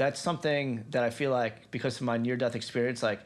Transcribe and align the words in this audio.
that's 0.00 0.18
something 0.18 0.82
that 0.92 1.04
I 1.04 1.10
feel 1.10 1.30
like 1.30 1.70
because 1.70 1.96
of 1.96 2.02
my 2.02 2.16
near 2.16 2.34
death 2.34 2.56
experience, 2.56 3.02
like 3.02 3.20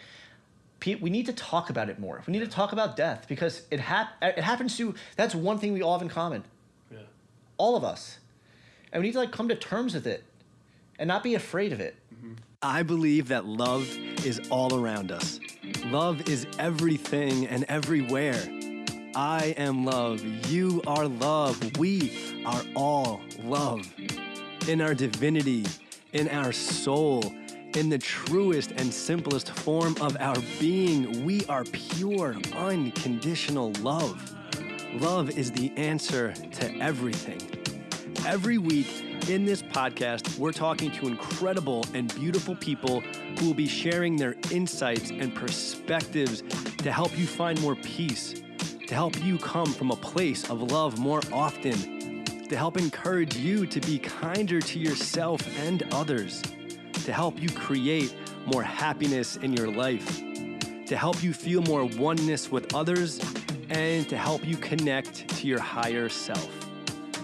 we 0.84 1.08
need 1.08 1.26
to 1.26 1.32
talk 1.32 1.70
about 1.70 1.88
it 1.88 2.00
more. 2.00 2.20
We 2.26 2.32
need 2.32 2.40
to 2.40 2.48
talk 2.48 2.72
about 2.72 2.96
death 2.96 3.26
because 3.28 3.62
it 3.70 3.78
hap- 3.78 4.16
it 4.20 4.42
happens 4.42 4.76
to. 4.78 4.92
That's 5.14 5.36
one 5.36 5.58
thing 5.58 5.72
we 5.72 5.82
all 5.82 5.92
have 5.92 6.02
in 6.02 6.08
common. 6.08 6.42
Yeah. 6.90 6.98
All 7.58 7.76
of 7.76 7.84
us, 7.84 8.18
and 8.92 9.00
we 9.00 9.06
need 9.06 9.12
to 9.12 9.20
like 9.20 9.30
come 9.30 9.48
to 9.50 9.54
terms 9.54 9.94
with 9.94 10.08
it, 10.08 10.24
and 10.98 11.06
not 11.06 11.22
be 11.22 11.36
afraid 11.36 11.72
of 11.72 11.78
it. 11.78 11.94
Mm-hmm. 12.12 12.32
I 12.60 12.82
believe 12.82 13.28
that 13.28 13.44
love 13.44 13.88
is 14.26 14.40
all 14.50 14.74
around 14.74 15.12
us. 15.12 15.38
Love 15.86 16.28
is 16.28 16.44
everything 16.58 17.46
and 17.46 17.64
everywhere. 17.68 18.42
I 19.14 19.54
am 19.56 19.84
love. 19.84 20.24
You 20.50 20.82
are 20.88 21.06
love. 21.06 21.78
We 21.78 22.42
are 22.44 22.62
all 22.74 23.20
love. 23.44 23.88
In 24.66 24.80
our 24.80 24.94
divinity, 24.94 25.66
in 26.14 26.28
our 26.28 26.52
soul, 26.52 27.22
in 27.74 27.88
the 27.88 27.98
truest 27.98 28.70
and 28.76 28.94
simplest 28.94 29.50
form 29.50 29.96
of 30.00 30.16
our 30.20 30.36
being, 30.60 31.24
we 31.24 31.44
are 31.46 31.64
pure, 31.64 32.36
unconditional 32.54 33.72
love. 33.80 34.32
Love 34.94 35.36
is 35.36 35.50
the 35.50 35.72
answer 35.76 36.32
to 36.52 36.72
everything. 36.78 37.40
Every 38.24 38.58
week 38.58 39.28
in 39.28 39.44
this 39.44 39.60
podcast, 39.60 40.38
we're 40.38 40.52
talking 40.52 40.92
to 40.92 41.08
incredible 41.08 41.84
and 41.94 42.14
beautiful 42.14 42.54
people 42.54 43.00
who 43.00 43.46
will 43.46 43.54
be 43.54 43.66
sharing 43.66 44.16
their 44.16 44.36
insights 44.52 45.10
and 45.10 45.34
perspectives 45.34 46.44
to 46.78 46.92
help 46.92 47.18
you 47.18 47.26
find 47.26 47.60
more 47.60 47.74
peace, 47.74 48.40
to 48.86 48.94
help 48.94 49.20
you 49.24 49.36
come 49.36 49.66
from 49.66 49.90
a 49.90 49.96
place 49.96 50.48
of 50.48 50.70
love 50.70 50.96
more 50.96 51.20
often, 51.32 52.03
to 52.48 52.56
help 52.56 52.76
encourage 52.76 53.36
you 53.36 53.66
to 53.66 53.80
be 53.80 53.98
kinder 53.98 54.60
to 54.60 54.78
yourself 54.78 55.40
and 55.60 55.82
others, 55.92 56.42
to 57.04 57.12
help 57.12 57.40
you 57.40 57.48
create 57.48 58.14
more 58.46 58.62
happiness 58.62 59.36
in 59.36 59.52
your 59.52 59.70
life, 59.70 60.20
to 60.86 60.96
help 60.96 61.22
you 61.22 61.32
feel 61.32 61.62
more 61.62 61.84
oneness 61.84 62.50
with 62.50 62.74
others, 62.74 63.20
and 63.70 64.08
to 64.08 64.16
help 64.16 64.46
you 64.46 64.56
connect 64.56 65.26
to 65.36 65.46
your 65.46 65.58
higher 65.58 66.08
self. 66.08 66.50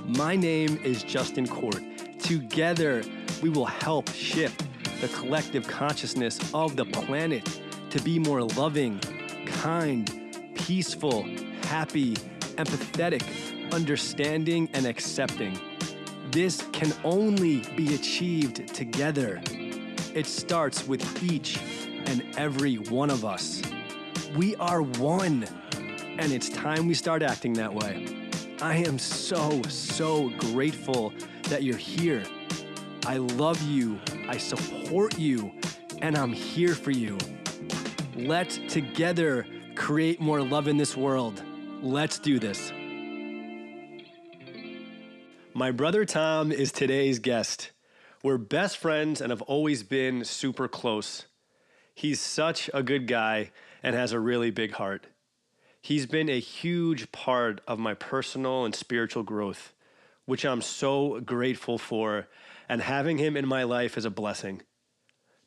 My 0.06 0.34
name 0.36 0.80
is 0.82 1.02
Justin 1.02 1.46
Court. 1.46 1.82
Together, 2.18 3.02
we 3.42 3.50
will 3.50 3.66
help 3.66 4.10
shift 4.10 4.66
the 5.00 5.08
collective 5.08 5.66
consciousness 5.68 6.38
of 6.54 6.76
the 6.76 6.84
planet 6.86 7.60
to 7.90 8.00
be 8.02 8.18
more 8.18 8.42
loving, 8.42 8.98
kind, 9.46 10.10
peaceful, 10.54 11.24
happy, 11.64 12.14
empathetic, 12.56 13.22
understanding, 13.72 14.68
and 14.72 14.86
accepting. 14.86 15.58
This 16.30 16.64
can 16.72 16.92
only 17.04 17.60
be 17.76 17.94
achieved 17.94 18.68
together. 18.74 19.40
It 20.14 20.26
starts 20.26 20.86
with 20.86 21.22
each 21.22 21.58
and 22.06 22.24
every 22.36 22.76
one 22.76 23.10
of 23.10 23.24
us. 23.24 23.62
We 24.36 24.56
are 24.56 24.82
one, 24.82 25.46
and 26.18 26.32
it's 26.32 26.48
time 26.48 26.86
we 26.86 26.94
start 26.94 27.22
acting 27.22 27.52
that 27.54 27.72
way. 27.72 28.28
I 28.62 28.76
am 28.76 28.98
so, 28.98 29.62
so 29.68 30.30
grateful 30.38 31.12
that 31.44 31.62
you're 31.62 31.76
here. 31.76 32.24
I 33.06 33.16
love 33.16 33.60
you, 33.62 33.98
I 34.28 34.36
support 34.36 35.18
you, 35.18 35.52
and 36.02 36.16
I'm 36.16 36.32
here 36.32 36.74
for 36.74 36.90
you. 36.90 37.16
Let's 38.16 38.58
together 38.68 39.46
create 39.74 40.20
more 40.20 40.42
love 40.42 40.68
in 40.68 40.76
this 40.76 40.96
world. 40.96 41.42
Let's 41.82 42.18
do 42.18 42.38
this. 42.38 42.72
My 45.60 45.72
brother 45.72 46.06
Tom 46.06 46.52
is 46.52 46.72
today's 46.72 47.18
guest. 47.18 47.72
We're 48.22 48.38
best 48.38 48.78
friends 48.78 49.20
and 49.20 49.28
have 49.28 49.42
always 49.42 49.82
been 49.82 50.24
super 50.24 50.68
close. 50.68 51.26
He's 51.94 52.18
such 52.18 52.70
a 52.72 52.82
good 52.82 53.06
guy 53.06 53.50
and 53.82 53.94
has 53.94 54.12
a 54.12 54.20
really 54.20 54.50
big 54.50 54.72
heart. 54.72 55.08
He's 55.82 56.06
been 56.06 56.30
a 56.30 56.40
huge 56.40 57.12
part 57.12 57.60
of 57.68 57.78
my 57.78 57.92
personal 57.92 58.64
and 58.64 58.74
spiritual 58.74 59.22
growth, 59.22 59.74
which 60.24 60.46
I'm 60.46 60.62
so 60.62 61.20
grateful 61.20 61.76
for, 61.76 62.26
and 62.66 62.80
having 62.80 63.18
him 63.18 63.36
in 63.36 63.46
my 63.46 63.64
life 63.64 63.98
is 63.98 64.06
a 64.06 64.10
blessing. 64.10 64.62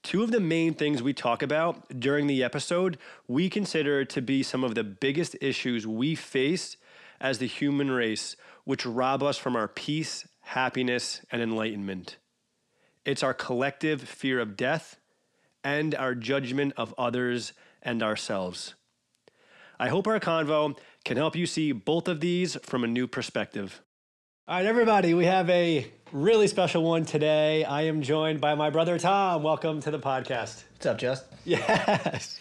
Two 0.03 0.21
of 0.21 0.29
the 0.29 0.39
main 0.39 0.75
things 0.75 1.01
we 1.01 1.13
talk 1.13 1.41
about 1.41 1.99
during 1.99 2.27
the 2.27 2.43
episode 2.43 2.99
we 3.27 3.49
consider 3.49 4.05
to 4.05 4.21
be 4.21 4.43
some 4.43 4.63
of 4.63 4.75
the 4.75 4.83
biggest 4.83 5.35
issues 5.41 5.88
we 5.88 6.13
face 6.13 6.77
as 7.19 7.39
the 7.39 7.47
human 7.47 7.89
race, 7.89 8.35
which 8.66 8.85
rob 8.85 9.22
us 9.24 9.38
from 9.38 9.56
our 9.56 9.68
peace, 9.68 10.28
happiness, 10.41 11.22
and 11.31 11.41
enlightenment. 11.41 12.18
It's 13.06 13.24
our 13.24 13.34
collective 13.34 14.01
fear 14.01 14.40
of 14.40 14.56
death 14.56 14.97
and 15.63 15.94
our 15.96 16.16
judgment 16.16 16.74
of 16.78 16.94
others 16.97 17.53
and 17.81 18.01
ourselves. 18.01 18.75
I 19.79 19.90
hope 19.90 20.07
our 20.07 20.19
convo 20.19 20.78
can 21.03 21.18
help 21.18 21.35
you 21.35 21.46
see 21.46 21.72
both 21.72 22.07
of 22.07 22.22
these 22.22 22.56
from 22.63 22.84
a 22.84 22.88
new 22.88 23.07
perspective. 23.07 23.81
All 24.47 24.56
right, 24.56 24.66
everybody, 24.66 25.13
we 25.13 25.25
have 25.25 25.50
a 25.50 25.90
really 26.12 26.47
special 26.47 26.84
one 26.84 27.06
today. 27.06 27.63
I 27.63 27.84
am 27.84 28.01
joined 28.01 28.40
by 28.40 28.56
my 28.56 28.69
brother 28.69 29.00
Tom. 29.00 29.44
Welcome 29.44 29.81
to 29.81 29.91
the 29.91 30.00
podcast. 30.00 30.63
What's 30.74 30.85
up, 30.85 30.97
Just? 30.97 31.25
Yes. 31.45 32.40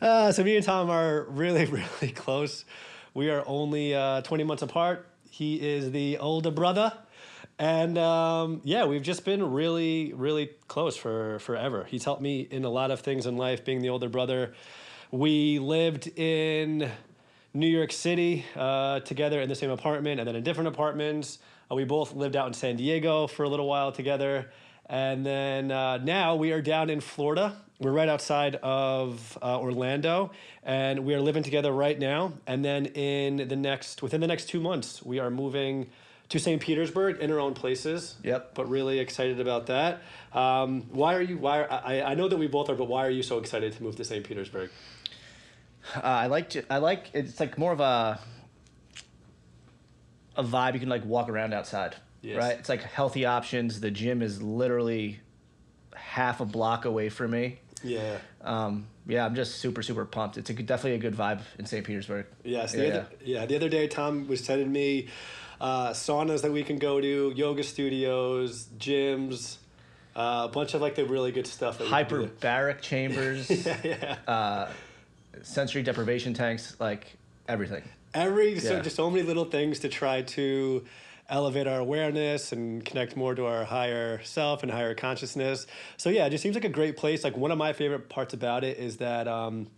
Uh, 0.00 0.30
so, 0.30 0.44
me 0.44 0.56
and 0.56 0.64
Tom 0.64 0.90
are 0.90 1.22
really, 1.24 1.64
really 2.00 2.12
close. 2.12 2.64
We 3.14 3.30
are 3.30 3.42
only 3.46 3.94
uh, 3.94 4.20
20 4.22 4.44
months 4.44 4.62
apart. 4.62 5.06
He 5.36 5.56
is 5.56 5.90
the 5.90 6.16
older 6.16 6.50
brother. 6.50 6.94
And 7.58 7.98
um, 7.98 8.62
yeah, 8.64 8.86
we've 8.86 9.02
just 9.02 9.22
been 9.26 9.52
really, 9.52 10.14
really 10.14 10.48
close 10.66 10.96
for 10.96 11.38
forever. 11.40 11.84
He's 11.84 12.04
helped 12.04 12.22
me 12.22 12.48
in 12.50 12.64
a 12.64 12.70
lot 12.70 12.90
of 12.90 13.00
things 13.00 13.26
in 13.26 13.36
life, 13.36 13.62
being 13.62 13.82
the 13.82 13.90
older 13.90 14.08
brother. 14.08 14.54
We 15.10 15.58
lived 15.58 16.08
in 16.18 16.90
New 17.52 17.66
York 17.66 17.92
City 17.92 18.46
uh, 18.56 19.00
together 19.00 19.42
in 19.42 19.50
the 19.50 19.54
same 19.54 19.68
apartment 19.68 20.20
and 20.20 20.26
then 20.26 20.36
in 20.36 20.42
different 20.42 20.68
apartments. 20.68 21.38
Uh, 21.70 21.74
we 21.74 21.84
both 21.84 22.14
lived 22.14 22.34
out 22.34 22.46
in 22.46 22.54
San 22.54 22.76
Diego 22.76 23.26
for 23.26 23.42
a 23.42 23.48
little 23.50 23.68
while 23.68 23.92
together. 23.92 24.50
And 24.86 25.26
then 25.26 25.70
uh, 25.70 25.98
now 25.98 26.36
we 26.36 26.52
are 26.52 26.62
down 26.62 26.88
in 26.88 27.02
Florida. 27.02 27.60
We're 27.78 27.92
right 27.92 28.08
outside 28.08 28.56
of 28.62 29.36
uh, 29.42 29.60
Orlando, 29.60 30.30
and 30.62 31.04
we 31.04 31.14
are 31.14 31.20
living 31.20 31.42
together 31.42 31.70
right 31.70 31.98
now. 31.98 32.32
And 32.46 32.64
then 32.64 32.86
in 32.86 33.48
the 33.48 33.56
next, 33.56 34.02
within 34.02 34.22
the 34.22 34.26
next 34.26 34.48
two 34.48 34.60
months, 34.60 35.02
we 35.02 35.18
are 35.18 35.30
moving 35.30 35.90
to 36.30 36.38
St. 36.38 36.60
Petersburg 36.60 37.18
in 37.20 37.30
our 37.30 37.38
own 37.38 37.52
places. 37.52 38.14
Yep. 38.22 38.54
But 38.54 38.70
really 38.70 38.98
excited 38.98 39.40
about 39.40 39.66
that. 39.66 40.02
Um, 40.32 40.86
why 40.90 41.14
are 41.14 41.20
you? 41.20 41.36
Why? 41.36 41.64
Are, 41.64 41.82
I 41.84 42.02
I 42.02 42.14
know 42.14 42.28
that 42.28 42.38
we 42.38 42.46
both 42.46 42.70
are, 42.70 42.74
but 42.74 42.88
why 42.88 43.06
are 43.06 43.10
you 43.10 43.22
so 43.22 43.38
excited 43.38 43.74
to 43.74 43.82
move 43.82 43.96
to 43.96 44.04
St. 44.04 44.24
Petersburg? 44.24 44.70
Uh, 45.94 46.00
I 46.02 46.26
like 46.28 46.50
to. 46.50 46.64
I 46.72 46.78
like. 46.78 47.10
It's 47.12 47.38
like 47.38 47.58
more 47.58 47.72
of 47.72 47.80
a 47.80 48.18
a 50.34 50.42
vibe. 50.44 50.74
You 50.74 50.80
can 50.80 50.88
like 50.88 51.04
walk 51.04 51.28
around 51.28 51.52
outside. 51.52 51.96
Yes. 52.22 52.38
Right. 52.38 52.58
It's 52.58 52.68
like 52.68 52.82
healthy 52.82 53.26
options. 53.26 53.80
The 53.80 53.90
gym 53.90 54.22
is 54.22 54.42
literally 54.42 55.20
half 55.94 56.40
a 56.40 56.44
block 56.44 56.86
away 56.86 57.08
from 57.08 57.32
me. 57.32 57.60
Yeah. 57.82 58.18
Um, 58.42 58.86
yeah, 59.06 59.24
I'm 59.24 59.34
just 59.34 59.56
super 59.56 59.82
super 59.82 60.04
pumped. 60.04 60.36
It's 60.38 60.50
a 60.50 60.54
good, 60.54 60.66
definitely 60.66 60.96
a 60.96 60.98
good 61.10 61.14
vibe 61.16 61.40
in 61.58 61.66
St. 61.66 61.84
Petersburg. 61.86 62.26
Yes. 62.44 62.72
The 62.72 62.78
Yeah, 62.78 62.88
other, 62.94 63.06
yeah. 63.24 63.46
The 63.46 63.56
other 63.56 63.68
day, 63.68 63.86
Tom 63.86 64.26
was 64.28 64.42
sending 64.42 64.72
me 64.72 65.08
uh, 65.60 65.90
saunas 65.90 66.42
that 66.42 66.52
we 66.52 66.62
can 66.62 66.78
go 66.78 67.00
to, 67.00 67.32
yoga 67.36 67.62
studios, 67.62 68.66
gyms, 68.78 69.56
uh, 70.16 70.48
a 70.48 70.52
bunch 70.52 70.74
of 70.74 70.80
like 70.80 70.94
the 70.96 71.04
really 71.04 71.32
good 71.32 71.46
stuff. 71.46 71.78
That 71.78 71.84
we 71.84 71.90
can 71.90 72.08
do. 72.08 72.26
Hyperbaric 72.40 72.80
chambers, 72.80 73.50
Yeah. 73.66 73.76
yeah. 73.84 74.16
uh, 74.26 74.70
sensory 75.42 75.82
deprivation 75.82 76.34
tanks, 76.34 76.76
like 76.80 77.16
everything. 77.48 77.82
Every 78.14 78.58
so 78.60 78.80
just 78.80 78.96
so 78.96 79.10
many 79.10 79.22
little 79.22 79.44
things 79.44 79.80
to 79.80 79.88
try 79.90 80.22
to 80.22 80.84
elevate 81.28 81.66
our 81.66 81.78
awareness 81.78 82.52
and 82.52 82.84
connect 82.84 83.16
more 83.16 83.34
to 83.34 83.46
our 83.46 83.64
higher 83.64 84.22
self 84.22 84.62
and 84.62 84.70
higher 84.70 84.94
consciousness. 84.94 85.66
So 85.96 86.10
yeah, 86.10 86.26
it 86.26 86.30
just 86.30 86.42
seems 86.42 86.54
like 86.54 86.64
a 86.64 86.68
great 86.70 86.96
place. 86.96 87.24
Like 87.24 87.36
one 87.36 87.50
of 87.50 87.58
my 87.58 87.72
favorite 87.72 88.08
parts 88.08 88.34
about 88.34 88.64
it 88.64 88.78
is 88.78 88.98
that 88.98 89.26
um, 89.28 89.68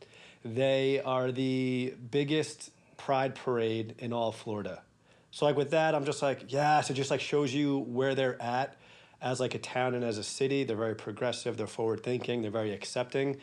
they 0.45 1.01
are 1.05 1.33
the 1.33 1.95
biggest 2.11 2.71
pride 2.97 3.35
parade 3.35 3.95
in 3.99 4.13
all 4.13 4.33
Florida. 4.33 4.83
So 5.31 5.45
like 5.45 5.57
with 5.57 5.71
that, 5.71 5.95
I'm 5.95 6.05
just 6.05 6.23
like, 6.23 6.53
yes, 6.53 6.91
it 6.91 6.95
just 6.95 7.11
like 7.11 7.21
shows 7.21 7.53
you 7.53 7.79
where 7.79 8.15
they're 8.15 8.41
at 8.43 8.77
as 9.21 9.41
like 9.41 9.55
a 9.55 9.59
town 9.59 9.95
and 9.95 10.05
as 10.05 10.19
a 10.19 10.23
city. 10.23 10.65
They're 10.65 10.77
very 10.77 10.95
progressive. 10.95 11.57
They're 11.57 11.67
forward 11.67 12.03
thinking. 12.03 12.43
They're 12.43 12.51
very 12.51 12.73
accepting, 12.73 13.39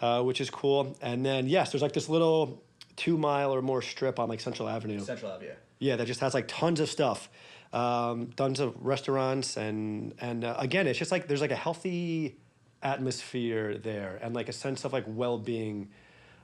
uh, 0.00 0.22
which 0.22 0.40
is 0.40 0.50
cool. 0.50 0.96
And 1.00 1.24
then 1.24 1.48
yes, 1.48 1.72
there's 1.72 1.82
like 1.82 1.92
this 1.92 2.08
little 2.08 2.62
two 2.96 3.16
mile 3.16 3.54
or 3.54 3.62
more 3.62 3.82
strip 3.82 4.18
on 4.18 4.28
like 4.28 4.40
Central 4.40 4.68
Avenue. 4.68 5.00
Central 5.00 5.32
Avenue. 5.32 5.52
Yeah, 5.78 5.96
that 5.96 6.06
just 6.06 6.20
has 6.20 6.34
like 6.34 6.48
tons 6.48 6.80
of 6.80 6.88
stuff, 6.88 7.28
um, 7.72 8.32
tons 8.36 8.60
of 8.60 8.74
restaurants, 8.84 9.56
and 9.56 10.14
and 10.20 10.44
uh, 10.44 10.56
again, 10.58 10.86
it's 10.86 10.98
just 10.98 11.12
like 11.12 11.28
there's 11.28 11.40
like 11.40 11.52
a 11.52 11.56
healthy 11.56 12.36
atmosphere 12.82 13.78
there, 13.78 14.18
and 14.22 14.34
like 14.34 14.48
a 14.48 14.52
sense 14.52 14.84
of 14.84 14.92
like 14.92 15.04
well 15.06 15.38
being 15.38 15.88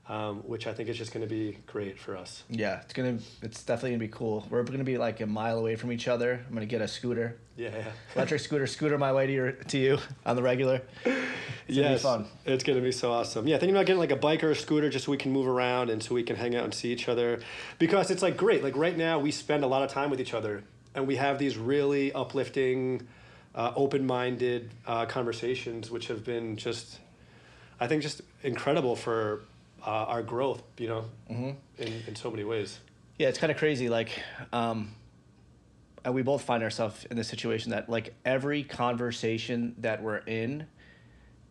um, 0.09 0.39
which 0.47 0.67
I 0.67 0.75
think 0.75 0.89
is 0.89 0.99
just 0.99 1.13
going 1.13 1.27
to 1.27 1.35
be 1.35 1.59
great 1.67 1.99
for 1.99 2.17
us. 2.17 2.45
Yeah, 2.51 2.81
it's 2.83 2.93
gonna. 2.93 3.19
It's 3.43 3.63
definitely 3.63 3.91
gonna 3.93 4.01
be 4.01 4.09
cool. 4.09 4.47
We're 4.51 4.63
gonna 4.63 4.85
be 4.85 4.99
like 4.99 5.21
a 5.21 5.27
mile 5.27 5.59
away 5.59 5.77
from 5.77 5.93
each 5.93 6.09
other. 6.09 6.45
I'm 6.47 6.53
gonna 6.55 6.67
get 6.67 6.83
a 6.83 6.89
scooter, 6.89 7.39
Yeah, 7.57 7.71
yeah. 7.75 7.85
electric 8.15 8.41
scooter, 8.43 8.67
scooter 8.67 8.99
my 8.99 9.13
way 9.13 9.27
to 9.27 9.33
your 9.33 9.53
to 9.53 9.79
you 9.79 9.99
on 10.27 10.37
the 10.37 10.43
regular. 10.43 10.83
It's 11.67 11.79
gonna 11.79 11.95
be 11.95 11.99
fun. 11.99 12.27
It's 12.45 12.63
gonna 12.65 12.83
be 12.83 12.93
so 12.93 13.13
awesome. 13.13 13.49
Yeah, 13.49 13.57
thinking 13.57 13.75
about 13.75 13.87
getting 13.87 13.99
like 14.01 14.11
a 14.11 14.17
bike 14.17 14.45
or 14.45 14.51
a 14.51 14.55
scooter 14.55 14.91
just 14.91 15.07
so 15.07 15.11
we 15.11 15.17
can 15.17 15.33
move 15.33 15.47
around 15.49 15.89
and 15.89 16.03
so 16.03 16.15
we 16.15 16.23
can 16.23 16.37
hang 16.37 16.55
out 16.55 16.65
and 16.65 16.75
see 16.75 16.93
each 16.93 17.09
other, 17.09 17.41
because 17.79 18.11
it's 18.11 18.23
like 18.23 18.37
great. 18.37 18.63
Like 18.63 18.77
right 18.77 18.97
now, 18.97 19.19
we 19.19 19.31
spend 19.31 19.65
a 19.65 19.67
lot 19.67 19.83
of 19.83 19.91
time 19.91 20.11
with 20.11 20.21
each 20.21 20.35
other, 20.35 20.65
and 20.95 21.07
we 21.07 21.17
have 21.17 21.39
these 21.39 21.57
really 21.57 22.13
uplifting, 22.13 23.09
uh, 23.55 23.73
open-minded 23.75 24.71
uh, 24.87 25.07
conversations, 25.07 25.91
which 25.91 26.09
have 26.09 26.23
been 26.25 26.57
just, 26.59 26.99
I 27.81 27.87
think, 27.87 28.03
just 28.03 28.21
incredible 28.43 28.95
for 28.97 29.41
uh, 29.87 29.91
our 29.91 30.23
growth. 30.23 30.63
You 30.79 30.89
know, 30.89 31.05
Mm-hmm. 31.31 31.83
in 31.83 31.93
in 32.09 32.17
so 32.17 32.31
many 32.31 32.45
ways. 32.45 32.79
Yeah, 33.19 33.29
it's 33.29 33.39
kind 33.39 33.51
of 33.53 33.59
crazy. 33.59 33.89
Like, 33.89 34.11
um, 34.53 34.93
and 36.05 36.15
we 36.15 36.23
both 36.23 36.43
find 36.43 36.63
ourselves 36.63 37.05
in 37.11 37.17
this 37.17 37.29
situation 37.29 37.71
that 37.71 37.89
like 37.89 38.15
every 38.25 38.63
conversation 38.65 39.75
that 39.79 40.03
we're 40.03 40.19
in, 40.19 40.67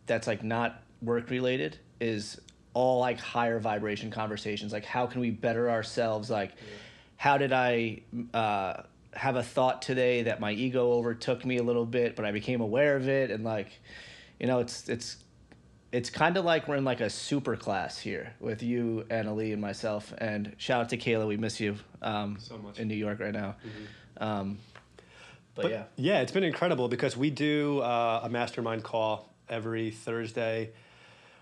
that's 0.06 0.28
like 0.28 0.44
not 0.44 0.82
work 1.02 1.30
related, 1.30 1.78
is 2.00 2.40
all 2.74 3.00
like 3.00 3.20
higher 3.20 3.60
vibration 3.60 4.12
conversations. 4.12 4.74
Like, 4.74 4.86
how 4.86 5.06
can 5.08 5.22
we 5.22 5.30
better 5.32 5.70
ourselves? 5.70 6.30
Like, 6.30 6.52
how 7.18 7.38
did 7.38 7.54
I 7.54 8.02
uh, 8.34 8.84
have 9.14 9.36
a 9.38 9.44
thought 9.44 9.82
today 9.82 10.24
that 10.24 10.40
my 10.42 10.52
ego 10.52 10.92
overtook 10.94 11.46
me 11.46 11.58
a 11.58 11.64
little 11.64 11.86
bit, 11.86 12.16
but 12.16 12.26
I 12.26 12.32
became 12.32 12.62
aware 12.62 12.96
of 12.98 13.08
it, 13.08 13.32
and 13.32 13.44
like, 13.44 13.80
you 14.40 14.48
know, 14.48 14.60
it's 14.60 14.90
it's 14.90 15.23
it's 15.94 16.10
kind 16.10 16.36
of 16.38 16.44
like 16.44 16.68
we're 16.68 16.76
in 16.76 16.84
like 16.84 17.02
a 17.02 17.10
super 17.10 17.56
class 17.56 18.00
here 18.00 18.34
with 18.40 18.64
you, 18.64 19.06
Annalie, 19.10 19.54
and 19.54 19.62
myself. 19.62 20.12
And 20.18 20.56
shout 20.58 20.82
out 20.82 20.90
to 20.90 20.98
Kayla, 20.98 21.28
we 21.28 21.38
miss 21.38 21.60
you 21.60 21.76
um, 22.02 22.38
So 22.40 22.58
much. 22.58 22.80
in 22.80 22.88
New 22.88 22.96
York 22.96 23.20
right 23.20 23.32
now. 23.32 23.56
Um, 24.18 24.58
but, 25.56 25.62
But 25.62 25.72
yeah, 25.72 25.84
yeah, 25.96 26.22
it's 26.22 26.32
been 26.32 26.44
incredible 26.44 26.88
because 26.88 27.16
we 27.16 27.30
do 27.30 27.80
uh, 27.80 28.22
a 28.24 28.30
mastermind 28.30 28.84
call 28.84 29.32
every 29.48 29.92
Thursday 29.92 30.72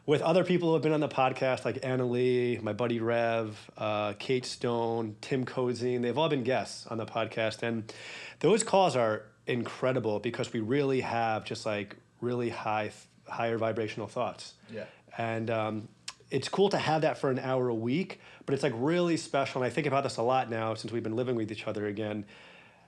with 0.06 0.21
other 0.21 0.44
people 0.44 0.68
who 0.68 0.74
have 0.74 0.83
been 0.83 0.92
on 0.92 1.00
the 1.00 1.07
podcast, 1.07 1.63
like 1.63 1.80
Anna 1.83 2.06
Lee, 2.06 2.59
my 2.62 2.74
buddy 2.74 3.00
Rev, 3.00 3.57
uh, 3.77 4.13
Kate 4.19 4.45
Stone, 4.45 5.15
Tim 5.21 5.45
Kozine. 5.45 6.01
They've 6.01 6.18
all 6.18 6.27
been 6.27 6.44
guests 6.44 6.88
on 6.88 6.98
the 6.98 7.06
podcast. 7.06 7.63
And 7.63 7.94
those 8.39 8.63
calls 8.63 8.98
are 8.98 9.24
incredible 9.48 10.19
because 10.19 10.51
we 10.51 10.59
really 10.59 11.01
have 11.01 11.45
just 11.45 11.65
like 11.65 11.95
really 12.19 12.50
high, 12.50 12.92
higher 13.31 13.57
vibrational 13.57 14.07
thoughts. 14.07 14.54
Yeah. 14.72 14.83
And 15.18 15.50
um, 15.50 15.88
it's 16.30 16.50
cool 16.50 16.69
to 16.69 16.78
have 16.78 17.01
that 17.01 17.18
for 17.18 17.30
an 17.30 17.39
hour 17.39 17.69
a 17.69 17.75
week, 17.75 18.19
but 18.45 18.54
it's 18.54 18.63
like 18.63 18.74
really 18.75 19.18
special. 19.18 19.62
And 19.62 19.72
I 19.72 19.74
think 19.74 19.88
about 19.88 20.04
this 20.04 20.18
a 20.18 20.22
lot 20.22 20.50
now 20.50 20.74
since 20.74 20.92
we've 20.92 21.04
been 21.04 21.16
living 21.16 21.36
with 21.36 21.51
each 21.51 21.68
other 21.68 21.88
again. 21.88 22.25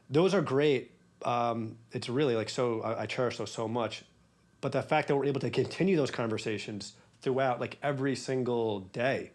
Those 0.09 0.33
are 0.33 0.41
great. 0.41 0.91
Um, 1.23 1.77
it's 1.91 2.09
really 2.09 2.35
like 2.35 2.49
so, 2.49 2.81
I, 2.81 3.01
I 3.01 3.05
cherish 3.05 3.37
those 3.37 3.51
so 3.51 3.67
much. 3.67 4.03
But 4.61 4.71
the 4.71 4.81
fact 4.81 5.07
that 5.09 5.15
we're 5.15 5.25
able 5.25 5.41
to 5.41 5.49
continue 5.49 5.97
those 5.97 6.11
conversations 6.11 6.93
throughout 7.21 7.59
like 7.59 7.77
every 7.81 8.15
single 8.15 8.81
day 8.81 9.31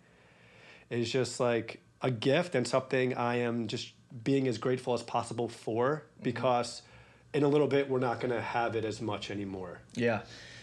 is 0.91 1.11
just 1.11 1.41
like 1.41 1.81
a 2.01 2.11
gift 2.11 2.55
and 2.55 2.67
something 2.67 3.15
I 3.15 3.37
am 3.37 3.67
just 3.67 3.93
being 4.25 4.49
as 4.49 4.59
grateful 4.59 4.95
as 4.95 5.03
possible 5.03 5.49
for 5.49 6.05
because 6.23 6.83
in 7.35 7.43
a 7.43 7.49
little 7.49 7.67
bit 7.67 7.91
we're 7.91 7.99
not 7.99 8.21
going 8.21 8.33
to 8.33 8.41
have 8.41 8.75
it 8.77 8.85
as 8.85 9.01
much 9.01 9.31
anymore. 9.31 9.81
yeah, 9.95 10.21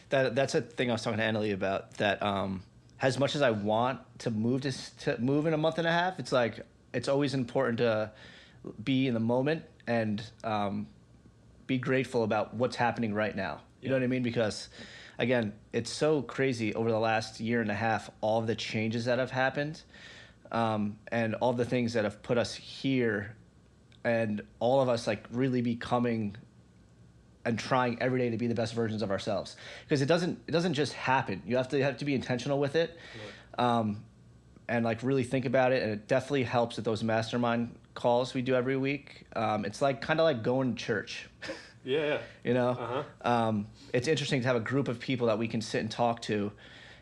that 0.10 0.36
that's 0.36 0.56
a 0.56 0.62
thing 0.62 0.90
I 0.90 0.94
was 0.94 1.04
talking 1.04 1.19
to 1.19 1.24
Annalie 1.24 1.54
about. 1.54 1.92
That 1.98 2.22
um, 2.22 2.63
as 3.02 3.19
much 3.19 3.36
as 3.36 3.42
I 3.42 3.52
want 3.52 4.00
to 4.19 4.31
move 4.31 4.62
to 4.62 4.72
to 4.72 5.18
move 5.19 5.46
in 5.46 5.54
a 5.54 5.57
month 5.57 5.78
and 5.78 5.88
a 5.88 5.92
half, 5.92 6.19
it's 6.19 6.31
like 6.31 6.62
it's 6.94 7.07
always 7.07 7.34
important 7.34 7.80
to 7.80 8.12
be 8.84 9.07
in 9.07 9.13
the 9.13 9.19
moment 9.19 9.63
and 9.88 10.24
um, 10.44 10.88
be 11.68 11.78
grateful 11.78 12.24
about 12.24 12.54
what's 12.54 12.75
happening 12.75 13.13
right 13.13 13.36
now. 13.36 13.62
You 13.81 13.90
know 13.90 13.96
what 13.96 14.04
I 14.04 14.07
mean? 14.07 14.24
Because 14.24 14.69
again, 15.18 15.54
it's 15.74 15.92
so 15.92 16.22
crazy 16.22 16.74
over 16.74 16.90
the 16.90 17.00
last 17.00 17.40
year 17.40 17.62
and 17.62 17.69
a 17.69 17.75
half, 17.75 18.10
all 18.22 18.42
the 18.42 18.56
changes 18.56 19.06
that 19.06 19.19
have 19.19 19.31
happened, 19.31 19.81
um, 20.51 20.98
and 21.12 21.36
all 21.36 21.54
the 21.54 21.66
things 21.66 21.94
that 21.94 22.04
have 22.04 22.22
put 22.24 22.38
us 22.38 22.56
here, 22.56 23.36
and 24.04 24.42
all 24.60 24.81
of 24.81 24.90
us 24.90 25.08
like 25.08 25.25
really 25.31 25.62
becoming 25.62 26.36
and 27.45 27.57
trying 27.59 28.01
every 28.01 28.19
day 28.19 28.30
to 28.31 28.38
be 28.38 28.47
the 28.47 28.56
best 28.56 28.74
versions 28.74 29.01
of 29.01 29.12
ourselves. 29.12 29.56
Because 29.88 30.01
it 30.01 30.07
doesn't 30.07 30.39
it 30.47 30.51
doesn't 30.51 30.74
just 30.74 30.94
happen. 30.94 31.42
You 31.45 31.57
have 31.57 31.68
to 31.69 31.77
you 31.77 31.83
have 31.83 31.97
to 31.97 32.06
be 32.06 32.15
intentional 32.15 32.59
with 32.59 32.75
it. 32.75 32.97
Um, 33.57 34.03
and 34.68 34.83
like 34.83 35.03
really 35.03 35.24
think 35.24 35.45
about 35.45 35.71
it 35.71 35.83
and 35.83 35.92
it 35.92 36.07
definitely 36.07 36.44
helps 36.44 36.75
with 36.75 36.86
those 36.86 37.03
mastermind 37.03 37.75
calls 37.94 38.33
we 38.33 38.42
do 38.42 38.56
every 38.56 38.75
week 38.75 39.24
um, 39.36 39.63
it's 39.63 39.80
like 39.81 40.01
kind 40.01 40.19
of 40.19 40.24
like 40.24 40.42
going 40.44 40.75
to 40.75 40.83
church 40.83 41.30
Yeah. 41.86 42.18
you 42.44 42.53
know 42.56 42.69
Uh-huh. 42.71 43.03
um, 43.31 43.68
it's 43.94 44.07
interesting 44.07 44.41
to 44.41 44.48
have 44.48 44.56
a 44.57 44.59
group 44.71 44.88
of 44.88 45.00
people 45.00 45.27
that 45.27 45.38
we 45.38 45.48
can 45.48 45.62
sit 45.62 45.81
and 45.81 45.91
talk 45.91 46.21
to 46.24 46.51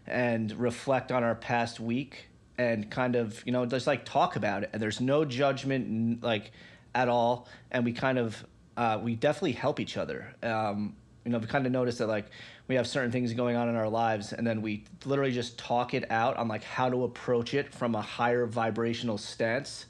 and 0.06 0.52
reflect 0.52 1.12
on 1.12 1.24
our 1.24 1.36
past 1.36 1.80
week 1.80 2.28
and 2.58 2.92
kind 2.92 3.16
of 3.16 3.42
you 3.46 3.54
know 3.54 3.66
just 3.66 3.88
like 3.88 4.04
talk 4.04 4.36
about 4.36 4.64
it 4.64 4.70
and 4.74 4.82
there's 4.82 5.00
no 5.00 5.24
judgment 5.24 6.22
like 6.22 6.52
at 6.94 7.08
all 7.08 7.48
and 7.72 7.86
we 7.86 7.94
kind 7.94 8.20
of 8.20 8.46
uh, 8.78 9.00
we 9.02 9.16
definitely 9.16 9.52
help 9.52 9.80
each 9.80 9.98
other 9.98 10.34
um, 10.44 10.96
you 11.26 11.32
know 11.32 11.38
we 11.38 11.48
kind 11.48 11.66
of 11.66 11.72
notice 11.72 11.98
that 11.98 12.08
like 12.08 12.26
we 12.68 12.76
have 12.76 12.88
certain 12.88 13.12
things 13.12 13.34
going 13.34 13.56
on 13.56 13.70
in 13.70 13.76
our 13.76 13.90
lives 13.90 14.34
and 14.34 14.46
then 14.48 14.62
we 14.62 14.84
literally 15.06 15.32
just 15.32 15.58
talk 15.58 15.94
it 15.94 16.10
out 16.12 16.38
on 16.38 16.48
like 16.48 16.64
how 16.64 16.90
to 16.90 17.04
approach 17.04 17.54
it 17.54 17.74
from 17.74 17.96
a 17.96 18.02
higher 18.02 18.46
vibrational 18.46 19.18
stance 19.18 19.86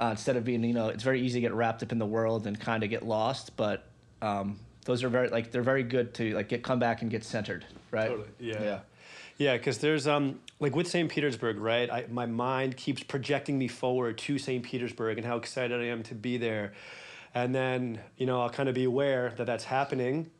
uh, 0.00 0.08
instead 0.10 0.36
of 0.36 0.44
being 0.44 0.62
you 0.64 0.74
know 0.74 0.88
it's 0.88 1.04
very 1.04 1.20
easy 1.20 1.40
to 1.40 1.42
get 1.42 1.54
wrapped 1.54 1.82
up 1.82 1.92
in 1.92 1.98
the 1.98 2.06
world 2.06 2.46
and 2.46 2.58
kind 2.60 2.82
of 2.82 2.90
get 2.90 3.04
lost 3.04 3.56
but 3.56 3.86
um, 4.20 4.58
those 4.84 5.02
are 5.02 5.08
very 5.08 5.28
like 5.28 5.50
they're 5.50 5.62
very 5.62 5.82
good 5.82 6.14
to 6.14 6.34
like 6.34 6.48
get 6.48 6.62
come 6.62 6.78
back 6.78 7.02
and 7.02 7.10
get 7.10 7.24
centered 7.24 7.64
right 7.90 8.08
Totally. 8.08 8.28
Yeah. 8.38 8.62
yeah 8.62 8.78
Yeah, 9.38 9.56
because 9.56 9.78
there's 9.78 10.06
um 10.06 10.40
like 10.60 10.76
with 10.76 10.86
St. 10.86 11.10
Petersburg, 11.10 11.58
right? 11.58 11.90
I, 11.90 12.06
my 12.08 12.26
mind 12.26 12.76
keeps 12.76 13.02
projecting 13.02 13.58
me 13.58 13.66
forward 13.68 14.16
to 14.18 14.38
St. 14.38 14.62
Petersburg 14.62 15.18
and 15.18 15.26
how 15.26 15.36
excited 15.36 15.80
I 15.80 15.86
am 15.86 16.04
to 16.04 16.14
be 16.14 16.36
there, 16.36 16.72
and 17.34 17.54
then 17.54 18.00
you 18.16 18.26
know 18.26 18.40
I'll 18.42 18.50
kind 18.50 18.68
of 18.68 18.74
be 18.74 18.84
aware 18.84 19.32
that 19.36 19.46
that's 19.46 19.64
happening, 19.64 20.30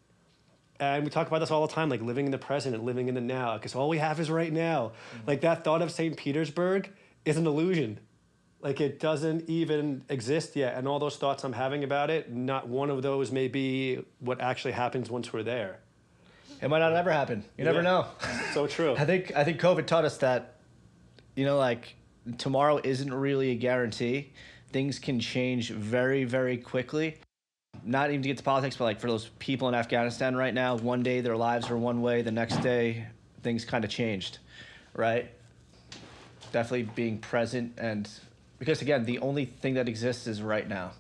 and 0.81 1.05
we 1.05 1.11
talk 1.11 1.27
about 1.29 1.39
this 1.41 1.51
all 1.51 1.67
the 1.67 1.73
time, 1.73 1.89
like 1.89 2.03
living 2.03 2.27
in 2.27 2.33
the 2.33 2.39
present 2.39 2.75
and 2.75 2.85
living 2.85 3.09
in 3.09 3.15
the 3.15 3.21
now, 3.21 3.57
because 3.57 3.75
all 3.75 3.89
we 3.89 3.99
have 3.99 4.19
is 4.21 4.31
right 4.31 4.53
now. 4.53 4.93
Mm-hmm. 5.17 5.29
Like 5.29 5.41
that 5.43 5.65
thought 5.65 5.83
of 5.83 5.91
St. 5.91 6.17
Petersburg 6.17 6.91
is 7.25 7.37
an 7.37 7.47
illusion. 7.47 7.99
Like 8.61 8.81
it 8.81 9.01
doesn't 9.01 9.49
even 9.49 10.05
exist 10.09 10.55
yet, 10.55 10.77
and 10.77 10.87
all 10.87 10.99
those 11.01 11.17
thoughts 11.17 11.43
I'm 11.45 11.53
having 11.53 11.83
about 11.83 12.11
it, 12.11 12.33
not 12.33 12.69
one 12.69 12.91
of 12.91 13.03
those 13.03 13.33
may 13.33 13.49
be 13.49 14.05
what 14.21 14.41
actually 14.41 14.73
happens 14.73 15.11
once 15.11 15.33
we're 15.33 15.43
there. 15.43 15.81
it 16.61 16.69
might 16.69 16.79
not 16.79 16.93
ever 16.93 17.11
happen 17.11 17.45
you 17.59 17.65
never 17.65 17.79
Yeah. 17.79 17.83
know 17.91 18.07
So 18.55 18.69
true. 18.69 18.95
i 18.97 19.05
think 19.05 19.33
i 19.35 19.43
think 19.43 19.59
covid 19.61 19.85
taught 19.87 20.05
us 20.05 20.19
that 20.19 20.59
you 21.35 21.45
know 21.45 21.57
like 21.59 21.97
tomorrow 22.39 22.81
isn't 22.85 23.13
really 23.13 23.51
a 23.51 23.57
guarantee 23.57 24.33
things 24.73 24.99
can 24.99 25.21
change 25.21 25.71
very 25.71 26.25
very 26.25 26.57
quickly. 26.57 27.17
Not 27.85 28.11
even 28.11 28.23
to 28.23 28.29
get 28.29 28.39
to 28.39 28.45
politics 28.45 28.77
but 28.77 28.85
like 28.85 29.01
for 29.01 29.09
those 29.09 29.31
people 29.39 29.69
in 29.69 29.75
afghanistan 29.75 30.37
right 30.37 30.55
now 30.55 30.77
one 30.77 31.03
day 31.03 31.21
their 31.21 31.37
lives 31.37 31.71
are 31.71 31.77
one 31.77 32.03
way 32.03 32.23
the 32.23 32.31
next 32.31 32.57
day 32.59 33.07
things 33.43 33.65
kind 33.65 33.85
of 33.85 33.91
changed 33.91 34.39
right? 34.95 35.31
Definitely 36.53 36.85
being 36.95 37.19
present 37.19 37.73
and 37.79 38.09
because 38.59 38.83
again 38.83 39.05
the 39.05 39.19
only 39.21 39.47
thing 39.47 39.75
that 39.75 39.89
exists 39.89 40.27
is 40.27 40.43
right 40.43 40.69
now. 40.69 40.93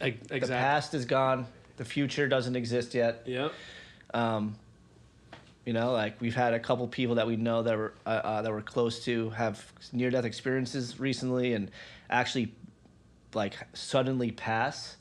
Ex- 0.00 0.28
the 0.28 0.40
past 0.48 0.94
is 0.94 1.04
gone. 1.04 1.46
The 1.76 1.84
future 1.84 2.28
doesn't 2.28 2.56
exist 2.56 2.94
yet. 2.94 3.22
Yep. 3.26 3.52
um, 4.14 4.56
you 5.64 5.72
know, 5.72 5.92
like 5.92 6.20
we've 6.20 6.34
had 6.34 6.54
a 6.54 6.58
couple 6.58 6.86
people 6.88 7.14
that 7.16 7.26
we 7.26 7.36
know 7.36 7.62
that 7.62 7.76
were 7.76 7.94
uh, 8.04 8.08
uh, 8.08 8.42
that 8.42 8.50
were 8.50 8.62
close 8.62 9.04
to 9.04 9.30
have 9.30 9.64
near 9.92 10.10
death 10.10 10.24
experiences 10.24 10.98
recently, 10.98 11.54
and 11.54 11.70
actually, 12.10 12.52
like 13.34 13.54
suddenly 13.74 14.30
pass. 14.30 14.96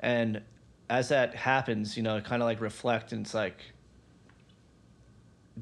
And 0.00 0.42
as 0.90 1.08
that 1.08 1.34
happens, 1.34 1.96
you 1.96 2.02
know, 2.02 2.20
kind 2.20 2.42
of 2.42 2.46
like 2.46 2.60
reflect, 2.60 3.12
and 3.12 3.24
it's 3.24 3.34
like 3.34 3.58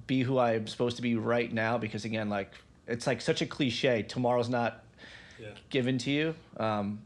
be 0.06 0.22
who 0.22 0.38
I 0.38 0.54
am 0.54 0.66
supposed 0.66 0.96
to 0.96 1.02
be 1.02 1.16
right 1.16 1.52
now, 1.52 1.78
because 1.78 2.04
again, 2.04 2.28
like 2.28 2.52
it's 2.86 3.06
like 3.06 3.20
such 3.20 3.42
a 3.42 3.46
cliche. 3.46 4.02
Tomorrow's 4.02 4.48
not 4.48 4.84
Yeah. 5.40 5.48
given 5.70 5.98
to 5.98 6.10
you. 6.10 6.34
Um, 6.58 7.00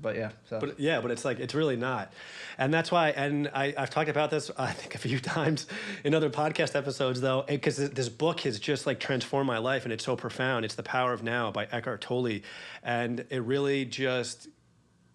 but 0.00 0.16
yeah, 0.16 0.30
so 0.48 0.60
But 0.60 0.78
yeah, 0.78 1.00
but 1.00 1.10
it's 1.10 1.24
like 1.24 1.40
it's 1.40 1.54
really 1.54 1.76
not, 1.76 2.12
and 2.56 2.72
that's 2.72 2.92
why. 2.92 3.10
And 3.10 3.50
I, 3.52 3.74
I've 3.76 3.90
talked 3.90 4.08
about 4.08 4.30
this 4.30 4.50
I 4.56 4.72
think 4.72 4.94
a 4.94 4.98
few 4.98 5.18
times 5.20 5.66
in 6.04 6.14
other 6.14 6.30
podcast 6.30 6.76
episodes, 6.76 7.20
though, 7.20 7.44
because 7.46 7.76
this 7.76 8.08
book 8.08 8.40
has 8.40 8.58
just 8.58 8.86
like 8.86 9.00
transformed 9.00 9.46
my 9.46 9.58
life, 9.58 9.84
and 9.84 9.92
it's 9.92 10.04
so 10.04 10.16
profound. 10.16 10.64
It's 10.64 10.74
the 10.74 10.82
Power 10.82 11.12
of 11.12 11.22
Now 11.22 11.50
by 11.50 11.66
Eckhart 11.70 12.00
Tolle, 12.00 12.40
and 12.82 13.24
it 13.30 13.42
really 13.42 13.84
just 13.84 14.48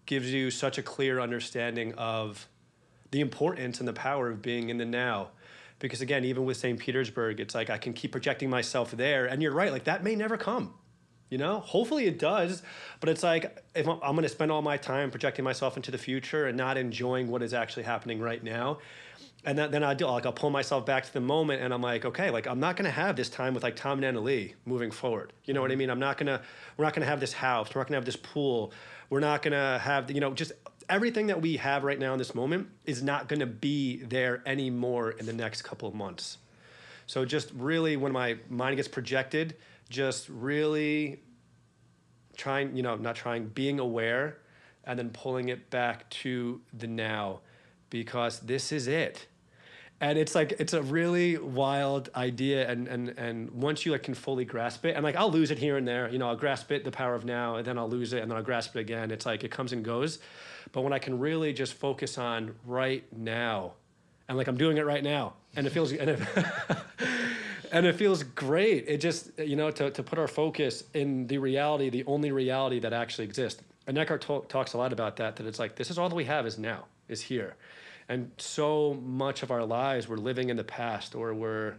gives 0.06 0.32
you 0.32 0.50
such 0.50 0.76
a 0.76 0.82
clear 0.82 1.20
understanding 1.20 1.94
of 1.94 2.46
the 3.10 3.20
importance 3.20 3.78
and 3.78 3.88
the 3.88 3.94
power 3.94 4.28
of 4.28 4.42
being 4.42 4.68
in 4.68 4.76
the 4.76 4.84
now, 4.84 5.30
because 5.78 6.00
again, 6.02 6.24
even 6.24 6.44
with 6.44 6.56
St. 6.56 6.78
Petersburg, 6.78 7.40
it's 7.40 7.54
like 7.54 7.70
I 7.70 7.78
can 7.78 7.94
keep 7.94 8.12
projecting 8.12 8.50
myself 8.50 8.90
there, 8.90 9.26
and 9.26 9.42
you're 9.42 9.52
right, 9.52 9.72
like 9.72 9.84
that 9.84 10.04
may 10.04 10.14
never 10.14 10.36
come. 10.36 10.74
You 11.30 11.38
know, 11.38 11.60
hopefully 11.60 12.06
it 12.06 12.18
does, 12.18 12.62
but 13.00 13.08
it's 13.08 13.22
like 13.22 13.62
if 13.74 13.88
I'm, 13.88 13.98
I'm 14.02 14.12
going 14.12 14.22
to 14.22 14.28
spend 14.28 14.52
all 14.52 14.62
my 14.62 14.76
time 14.76 15.10
projecting 15.10 15.44
myself 15.44 15.76
into 15.76 15.90
the 15.90 15.98
future 15.98 16.46
and 16.46 16.56
not 16.56 16.76
enjoying 16.76 17.28
what 17.28 17.42
is 17.42 17.54
actually 17.54 17.84
happening 17.84 18.20
right 18.20 18.42
now, 18.42 18.78
and 19.46 19.58
then, 19.58 19.70
then 19.70 19.82
I 19.82 19.94
do 19.94 20.06
like 20.06 20.26
I'll 20.26 20.32
pull 20.32 20.50
myself 20.50 20.86
back 20.86 21.04
to 21.04 21.12
the 21.12 21.20
moment, 21.20 21.62
and 21.62 21.72
I'm 21.72 21.82
like, 21.82 22.04
okay, 22.04 22.30
like 22.30 22.46
I'm 22.46 22.60
not 22.60 22.76
gonna 22.76 22.90
have 22.90 23.16
this 23.16 23.28
time 23.28 23.54
with 23.54 23.62
like 23.62 23.76
Tom 23.76 23.98
and 23.98 24.04
Anna 24.04 24.20
Lee 24.20 24.54
moving 24.64 24.90
forward. 24.90 25.32
You 25.44 25.54
know 25.54 25.60
what 25.60 25.72
I 25.72 25.76
mean? 25.76 25.90
I'm 25.90 25.98
not 25.98 26.18
gonna, 26.18 26.40
we're 26.76 26.84
not 26.84 26.94
gonna 26.94 27.06
have 27.06 27.20
this 27.20 27.32
house, 27.32 27.74
we're 27.74 27.80
not 27.80 27.88
gonna 27.88 27.96
have 27.98 28.04
this 28.04 28.16
pool, 28.16 28.72
we're 29.10 29.20
not 29.20 29.42
gonna 29.42 29.78
have, 29.78 30.10
you 30.10 30.20
know, 30.20 30.32
just 30.32 30.52
everything 30.88 31.26
that 31.28 31.40
we 31.40 31.56
have 31.56 31.84
right 31.84 31.98
now 31.98 32.12
in 32.12 32.18
this 32.18 32.34
moment 32.34 32.68
is 32.84 33.02
not 33.02 33.28
gonna 33.28 33.46
be 33.46 34.02
there 34.04 34.42
anymore 34.46 35.10
in 35.12 35.26
the 35.26 35.32
next 35.32 35.62
couple 35.62 35.88
of 35.88 35.94
months. 35.94 36.38
So 37.06 37.24
just 37.24 37.50
really, 37.54 37.96
when 37.96 38.12
my 38.12 38.36
mind 38.48 38.76
gets 38.76 38.88
projected, 38.88 39.56
just 39.88 40.28
really 40.28 41.20
trying, 42.36 42.76
you 42.76 42.82
know, 42.82 42.96
not 42.96 43.16
trying, 43.16 43.46
being 43.48 43.78
aware, 43.78 44.38
and 44.84 44.98
then 44.98 45.10
pulling 45.10 45.48
it 45.48 45.70
back 45.70 46.08
to 46.10 46.60
the 46.72 46.86
now, 46.86 47.40
because 47.90 48.40
this 48.40 48.72
is 48.72 48.86
it. 48.86 49.26
And 50.00 50.18
it's 50.18 50.34
like 50.34 50.52
it's 50.58 50.72
a 50.72 50.82
really 50.82 51.38
wild 51.38 52.10
idea 52.16 52.68
and 52.68 52.88
and 52.88 53.10
and 53.10 53.50
once 53.52 53.86
you 53.86 53.92
like 53.92 54.02
can 54.02 54.12
fully 54.12 54.44
grasp 54.44 54.84
it 54.84 54.96
and 54.96 55.04
like 55.04 55.14
i'll 55.14 55.30
lose 55.30 55.52
it 55.52 55.58
here 55.58 55.76
and 55.76 55.86
there 55.86 56.10
you 56.10 56.18
know 56.18 56.28
i'll 56.28 56.36
grasp 56.36 56.72
it 56.72 56.84
the 56.84 56.90
power 56.90 57.14
of 57.14 57.24
now 57.24 57.56
and 57.56 57.64
then 57.64 57.78
i'll 57.78 57.88
lose 57.88 58.12
it 58.12 58.20
and 58.20 58.30
then 58.30 58.36
i'll 58.36 58.42
grasp 58.42 58.76
it 58.76 58.80
again. 58.80 59.10
It's 59.12 59.24
like 59.24 59.44
it 59.44 59.52
comes 59.52 59.72
and 59.72 59.84
goes. 59.84 60.18
But 60.72 60.82
when 60.82 60.92
i 60.92 60.98
can 60.98 61.20
really 61.20 61.52
just 61.52 61.74
focus 61.74 62.18
on 62.18 62.56
right 62.66 63.04
now 63.16 63.74
and 64.28 64.36
like 64.38 64.46
i'm 64.48 64.56
doing 64.56 64.76
it 64.76 64.86
right 64.86 65.04
now 65.04 65.34
and 65.56 65.66
it 65.66 65.70
feels 65.70 65.92
and 65.92 66.10
it, 66.10 66.20
and 67.72 67.86
it 67.86 67.94
feels 67.94 68.22
great 68.22 68.84
it 68.88 68.98
just 68.98 69.30
you 69.38 69.56
know 69.56 69.70
to, 69.70 69.90
to 69.90 70.02
put 70.02 70.18
our 70.18 70.28
focus 70.28 70.84
in 70.94 71.26
the 71.26 71.38
reality 71.38 71.90
the 71.90 72.04
only 72.06 72.32
reality 72.32 72.78
that 72.80 72.92
actually 72.92 73.24
exists 73.24 73.62
and 73.86 73.98
eckhart 73.98 74.20
talk, 74.22 74.48
talks 74.48 74.72
a 74.74 74.78
lot 74.78 74.92
about 74.92 75.16
that 75.16 75.36
that 75.36 75.46
it's 75.46 75.58
like 75.58 75.76
this 75.76 75.90
is 75.90 75.98
all 75.98 76.08
that 76.08 76.14
we 76.14 76.24
have 76.24 76.46
is 76.46 76.58
now 76.58 76.84
is 77.08 77.20
here 77.20 77.54
and 78.08 78.30
so 78.38 78.94
much 79.02 79.42
of 79.42 79.50
our 79.50 79.64
lives 79.64 80.08
we're 80.08 80.16
living 80.16 80.48
in 80.50 80.56
the 80.56 80.64
past 80.64 81.14
or 81.14 81.32
we're 81.34 81.74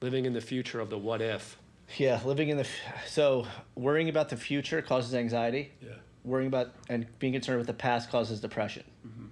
living 0.00 0.24
in 0.24 0.32
the 0.32 0.40
future 0.40 0.80
of 0.80 0.88
the 0.90 0.98
what 0.98 1.20
if 1.20 1.58
Yeah, 1.98 2.20
living 2.24 2.48
in 2.48 2.56
the 2.56 2.62
f- 2.64 3.06
so 3.08 3.46
worrying 3.74 4.08
about 4.08 4.28
the 4.28 4.36
future 4.36 4.80
causes 4.80 5.14
anxiety. 5.14 5.72
Yeah. 5.82 5.94
Worrying 6.24 6.46
about 6.48 6.68
and 6.88 7.06
being 7.18 7.32
concerned 7.32 7.58
with 7.58 7.66
the 7.66 7.74
past 7.74 8.10
causes 8.10 8.40
depression, 8.40 8.84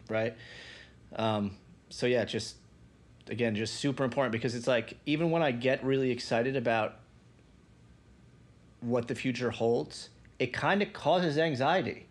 right? 0.08 0.34
Um, 1.16 1.52
so 1.90 2.06
yeah, 2.06 2.24
just 2.24 2.56
again, 3.28 3.54
just 3.54 3.74
super 3.76 4.04
important 4.04 4.32
because 4.32 4.54
it's 4.54 4.66
like 4.66 4.96
even 5.06 5.30
when 5.30 5.42
I 5.42 5.50
get 5.52 5.84
really 5.84 6.10
excited 6.10 6.56
about 6.56 6.96
what 8.80 9.08
the 9.08 9.14
future 9.14 9.50
holds, 9.50 10.08
it 10.38 10.52
kind 10.52 10.82
of 10.82 10.92
causes 10.92 11.38
anxiety. 11.38 12.04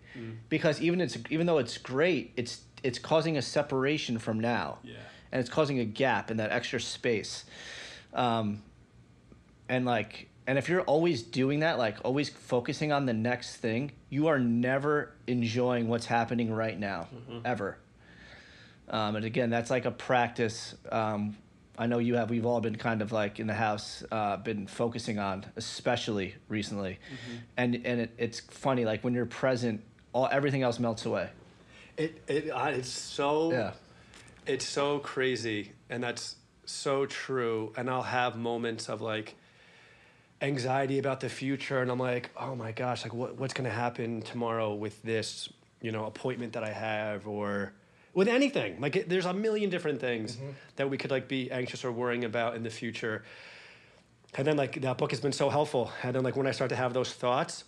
Because 0.49 0.81
even 0.81 0.99
it's 0.99 1.15
even 1.29 1.45
though 1.45 1.59
it's 1.59 1.77
great, 1.77 2.33
it's 2.35 2.61
it's 2.81 2.97
causing 2.97 3.37
a 3.37 3.41
separation 3.41 4.17
from 4.17 4.39
now, 4.39 4.79
Yeah. 4.83 4.95
and 5.31 5.39
it's 5.39 5.49
causing 5.49 5.77
a 5.79 5.85
gap 5.85 6.31
in 6.31 6.37
that 6.37 6.51
extra 6.51 6.79
space. 6.81 7.45
Um, 8.15 8.63
and 9.69 9.85
like 9.85 10.27
and 10.47 10.57
if 10.57 10.69
you're 10.69 10.81
always 10.81 11.21
doing 11.21 11.59
that 11.59 11.77
like 11.77 11.97
always 12.03 12.29
focusing 12.29 12.91
on 12.91 13.05
the 13.05 13.13
next 13.13 13.57
thing 13.57 13.91
you 14.09 14.27
are 14.27 14.39
never 14.39 15.11
enjoying 15.27 15.87
what's 15.89 16.05
happening 16.05 16.51
right 16.51 16.79
now 16.79 17.09
ever 17.43 17.77
um, 18.89 19.15
and 19.15 19.25
again 19.25 19.49
that's 19.49 19.69
like 19.69 19.85
a 19.85 19.91
practice 19.91 20.75
um, 20.91 21.35
i 21.77 21.85
know 21.85 21.97
you 21.99 22.15
have 22.15 22.29
we've 22.29 22.45
all 22.45 22.61
been 22.61 22.75
kind 22.75 23.01
of 23.01 23.11
like 23.11 23.39
in 23.39 23.47
the 23.47 23.53
house 23.53 24.03
uh, 24.11 24.37
been 24.37 24.67
focusing 24.67 25.19
on 25.19 25.45
especially 25.55 26.35
recently. 26.47 26.99
And 27.55 27.75
and 27.85 28.01
it, 28.01 28.11
it's 28.17 28.39
funny 28.39 28.85
like 28.85 29.03
when 29.03 29.13
you're 29.13 29.25
present 29.25 29.83
all 30.13 30.27
everything 30.31 30.63
else 30.63 30.79
melts 30.79 31.05
away. 31.05 31.29
It, 31.97 32.21
it 32.27 32.51
I- 32.51 32.71
it's 32.71 32.89
so 32.89 33.51
yeah. 33.51 33.73
it's 34.45 34.65
so 34.65 34.99
crazy 34.99 35.71
and 35.89 36.03
that's 36.03 36.35
so 36.65 37.05
true. 37.05 37.73
And 37.77 37.89
i'll 37.89 38.01
have 38.03 38.37
moments 38.37 38.89
of 38.89 39.01
like 39.01 39.35
anxiety 40.41 40.99
about 40.99 41.19
the 41.19 41.29
future 41.29 41.81
and 41.81 41.89
i'm 41.89 41.99
like 41.99 42.29
oh 42.37 42.55
my 42.55 42.71
gosh 42.71 43.03
like 43.03 43.13
what, 43.13 43.35
what's 43.37 43.55
going 43.55 43.67
to 43.67 43.75
happen 43.75 44.21
tomorrow 44.21 44.75
with 44.75 45.01
this 45.01 45.49
you 45.81 45.91
know 45.91 46.05
appointment 46.05 46.53
that 46.53 46.63
i 46.63 46.69
have 46.71 47.27
or 47.27 47.73
with 48.17 48.27
anything. 48.27 48.81
Like 48.81 48.95
it, 48.95 49.09
there's 49.09 49.27
a 49.27 49.33
million 49.33 49.69
different 49.69 50.01
things 50.01 50.37
mm-hmm. 50.37 50.49
that 50.77 50.89
we 50.89 50.97
could 50.97 51.11
like 51.11 51.27
be 51.27 51.51
anxious 51.51 51.85
or 51.85 51.91
worrying 51.91 52.25
about 52.25 52.55
in 52.55 52.63
the 52.63 52.69
future. 52.71 53.23
And 54.33 54.47
then 54.47 54.57
like 54.57 54.81
that 54.81 54.97
book 54.97 55.11
has 55.11 55.19
been 55.19 55.31
so 55.31 55.51
helpful. 55.51 55.91
And 56.01 56.15
then 56.15 56.23
like 56.23 56.35
when 56.35 56.47
i 56.47 56.51
start 56.51 56.69
to 56.69 56.75
have 56.75 56.93
those 56.93 57.13
thoughts 57.13 57.63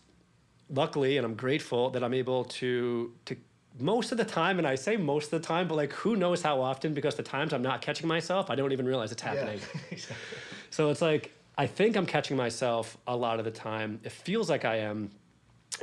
luckily 0.72 1.18
and 1.18 1.26
i'm 1.26 1.34
grateful 1.34 1.90
that 1.90 2.04
i'm 2.04 2.14
able 2.14 2.44
to 2.46 3.12
to 3.26 3.36
most 3.80 4.12
of 4.12 4.20
the 4.20 4.26
time 4.26 4.60
and 4.60 4.68
i 4.68 4.76
say 4.76 4.96
most 4.98 5.34
of 5.34 5.42
the 5.42 5.48
time 5.48 5.68
but 5.68 5.74
like 5.74 5.92
who 5.94 6.16
knows 6.16 6.44
how 6.44 6.62
often 6.62 6.94
because 6.94 7.16
the 7.16 7.24
times 7.24 7.54
i'm 7.54 7.64
not 7.64 7.82
catching 7.82 8.08
myself 8.08 8.52
i 8.52 8.56
don't 8.56 8.72
even 8.72 8.86
realize 8.86 9.12
it's 9.12 9.22
happening. 9.22 9.60
So 10.70 10.92
it's 10.92 11.02
like 11.02 11.32
i 11.58 11.66
think 11.66 11.96
i'm 11.98 12.06
catching 12.06 12.38
myself 12.38 12.98
a 13.08 13.16
lot 13.16 13.40
of 13.40 13.46
the 13.46 13.52
time. 13.52 14.00
It 14.04 14.12
feels 14.12 14.48
like 14.48 14.64
i 14.64 14.76
am 14.76 15.10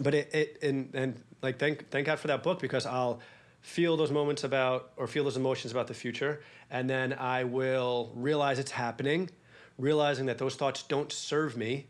but 0.01 0.15
it, 0.15 0.35
it 0.35 0.59
and 0.63 0.95
and 0.95 1.21
like 1.43 1.59
thank 1.59 1.91
thank 1.91 2.07
god 2.07 2.21
for 2.21 2.29
that 2.29 2.43
book 2.45 2.61
because 2.61 2.87
i'll 2.87 3.21
feel 3.67 3.97
those 3.97 4.13
moments 4.13 4.45
about 4.45 4.93
or 4.97 5.09
feel 5.09 5.25
those 5.25 5.37
emotions 5.37 5.73
about 5.73 5.89
the 5.89 5.93
future 5.93 6.41
and 6.71 6.89
then 6.89 7.13
i 7.15 7.43
will 7.43 8.13
realize 8.15 8.61
it's 8.61 8.71
happening 8.71 9.29
realizing 9.77 10.27
that 10.27 10.39
those 10.39 10.55
thoughts 10.55 10.85
don't 10.85 11.11
serve 11.11 11.57
me 11.57 11.89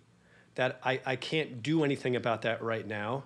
that 0.54 0.80
I, 0.82 1.00
I 1.04 1.16
can't 1.16 1.62
do 1.62 1.84
anything 1.84 2.16
about 2.16 2.42
that 2.42 2.62
right 2.62 2.86
now 2.86 3.24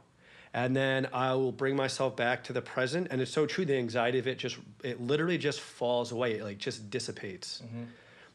and 0.52 0.75
then 0.75 1.07
i 1.12 1.33
will 1.35 1.52
bring 1.52 1.76
myself 1.76 2.16
back 2.16 2.42
to 2.42 2.52
the 2.52 2.61
present 2.61 3.07
and 3.12 3.21
it's 3.21 3.30
so 3.30 3.47
true 3.47 3.64
the 3.64 3.76
anxiety 3.76 4.19
of 4.19 4.26
it 4.26 4.37
just 4.37 4.59
it 4.83 5.00
literally 5.00 5.38
just 5.38 5.61
falls 5.61 6.11
away 6.11 6.33
it 6.33 6.42
like 6.42 6.59
just 6.59 6.90
dissipates. 6.90 7.62
Mm-hmm. 7.64 7.85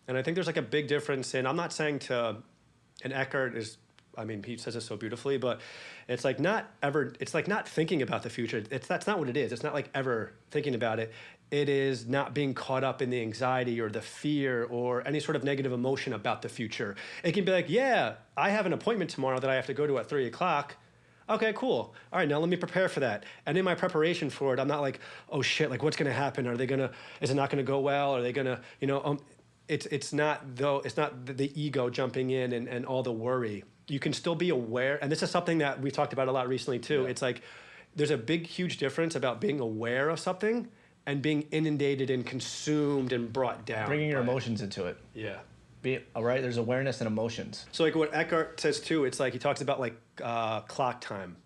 And 0.07 0.17
i 0.17 0.21
think 0.21 0.35
there's 0.35 0.47
like 0.47 0.55
a 0.55 0.61
big 0.61 0.87
difference 0.87 1.35
in 1.35 1.45
i'm 1.45 1.57
not 1.57 1.73
saying 1.73 1.99
to 2.07 2.37
and 3.03 3.11
eckhart 3.11 3.57
is 3.57 3.77
i 4.17 4.25
mean 4.25 4.43
he 4.43 4.57
says 4.57 4.75
it 4.75 4.81
so 4.81 4.95
beautifully 4.95 5.37
but 5.37 5.59
it's 6.07 6.23
like 6.23 6.39
not 6.39 6.69
ever 6.83 7.13
it's 7.19 7.33
like 7.33 7.47
not 7.47 7.67
thinking 7.67 8.01
about 8.01 8.23
the 8.23 8.29
future. 8.29 8.63
It's 8.69 8.87
that's 8.87 9.07
not 9.07 9.19
what 9.19 9.29
it 9.29 9.37
is. 9.37 9.51
It's 9.51 9.63
not 9.63 9.73
like 9.73 9.89
ever 9.93 10.33
thinking 10.51 10.75
about 10.75 10.99
it. 10.99 11.11
It 11.51 11.69
is 11.69 12.07
not 12.07 12.33
being 12.33 12.53
caught 12.53 12.83
up 12.83 13.01
in 13.01 13.09
the 13.09 13.21
anxiety 13.21 13.79
or 13.79 13.89
the 13.89 14.01
fear 14.01 14.65
or 14.65 15.07
any 15.07 15.19
sort 15.19 15.35
of 15.35 15.43
negative 15.43 15.71
emotion 15.71 16.13
about 16.13 16.41
the 16.41 16.49
future. 16.49 16.95
It 17.23 17.33
can 17.33 17.45
be 17.45 17.51
like 17.51 17.69
yeah 17.69 18.15
i 18.37 18.49
have 18.49 18.65
an 18.65 18.73
appointment 18.73 19.09
tomorrow 19.09 19.39
that 19.39 19.49
i 19.49 19.55
have 19.55 19.67
to 19.67 19.73
go 19.73 19.87
to 19.87 19.97
at 19.97 20.07
three 20.07 20.27
o'clock. 20.27 20.75
Okay 21.27 21.53
cool. 21.55 21.95
All 22.13 22.19
right 22.19 22.27
now 22.27 22.39
let 22.39 22.49
me 22.49 22.57
prepare 22.57 22.87
for 22.87 22.99
that. 22.99 23.23
And 23.47 23.57
in 23.57 23.65
my 23.65 23.73
preparation 23.73 24.29
for 24.29 24.53
it 24.53 24.59
i'm 24.59 24.67
not 24.67 24.81
like 24.81 24.99
oh 25.29 25.41
shit 25.41 25.71
like 25.71 25.81
what's 25.81 25.97
to 26.11 26.13
happen? 26.13 26.47
Are 26.47 26.57
they 26.57 26.67
to 26.79 26.91
is 27.21 27.31
it 27.31 27.35
not 27.35 27.49
to 27.57 27.63
go 27.63 27.79
well? 27.79 28.15
Are 28.15 28.21
they 28.21 28.33
to 28.45 28.61
you 28.79 28.87
know 28.87 29.01
um, 29.03 29.19
it's 29.67 29.85
it's 29.87 30.13
not 30.13 30.55
though 30.55 30.81
it's 30.85 30.97
not 30.97 31.25
the, 31.25 31.51
ego 31.59 31.89
jumping 31.89 32.29
in 32.31 32.53
and, 32.53 32.67
and 32.67 32.85
all 32.85 33.03
the 33.03 33.11
worry. 33.11 33.63
You 33.87 33.99
can 33.99 34.13
still 34.13 34.35
be 34.35 34.49
aware 34.49 34.97
and 35.01 35.11
this 35.11 35.23
is 35.23 35.29
something 35.31 35.59
that 35.59 35.81
we 35.81 35.91
talked 35.91 36.13
about 36.13 36.27
a 36.27 36.31
lot 36.31 36.47
recently 36.47 36.79
too. 36.79 37.05
It's 37.05 37.21
like 37.21 37.41
there's 37.95 38.11
a 38.11 38.17
big 38.17 38.45
huge 38.45 38.77
difference 38.77 39.15
about 39.15 39.39
being 39.39 39.59
aware 39.59 40.09
of 40.09 40.19
something 40.19 40.67
and 41.05 41.21
being 41.21 41.43
inundated 41.51 42.09
and 42.09 42.25
consumed 42.25 43.13
and 43.13 43.31
brought 43.31 43.65
down 43.65 43.87
bringing 43.87 44.09
your 44.09 44.21
by 44.21 44.27
it. 44.27 44.29
emotions 44.29 44.61
into 44.61 44.85
it. 44.85 44.97
Yeah. 45.13 45.37
Be 45.81 45.99
all 46.15 46.23
right? 46.23 46.41
There's 46.41 46.57
awareness 46.57 46.99
and 47.01 47.07
emotions. 47.07 47.65
So 47.71 47.83
like 47.83 47.95
what 47.95 48.13
Eckhart 48.13 48.59
says 48.59 48.79
too, 48.79 49.05
it's 49.05 49.19
like 49.19 49.33
he 49.33 49.39
talks 49.39 49.61
about 49.61 49.79
like 49.79 49.95
uh, 50.23 50.61
clock 50.61 50.99
time, 51.01 51.37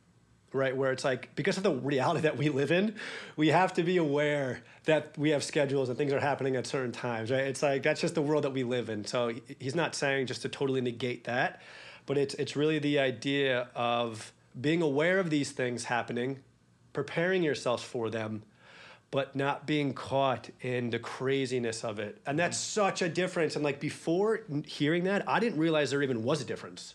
right? 0.53 0.75
Where 0.75 0.91
it's 0.91 1.03
like 1.03 1.35
because 1.35 1.57
of 1.57 1.63
the 1.63 1.73
reality 1.73 2.21
that 2.27 2.37
we 2.37 2.49
live 2.49 2.71
in, 2.71 2.95
we 3.35 3.49
have 3.49 3.73
to 3.73 3.83
be 3.83 3.97
aware 3.97 4.61
that 4.85 5.17
we 5.17 5.29
have 5.31 5.43
schedules 5.43 5.89
and 5.89 5.97
things 5.97 6.13
are 6.13 6.19
happening 6.19 6.55
at 6.55 6.65
certain 6.65 6.91
times, 6.91 7.31
right? 7.31 7.43
It's 7.43 7.61
like 7.61 7.83
that's 7.83 8.01
just 8.01 8.15
the 8.15 8.21
world 8.21 8.43
that 8.43 8.53
we 8.53 8.63
live 8.63 8.89
in. 8.89 9.05
So 9.05 9.33
he's 9.59 9.75
not 9.75 9.95
saying 9.95 10.27
just 10.27 10.41
to 10.43 10.49
totally 10.49 10.81
negate 10.81 11.25
that, 11.25 11.61
but 12.05 12.17
it's 12.17 12.33
it's 12.35 12.55
really 12.55 12.79
the 12.79 12.99
idea 12.99 13.67
of 13.75 14.33
being 14.59 14.81
aware 14.81 15.19
of 15.19 15.29
these 15.29 15.51
things 15.51 15.85
happening, 15.85 16.39
preparing 16.93 17.43
yourselves 17.43 17.83
for 17.83 18.09
them, 18.09 18.43
but 19.11 19.35
not 19.35 19.65
being 19.65 19.91
caught 19.93 20.49
in 20.61 20.91
the 20.91 20.99
craziness 20.99 21.83
of 21.83 21.97
it. 21.99 22.21
And 22.27 22.37
that's 22.37 22.57
such 22.57 23.01
a 23.01 23.09
difference. 23.09 23.55
And 23.55 23.63
like 23.65 23.79
before 23.79 24.41
hearing 24.67 25.05
that, 25.05 25.27
I 25.27 25.39
didn't 25.39 25.57
realize 25.59 25.89
there 25.89 26.03
even 26.03 26.21
was 26.23 26.41
a 26.41 26.45
difference. 26.45 26.93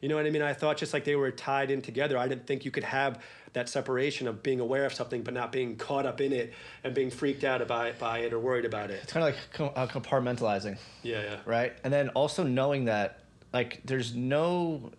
You 0.00 0.08
know 0.08 0.16
what 0.16 0.24
I 0.24 0.30
mean? 0.30 0.40
I 0.40 0.54
thought 0.54 0.78
just 0.78 0.94
like 0.94 1.04
they 1.04 1.16
were 1.16 1.30
tied 1.30 1.70
in 1.70 1.82
together. 1.82 2.16
I 2.16 2.28
didn't 2.28 2.46
think 2.46 2.64
you 2.64 2.70
could 2.70 2.84
have 2.84 3.22
that 3.52 3.68
separation 3.68 4.26
of 4.26 4.42
being 4.42 4.58
aware 4.60 4.86
of 4.86 4.94
something 4.94 5.22
but 5.22 5.34
not 5.34 5.52
being 5.52 5.76
caught 5.76 6.06
up 6.06 6.20
in 6.22 6.32
it 6.32 6.54
and 6.82 6.94
being 6.94 7.10
freaked 7.10 7.44
out 7.44 7.66
by, 7.68 7.92
by 7.92 8.20
it 8.20 8.32
or 8.32 8.38
worried 8.38 8.64
about 8.64 8.90
it. 8.90 9.00
it's 9.02 9.12
kind 9.12 9.26
of 9.28 9.60
like 9.60 9.76
uh, 9.76 9.86
compartmentalizing 9.88 10.78
Yeah, 11.02 11.20
yeah. 11.22 11.36
right? 11.44 11.72
And 11.84 11.92
then 11.92 12.08
also 12.10 12.42
knowing 12.44 12.86
that 12.86 13.18
like 13.52 13.80
there's 13.84 14.14
no 14.14 14.92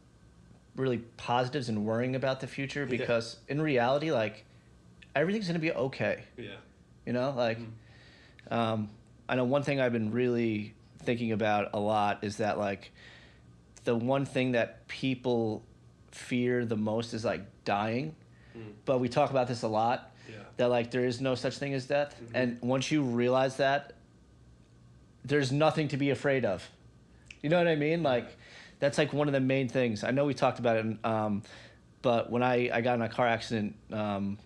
really 0.75 0.97
positives 1.17 1.69
in 1.69 1.85
worrying 1.85 2.15
about 2.15 2.39
the 2.41 2.47
future 2.47 2.81
Yeah. 2.81 2.85
because 2.97 3.37
in 3.47 3.61
reality 3.61 4.11
like 4.11 4.43
everything's 5.15 5.47
to 5.47 5.59
be 5.59 5.71
okay. 5.73 6.23
Yeah. 6.37 6.51
You 7.05 7.13
know, 7.13 7.31
like 7.35 7.59
um 8.49 8.89
I 9.29 9.35
know 9.35 9.43
one 9.45 9.63
thing 9.63 9.79
I've 9.79 9.93
been 9.93 10.11
really 10.11 10.73
thinking 11.03 11.31
about 11.31 11.69
a 11.73 11.79
lot 11.79 12.23
is 12.23 12.37
that 12.37 12.57
like 12.57 12.91
the 13.83 13.95
one 13.95 14.25
thing 14.25 14.51
that 14.51 14.87
people 14.87 15.63
fear 16.11 16.65
the 16.65 16.77
most 16.77 17.13
is 17.13 17.23
like 17.25 17.41
dying. 17.65 18.15
But 18.85 18.99
we 18.99 19.07
talk 19.09 19.29
about 19.31 19.47
this 19.47 19.61
a 19.63 19.67
lot. 19.67 20.11
Yeah. 20.29 20.35
That 20.57 20.69
like 20.69 20.91
there 20.91 21.05
is 21.05 21.21
no 21.21 21.35
such 21.35 21.57
thing 21.57 21.73
as 21.73 21.85
death, 21.85 22.13
Mhm. 22.21 22.29
and 22.33 22.61
once 22.61 22.91
you 22.91 23.01
realize 23.01 23.57
that, 23.57 23.93
there's 25.23 25.51
nothing 25.51 25.87
to 25.89 25.97
be 25.97 26.09
afraid 26.09 26.45
of. 26.45 26.67
You 27.41 27.49
know 27.49 27.57
what 27.57 27.67
I 27.67 27.75
mean? 27.75 28.03
Like, 28.03 28.27
that's 28.79 28.97
like 28.97 29.13
one 29.13 29.27
of 29.27 29.33
the 29.33 29.39
main 29.39 29.69
things. 29.69 30.03
I 30.03 30.11
know 30.11 30.25
we 30.25 30.33
talked 30.33 30.59
about 30.59 30.77
it, 30.77 31.05
um, 31.05 31.43
but 32.01 32.29
when 32.31 32.43
I, 32.43 32.69
I 32.73 32.81
got 32.81 32.95
in 32.95 33.01
a 33.01 33.09
car 33.09 33.27
accident, 33.27 33.75
um, 33.91 34.37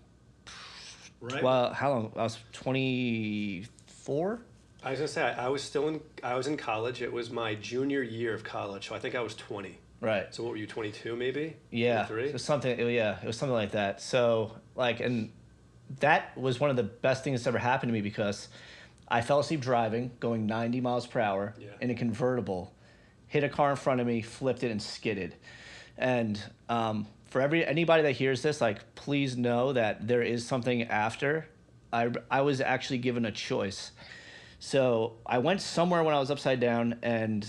Right. 1.22 1.42
well, 1.44 1.74
how 1.74 1.92
long? 1.92 2.12
I 2.16 2.24
was 2.24 2.38
24? 2.54 4.40
I 4.84 4.92
was 4.92 5.00
gonna 5.00 5.08
say 5.08 5.24
I, 5.24 5.46
I 5.46 5.50
was 5.50 5.64
still 5.64 5.88
in 5.88 6.00
I 6.24 6.36
was 6.36 6.46
in 6.48 6.58
college. 6.58 7.02
It 7.02 7.12
was 7.12 7.32
my 7.32 7.56
junior 7.56 8.04
year 8.04 8.34
of 8.36 8.44
college, 8.44 8.88
so 8.88 8.96
I 8.96 9.00
think 9.00 9.16
I 9.16 9.22
was 9.22 9.34
twenty. 9.34 9.80
Right. 10.02 10.28
So 10.34 10.44
what 10.44 10.52
were 10.52 10.58
you, 10.58 10.68
twenty 10.68 10.92
two 10.92 11.16
maybe? 11.16 11.56
Yeah. 11.72 12.06
Three. 12.06 12.32
Was 12.32 12.44
something, 12.44 12.78
yeah, 12.90 13.18
it 13.22 13.26
was 13.26 13.38
something 13.38 13.54
like 13.56 13.72
that. 13.72 14.00
So, 14.02 14.56
like, 14.76 15.00
and 15.00 15.32
that 16.02 16.38
was 16.38 16.60
one 16.60 16.70
of 16.70 16.76
the 16.76 16.84
best 16.84 17.24
things 17.24 17.40
that's 17.42 17.48
ever 17.48 17.58
happened 17.58 17.90
to 17.90 17.94
me 17.94 18.02
because 18.02 18.50
I 19.08 19.22
fell 19.22 19.40
asleep 19.40 19.62
driving, 19.62 20.12
going 20.20 20.46
90 20.46 20.82
miles 20.82 21.08
per 21.08 21.20
hour 21.20 21.56
Yeah. 21.58 21.70
in 21.82 21.90
a 21.90 21.96
convertible, 21.96 22.74
hit 23.28 23.44
a 23.44 23.50
car 23.50 23.72
in 23.72 23.78
front 23.78 24.02
of 24.02 24.06
me, 24.08 24.22
flipped 24.22 24.64
it, 24.64 24.70
and 24.72 24.82
skidded. 24.82 25.36
And 25.98 26.40
um, 26.70 27.08
for 27.36 27.42
every 27.42 27.66
anybody 27.66 28.02
that 28.02 28.14
hears 28.14 28.42
this, 28.42 28.62
like, 28.62 28.96
please 28.96 29.36
know 29.36 29.74
that 29.74 30.08
there 30.08 30.22
is 30.22 30.48
something 30.48 30.84
after. 30.84 31.46
I, 31.92 32.10
I 32.32 32.40
was 32.40 32.62
actually 32.62 33.00
given 33.00 33.26
a 33.26 33.32
choice. 33.34 33.92
So 34.60 35.18
I 35.26 35.40
went 35.40 35.60
somewhere 35.60 36.02
when 36.02 36.16
I 36.16 36.20
was 36.22 36.32
upside 36.32 36.62
down, 36.62 36.98
and 37.04 37.46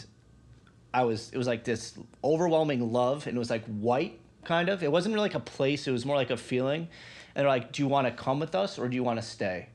I 0.93 1.05
was 1.05 1.31
it 1.31 1.38
was 1.38 1.47
like 1.47 1.62
this 1.62 1.97
overwhelming 2.25 2.93
love, 2.93 3.28
and 3.28 3.37
it 3.37 3.38
was 3.38 3.49
like 3.49 3.64
white 3.66 4.19
kind 4.43 4.69
of. 4.69 4.83
It 4.83 4.90
wasn't 4.90 5.14
really 5.14 5.28
like 5.28 5.37
a 5.37 5.40
place; 5.55 5.87
it 5.87 5.93
was 5.93 6.05
more 6.05 6.16
like 6.16 6.31
a 6.31 6.37
feeling. 6.37 6.88
And 7.37 7.45
they're 7.45 7.47
like, 7.47 7.71
"Do 7.71 7.81
you 7.81 7.87
want 7.87 8.09
to 8.09 8.12
come 8.12 8.40
with 8.40 8.57
us, 8.57 8.81
or 8.81 8.88
do 8.88 8.97
you 8.97 9.05
want 9.05 9.21
to 9.21 9.25
stay?" 9.25 9.69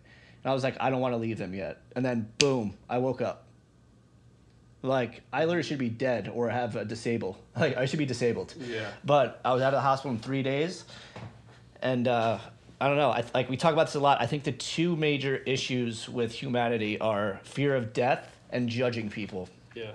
And 0.44 0.52
I 0.52 0.54
was 0.54 0.62
like, 0.62 0.76
"I 0.82 0.90
don't 0.90 1.00
want 1.00 1.14
to 1.14 1.20
leave 1.20 1.38
them 1.38 1.54
yet." 1.54 1.84
And 1.96 2.04
then 2.04 2.30
boom, 2.38 2.76
I 2.90 2.98
woke 2.98 3.22
up. 3.22 3.46
Like 4.84 5.22
I 5.32 5.46
literally 5.46 5.64
should 5.64 5.78
be 5.78 5.90
dead 5.90 6.30
or 6.34 6.50
have 6.50 6.76
a 6.76 6.86
disable. 6.86 7.38
Like 7.58 7.78
I 7.78 7.86
should 7.86 8.00
be 8.00 8.06
disabled. 8.06 8.54
Yeah. 8.60 8.90
But 9.04 9.40
I 9.46 9.54
was 9.54 9.62
out 9.62 9.74
of 9.74 9.78
the 9.78 9.82
hospital 9.82 10.12
in 10.12 10.20
three 10.20 10.42
days, 10.42 10.86
and 11.82 12.08
uh, 12.08 12.40
I 12.80 12.88
don't 12.88 12.98
know. 12.98 13.12
I 13.12 13.24
like 13.34 13.50
we 13.50 13.58
talk 13.58 13.74
about 13.74 13.88
this 13.88 13.96
a 13.96 14.00
lot. 14.00 14.20
I 14.22 14.26
think 14.26 14.44
the 14.44 14.52
two 14.54 14.96
major 14.96 15.36
issues 15.38 16.10
with 16.10 16.32
humanity 16.32 17.00
are 17.00 17.40
fear 17.44 17.76
of 17.76 17.94
death 17.94 18.36
and 18.50 18.68
judging 18.70 19.10
people. 19.10 19.50
Yeah. 19.76 19.92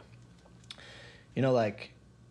You 1.35 1.43
know, 1.43 1.53
like 1.53 1.91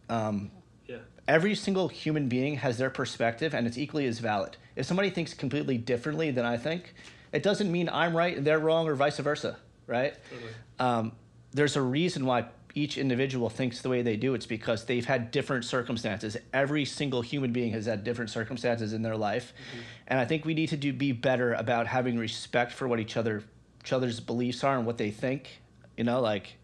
um, 0.10 0.52
Yeah. 0.88 0.98
every 1.28 1.56
single 1.56 1.88
human 1.90 2.28
being 2.30 2.56
has 2.58 2.78
their 2.78 2.90
perspective, 2.90 3.54
and 3.54 3.68
it's 3.68 3.78
equally 3.78 4.06
as 4.06 4.20
valid. 4.20 4.58
If 4.76 4.86
somebody 4.86 5.10
thinks 5.10 5.34
completely 5.34 5.78
differently 5.78 6.32
than 6.32 6.46
I 6.46 6.58
think, 6.58 6.94
it 7.32 7.44
doesn't 7.44 7.72
mean 7.72 7.90
I'm 7.90 8.16
right 8.16 8.36
and 8.38 8.46
they're 8.46 8.60
wrong, 8.60 8.88
or 8.88 8.96
vice 8.96 9.18
versa, 9.20 9.58
right? 9.88 10.14
Totally. 10.30 10.52
um, 10.80 11.12
there's 11.56 11.78
a 11.78 11.82
reason 11.82 12.26
why 12.26 12.46
each 12.76 12.98
individual 12.98 13.50
thinks 13.50 13.82
the 13.82 13.88
way 13.88 14.02
they 14.02 14.18
do. 14.18 14.34
It's 14.34 14.46
because 14.46 14.84
they've 14.84 15.06
had 15.06 15.32
different 15.32 15.64
circumstances. 15.64 16.36
Every 16.54 16.84
single 16.84 17.22
human 17.22 17.54
being 17.54 17.72
has 17.72 17.86
had 17.86 18.04
different 18.04 18.30
circumstances 18.30 18.92
in 18.92 19.02
their 19.02 19.16
life, 19.16 19.54
mm-hmm. 19.72 19.82
and 20.08 20.20
I 20.20 20.26
think 20.26 20.44
we 20.44 20.54
need 20.54 20.68
to 20.70 20.78
do 20.78 20.92
be 20.92 21.14
better 21.14 21.54
about 21.54 21.88
having 21.88 22.18
respect 22.18 22.74
for 22.74 22.88
what 22.88 23.00
each 23.00 23.18
other 23.18 23.44
each 23.82 23.94
other's 23.94 24.20
beliefs 24.20 24.64
are 24.64 24.78
and 24.78 24.86
what 24.86 24.98
they 24.98 25.12
think. 25.12 25.62
You 25.96 26.04
know, 26.04 26.20
like 26.20 26.58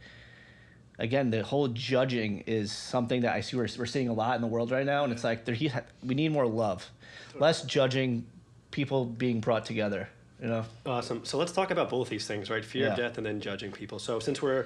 again, 1.00 1.30
the 1.30 1.44
whole 1.44 1.70
judging 1.70 2.42
is 2.42 2.72
something 2.72 3.22
that 3.22 3.34
I 3.34 3.40
see 3.42 3.56
we're, 3.56 3.70
we're 3.78 3.86
seeing 3.86 4.10
a 4.10 4.14
lot 4.14 4.36
in 4.36 4.42
the 4.42 4.48
world 4.48 4.72
right 4.72 4.86
now, 4.86 5.06
and 5.06 5.14
it's 5.14 5.24
like 5.24 5.46
there 5.46 5.56
he 5.56 5.72
we 6.04 6.16
need 6.16 6.34
more 6.34 6.46
love, 6.46 6.92
less 7.40 7.64
judging, 7.64 8.26
people 8.72 9.06
being 9.06 9.40
brought 9.40 9.66
together. 9.66 10.10
You 10.42 10.48
know, 10.48 10.66
Awesome. 10.88 11.24
So 11.24 11.38
let's 11.38 11.52
talk 11.52 11.70
about 11.70 11.90
both 11.90 12.10
these 12.10 12.26
things, 12.26 12.50
right? 12.50 12.66
Fear 12.66 12.90
of 12.90 12.98
death 12.98 13.18
and 13.18 13.26
then 13.26 13.40
judging 13.40 13.72
people. 13.72 14.00
So 14.00 14.20
since 14.20 14.42
we're 14.42 14.66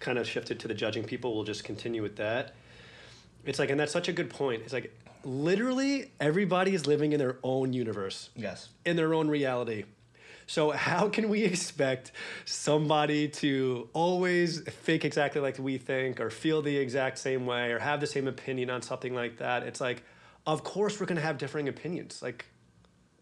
kind 0.00 0.18
of 0.18 0.28
shifted 0.28 0.58
to 0.60 0.68
the 0.68 0.74
judging 0.74 1.04
people, 1.04 1.34
we'll 1.34 1.44
just 1.44 1.62
continue 1.62 2.02
with 2.02 2.16
that. 2.16 2.54
It's 3.44 3.60
like, 3.60 3.70
and 3.70 3.78
that's 3.78 3.92
such 3.92 4.08
a 4.08 4.12
good 4.12 4.30
point. 4.30 4.62
It's 4.64 4.72
like 4.72 4.92
literally 5.24 6.10
everybody 6.20 6.74
is 6.74 6.86
living 6.86 7.12
in 7.12 7.18
their 7.18 7.38
own 7.44 7.72
universe, 7.72 8.30
yes, 8.34 8.68
in 8.84 8.96
their 8.96 9.14
own 9.14 9.28
reality. 9.28 9.84
So 10.46 10.72
how 10.72 11.08
can 11.08 11.28
we 11.28 11.44
expect 11.52 12.12
somebody 12.44 13.28
to 13.28 13.88
always 13.92 14.60
think 14.60 15.04
exactly 15.04 15.40
like 15.40 15.58
we 15.58 15.78
think 15.78 16.20
or 16.20 16.30
feel 16.30 16.62
the 16.62 16.76
exact 16.76 17.18
same 17.18 17.46
way 17.46 17.70
or 17.70 17.78
have 17.78 18.00
the 18.00 18.06
same 18.08 18.26
opinion 18.26 18.70
on 18.70 18.82
something 18.82 19.14
like 19.14 19.38
that? 19.38 19.62
It's 19.62 19.80
like, 19.80 20.02
of 20.46 20.64
course 20.64 20.98
we're 20.98 21.06
gonna 21.06 21.20
have 21.20 21.38
differing 21.38 21.68
opinions. 21.68 22.22
Like 22.22 22.46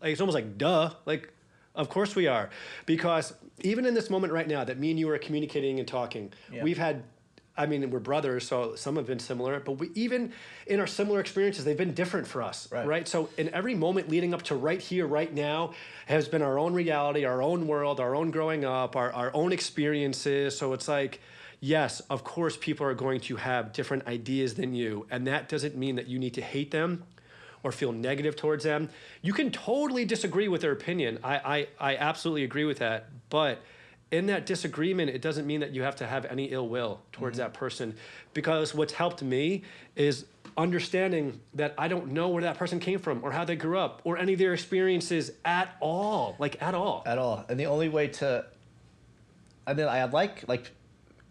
like 0.00 0.12
it's 0.12 0.20
almost 0.20 0.34
like 0.34 0.56
duh 0.56 0.94
like 1.04 1.32
of 1.74 1.88
course 1.88 2.14
we 2.16 2.26
are. 2.26 2.50
Because 2.86 3.32
even 3.62 3.86
in 3.86 3.94
this 3.94 4.10
moment 4.10 4.32
right 4.32 4.48
now 4.48 4.64
that 4.64 4.78
me 4.78 4.90
and 4.90 4.98
you 4.98 5.08
are 5.10 5.18
communicating 5.18 5.78
and 5.78 5.86
talking 5.88 6.32
Yeah. 6.52 6.62
we've 6.64 6.78
had 6.78 7.02
i 7.56 7.66
mean 7.66 7.90
we're 7.90 7.98
brothers 7.98 8.46
so 8.46 8.74
some 8.74 8.96
have 8.96 9.06
been 9.06 9.18
similar 9.18 9.60
but 9.60 9.72
we 9.72 9.90
even 9.94 10.32
in 10.66 10.80
our 10.80 10.86
similar 10.86 11.20
experiences 11.20 11.64
they've 11.64 11.76
been 11.76 11.92
different 11.92 12.26
for 12.26 12.40
us 12.42 12.68
Right. 12.72 12.86
right? 12.86 13.08
So 13.08 13.28
in 13.36 13.50
every 13.50 13.74
moment 13.74 14.08
leading 14.08 14.32
up 14.32 14.42
to 14.44 14.54
right 14.54 14.80
here 14.80 15.06
right 15.06 15.32
now 15.34 15.74
has 16.06 16.26
been 16.28 16.40
our 16.42 16.58
own 16.58 16.72
reality 16.72 17.24
our 17.26 17.42
own 17.42 17.66
world 17.66 18.00
our 18.00 18.14
own 18.14 18.30
growing 18.30 18.64
up 18.64 18.96
our, 18.96 19.12
our 19.12 19.30
own 19.34 19.52
experiences. 19.52 20.56
So 20.56 20.72
it's 20.72 20.88
like 20.88 21.20
yes 21.60 22.00
of 22.08 22.24
course 22.24 22.56
people 22.56 22.86
are 22.86 22.94
going 22.94 23.20
to 23.20 23.36
have 23.36 23.72
different 23.74 24.06
ideas 24.06 24.54
than 24.54 24.72
you. 24.72 25.06
And 25.10 25.26
that 25.26 25.48
doesn't 25.50 25.76
mean 25.76 25.96
that 25.96 26.06
you 26.06 26.18
need 26.18 26.34
to 26.34 26.42
hate 26.42 26.70
them 26.70 27.02
or 27.62 27.72
feel 27.72 27.92
negative 27.92 28.36
towards 28.36 28.64
them. 28.64 28.88
You 29.22 29.32
can 29.32 29.50
totally 29.50 30.04
disagree 30.04 30.48
with 30.48 30.62
their 30.62 30.72
opinion. 30.72 31.18
I, 31.22 31.68
I, 31.80 31.92
I 31.92 31.96
absolutely 31.96 32.44
agree 32.44 32.64
with 32.64 32.78
that. 32.78 33.08
But 33.28 33.60
in 34.10 34.26
that 34.26 34.46
disagreement, 34.46 35.10
it 35.10 35.22
doesn't 35.22 35.46
mean 35.46 35.60
that 35.60 35.72
you 35.72 35.82
have 35.82 35.96
to 35.96 36.06
have 36.06 36.24
any 36.24 36.46
ill 36.46 36.68
will 36.68 37.00
towards 37.12 37.38
mm-hmm. 37.38 37.52
that 37.52 37.54
person. 37.54 37.94
Because 38.34 38.74
what's 38.74 38.92
helped 38.92 39.22
me 39.22 39.62
is 39.96 40.26
understanding 40.56 41.40
that 41.54 41.74
I 41.78 41.88
don't 41.88 42.08
know 42.08 42.28
where 42.28 42.42
that 42.42 42.58
person 42.58 42.80
came 42.80 42.98
from 42.98 43.22
or 43.22 43.30
how 43.30 43.44
they 43.44 43.56
grew 43.56 43.78
up 43.78 44.00
or 44.04 44.18
any 44.18 44.32
of 44.32 44.38
their 44.38 44.52
experiences 44.52 45.32
at 45.44 45.76
all. 45.80 46.36
Like, 46.38 46.60
at 46.62 46.74
all. 46.74 47.02
at 47.06 47.18
all. 47.18 47.44
And 47.48 47.58
the 47.58 47.66
only 47.66 47.88
way 47.88 48.08
to, 48.08 48.46
I 49.66 49.74
mean, 49.74 49.86
I 49.86 50.04
like 50.04 50.48
like, 50.48 50.70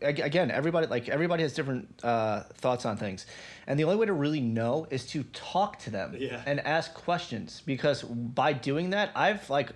again, 0.02 0.52
everybody 0.52 0.88
like 0.88 1.10
everybody 1.10 1.44
has 1.44 1.54
different 1.54 2.00
uh, 2.04 2.42
thoughts 2.56 2.86
on 2.86 2.98
things, 2.98 3.26
and 3.68 3.80
the 3.80 3.84
only 3.84 3.96
way 3.98 4.06
to 4.06 4.14
really 4.14 4.42
know 4.42 4.88
is 4.90 5.06
to 5.08 5.24
talk 5.24 5.80
to 5.80 5.90
them 5.90 6.16
Yeah. 6.18 6.42
and 6.46 6.60
ask 6.62 6.94
questions 6.94 7.62
because 7.66 8.04
by 8.04 8.54
doing 8.54 8.92
that, 8.92 9.12
I've 9.16 9.50
like 9.50 9.72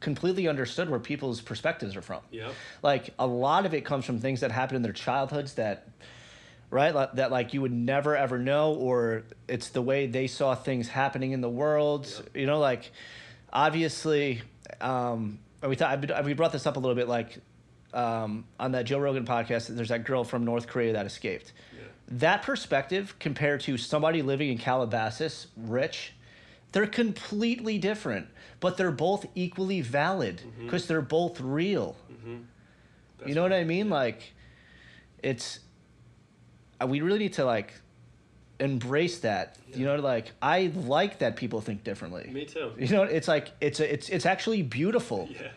completely 0.00 0.48
understood 0.48 0.90
where 0.90 0.98
people's 0.98 1.40
perspectives 1.40 1.94
are 1.96 2.02
from. 2.02 2.20
Yep. 2.32 2.52
Like 2.82 3.10
a 3.18 3.26
lot 3.26 3.66
of 3.66 3.72
it 3.74 3.84
comes 3.84 4.04
from 4.04 4.18
things 4.18 4.40
that 4.40 4.50
happened 4.50 4.76
in 4.76 4.82
their 4.82 4.92
childhoods 4.92 5.54
that 5.54 5.88
right 6.70 6.94
like, 6.94 7.12
that 7.14 7.30
like 7.30 7.54
you 7.54 7.60
would 7.60 7.72
never 7.72 8.16
ever 8.16 8.38
know 8.38 8.72
or 8.74 9.24
it's 9.46 9.68
the 9.68 9.82
way 9.82 10.06
they 10.06 10.26
saw 10.26 10.54
things 10.54 10.88
happening 10.88 11.32
in 11.32 11.40
the 11.42 11.48
world 11.48 12.08
you 12.34 12.46
know 12.46 12.58
like 12.58 12.90
obviously 13.52 14.40
um 14.80 15.38
we 15.66 15.76
thought 15.76 16.24
we 16.24 16.32
brought 16.32 16.50
this 16.52 16.66
up 16.66 16.76
a 16.76 16.80
little 16.80 16.94
bit 16.96 17.08
like 17.08 17.38
um 17.94 18.44
on 18.58 18.72
that 18.72 18.84
Joe 18.84 18.98
Rogan 18.98 19.24
podcast 19.26 19.68
there's 19.68 19.88
that 19.90 20.04
girl 20.04 20.24
from 20.24 20.44
North 20.44 20.66
Korea 20.66 20.92
that 20.94 21.06
escaped 21.06 21.52
that 22.08 22.42
perspective 22.42 23.14
compared 23.18 23.60
to 23.62 23.76
somebody 23.78 24.22
living 24.22 24.50
in 24.50 24.58
Calabasas 24.58 25.46
rich 25.56 26.12
they're 26.72 26.86
completely 26.86 27.78
different 27.78 28.28
but 28.60 28.76
they're 28.76 28.90
both 28.90 29.26
equally 29.34 29.80
valid 29.80 30.40
because 30.60 30.86
they're 30.86 31.02
both 31.02 31.40
real 31.40 31.96
you 33.26 33.34
know 33.34 33.42
what 33.42 33.52
I 33.52 33.64
mean? 33.64 33.88
Like, 33.88 34.32
it's 35.22 35.60
uh, 36.80 36.86
we 36.86 37.00
really 37.00 37.20
need 37.20 37.34
to 37.34 37.44
like 37.44 37.74
embrace 38.58 39.20
that. 39.20 39.58
You 39.74 39.86
know, 39.86 39.96
like 39.96 40.32
I 40.42 40.72
like 40.74 41.20
that 41.20 41.36
people 41.36 41.60
think 41.60 41.84
differently. 41.84 42.28
Me 42.32 42.44
too. 42.44 42.72
You 42.78 42.88
know, 42.88 43.02
it's 43.04 43.28
like 43.28 43.52
it's 43.60 43.80
a, 43.80 43.92
it's 43.92 44.08
it's 44.08 44.26
actually 44.26 44.62
beautiful 44.62 45.28
Yeah. 45.40 45.48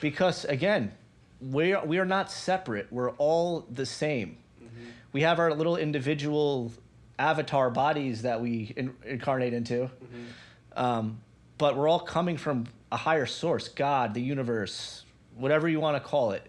because 0.00 0.44
again, 0.46 0.92
we 1.40 1.72
are 1.72 1.84
we 1.84 1.98
are 1.98 2.04
not 2.04 2.30
separate. 2.30 2.88
We're 2.90 3.10
all 3.12 3.66
the 3.70 3.86
same. 3.86 4.38
Mm-hmm. 4.62 4.84
We 5.12 5.22
have 5.22 5.38
our 5.38 5.52
little 5.54 5.76
individual 5.76 6.72
avatar 7.18 7.70
bodies 7.70 8.22
that 8.22 8.40
we 8.40 8.72
in, 8.76 8.94
incarnate 9.04 9.52
into, 9.52 9.84
Mm-hmm. 9.84 10.82
um, 10.84 11.18
but 11.58 11.76
we're 11.76 11.88
all 11.88 12.00
coming 12.00 12.36
from 12.36 12.66
a 12.90 12.96
higher 12.96 13.26
source, 13.26 13.68
God, 13.68 14.14
the 14.14 14.20
universe, 14.20 15.04
whatever 15.36 15.68
you 15.68 15.80
want 15.80 15.96
to 15.96 16.08
call 16.08 16.32
it. 16.32 16.44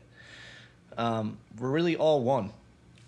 Um, 0.98 1.38
we're 1.60 1.70
really 1.70 1.96
all 1.96 2.24
one. 2.24 2.52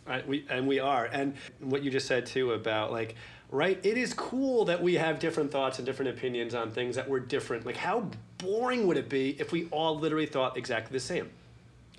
Right, 0.06 0.26
we 0.28 0.46
and 0.50 0.68
we 0.68 0.80
are, 0.80 1.06
and 1.06 1.34
what 1.60 1.84
you 1.84 1.92
just 1.92 2.08
said 2.08 2.26
too 2.26 2.54
about 2.54 2.92
like, 2.92 3.16
right? 3.52 3.80
It 3.84 3.98
is 3.98 4.14
cool 4.14 4.66
that 4.66 4.82
we 4.82 4.96
have 4.96 5.20
different 5.20 5.52
thoughts 5.52 5.80
and 5.80 5.86
different 5.86 6.12
opinions 6.18 6.54
on 6.56 6.72
things 6.72 6.96
that 6.96 7.10
were 7.10 7.20
different. 7.20 7.66
Like, 7.66 7.76
how 7.78 8.10
boring 8.38 8.88
would 8.88 8.98
it 8.98 9.10
be 9.10 9.36
if 9.40 9.52
we 9.52 9.68
all 9.70 9.98
literally 9.98 10.26
thought 10.26 10.58
exactly 10.58 10.94
the 10.94 11.00
same? 11.00 11.30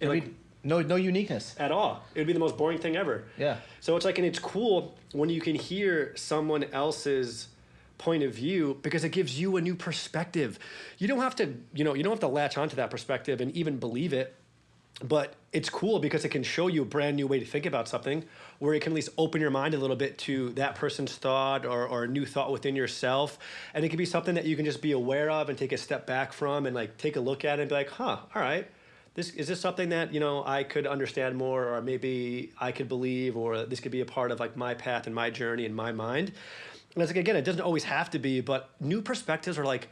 It'd 0.00 0.08
Like, 0.14 0.24
be 0.24 0.34
No, 0.64 0.80
no 0.82 0.96
uniqueness. 0.96 1.54
at 1.58 1.70
all. 1.72 2.02
It 2.14 2.20
would 2.20 2.26
be 2.26 2.32
the 2.32 2.38
most 2.40 2.56
boring 2.56 2.78
thing 2.78 2.96
ever. 2.96 3.24
Yeah. 3.38 3.56
So 3.80 3.96
it's 3.96 4.04
like, 4.04 4.18
and 4.18 4.26
it's 4.26 4.38
cool 4.38 4.96
when 5.12 5.28
you 5.30 5.40
can 5.40 5.54
hear 5.54 6.12
someone 6.16 6.64
else's 6.64 7.48
point 7.96 8.22
of 8.22 8.32
view 8.34 8.78
because 8.82 9.02
it 9.04 9.10
gives 9.10 9.38
you 9.40 9.56
a 9.56 9.60
new 9.60 9.74
perspective. 9.74 10.58
You 10.98 11.08
don't 11.08 11.20
have 11.20 11.34
to, 11.36 11.54
you 11.74 11.84
know, 11.84 11.94
you 11.94 12.02
don't 12.02 12.12
have 12.12 12.20
to 12.20 12.28
latch 12.28 12.56
onto 12.58 12.76
that 12.76 12.90
perspective 12.90 13.40
and 13.40 13.50
even 13.56 13.78
believe 13.78 14.12
it. 14.12 14.34
But 15.02 15.34
it's 15.52 15.70
cool 15.70 16.00
because 16.00 16.24
it 16.24 16.30
can 16.30 16.42
show 16.42 16.66
you 16.66 16.82
a 16.82 16.84
brand 16.84 17.14
new 17.16 17.28
way 17.28 17.38
to 17.38 17.46
think 17.46 17.66
about 17.66 17.86
something 17.88 18.24
where 18.58 18.74
it 18.74 18.80
can 18.82 18.92
at 18.92 18.96
least 18.96 19.10
open 19.16 19.40
your 19.40 19.50
mind 19.50 19.74
a 19.74 19.78
little 19.78 19.94
bit 19.94 20.18
to 20.18 20.50
that 20.54 20.74
person's 20.74 21.14
thought 21.14 21.64
or, 21.64 21.86
or 21.86 22.02
a 22.04 22.08
new 22.08 22.26
thought 22.26 22.50
within 22.50 22.74
yourself. 22.74 23.38
And 23.74 23.84
it 23.84 23.90
can 23.90 23.98
be 23.98 24.04
something 24.06 24.34
that 24.34 24.44
you 24.44 24.56
can 24.56 24.64
just 24.64 24.82
be 24.82 24.90
aware 24.90 25.30
of 25.30 25.48
and 25.50 25.56
take 25.56 25.70
a 25.70 25.76
step 25.76 26.04
back 26.04 26.32
from 26.32 26.66
and 26.66 26.74
like 26.74 26.98
take 26.98 27.14
a 27.14 27.20
look 27.20 27.44
at 27.44 27.60
it 27.60 27.62
and 27.62 27.68
be 27.68 27.76
like, 27.76 27.90
huh, 27.90 28.18
all 28.34 28.42
right 28.42 28.66
this 29.18 29.30
is 29.30 29.48
this 29.48 29.60
something 29.60 29.88
that 29.88 30.14
you 30.14 30.20
know 30.20 30.44
I 30.46 30.62
could 30.62 30.86
understand 30.86 31.36
more, 31.36 31.74
or 31.74 31.82
maybe 31.82 32.52
I 32.56 32.70
could 32.70 32.88
believe, 32.88 33.36
or 33.36 33.64
this 33.64 33.80
could 33.80 33.90
be 33.90 34.00
a 34.00 34.06
part 34.06 34.30
of 34.30 34.38
like 34.38 34.56
my 34.56 34.74
path 34.74 35.06
and 35.06 35.14
my 35.14 35.28
journey 35.28 35.66
and 35.66 35.74
my 35.74 35.90
mind. 35.90 36.30
And 36.94 37.02
it's 37.02 37.10
like 37.10 37.16
again, 37.16 37.34
it 37.34 37.44
doesn't 37.44 37.60
always 37.60 37.82
have 37.82 38.10
to 38.10 38.20
be, 38.20 38.40
but 38.40 38.70
new 38.78 39.02
perspectives 39.02 39.58
are 39.58 39.64
like 39.64 39.88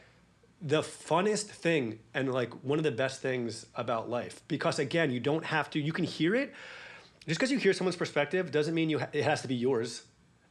the 0.61 0.81
funnest 0.81 1.47
thing 1.47 1.99
and 2.13 2.31
like 2.31 2.53
one 2.63 2.79
of 2.79 2.85
the 2.85 2.91
best 2.91 3.21
things 3.21 3.65
about 3.75 4.09
life 4.09 4.41
because 4.47 4.79
again, 4.79 5.11
you 5.11 5.19
don't 5.19 5.43
have 5.43 5.69
to. 5.71 5.79
You 5.81 5.91
can 5.91 6.05
hear 6.05 6.33
it. 6.33 6.53
Just 7.27 7.37
because 7.37 7.51
you 7.51 7.57
hear 7.57 7.73
someone's 7.73 7.97
perspective 7.97 8.49
doesn't 8.49 8.73
mean 8.73 8.89
you 8.89 8.99
ha- 8.99 9.09
it 9.11 9.25
has 9.25 9.41
to 9.41 9.49
be 9.49 9.55
yours. 9.55 10.03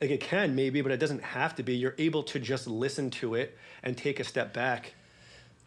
Like 0.03 0.11
it 0.11 0.21
can 0.21 0.55
maybe, 0.55 0.83
but 0.83 0.93
it 0.93 1.01
doesn't 1.01 1.23
have 1.23 1.55
to 1.55 1.62
be. 1.62 1.75
You're 1.77 1.95
able 1.97 2.25
to 2.25 2.39
just 2.39 2.67
listen 2.67 3.09
to 3.23 3.37
it 3.37 3.57
and 3.83 3.97
take 3.97 4.21
a 4.21 4.25
step 4.25 4.53
back. 4.53 4.93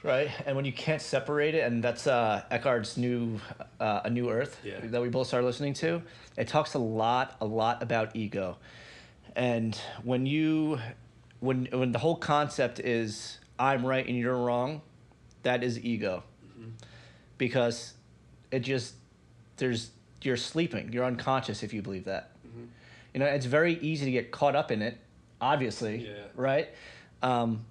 Right, 0.02 0.30
and 0.46 0.56
when 0.56 0.64
you 0.64 0.72
can't 0.72 1.02
separate 1.02 1.56
it, 1.56 1.66
and 1.66 1.84
that's 1.84 2.08
uh, 2.08 2.44
Eckhart's 2.50 2.96
new, 2.96 3.42
uh, 3.82 4.02
a 4.06 4.10
new 4.10 4.30
Earth 4.30 4.58
Yeah. 4.64 4.80
that 4.82 5.02
we 5.02 5.10
both 5.10 5.28
started 5.28 5.46
listening 5.46 5.74
to. 5.76 6.02
It 6.38 6.48
talks 6.48 6.74
a 6.74 6.80
lot, 6.80 7.36
a 7.42 7.46
lot 7.46 7.84
about 7.84 8.16
ego, 8.16 8.58
and 9.36 9.76
when 10.04 10.26
you, 10.26 10.80
when 11.42 11.66
when 11.72 11.92
the 11.92 12.00
whole 12.00 12.16
concept 12.16 12.80
is 12.80 13.40
I'm 13.60 13.86
right 13.86 14.06
and 14.08 14.18
you're 14.18 14.38
wrong, 14.38 14.82
that 15.44 15.64
is 15.66 15.78
ego, 15.84 16.24
because 17.38 17.94
it 18.52 18.60
just 18.62 18.94
there's 19.58 19.92
you're 20.22 20.38
sleeping, 20.38 20.94
you're 20.94 21.06
unconscious 21.06 21.62
if 21.62 21.74
you 21.74 21.82
believe 21.82 22.06
that. 22.06 22.32
You 23.14 23.20
know, 23.20 23.26
it's 23.26 23.48
very 23.48 23.74
easy 23.80 24.06
to 24.06 24.12
get 24.12 24.32
caught 24.32 24.56
up 24.56 24.72
in 24.72 24.82
it, 24.82 24.98
obviously, 25.42 26.06
Yeah. 26.08 26.12
right? 26.36 26.70
Um, 27.24 27.66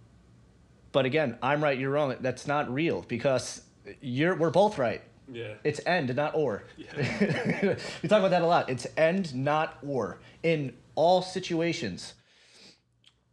but 0.99 1.07
again, 1.07 1.39
I'm 1.41 1.63
right, 1.63 1.79
you're 1.79 1.93
wrong. 1.93 2.17
That's 2.19 2.49
not 2.49 2.75
real 2.75 3.05
because 3.07 3.63
you're 4.01 4.35
we're 4.35 4.51
both 4.51 4.79
right. 4.79 5.01
Yeah. 5.33 5.55
It's 5.63 5.81
end, 5.87 6.13
not 6.17 6.35
or. 6.35 6.65
Yeah. 6.77 7.77
we 8.03 8.09
talk 8.09 8.19
about 8.19 8.33
that 8.33 8.43
a 8.43 8.47
lot. 8.47 8.69
It's 8.69 8.85
end, 8.97 9.33
not 9.33 9.79
or, 9.87 10.19
in 10.43 10.75
all 10.97 11.23
situations. 11.23 12.15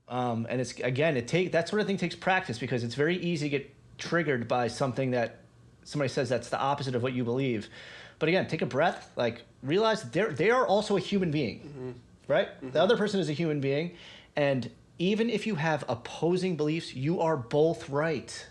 Um, 0.08 0.46
and 0.48 0.62
it's 0.62 0.80
again, 0.80 1.18
it 1.18 1.28
take 1.28 1.54
that 1.54 1.68
sort 1.68 1.82
of 1.82 1.88
thing 1.88 1.98
takes 1.98 2.14
practice 2.14 2.60
because 2.60 2.84
it's 2.84 2.94
very 2.94 3.18
easy 3.18 3.50
to 3.50 3.58
get 3.58 3.76
triggered 3.98 4.48
by 4.48 4.68
something 4.68 5.10
that 5.10 5.40
somebody 5.86 6.10
says 6.10 6.30
that's 6.30 6.50
the 6.50 6.60
opposite 6.60 6.94
of 6.94 7.02
what 7.02 7.14
you 7.14 7.24
believe. 7.24 7.68
But 8.20 8.30
again, 8.30 8.46
take 8.46 8.62
a 8.62 8.68
breath. 8.68 9.10
Like 9.16 9.42
realize 9.64 10.04
they're 10.04 10.32
they 10.32 10.52
are 10.52 10.68
also 10.68 10.98
a 10.98 11.00
human 11.00 11.32
being, 11.32 11.96
right? 12.28 12.50
The 12.74 12.80
other 12.80 12.96
person 12.96 13.20
is 13.20 13.28
a 13.28 13.34
human 13.34 13.60
being, 13.60 13.96
and 14.36 14.70
even 14.98 15.30
if 15.30 15.46
you 15.48 15.56
have 15.56 15.84
opposing 15.90 16.56
beliefs, 16.56 16.94
you 16.96 17.22
are 17.22 17.36
both 17.38 17.90
right. 17.90 18.48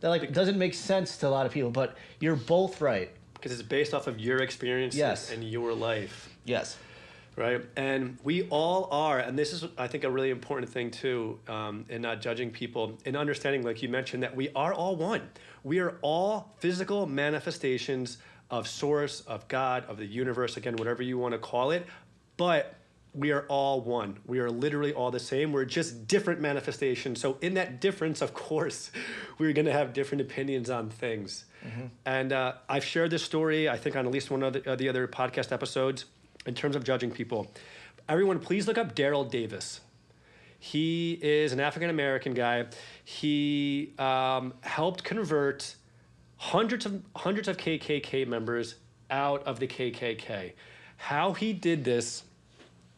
That 0.00 0.08
like 0.10 0.32
doesn't 0.32 0.58
make 0.58 0.74
sense 0.74 1.16
to 1.18 1.28
a 1.28 1.30
lot 1.30 1.46
of 1.46 1.52
people, 1.52 1.70
but 1.70 1.96
you're 2.20 2.36
both 2.36 2.80
right. 2.80 3.10
because 3.34 3.52
it's 3.52 3.62
based 3.68 3.94
off 3.94 4.06
of 4.06 4.18
your 4.20 4.38
experiences 4.38 4.98
Yes. 4.98 5.30
and 5.30 5.42
your 5.44 5.72
life 5.74 6.28
Yes. 6.44 6.76
right 7.36 7.62
and 7.76 8.16
we 8.22 8.46
all 8.48 8.88
are 8.92 9.18
and 9.18 9.36
this 9.38 9.52
is 9.52 9.64
i 9.76 9.86
think 9.88 10.04
a 10.04 10.10
really 10.10 10.30
important 10.30 10.70
thing 10.70 10.90
too 10.90 11.38
um, 11.48 11.84
in 11.88 12.00
not 12.02 12.20
judging 12.22 12.50
people 12.50 12.96
in 13.04 13.16
understanding 13.16 13.62
like 13.62 13.82
you 13.82 13.88
mentioned 13.88 14.22
that 14.22 14.34
we 14.36 14.48
are 14.54 14.72
all 14.72 14.94
one 14.96 15.20
we 15.64 15.78
are 15.80 15.96
all 16.00 16.54
physical 16.58 17.06
manifestations 17.06 18.18
of 18.50 18.68
source 18.68 19.20
of 19.22 19.46
god 19.48 19.84
of 19.88 19.96
the 19.98 20.06
universe 20.06 20.56
again 20.56 20.76
whatever 20.76 21.02
you 21.02 21.18
want 21.18 21.32
to 21.32 21.38
call 21.38 21.70
it 21.70 21.84
but 22.36 22.74
we 23.14 23.30
are 23.30 23.46
all 23.48 23.80
one. 23.80 24.18
We 24.26 24.40
are 24.40 24.50
literally 24.50 24.92
all 24.92 25.10
the 25.10 25.20
same. 25.20 25.52
We're 25.52 25.64
just 25.64 26.08
different 26.08 26.40
manifestations. 26.40 27.20
So, 27.20 27.38
in 27.40 27.54
that 27.54 27.80
difference, 27.80 28.20
of 28.20 28.34
course, 28.34 28.90
we're 29.38 29.52
going 29.52 29.66
to 29.66 29.72
have 29.72 29.92
different 29.92 30.20
opinions 30.22 30.68
on 30.68 30.90
things. 30.90 31.44
And 32.04 32.32
uh, 32.32 32.54
I've 32.68 32.84
shared 32.84 33.10
this 33.10 33.22
story, 33.22 33.68
I 33.68 33.78
think, 33.78 33.96
on 33.96 34.04
at 34.04 34.12
least 34.12 34.30
one 34.30 34.42
of 34.42 34.52
the, 34.52 34.70
uh, 34.70 34.76
the 34.76 34.88
other 34.88 35.08
podcast 35.08 35.50
episodes 35.50 36.04
in 36.44 36.54
terms 36.54 36.76
of 36.76 36.84
judging 36.84 37.10
people. 37.10 37.50
Everyone, 38.08 38.38
please 38.38 38.66
look 38.66 38.76
up 38.76 38.94
Daryl 38.94 39.28
Davis. 39.30 39.80
He 40.58 41.18
is 41.22 41.52
an 41.52 41.60
African 41.60 41.90
American 41.90 42.34
guy. 42.34 42.66
He 43.04 43.92
um, 43.98 44.54
helped 44.62 45.04
convert 45.04 45.76
hundreds 46.36 46.84
of 46.86 47.02
hundreds 47.16 47.48
of 47.48 47.56
KKK 47.56 48.26
members 48.26 48.76
out 49.10 49.42
of 49.44 49.60
the 49.60 49.66
KKK. 49.66 50.52
How 50.96 51.32
he 51.32 51.52
did 51.52 51.84
this 51.84 52.24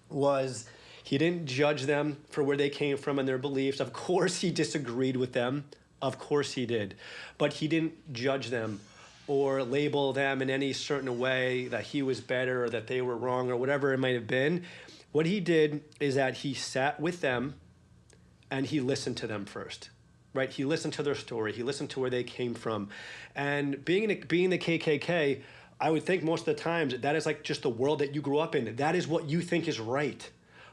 was 0.09 0.67
he 1.03 1.19
didn't 1.19 1.47
judge 1.47 1.83
them 1.83 2.19
for 2.31 2.43
where 2.43 2.57
they 2.57 2.71
came 2.71 2.97
from 2.97 3.19
and 3.19 3.29
their 3.29 3.39
beliefs. 3.39 3.81
Of 3.81 3.93
course, 3.93 4.41
he 4.41 4.51
disagreed 4.51 5.17
with 5.17 5.33
them. 5.33 5.65
Of 6.03 6.19
course, 6.19 6.53
he 6.53 6.67
did. 6.67 6.95
But 7.39 7.55
he 7.55 7.69
didn't 7.69 8.13
judge 8.13 8.49
them 8.49 8.81
or 9.27 9.63
label 9.63 10.13
them 10.13 10.43
in 10.43 10.51
any 10.51 10.73
certain 10.73 11.19
way 11.19 11.69
that 11.69 11.85
he 11.85 12.03
was 12.03 12.21
better 12.21 12.65
or 12.65 12.71
that 12.71 12.87
they 12.87 13.01
were 13.01 13.17
wrong 13.17 13.51
or 13.51 13.57
whatever 13.57 13.93
it 13.93 13.99
might 13.99 14.15
have 14.15 14.27
been. 14.27 14.65
What 15.13 15.27
he 15.27 15.41
did 15.41 15.83
is 16.01 16.17
that 16.17 16.39
he 16.39 16.55
sat 16.55 17.01
with 17.01 17.21
them 17.21 17.55
and 18.51 18.67
he 18.67 18.81
listened 18.81 19.17
to 19.19 19.27
them 19.27 19.45
first 19.45 19.91
right 20.37 20.51
he 20.51 20.65
listened 20.65 20.93
to 20.93 21.03
their 21.03 21.15
story 21.15 21.53
he 21.53 21.63
listened 21.63 21.91
to 21.91 21.99
where 21.99 22.11
they 22.11 22.23
came 22.23 22.55
from 22.55 22.89
and 23.35 23.85
being 23.85 24.11
in 24.11 24.21
being 24.29 24.51
the 24.51 24.59
kkk 24.59 25.41
i 25.81 25.91
would 25.91 26.03
think 26.03 26.23
most 26.23 26.41
of 26.49 26.57
the 26.57 26.63
times 26.63 26.99
that 26.99 27.17
is 27.17 27.27
like 27.27 27.43
just 27.43 27.63
the 27.63 27.71
world 27.71 27.99
that 27.99 28.15
you 28.15 28.21
grew 28.21 28.39
up 28.39 28.55
in 28.55 28.77
that 28.77 28.95
is 28.95 29.07
what 29.07 29.29
you 29.29 29.41
think 29.41 29.69
is 29.69 29.79
right 29.81 30.31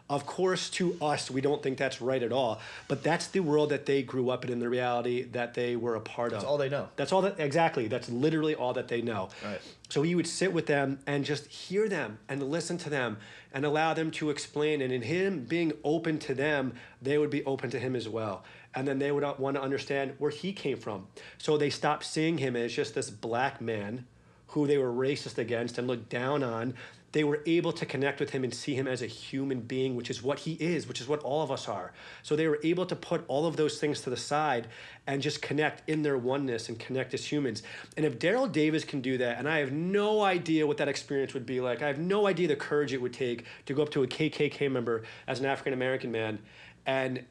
of 0.10 0.26
course 0.26 0.70
to 0.70 0.98
us 1.02 1.32
we 1.32 1.40
don't 1.42 1.64
think 1.64 1.78
that's 1.78 2.02
right 2.02 2.24
at 2.24 2.32
all 2.32 2.60
but 2.88 3.04
that's 3.04 3.28
the 3.28 3.40
world 3.40 3.70
that 3.70 3.86
they 3.86 4.04
grew 4.04 4.30
up 4.30 4.44
in 4.46 4.52
and 4.52 4.62
the 4.62 4.70
reality 4.70 5.24
that 5.24 5.54
they 5.54 5.76
were 5.76 5.96
a 5.96 6.02
part 6.02 6.32
of 6.32 6.40
That's 6.40 6.46
all 6.46 6.58
they 6.58 6.70
know. 6.70 6.90
that's 6.96 7.12
all 7.12 7.22
that 7.22 7.40
exactly. 7.40 7.88
That's 7.88 8.10
literally 8.10 8.56
all 8.56 8.74
that 8.74 8.88
they 8.88 9.02
know. 9.02 9.30
Right. 9.44 9.60
So 9.90 10.02
he 10.02 10.16
would 10.16 10.28
sit 10.28 10.54
with 10.54 10.66
them 10.66 11.00
and 11.06 11.24
just 11.26 11.48
hear 11.48 11.88
them 11.90 12.20
and 12.30 12.42
listen 12.50 12.78
to 12.80 12.90
them 12.90 13.18
and 13.54 13.66
allow 13.66 13.94
them 13.94 14.12
to 14.12 14.30
explain. 14.30 14.82
And 14.82 14.92
in 14.92 15.02
him 15.04 15.46
being 15.46 15.74
open 15.84 16.20
to 16.20 16.34
them, 16.34 16.74
they 17.02 17.18
would 17.18 17.30
be 17.30 17.44
open 17.46 17.70
to 17.72 17.80
him 17.80 17.96
as 17.96 18.10
well. 18.10 18.44
And 18.76 18.88
then 18.88 19.00
they 19.00 19.12
would 19.12 19.24
want 19.38 19.56
to 19.56 19.62
understand 19.62 20.14
where 20.18 20.32
he 20.32 20.52
came 20.54 20.78
from. 20.78 21.08
So 21.38 21.58
they 21.58 21.70
stopped 21.70 22.06
seeing 22.06 22.38
him 22.40 22.56
as 22.56 22.74
just 22.74 22.96
this 22.96 23.10
black 23.10 23.62
man 23.62 24.06
who 24.54 24.68
they 24.68 24.78
were 24.78 24.92
racist 24.92 25.40
against 25.40 25.80
and 25.80 25.88
looked 25.88 26.10
down 26.10 26.44
on. 26.44 26.76
They 27.12 27.24
were 27.24 27.42
able 27.46 27.72
to 27.74 27.86
connect 27.86 28.20
with 28.20 28.32
him 28.32 28.44
and 28.44 28.54
see 28.54 28.76
him 28.76 28.88
as 28.88 29.02
a 29.02 29.08
human 29.08 29.62
being, 29.62 29.96
which 29.96 30.10
is 30.10 30.22
what 30.24 30.40
he 30.40 30.54
is, 30.54 30.88
which 30.88 31.02
is 31.02 31.08
what 31.08 31.20
all 31.22 31.42
of 31.42 31.52
us 31.52 31.68
are. 31.68 31.92
So 32.22 32.36
they 32.36 32.48
were 32.48 32.60
able 32.64 32.86
to 32.88 32.96
put 32.96 33.24
all 33.28 33.46
of 33.46 33.56
those 33.56 33.80
things 33.80 34.02
to 34.02 34.10
the 34.10 34.18
side 34.18 34.68
and 35.06 35.22
just 35.22 35.42
connect 35.42 35.88
in 35.90 36.04
their 36.04 36.18
oneness 36.18 36.70
and 36.70 36.80
connect 36.80 37.14
as 37.14 37.26
humans. 37.26 37.64
And 37.98 38.06
if 38.06 38.18
Daryl 38.20 38.52
Davis 38.52 38.84
can 38.84 39.02
do 39.02 39.18
that, 39.20 39.38
and 39.38 39.50
I 39.50 39.60
have 39.60 39.72
no 39.72 40.24
idea 40.24 40.66
what 40.66 40.78
that 40.78 40.88
experience 40.88 41.34
would 41.34 41.46
be 41.46 41.60
like, 41.60 41.82
I 41.82 41.88
have 41.88 42.00
no 42.00 42.28
idea 42.28 42.48
the 42.48 42.56
courage 42.56 42.94
it 42.94 43.02
would 43.02 43.14
take 43.14 43.46
to 43.66 43.74
go 43.74 43.82
up 43.82 43.90
to 43.92 44.04
a 44.04 44.08
KKK 44.08 44.72
member 44.72 45.04
as 45.28 45.40
an 45.40 45.46
African 45.46 45.74
American 45.74 46.12
man 46.12 46.40
and 46.86 47.24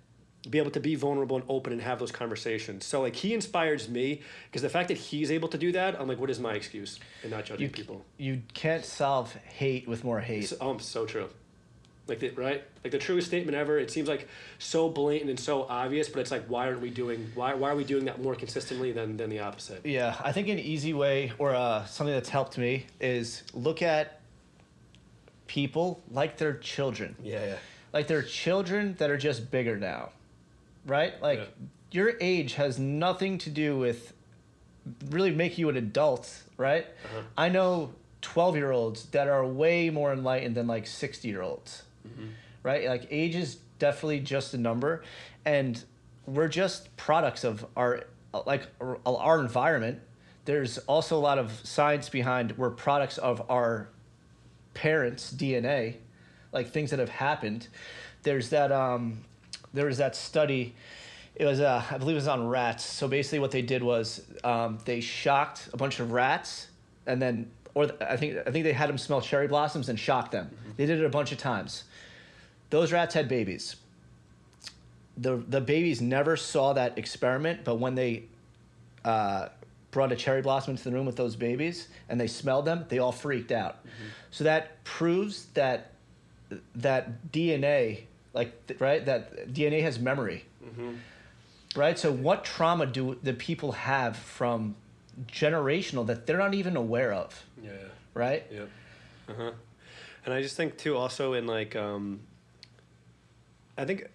be 0.49 0.59
able 0.59 0.71
to 0.73 0.81
be 0.81 0.95
vulnerable 0.95 1.37
and 1.37 1.45
open 1.49 1.73
and 1.73 1.81
have 1.83 1.99
those 1.99 2.11
conversations. 2.13 2.85
So 2.85 3.01
like 3.03 3.15
he 3.15 3.33
inspires 3.35 3.89
me 3.89 4.23
because 4.47 4.63
the 4.63 4.69
fact 4.69 4.89
that 4.89 4.97
he's 4.99 5.31
able 5.31 5.49
to 5.49 5.59
do 5.59 5.73
that, 5.73 6.01
I'm 6.01 6.09
like, 6.09 6.19
what 6.19 6.31
is 6.31 6.41
my 6.41 6.55
excuse 6.55 6.99
in 7.23 7.31
not 7.31 7.45
judging 7.45 7.67
You, 7.67 7.71
people? 7.71 8.05
you 8.19 8.43
can't 8.53 8.85
solve 8.85 9.33
hate 9.35 9.87
with 9.87 10.03
more 10.05 10.21
hate. 10.21 10.49
So, 10.49 10.57
oh, 10.61 10.79
so 10.79 11.07
true. 11.07 11.29
Like 12.09 12.19
the 12.19 12.31
right, 12.31 12.65
like 12.83 12.91
the 12.91 12.99
truest 12.99 13.29
statement 13.29 13.57
ever. 13.57 13.79
It 13.79 13.89
seems 13.93 14.09
like 14.09 14.27
so 14.59 14.89
blatant 14.89 15.31
and 15.31 15.39
so 15.39 15.63
obvious, 15.63 16.09
but 16.09 16.19
it's 16.19 16.33
like, 16.33 16.45
why 16.47 16.67
aren't 16.67 16.81
we 16.81 16.91
doing? 16.91 17.31
Why 17.37 17.55
why 17.55 17.71
are 17.71 17.77
we 17.77 17.85
doing 17.85 18.07
that 18.07 18.21
more 18.21 18.35
consistently 18.35 18.91
than 18.91 19.17
than 19.17 19.31
the 19.31 19.39
opposite? 19.39 19.87
Yeah, 19.87 20.17
I 20.21 20.33
think 20.33 20.49
an 20.49 20.59
easy 20.59 20.93
way 20.95 21.31
or 21.39 21.55
uh, 21.55 21.85
something 21.87 22.13
that's 22.13 22.29
helped 22.29 22.59
me 22.59 22.87
is 23.01 23.45
look 23.55 23.83
at 23.83 24.21
people 25.47 26.03
like 26.11 26.37
they're 26.39 26.55
children. 26.55 27.15
Yeah, 27.23 27.45
yeah. 27.45 27.57
Like 27.93 28.09
they're 28.09 28.23
children 28.23 28.97
that 28.99 29.09
are 29.11 29.17
just 29.19 29.51
bigger 29.51 29.77
now, 29.77 30.11
right? 30.87 31.21
Like 31.23 31.39
Yeah. 31.41 31.45
your 31.91 32.13
age 32.21 32.55
has 32.55 32.79
nothing 32.79 33.39
to 33.39 33.51
do 33.51 33.77
with 33.79 34.13
really 35.11 35.31
make 35.33 35.59
you 35.59 35.69
an 35.69 35.77
adult, 35.77 36.43
right? 36.57 36.87
Uh-huh. 37.05 37.23
I 37.37 37.49
know 37.49 37.93
12 38.23 38.57
year 38.57 38.71
olds 38.73 39.07
that 39.07 39.29
are 39.29 39.45
way 39.45 39.91
more 39.91 40.13
enlightened 40.13 40.55
than 40.55 40.67
like 40.67 40.87
60 40.87 41.29
year 41.29 41.43
olds, 41.43 41.83
Mm-hmm. 42.07 42.27
right? 42.65 42.89
Like 42.89 43.07
age 43.11 43.37
is 43.37 43.57
definitely 43.79 44.21
just 44.21 44.55
a 44.55 44.59
number. 44.59 45.03
And 45.45 45.83
we're 46.27 46.49
just 46.49 46.97
products 46.97 47.45
of 47.45 47.65
our, 47.77 48.05
like, 48.47 48.67
our- 48.81 49.41
environment. 49.41 50.01
there's 50.45 50.79
also 50.79 51.17
a 51.17 51.21
lot 51.21 51.39
of 51.39 51.53
science 51.65 52.09
behind 52.09 52.57
we're 52.59 52.71
products 52.71 53.19
of 53.19 53.49
our 53.51 53.89
parents' 54.75 55.33
DNA, 55.33 55.97
like 56.53 56.71
things 56.71 56.91
that 56.91 56.99
have 56.99 57.09
happened. 57.09 57.69
There's 58.25 58.51
that 58.51 58.73
um, 58.73 59.25
there 59.75 59.87
was 59.87 59.99
that 59.99 60.17
study. 60.17 60.75
It 61.35 61.45
was 61.45 61.61
uh, 61.61 61.83
I 61.91 61.99
believe 61.99 62.15
it 62.15 62.17
was 62.17 62.29
on 62.29 62.47
rats. 62.49 62.85
So 62.85 63.09
basically, 63.09 63.39
what 63.39 63.51
they 63.51 63.63
did 63.63 63.83
was 63.83 64.23
um, 64.45 64.79
they 64.85 65.01
shocked 65.01 65.69
a 65.73 65.77
bunch 65.77 66.01
of 66.01 66.13
rats, 66.13 66.69
and 67.07 67.21
then 67.21 67.51
or 67.75 67.87
th- 67.87 68.01
I 68.01 68.17
think 68.17 68.37
I 68.47 68.51
think 68.51 68.65
they 68.65 68.73
had 68.73 68.89
them 68.89 68.99
smell 68.99 69.21
cherry 69.21 69.49
blossoms 69.49 69.89
and 69.89 69.99
shocked 69.99 70.33
them. 70.33 70.51
They 70.77 70.87
did 70.87 71.01
it 71.01 71.05
a 71.05 71.11
bunch 71.11 71.33
of 71.33 71.39
times. 71.39 71.85
Those 72.71 72.93
rats 72.93 73.15
had 73.15 73.29
babies. 73.29 73.77
The 75.17 75.37
the 75.37 75.61
babies 75.61 76.01
never 76.01 76.37
saw 76.37 76.73
that 76.75 76.99
experiment, 76.99 77.65
but 77.65 77.77
when 77.77 77.95
they 77.95 78.25
uh, 79.05 79.49
brought 79.91 80.13
a 80.13 80.17
cherry 80.17 80.43
blossom 80.43 80.73
into 80.73 80.85
the 80.85 80.93
room 80.93 81.07
with 81.07 81.17
those 81.17 81.37
babies 81.37 81.89
and 82.09 82.21
they 82.21 82.27
smelled 82.27 82.65
them, 82.65 82.87
they 82.89 82.99
all 82.99 83.13
freaked 83.13 83.53
out. 83.53 83.85
So 84.31 84.45
that 84.45 84.83
proves 84.85 85.47
that 85.55 85.93
that 86.75 87.31
DNA, 87.33 88.05
like 88.35 88.77
right, 88.79 89.05
that 89.07 89.49
DNA 89.53 89.83
has 89.83 89.99
memory, 89.99 90.45
right? 91.77 91.99
So 91.99 92.13
what 92.13 92.45
trauma 92.45 92.87
do 92.87 93.19
the 93.23 93.35
people 93.35 93.73
have 93.73 94.17
from 94.17 94.75
generational 95.29 96.07
that 96.07 96.27
they're 96.27 96.39
not 96.39 96.55
even 96.55 96.77
aware 96.77 97.13
of, 97.13 97.45
Yeah. 97.63 97.71
right? 98.15 98.45
Yep. 98.51 98.69
Uh 99.29 99.33
huh. 99.37 99.51
And 100.25 100.33
I 100.33 100.41
just 100.41 100.57
think 100.57 100.79
too, 100.79 100.97
also 100.97 101.35
in 101.35 101.47
like, 101.47 101.77
um, 101.77 102.21
I 103.77 103.85
think 103.85 104.07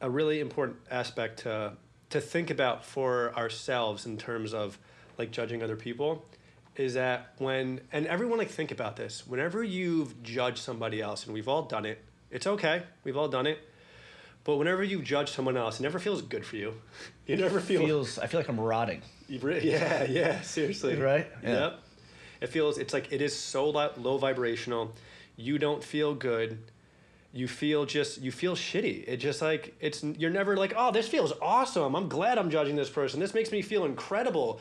a 0.00 0.10
really 0.10 0.40
important 0.40 0.76
aspect 0.90 1.40
to 1.40 1.72
to 2.10 2.20
think 2.20 2.50
about 2.50 2.84
for 2.84 3.34
ourselves 3.36 4.06
in 4.06 4.16
terms 4.16 4.54
of 4.54 4.78
like 5.18 5.30
judging 5.32 5.62
other 5.62 5.76
people 5.76 6.24
is 6.76 6.94
that 6.94 7.32
when 7.38 7.80
and 7.90 8.06
everyone 8.06 8.38
like 8.38 8.50
think 8.50 8.70
about 8.70 8.96
this 8.96 9.26
whenever 9.26 9.64
you've 9.64 10.22
judged 10.22 10.58
somebody 10.58 11.00
else 11.00 11.24
and 11.24 11.32
we've 11.34 11.48
all 11.48 11.62
done 11.62 11.84
it 11.86 12.04
it's 12.30 12.46
okay 12.46 12.82
we've 13.04 13.16
all 13.16 13.28
done 13.28 13.46
it 13.46 13.58
but 14.44 14.56
whenever 14.56 14.82
you 14.84 15.02
judge 15.02 15.30
someone 15.30 15.56
else 15.56 15.80
it 15.80 15.82
never 15.82 15.98
feels 15.98 16.22
good 16.22 16.44
for 16.44 16.56
you 16.56 16.74
you 17.26 17.36
never 17.36 17.60
feel 17.60 17.84
Feels 17.84 18.18
I 18.18 18.26
feel 18.26 18.40
like 18.40 18.48
I'm 18.48 18.60
rotting. 18.60 19.02
Yeah, 19.64 20.04
yeah, 20.04 20.40
seriously. 20.42 20.94
Right? 20.96 21.26
Yeah. 21.42 21.50
Yep. 21.50 21.80
It 22.42 22.46
feels 22.48 22.78
it's 22.78 22.92
like 22.92 23.12
it 23.12 23.20
is 23.20 23.34
so 23.34 23.70
low, 23.70 23.90
low 23.96 24.18
vibrational. 24.18 24.92
You 25.36 25.58
don't 25.58 25.82
feel 25.82 26.14
good. 26.14 26.58
You 27.32 27.48
feel 27.48 27.84
just 27.84 28.20
you 28.22 28.30
feel 28.30 28.54
shitty. 28.54 29.04
It 29.08 29.16
just 29.16 29.42
like 29.42 29.74
it's 29.80 30.04
you're 30.04 30.30
never 30.30 30.56
like, 30.56 30.74
"Oh, 30.76 30.92
this 30.92 31.08
feels 31.08 31.32
awesome. 31.42 31.96
I'm 31.96 32.08
glad 32.08 32.38
I'm 32.38 32.50
judging 32.50 32.76
this 32.76 32.88
person. 32.88 33.18
This 33.18 33.34
makes 33.34 33.50
me 33.50 33.62
feel 33.62 33.84
incredible." 33.84 34.60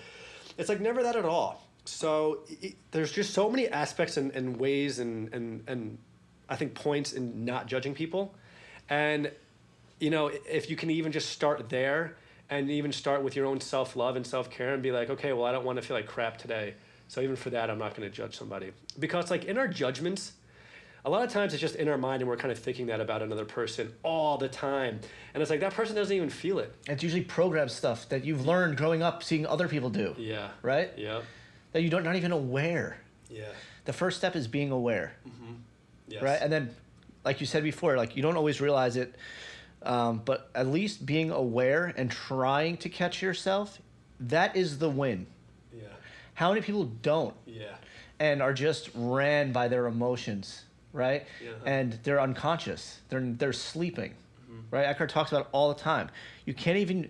It's 0.58 0.68
like 0.70 0.82
never 0.82 1.04
that 1.04 1.16
at 1.16 1.26
all. 1.26 1.62
So 1.86 2.40
it, 2.48 2.76
there's 2.92 3.12
just 3.12 3.34
so 3.34 3.50
many 3.50 3.68
aspects 3.70 4.18
and, 4.18 4.32
and 4.32 4.58
ways 4.58 4.98
and, 5.00 5.32
and 5.34 5.64
and 5.68 5.98
I 6.50 6.56
think 6.56 6.74
points 6.74 7.14
in 7.14 7.46
not 7.46 7.68
judging 7.68 7.94
people. 7.94 8.34
And 8.90 9.32
you 10.00 10.10
know, 10.10 10.32
if 10.50 10.70
you 10.70 10.76
can 10.76 10.90
even 10.92 11.12
just 11.12 11.30
start 11.30 11.70
there 11.70 12.18
and 12.50 12.70
even 12.70 12.92
start 12.92 13.24
with 13.24 13.36
your 13.36 13.46
own 13.46 13.60
self 13.60 13.96
love 13.96 14.16
and 14.16 14.26
self 14.26 14.50
care 14.50 14.74
and 14.74 14.84
be 14.84 14.92
like, 14.92 15.10
okay, 15.10 15.34
well, 15.34 15.46
I 15.46 15.52
don't 15.52 15.66
want 15.66 15.78
to 15.78 15.82
feel 15.82 15.96
like 15.96 16.08
crap 16.08 16.38
today. 16.38 16.76
So 17.08 17.22
even 17.22 17.36
for 17.36 17.50
that, 17.52 17.70
I'm 17.70 17.78
not 17.78 17.96
going 17.96 18.10
to 18.10 18.16
judge 18.16 18.36
somebody. 18.36 18.72
Because, 18.98 19.30
like, 19.30 19.46
in 19.46 19.58
our 19.58 19.68
judgments, 19.68 20.34
a 21.04 21.10
lot 21.10 21.24
of 21.24 21.32
times 21.32 21.54
it's 21.54 21.62
just 21.62 21.76
in 21.76 21.88
our 21.88 22.00
mind 22.00 22.24
and 22.24 22.30
we're 22.30 22.38
kind 22.38 22.52
of 22.52 22.58
thinking 22.58 22.88
that 22.88 23.00
about 23.00 23.22
another 23.22 23.46
person 23.46 23.94
all 24.02 24.38
the 24.38 24.50
time. 24.50 25.00
And 25.34 25.42
it's 25.42 25.52
like 25.52 25.60
that 25.60 25.74
person 25.74 25.96
doesn't 25.96 26.16
even 26.16 26.30
feel 26.30 26.58
it. 26.58 26.74
It's 26.88 27.04
usually 27.04 27.24
program 27.24 27.70
stuff 27.70 28.10
that 28.10 28.26
you've 28.26 28.46
learned 28.46 28.78
growing 28.78 29.04
up 29.04 29.22
seeing 29.22 29.46
other 29.46 29.68
people 29.68 29.92
do. 29.92 30.16
Yeah. 30.18 30.50
Right? 30.64 30.92
Yeah. 30.98 31.22
That 31.74 31.84
you 31.84 31.90
don't 31.90 32.04
not 32.04 32.16
even 32.16 32.32
aware. 32.32 32.98
Yeah. 33.30 33.50
The 33.86 33.94
first 33.94 34.18
step 34.18 34.36
is 34.36 34.48
being 34.48 34.72
aware. 34.72 35.16
Mm-hmm. 35.28 35.54
Yes. 36.08 36.22
right? 36.22 36.40
And 36.42 36.52
then, 36.52 36.76
like 37.24 37.40
you 37.42 37.48
said 37.48 37.64
before, 37.64 37.98
like 37.98 38.16
you 38.16 38.22
don't 38.22 38.38
always 38.38 38.62
realize 38.62 38.96
it, 38.98 39.16
um, 39.84 40.22
but 40.24 40.50
at 40.56 40.68
least 40.68 41.06
being 41.06 41.32
aware 41.32 41.94
and 41.98 42.10
trying 42.12 42.78
to 42.78 42.90
catch 42.90 43.22
yourself, 43.22 43.80
that 44.20 44.56
is 44.56 44.78
the 44.80 44.90
win. 44.90 45.26
yeah. 45.76 45.84
How 46.36 46.50
many 46.50 46.62
people 46.62 46.86
don't 47.02 47.34
Yeah. 47.46 47.76
and 48.20 48.42
are 48.42 48.54
just 48.54 48.90
ran 48.94 49.52
by 49.52 49.68
their 49.68 49.88
emotions, 49.88 50.64
right? 50.94 51.26
Yeah. 51.44 51.52
And 51.66 51.94
they're 52.04 52.22
unconscious. 52.22 53.00
They're 53.10 53.22
they're 53.22 53.54
sleeping, 53.54 54.14
right? 54.72 54.86
Eckhart 54.86 55.10
talks 55.10 55.32
about 55.32 55.46
it 55.46 55.48
all 55.52 55.74
the 55.74 55.80
time. 55.80 56.10
You 56.46 56.54
can't 56.54 56.78
even, 56.78 57.10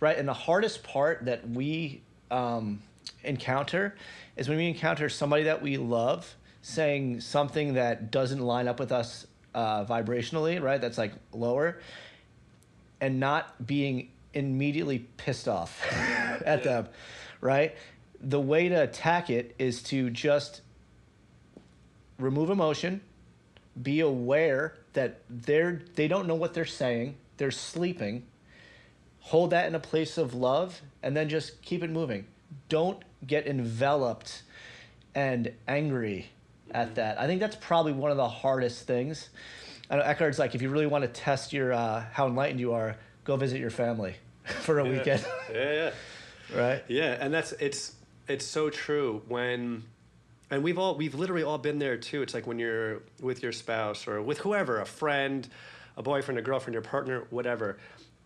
right? 0.00 0.16
And 0.16 0.28
the 0.28 0.32
hardest 0.34 0.82
part 0.84 1.24
that 1.24 1.48
we 1.48 2.02
um, 2.30 2.82
encounter 3.24 3.94
is 4.36 4.48
when 4.48 4.58
we 4.58 4.68
encounter 4.68 5.08
somebody 5.08 5.44
that 5.44 5.62
we 5.62 5.76
love 5.76 6.34
saying 6.66 7.20
something 7.20 7.74
that 7.74 8.10
doesn't 8.10 8.40
line 8.40 8.66
up 8.66 8.80
with 8.80 8.90
us 8.90 9.24
uh, 9.54 9.84
vibrationally, 9.84 10.60
right? 10.60 10.80
That's 10.80 10.98
like 10.98 11.12
lower, 11.32 11.78
and 13.00 13.20
not 13.20 13.64
being 13.64 14.10
immediately 14.34 14.98
pissed 15.16 15.46
off 15.46 15.80
at 16.44 16.64
them, 16.64 16.88
right? 17.40 17.76
The 18.20 18.40
way 18.40 18.68
to 18.68 18.82
attack 18.82 19.30
it 19.30 19.54
is 19.60 19.80
to 19.84 20.10
just 20.10 20.62
remove 22.18 22.50
emotion, 22.50 23.00
be 23.80 24.00
aware 24.00 24.74
that 24.94 25.20
they're 25.30 25.82
they 25.94 26.08
don't 26.08 26.26
know 26.26 26.34
what 26.34 26.52
they're 26.52 26.64
saying, 26.64 27.14
they're 27.36 27.52
sleeping. 27.52 28.26
Hold 29.20 29.50
that 29.50 29.68
in 29.68 29.76
a 29.76 29.80
place 29.80 30.18
of 30.18 30.34
love 30.34 30.82
and 31.00 31.16
then 31.16 31.28
just 31.28 31.62
keep 31.62 31.84
it 31.84 31.90
moving. 31.90 32.26
Don't 32.68 33.02
get 33.24 33.46
enveloped 33.46 34.42
and 35.14 35.52
angry 35.68 36.30
at 36.70 36.94
that. 36.96 37.20
I 37.20 37.26
think 37.26 37.40
that's 37.40 37.56
probably 37.56 37.92
one 37.92 38.10
of 38.10 38.16
the 38.16 38.28
hardest 38.28 38.86
things. 38.86 39.28
I 39.90 39.96
know 39.96 40.02
Eckhart's 40.02 40.38
like 40.38 40.54
if 40.54 40.62
you 40.62 40.68
really 40.68 40.86
want 40.86 41.02
to 41.02 41.08
test 41.08 41.52
your 41.52 41.72
uh, 41.72 42.04
how 42.12 42.26
enlightened 42.26 42.60
you 42.60 42.72
are, 42.72 42.96
go 43.24 43.36
visit 43.36 43.60
your 43.60 43.70
family 43.70 44.16
for 44.44 44.78
a 44.80 44.84
Yeah. 44.84 44.90
weekend, 44.90 45.26
Yeah. 45.52 45.72
Yeah. 45.72 45.90
right? 46.60 46.84
Yeah, 46.88 47.16
and 47.20 47.32
that's 47.32 47.52
it's 47.52 47.94
it's 48.28 48.44
so 48.44 48.70
true 48.70 49.22
when 49.28 49.84
and 50.50 50.62
we've 50.62 50.78
all 50.78 50.96
we've 50.96 51.14
literally 51.14 51.42
all 51.44 51.58
been 51.58 51.78
there 51.78 51.96
too. 51.96 52.22
It's 52.22 52.34
like 52.34 52.46
when 52.46 52.58
you're 52.58 53.02
with 53.20 53.42
your 53.42 53.52
spouse 53.52 54.06
or 54.08 54.20
with 54.22 54.38
whoever, 54.38 54.80
a 54.80 54.86
friend, 54.86 55.46
a 55.96 56.02
boyfriend, 56.02 56.38
a 56.38 56.42
girlfriend, 56.42 56.74
your 56.74 56.82
partner, 56.82 57.26
whatever. 57.30 57.78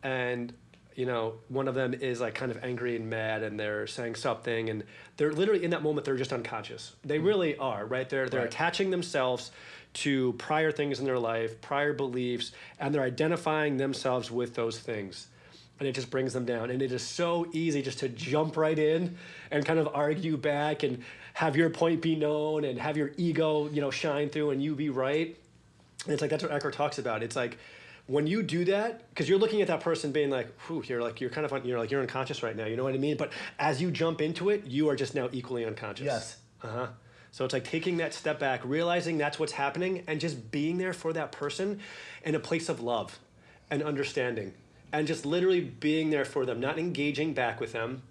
And 0.03 0.53
you 0.94 1.07
know, 1.07 1.35
one 1.48 1.68
of 1.68 1.74
them 1.74 1.94
is 1.94 2.20
like 2.20 2.35
kind 2.35 2.50
of 2.50 2.62
angry 2.64 2.96
and 2.96 3.09
mad 3.09 3.42
and 3.42 3.59
they're 3.59 3.87
saying 3.87 4.14
something 4.16 4.70
and 4.70 4.85
they're 5.16 5.33
literally 5.33 5.64
in 5.64 5.70
that 5.70 5.83
moment 5.83 6.05
they're 6.05 6.16
just 6.16 6.33
unconscious. 6.33 6.94
They 7.05 7.16
mm-hmm. 7.16 7.26
really 7.26 7.57
are, 7.57 7.87
right? 7.87 8.09
They're 8.09 8.29
they're 8.29 8.40
Right. 8.40 8.48
attaching 8.48 8.90
themselves 8.90 9.50
to 9.92 10.35
prior 10.35 10.70
things 10.70 11.00
in 11.00 11.05
their 11.05 11.18
life, 11.18 11.61
prior 11.61 11.92
beliefs, 11.92 12.53
and 12.79 12.94
they're 12.94 13.03
identifying 13.03 13.76
themselves 13.76 14.31
with 14.31 14.55
those 14.55 14.79
things 14.79 15.26
and 15.81 15.88
it 15.88 15.92
just 15.92 16.11
brings 16.11 16.35
them 16.35 16.44
down. 16.44 16.70
And 16.70 16.83
it 16.83 16.92
is 16.92 17.03
so 17.03 17.48
easy 17.53 17.81
just 17.81 17.98
to 18.00 18.09
jump 18.11 18.57
right 18.59 18.79
in 18.79 19.16
and 19.50 19.64
kind 19.64 19.79
of 19.79 19.88
argue 19.94 20.37
back 20.37 20.83
and 20.83 21.03
have 21.33 21.57
your 21.57 21.70
point 21.70 22.03
be 22.03 22.14
known 22.14 22.64
and 22.64 22.79
have 22.79 22.98
your 22.98 23.12
ego, 23.16 23.68
you 23.70 23.81
know, 23.81 23.90
shine 23.90 24.29
through 24.29 24.50
and 24.50 24.62
you 24.62 24.74
be 24.74 24.90
right. 24.90 25.35
And 26.05 26.12
it's 26.12 26.20
like 26.20 26.31
that's 26.31 26.42
what 26.42 26.53
Eckhart 26.53 26.74
talks 26.74 26.98
about. 26.98 27.22
It's 27.22 27.35
like 27.35 27.59
when 28.11 28.27
you 28.27 28.42
do 28.42 28.64
that, 28.64 29.09
because 29.11 29.29
you're 29.29 29.38
looking 29.38 29.62
at 29.62 29.68
that 29.68 29.81
person 29.81 30.11
being 30.11 30.31
like, 30.31 30.49
whew, 30.62 30.83
you're 30.87 31.01
like 31.01 31.20
you're 31.20 31.31
kind 31.31 31.44
of 31.44 31.53
un- 31.53 31.64
you're 31.64 31.79
like 31.79 31.92
you're 31.92 32.01
unconscious 32.01 32.42
right 32.42 32.57
now. 32.57 32.66
You 32.66 32.77
know 32.77 32.83
what 32.83 32.94
I 32.94 32.99
mean? 32.99 33.16
But 33.16 33.33
as 33.59 33.81
you 33.81 33.92
jump 33.92 34.20
into 34.20 34.51
it, 34.51 34.66
you 34.66 34.88
are 34.88 34.96
just 34.96 35.14
now 35.14 35.29
equally 35.31 35.64
unconscious. 35.64 36.07
Yes. 36.07 36.37
Uh 36.61 36.68
huh. 36.68 36.87
So 37.31 37.44
it's 37.44 37.55
like 37.55 37.62
taking 37.62 37.99
that 37.99 38.12
step 38.12 38.40
back, 38.40 38.62
realizing 38.64 39.16
that's 39.16 39.38
what's 39.38 39.53
happening, 39.53 40.03
and 40.09 40.20
just 40.20 40.51
being 40.51 40.79
there 40.79 40.92
for 40.92 41.12
that 41.12 41.31
person 41.31 41.79
in 42.25 42.35
a 42.35 42.40
place 42.40 42.68
of 42.68 42.81
love 42.81 43.20
and 43.70 43.81
understanding, 43.81 44.55
and 44.92 45.07
just 45.07 45.25
literally 45.25 45.61
being 45.61 46.11
there 46.11 46.25
for 46.25 46.44
them, 46.44 46.59
not 46.59 46.81
engaging 46.81 47.33
back 47.33 47.61
with 47.61 47.73
them, 47.73 48.03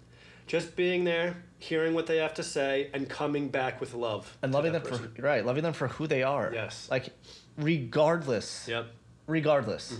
just 0.46 0.76
being 0.76 1.04
there, 1.04 1.36
hearing 1.58 1.92
what 1.92 2.06
they 2.06 2.16
have 2.16 2.32
to 2.34 2.42
say, 2.42 2.88
and 2.94 3.06
coming 3.06 3.48
back 3.48 3.78
with 3.82 3.92
love. 3.92 4.38
And 4.40 4.50
loving 4.52 4.72
them 4.72 4.82
that 4.82 4.96
for 4.96 5.22
right, 5.22 5.44
loving 5.44 5.62
them 5.62 5.74
for 5.74 5.88
who 5.88 6.06
they 6.06 6.22
are. 6.22 6.50
Yes. 6.54 6.88
Like 6.90 7.10
regardless. 7.58 8.66
Yep. 8.66 8.86
Regardless. 9.30 9.96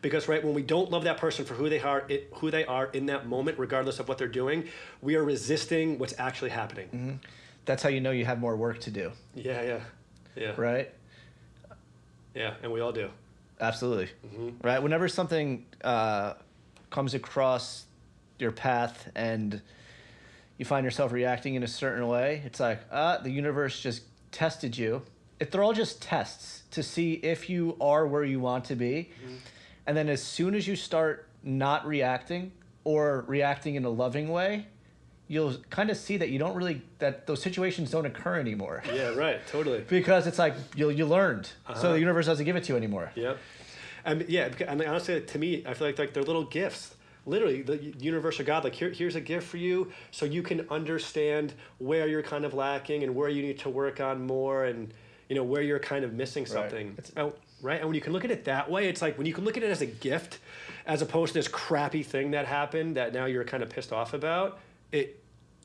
Because 0.00 0.28
right 0.28 0.42
when 0.44 0.54
we 0.54 0.62
don't 0.62 0.90
love 0.90 1.04
that 1.04 1.18
person 1.18 1.44
for 1.44 1.54
who 1.54 1.68
they 1.68 1.80
are, 1.80 2.04
it, 2.08 2.30
who 2.34 2.50
they 2.50 2.64
are 2.64 2.86
in 2.86 3.06
that 3.06 3.26
moment, 3.26 3.58
regardless 3.58 3.98
of 4.00 4.08
what 4.08 4.18
they're 4.18 4.28
doing, 4.28 4.64
we 5.00 5.14
are 5.16 5.24
resisting 5.24 5.98
what's 5.98 6.14
actually 6.18 6.50
happening. 6.50 7.20
That's 7.64 7.82
how 7.82 7.88
you 7.88 8.00
know 8.00 8.10
you 8.10 8.24
have 8.24 8.38
more 8.38 8.56
work 8.56 8.80
to 8.80 8.90
do, 8.90 9.12
Yeah, 9.34 9.62
yeah, 9.62 9.80
yeah, 10.36 10.52
right? 10.56 10.90
yeah, 12.34 12.54
and 12.62 12.70
we 12.72 12.80
all 12.80 12.92
do. 12.92 13.08
Absolutely. 13.60 14.08
Mm-hmm. 14.26 14.66
Right? 14.66 14.82
Whenever 14.82 15.08
something 15.08 15.64
uh, 15.82 16.34
comes 16.90 17.14
across 17.14 17.86
your 18.38 18.50
path 18.52 19.10
and 19.14 19.62
you 20.58 20.64
find 20.64 20.84
yourself 20.84 21.12
reacting 21.12 21.54
in 21.54 21.62
a 21.62 21.68
certain 21.68 22.06
way, 22.08 22.42
it's 22.44 22.60
like, 22.60 22.80
ah, 22.92 23.18
the 23.22 23.30
universe 23.30 23.80
just 23.80 24.02
tested 24.32 24.76
you. 24.76 25.02
If 25.44 25.50
they're 25.50 25.62
all 25.62 25.74
just 25.74 26.00
tests 26.00 26.62
to 26.70 26.82
see 26.82 27.12
if 27.12 27.50
you 27.50 27.76
are 27.78 28.06
where 28.06 28.24
you 28.24 28.40
want 28.40 28.64
to 28.64 28.74
be. 28.74 29.10
Mm-hmm. 29.22 29.34
And 29.86 29.94
then 29.94 30.08
as 30.08 30.22
soon 30.22 30.54
as 30.54 30.66
you 30.66 30.74
start 30.74 31.28
not 31.42 31.86
reacting 31.86 32.50
or 32.82 33.26
reacting 33.28 33.74
in 33.74 33.84
a 33.84 33.90
loving 33.90 34.30
way, 34.30 34.68
you'll 35.28 35.58
kind 35.68 35.90
of 35.90 35.98
see 35.98 36.16
that 36.16 36.30
you 36.30 36.38
don't 36.38 36.56
really 36.56 36.80
that 36.98 37.26
those 37.26 37.42
situations 37.42 37.90
don't 37.90 38.06
occur 38.06 38.36
anymore 38.40 38.82
Yeah, 38.90 39.08
right. 39.08 39.46
Totally. 39.46 39.80
because 39.88 40.26
it's 40.26 40.38
like 40.38 40.54
you 40.76 40.88
you 40.88 41.04
learned, 41.04 41.44
so 41.44 41.72
Uh-huh. 41.72 41.92
the 41.92 42.00
universe 42.00 42.24
doesn't 42.24 42.46
give 42.46 42.56
it 42.56 42.64
to 42.64 42.72
you 42.72 42.78
anymore. 42.78 43.12
Yep. 43.14 43.36
And 44.06 44.24
yeah, 44.26 44.48
and 44.66 44.80
honestly, 44.82 45.20
to 45.20 45.38
me, 45.38 45.62
I 45.66 45.74
feel 45.74 45.88
like 45.88 45.98
like 45.98 46.14
they're 46.14 46.22
little 46.22 46.44
gifts. 46.44 46.94
Literally, 47.26 47.60
the 47.60 47.76
universe 47.98 48.40
or 48.40 48.44
God, 48.44 48.64
like 48.64 48.74
here, 48.74 48.90
here's 48.90 49.14
a 49.14 49.20
gift 49.20 49.46
for 49.46 49.58
you, 49.58 49.92
so 50.10 50.24
you 50.24 50.42
can 50.42 50.66
understand 50.70 51.52
where 51.78 52.06
you're 52.06 52.22
kind 52.34 52.44
of 52.46 52.54
lacking 52.54 53.02
and 53.02 53.14
where 53.14 53.28
you 53.28 53.42
need 53.42 53.58
to 53.60 53.68
work 53.70 54.00
on 54.00 54.26
more, 54.26 54.64
and 54.64 54.92
you 55.28 55.34
know 55.36 55.42
where 55.44 55.62
you're 55.62 55.78
kind 55.78 56.04
of 56.04 56.12
missing 56.12 56.46
something. 56.46 56.94
It's- 56.98 57.12
Oh, 57.16 57.34
right. 57.62 57.78
And 57.78 57.86
when 57.86 57.94
you 57.94 58.00
can 58.00 58.12
look 58.12 58.24
at 58.24 58.30
it 58.30 58.44
that 58.44 58.70
way, 58.70 58.88
it's 58.88 59.02
like 59.02 59.16
when 59.18 59.26
you 59.26 59.32
can 59.32 59.44
look 59.44 59.56
at 59.56 59.62
it 59.62 59.70
as 59.70 59.80
a 59.80 59.86
gift, 59.86 60.38
as 60.86 61.02
opposed 61.02 61.32
to 61.32 61.38
this 61.38 61.48
crappy 61.48 62.02
thing 62.02 62.32
that 62.32 62.46
happened 62.46 62.96
that 62.96 63.12
now 63.14 63.24
you're 63.26 63.44
kind 63.44 63.62
of 63.62 63.70
pissed 63.70 63.92
off 63.92 64.14
about. 64.14 64.58
It 64.92 65.20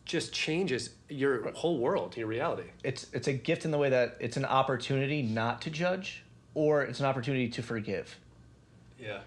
just 0.06 0.34
changes 0.34 0.92
your 1.10 1.52
whole 1.52 1.78
world, 1.78 2.18
your 2.18 2.28
reality. 2.28 2.70
It's 2.84 3.08
it's 3.14 3.28
a 3.28 3.34
gift 3.34 3.66
in 3.66 3.72
the 3.72 3.78
way 3.78 3.90
that 3.90 4.18
it's 4.20 4.38
an 4.38 4.46
opportunity 4.46 5.22
not 5.22 5.62
to 5.64 5.70
judge, 5.70 6.24
or 6.56 6.82
it's 6.84 7.00
an 7.00 7.06
opportunity 7.06 7.48
to 7.50 7.62
forgive. 7.62 8.18
Yeah. 9.00 9.20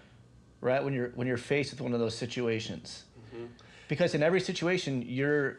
right 0.61 0.83
when 0.83 0.93
you're 0.93 1.09
when 1.15 1.25
you're 1.27 1.37
faced 1.37 1.71
with 1.71 1.81
one 1.81 1.93
of 1.93 1.99
those 1.99 2.15
situations 2.15 3.05
mm-hmm. 3.33 3.45
because 3.87 4.13
in 4.13 4.21
every 4.21 4.39
situation 4.39 5.01
you're 5.01 5.57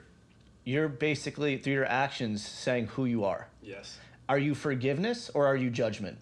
you're 0.64 0.88
basically 0.88 1.58
through 1.58 1.72
your 1.72 1.84
actions 1.84 2.46
saying 2.46 2.86
who 2.86 3.04
you 3.06 3.24
are 3.24 3.48
Yes. 3.60 3.98
Are 4.28 4.38
you 4.38 4.54
forgiveness 4.54 5.30
or 5.34 5.46
are 5.46 5.56
you 5.56 5.70
judgment? 5.70 6.18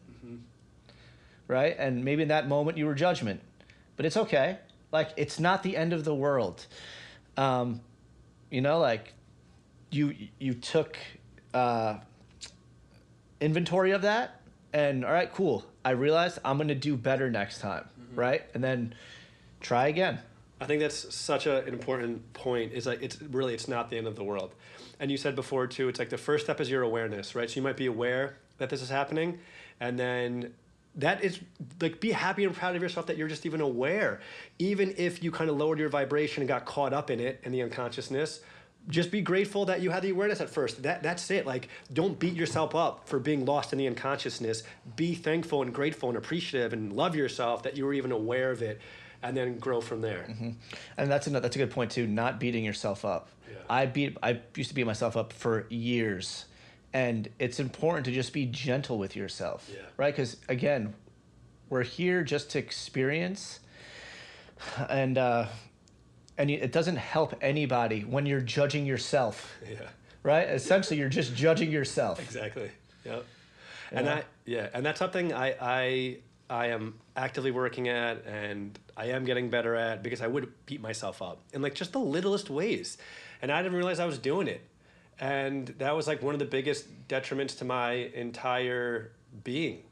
Right? 1.48 1.76
And 1.78 2.04
maybe 2.04 2.22
in 2.22 2.28
that 2.28 2.48
moment 2.48 2.78
you 2.78 2.86
were 2.86 2.94
judgment 2.94 3.40
but 3.96 4.06
it's 4.06 4.16
okay. 4.16 4.58
Like 4.90 5.10
it's 5.16 5.38
not 5.38 5.62
the 5.62 5.76
end 5.76 5.92
of 5.92 6.04
the 6.04 6.14
world. 6.14 6.66
Um, 7.36 7.80
you 8.50 8.60
know 8.60 8.78
like 8.78 9.14
you 9.90 10.14
you 10.38 10.54
took 10.54 10.98
uh, 11.54 11.98
inventory 13.40 13.92
of 13.92 14.02
that 14.02 14.40
and 14.72 15.04
all 15.04 15.12
right 15.12 15.32
cool. 15.32 15.64
I 15.84 15.90
realized 15.90 16.38
i'm 16.44 16.58
to 16.68 16.74
do 16.74 16.96
better 16.96 17.28
next 17.30 17.60
time 17.60 17.88
right? 18.14 18.42
And 18.54 18.62
then 18.62 18.94
try 19.60 19.88
again. 19.88 20.18
I 20.60 20.66
think 20.66 20.80
that's 20.80 21.14
such 21.14 21.46
a, 21.46 21.62
an 21.64 21.68
important 21.68 22.32
point. 22.34 22.72
Is 22.72 22.86
like 22.86 23.02
it's 23.02 23.20
really 23.20 23.54
it's 23.54 23.68
not 23.68 23.90
the 23.90 23.98
end 23.98 24.06
of 24.06 24.16
the 24.16 24.24
world, 24.24 24.54
and 25.02 25.10
you 25.10 25.16
said 25.16 25.34
before 25.34 25.66
too. 25.66 25.88
It's 25.88 25.98
like 25.98 26.10
the 26.10 26.16
first 26.16 26.44
step 26.44 26.60
is 26.60 26.70
your 26.70 26.82
awareness, 26.82 27.34
right? 27.34 27.50
So 27.50 27.56
you 27.56 27.62
might 27.62 27.76
be 27.76 27.86
aware 27.86 28.36
that 28.58 28.70
this 28.70 28.80
is 28.80 28.88
happening, 28.88 29.40
and 29.80 29.98
then 29.98 30.54
that 30.94 31.24
is 31.24 31.40
like 31.80 32.00
be 32.00 32.12
happy 32.12 32.44
and 32.44 32.54
proud 32.54 32.76
of 32.76 32.82
yourself 32.82 33.06
that 33.06 33.16
you're 33.16 33.28
just 33.28 33.44
even 33.44 33.60
aware, 33.60 34.20
even 34.60 34.94
if 34.96 35.20
you 35.20 35.32
kind 35.32 35.50
of 35.50 35.56
lowered 35.56 35.80
your 35.80 35.88
vibration 35.88 36.42
and 36.42 36.48
got 36.48 36.64
caught 36.66 36.92
up 36.92 37.10
in 37.10 37.18
it 37.18 37.40
in 37.42 37.50
the 37.50 37.62
unconsciousness. 37.62 38.40
Just 38.88 39.10
be 39.10 39.20
grateful 39.20 39.64
that 39.66 39.80
you 39.80 39.90
had 39.90 40.02
the 40.02 40.10
awareness 40.10 40.40
at 40.40 40.48
first. 40.48 40.84
That 40.84 41.02
that's 41.02 41.28
it. 41.32 41.46
Like 41.46 41.68
don't 41.92 42.16
beat 42.20 42.34
yourself 42.34 42.76
up 42.76 43.08
for 43.08 43.18
being 43.18 43.44
lost 43.44 43.72
in 43.72 43.80
the 43.80 43.88
unconsciousness. 43.88 44.62
Be 44.94 45.14
thankful 45.16 45.62
and 45.62 45.74
grateful 45.74 46.10
and 46.10 46.18
appreciative 46.18 46.72
and 46.72 46.92
love 46.92 47.16
yourself 47.16 47.64
that 47.64 47.76
you 47.76 47.84
were 47.86 47.94
even 47.94 48.12
aware 48.12 48.52
of 48.52 48.62
it, 48.62 48.80
and 49.22 49.36
then 49.36 49.58
grow 49.58 49.80
from 49.80 50.00
there. 50.00 50.26
and 50.96 51.10
that's 51.10 51.26
a, 51.26 51.30
that's 51.30 51.56
a 51.56 51.58
good 51.58 51.70
point 51.70 51.90
too 51.90 52.06
not 52.06 52.40
beating 52.40 52.64
yourself 52.64 53.04
up 53.04 53.28
Yeah. 53.50 53.56
i 53.70 53.86
beat 53.86 54.16
i 54.22 54.40
used 54.56 54.68
to 54.70 54.74
beat 54.74 54.86
myself 54.86 55.16
up 55.16 55.32
for 55.32 55.66
years 55.70 56.46
and 56.92 57.28
it's 57.38 57.58
important 57.60 58.04
to 58.06 58.12
just 58.12 58.32
be 58.32 58.46
gentle 58.46 58.98
with 58.98 59.14
yourself 59.16 59.68
Yeah. 59.72 59.80
right 59.96 60.12
because 60.14 60.36
again 60.48 60.94
we're 61.70 61.84
here 61.84 62.22
just 62.22 62.50
to 62.50 62.58
experience 62.58 63.60
and 64.88 65.18
uh 65.18 65.46
and 66.38 66.50
it 66.50 66.72
doesn't 66.72 66.96
help 66.96 67.34
anybody 67.40 68.00
when 68.00 68.26
you're 68.26 68.40
judging 68.40 68.86
yourself 68.86 69.52
Yeah. 69.70 69.76
right 70.22 70.48
essentially 70.48 70.98
you're 70.98 71.08
just 71.08 71.34
judging 71.34 71.70
yourself 71.70 72.20
Exactly. 72.20 72.70
Yep. 73.04 73.24
And 73.92 74.06
Yeah. 74.06 74.14
I 74.14 74.22
yeah, 74.46 74.68
and 74.74 74.84
that's 74.86 74.98
something 74.98 75.32
I 75.34 75.54
I 75.60 76.16
I 76.52 76.66
am 76.66 76.98
actively 77.16 77.50
working 77.50 77.88
at 77.88 78.26
and 78.26 78.78
I 78.94 79.06
am 79.06 79.24
getting 79.24 79.48
better 79.48 79.74
at 79.74 80.02
because 80.02 80.20
I 80.20 80.26
would 80.26 80.52
beat 80.66 80.82
myself 80.82 81.22
up 81.22 81.40
in 81.54 81.62
like 81.62 81.74
just 81.74 81.92
the 81.92 81.98
littlest 81.98 82.50
ways. 82.50 82.98
And 83.40 83.50
I 83.50 83.62
didn't 83.62 83.76
realize 83.78 83.98
I 84.00 84.04
was 84.04 84.18
doing 84.18 84.48
it. 84.48 84.60
And 85.18 85.68
that 85.78 85.96
was 85.96 86.06
like 86.06 86.20
one 86.22 86.34
of 86.34 86.38
the 86.40 86.44
biggest 86.44 87.08
detriments 87.08 87.56
to 87.58 87.64
my 87.64 87.92
entire 87.92 89.12
being. 89.44 89.84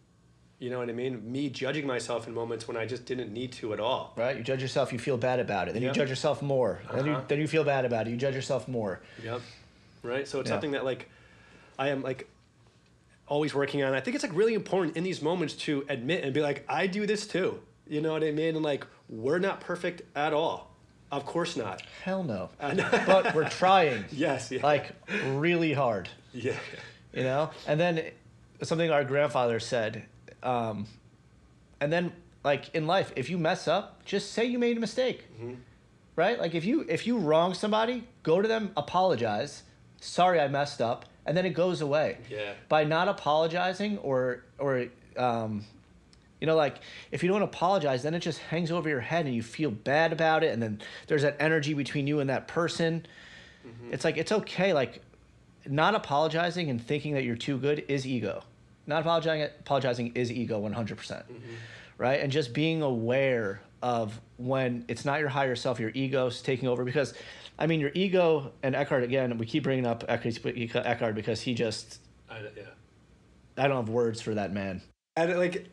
You 0.58 0.68
know 0.68 0.78
what 0.78 0.90
I 0.90 0.92
mean? 0.92 1.32
Me 1.32 1.48
judging 1.48 1.86
myself 1.86 2.28
in 2.28 2.34
moments 2.34 2.68
when 2.68 2.76
I 2.76 2.84
just 2.84 3.06
didn't 3.06 3.32
need 3.32 3.52
to 3.52 3.72
at 3.72 3.80
all. 3.80 4.12
right 4.16 4.36
you 4.36 4.42
judge 4.42 4.60
yourself 4.60 4.92
you 4.92 4.98
feel 4.98 5.16
bad 5.16 5.40
about 5.40 5.68
it 5.68 5.72
then 5.72 5.82
Yep. 5.82 5.94
you 5.96 6.00
judge 6.02 6.10
yourself 6.10 6.42
more 6.42 6.82
then 6.92 7.06
you 7.06 7.12
Uh-huh. 7.12 7.24
then 7.28 7.38
you 7.40 7.48
feel 7.48 7.64
bad 7.64 7.86
about 7.86 8.06
it 8.06 8.10
you 8.10 8.18
judge 8.18 8.34
yourself 8.34 8.68
more 8.68 9.00
Yep. 9.24 9.40
Right. 10.02 10.28
So 10.28 10.40
it's 10.40 10.48
Yeah. 10.48 10.54
something 10.54 10.72
that 10.72 10.84
like 10.84 11.08
I 11.78 11.88
am 11.88 12.02
like 12.02 12.28
always 13.30 13.54
working 13.54 13.82
on. 13.82 13.94
I 13.94 14.00
think 14.00 14.14
it's 14.14 14.24
like 14.24 14.34
really 14.36 14.52
important 14.54 14.98
in 14.98 15.04
these 15.04 15.22
moments 15.22 15.54
to 15.54 15.86
admit 15.88 16.24
and 16.24 16.34
be 16.34 16.42
like, 16.42 16.64
I 16.68 16.86
do 16.86 17.06
this 17.06 17.26
too. 17.26 17.60
You 17.88 18.02
know 18.02 18.12
what 18.12 18.22
I 18.22 18.30
mean? 18.32 18.56
And 18.56 18.62
like 18.62 18.86
we're 19.08 19.38
not 19.38 19.60
perfect 19.62 20.02
at 20.14 20.34
all. 20.34 20.70
Of 21.10 21.24
course 21.26 21.56
not. 21.56 21.82
hell 22.04 22.22
no 22.22 22.50
but 22.60 23.34
we're 23.34 23.48
trying 23.48 24.04
Yes. 24.12 24.52
Yeah. 24.52 24.60
like 24.62 24.92
really 25.30 25.72
hard 25.72 26.08
yeah. 26.32 26.54
you 27.12 27.24
know 27.24 27.50
and 27.66 27.80
then 27.80 28.04
something 28.62 28.92
our 28.92 29.02
grandfather 29.02 29.58
said 29.58 30.04
um, 30.44 30.86
and 31.80 31.92
then 31.92 32.12
like 32.44 32.72
in 32.76 32.86
life 32.86 33.12
if 33.16 33.28
you 33.28 33.38
mess 33.38 33.66
up 33.66 34.04
just 34.04 34.30
say 34.34 34.44
you 34.44 34.56
made 34.60 34.76
a 34.76 34.80
mistake 34.80 35.24
right 36.14 36.38
like 36.38 36.54
if 36.54 36.64
you 36.64 36.86
if 36.88 37.08
you 37.08 37.18
wrong 37.18 37.54
somebody 37.54 38.04
go 38.22 38.40
to 38.40 38.46
them 38.46 38.70
apologize 38.76 39.64
sorry 40.00 40.38
i 40.38 40.46
messed 40.46 40.80
up 40.80 41.06
and 41.26 41.36
then 41.36 41.46
it 41.46 41.50
goes 41.50 41.80
away. 41.80 42.18
Yeah. 42.30 42.52
by 42.68 42.84
not 42.84 43.08
apologizing 43.08 43.98
or 43.98 44.42
or 44.58 44.86
um, 45.16 45.64
you 46.40 46.46
know 46.46 46.56
like 46.56 46.76
if 47.12 47.22
you 47.22 47.28
don't 47.28 47.42
apologize 47.42 48.02
then 48.02 48.14
it 48.14 48.20
just 48.20 48.38
hangs 48.38 48.70
over 48.70 48.88
your 48.88 49.00
head 49.00 49.26
and 49.26 49.34
you 49.34 49.42
feel 49.42 49.70
bad 49.70 50.12
about 50.12 50.42
it 50.42 50.52
and 50.52 50.62
then 50.62 50.80
there's 51.06 51.22
that 51.22 51.36
energy 51.40 51.74
between 51.74 52.06
you 52.06 52.20
and 52.20 52.30
that 52.30 52.48
person. 52.48 53.06
It's 53.90 54.04
like 54.04 54.16
it's 54.16 54.32
okay 54.32 54.72
like 54.72 55.02
not 55.66 55.94
apologizing 55.94 56.70
and 56.70 56.80
thinking 56.80 57.14
that 57.14 57.24
you're 57.24 57.36
too 57.36 57.58
good 57.58 57.84
is 57.88 58.06
ego. 58.06 58.42
Not 58.86 59.02
apologizing 59.02 59.48
apologizing 59.60 60.12
is 60.14 60.32
ego 60.32 60.60
100%. 60.60 61.22
Right? 61.98 62.20
And 62.20 62.32
just 62.32 62.54
being 62.54 62.80
aware 62.82 63.60
of 63.82 64.18
when 64.38 64.84
it's 64.88 65.04
not 65.04 65.20
your 65.20 65.28
higher 65.28 65.54
self 65.56 65.78
your 65.78 65.90
ego's 65.90 66.40
taking 66.42 66.68
over 66.68 66.84
because 66.84 67.12
i 67.60 67.66
mean 67.66 67.80
your 67.80 67.92
ego 67.94 68.52
and 68.62 68.74
eckhart 68.74 69.04
again 69.04 69.38
we 69.38 69.46
keep 69.46 69.62
bringing 69.62 69.86
up 69.86 70.04
eckhart 70.08 70.86
Eckhart 70.86 71.14
because 71.14 71.40
he 71.42 71.54
just 71.54 72.00
I, 72.28 72.40
yeah. 72.56 72.62
i 73.56 73.68
don't 73.68 73.76
have 73.76 73.88
words 73.88 74.20
for 74.20 74.34
that 74.34 74.52
man 74.52 74.82
And 75.16 75.38
like, 75.38 75.66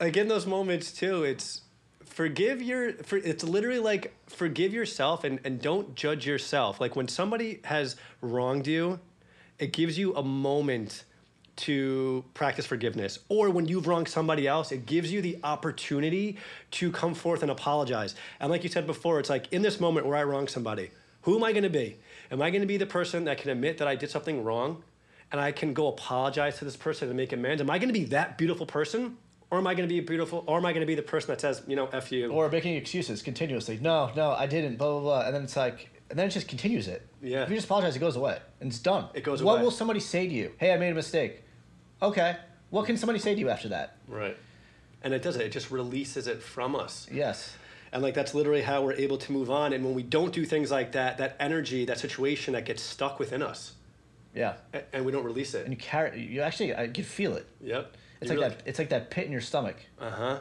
like 0.00 0.16
in 0.16 0.28
those 0.28 0.46
moments 0.46 0.92
too, 0.92 1.24
it's 1.24 1.62
forgive 2.04 2.60
your. 2.60 2.92
For, 3.04 3.16
it's 3.18 3.44
literally 3.44 3.78
like 3.78 4.14
forgive 4.26 4.72
yourself 4.72 5.24
and 5.24 5.40
and 5.44 5.60
don't 5.60 5.94
judge 5.94 6.26
yourself. 6.26 6.80
Like 6.80 6.96
when 6.96 7.08
somebody 7.08 7.60
has 7.64 7.96
wronged 8.20 8.66
you, 8.66 9.00
it 9.58 9.72
gives 9.72 9.98
you 9.98 10.14
a 10.16 10.22
moment 10.22 11.04
to 11.56 12.24
practice 12.34 12.66
forgiveness. 12.66 13.18
Or 13.28 13.50
when 13.50 13.68
you've 13.68 13.86
wronged 13.86 14.08
somebody 14.08 14.46
else, 14.48 14.72
it 14.72 14.86
gives 14.86 15.12
you 15.12 15.20
the 15.20 15.38
opportunity 15.44 16.38
to 16.72 16.90
come 16.90 17.14
forth 17.14 17.42
and 17.42 17.50
apologize. 17.50 18.14
And 18.40 18.50
like 18.50 18.62
you 18.64 18.70
said 18.70 18.86
before, 18.86 19.20
it's 19.20 19.30
like 19.30 19.52
in 19.52 19.62
this 19.62 19.78
moment 19.78 20.06
where 20.06 20.16
I 20.16 20.24
wrong 20.24 20.48
somebody, 20.48 20.90
who 21.22 21.36
am 21.36 21.44
I 21.44 21.52
going 21.52 21.64
to 21.64 21.70
be? 21.70 21.98
Am 22.30 22.40
I 22.42 22.50
going 22.50 22.60
to 22.62 22.66
be 22.66 22.76
the 22.76 22.86
person 22.86 23.24
that 23.24 23.38
can 23.38 23.50
admit 23.50 23.78
that 23.78 23.88
I 23.88 23.94
did 23.96 24.10
something 24.10 24.44
wrong? 24.44 24.82
and 25.32 25.40
I 25.40 25.52
can 25.52 25.74
go 25.74 25.86
apologize 25.86 26.58
to 26.58 26.64
this 26.64 26.76
person 26.76 27.06
and 27.06 27.16
make 27.16 27.32
amends? 27.32 27.62
Am 27.62 27.70
I 27.70 27.78
going 27.78 27.88
to 27.88 27.92
be 27.92 28.06
that 28.06 28.36
beautiful 28.36 28.66
person? 28.66 29.16
Or 29.48 29.58
am 29.58 29.66
I 29.68 29.74
going 29.74 29.88
to 29.88 29.94
be 29.94 30.00
beautiful? 30.00 30.42
Or 30.48 30.58
am 30.58 30.66
I 30.66 30.72
going 30.72 30.80
to 30.80 30.86
be 30.86 30.96
the 30.96 31.02
person 31.02 31.28
that 31.28 31.40
says, 31.40 31.62
you 31.68 31.76
know, 31.76 31.86
F 31.92 32.10
you? 32.10 32.32
or 32.32 32.48
making 32.48 32.74
excuses 32.74 33.22
continuously 33.22 33.78
no 33.80 34.10
no 34.16 34.32
i 34.32 34.46
didn't 34.48 34.76
blah 34.76 34.90
blah 34.90 35.00
blah 35.00 35.20
and 35.26 35.34
then 35.34 35.44
it's 35.44 35.54
like 35.56 35.88
and 36.10 36.18
then 36.18 36.26
it 36.26 36.30
just 36.30 36.48
continues 36.48 36.88
it 36.88 37.06
Yeah. 37.22 37.44
if 37.44 37.48
you 37.48 37.54
just 37.54 37.66
apologize 37.66 37.94
it 37.94 38.00
goes 38.00 38.16
away 38.16 38.38
and 38.60 38.70
it's 38.70 38.80
done 38.80 39.06
It 39.14 39.22
goes 39.22 39.40
what 39.40 39.52
away. 39.52 39.58
What 39.60 39.64
will 39.66 39.70
somebody 39.70 40.00
say 40.00 40.26
to 40.26 40.34
you 40.34 40.50
hey 40.58 40.72
i 40.72 40.76
made 40.76 40.90
a 40.90 40.94
mistake 40.96 41.44
okay 42.02 42.36
what 42.70 42.86
can 42.86 42.96
somebody 42.96 43.20
say 43.20 43.34
to 43.34 43.40
you 43.40 43.50
after 43.50 43.68
that 43.68 43.98
right. 44.08 44.36
And 45.02 45.14
it 45.14 45.22
does 45.22 45.36
it. 45.36 45.42
It 45.42 45.52
just 45.52 45.70
releases 45.70 46.26
it 46.26 46.42
from 46.42 46.74
us. 46.74 47.06
yes 47.12 47.54
And 47.92 48.02
like 48.02 48.14
that's 48.14 48.34
literally 48.34 48.62
how 48.62 48.82
we're 48.84 48.92
able 48.94 49.18
to 49.18 49.32
move 49.32 49.50
on. 49.50 49.72
And 49.72 49.84
when 49.84 49.94
we 49.94 50.02
don't 50.02 50.32
do 50.32 50.44
things 50.44 50.70
like 50.70 50.92
that, 50.92 51.18
that 51.18 51.36
energy, 51.40 51.84
that 51.86 51.98
situation 51.98 52.54
that 52.54 52.64
gets 52.64 52.82
stuck 52.82 53.18
within 53.18 53.42
us, 53.42 53.72
yeah 54.32 54.54
a- 54.72 54.82
and 54.94 55.04
we 55.04 55.10
don't 55.10 55.24
release 55.24 55.54
it 55.54 55.64
and 55.64 55.74
you 55.74 55.76
carry 55.76 56.20
you 56.22 56.40
actually 56.40 56.72
i 56.72 56.86
can 56.86 57.02
feel 57.02 57.34
it 57.34 57.48
Yep. 57.62 57.96
it's 58.20 58.30
You 58.30 58.36
like 58.38 58.44
really- 58.44 58.54
that 58.58 58.62
it's 58.68 58.78
like 58.78 58.90
that 58.90 59.10
pit 59.10 59.26
in 59.26 59.32
your 59.32 59.40
stomach 59.40 59.76
Uh 59.98 60.10
huh. 60.10 60.38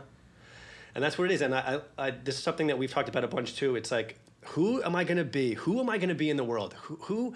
And 0.93 1.03
that's 1.03 1.17
what 1.17 1.25
it 1.31 1.33
is. 1.33 1.41
And 1.41 1.53
I, 1.55 1.79
I, 1.97 2.07
I, 2.07 2.11
this 2.11 2.35
is 2.37 2.43
something 2.43 2.67
that 2.67 2.77
we've 2.77 2.91
talked 2.91 3.09
about 3.09 3.23
a 3.23 3.27
bunch 3.27 3.55
too. 3.55 3.75
It's 3.75 3.91
like, 3.91 4.17
who 4.53 4.83
am 4.83 4.95
I 4.95 5.03
going 5.03 5.17
to 5.19 5.23
be? 5.23 5.53
Who 5.53 5.79
am 5.79 5.87
I 5.89 5.97
going 5.97 6.09
to 6.09 6.15
be 6.15 6.29
in 6.31 6.35
the 6.37 6.43
world? 6.43 6.73
Who, 6.81 6.95
who, 7.03 7.35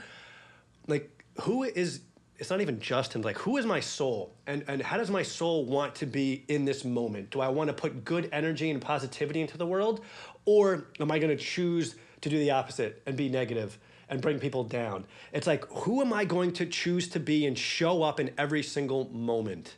like, 0.87 1.23
who 1.41 1.63
is? 1.63 2.01
It's 2.43 2.49
not 2.49 2.59
even 2.59 2.81
just 2.81 3.15
him. 3.15 3.21
Like, 3.21 3.37
who 3.37 3.55
is 3.55 3.65
my 3.65 3.79
soul? 3.79 4.35
And 4.47 4.65
and 4.67 4.81
how 4.81 4.97
does 4.97 5.09
my 5.09 5.23
soul 5.23 5.63
want 5.63 5.95
to 5.95 6.05
be 6.05 6.43
in 6.49 6.65
this 6.65 6.83
moment? 6.83 7.29
Do 7.29 7.39
I 7.39 7.47
want 7.47 7.69
to 7.69 7.73
put 7.73 8.03
good 8.03 8.27
energy 8.33 8.69
and 8.69 8.81
positivity 8.81 9.39
into 9.39 9.57
the 9.57 9.65
world, 9.65 10.01
or 10.43 10.87
am 10.99 11.09
I 11.09 11.19
going 11.19 11.35
to 11.35 11.41
choose 11.41 11.95
to 12.19 12.29
do 12.29 12.37
the 12.37 12.51
opposite 12.51 13.01
and 13.05 13.15
be 13.15 13.29
negative 13.29 13.79
and 14.09 14.21
bring 14.21 14.39
people 14.39 14.65
down. 14.65 15.05
It's 15.31 15.47
like, 15.47 15.65
who 15.69 16.01
am 16.01 16.11
I 16.11 16.25
going 16.25 16.51
to 16.53 16.65
choose 16.65 17.07
to 17.09 17.19
be 17.19 17.45
and 17.45 17.57
show 17.57 18.03
up 18.03 18.19
in 18.19 18.31
every 18.37 18.61
single 18.61 19.09
moment? 19.09 19.75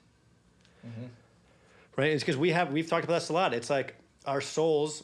Mm-hmm. 0.85 1.05
Right? 1.95 2.11
It's 2.11 2.23
because 2.23 2.37
we 2.37 2.49
have 2.49 2.73
we've 2.73 2.89
talked 2.89 3.03
about 3.03 3.19
this 3.19 3.29
a 3.29 3.33
lot. 3.33 3.53
It's 3.53 3.69
like 3.69 3.95
our 4.25 4.41
souls 4.41 5.03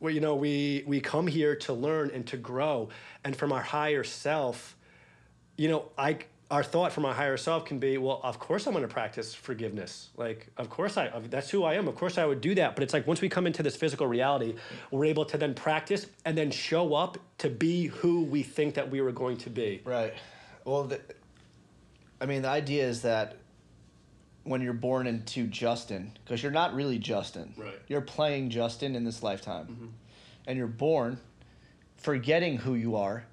well, 0.00 0.12
you 0.12 0.20
know, 0.20 0.34
we 0.34 0.82
we 0.86 1.00
come 1.00 1.26
here 1.26 1.56
to 1.56 1.74
learn 1.74 2.10
and 2.10 2.26
to 2.28 2.36
grow, 2.36 2.88
and 3.22 3.36
from 3.36 3.52
our 3.52 3.62
higher 3.62 4.04
self, 4.04 4.76
you 5.56 5.68
know, 5.68 5.90
I 5.96 6.18
our 6.50 6.62
thought 6.62 6.92
from 6.92 7.04
our 7.04 7.14
higher 7.14 7.36
self 7.36 7.64
can 7.64 7.78
be, 7.78 7.96
well, 7.96 8.20
of 8.22 8.38
course 8.38 8.66
I'm 8.66 8.74
going 8.74 8.86
to 8.86 8.92
practice 8.92 9.34
forgiveness. 9.34 10.10
Like, 10.16 10.48
of 10.56 10.68
course 10.68 10.96
I, 10.96 11.10
that's 11.30 11.50
who 11.50 11.64
I 11.64 11.74
am. 11.74 11.88
Of 11.88 11.96
course 11.96 12.18
I 12.18 12.26
would 12.26 12.40
do 12.40 12.54
that. 12.56 12.76
But 12.76 12.84
it's 12.84 12.92
like 12.92 13.06
once 13.06 13.20
we 13.20 13.28
come 13.28 13.46
into 13.46 13.62
this 13.62 13.76
physical 13.76 14.06
reality, 14.06 14.54
we're 14.90 15.06
able 15.06 15.24
to 15.26 15.38
then 15.38 15.54
practice 15.54 16.06
and 16.24 16.36
then 16.36 16.50
show 16.50 16.94
up 16.94 17.18
to 17.38 17.48
be 17.48 17.86
who 17.86 18.24
we 18.24 18.42
think 18.42 18.74
that 18.74 18.90
we 18.90 19.00
were 19.00 19.12
going 19.12 19.38
to 19.38 19.50
be. 19.50 19.80
Right. 19.84 20.12
Well, 20.64 20.84
the, 20.84 21.00
I 22.20 22.26
mean, 22.26 22.42
the 22.42 22.48
idea 22.48 22.86
is 22.86 23.02
that 23.02 23.36
when 24.44 24.60
you're 24.60 24.74
born 24.74 25.06
into 25.06 25.46
Justin, 25.46 26.12
because 26.24 26.42
you're 26.42 26.52
not 26.52 26.74
really 26.74 26.98
Justin, 26.98 27.54
Right. 27.56 27.74
You're 27.88 28.02
playing 28.02 28.50
Justin 28.50 28.94
in 28.94 29.04
this 29.04 29.22
lifetime, 29.22 29.66
mm-hmm. 29.66 29.86
and 30.46 30.58
you're 30.58 30.66
born 30.66 31.18
forgetting 31.96 32.58
who 32.58 32.74
you 32.74 32.96
are 32.96 33.24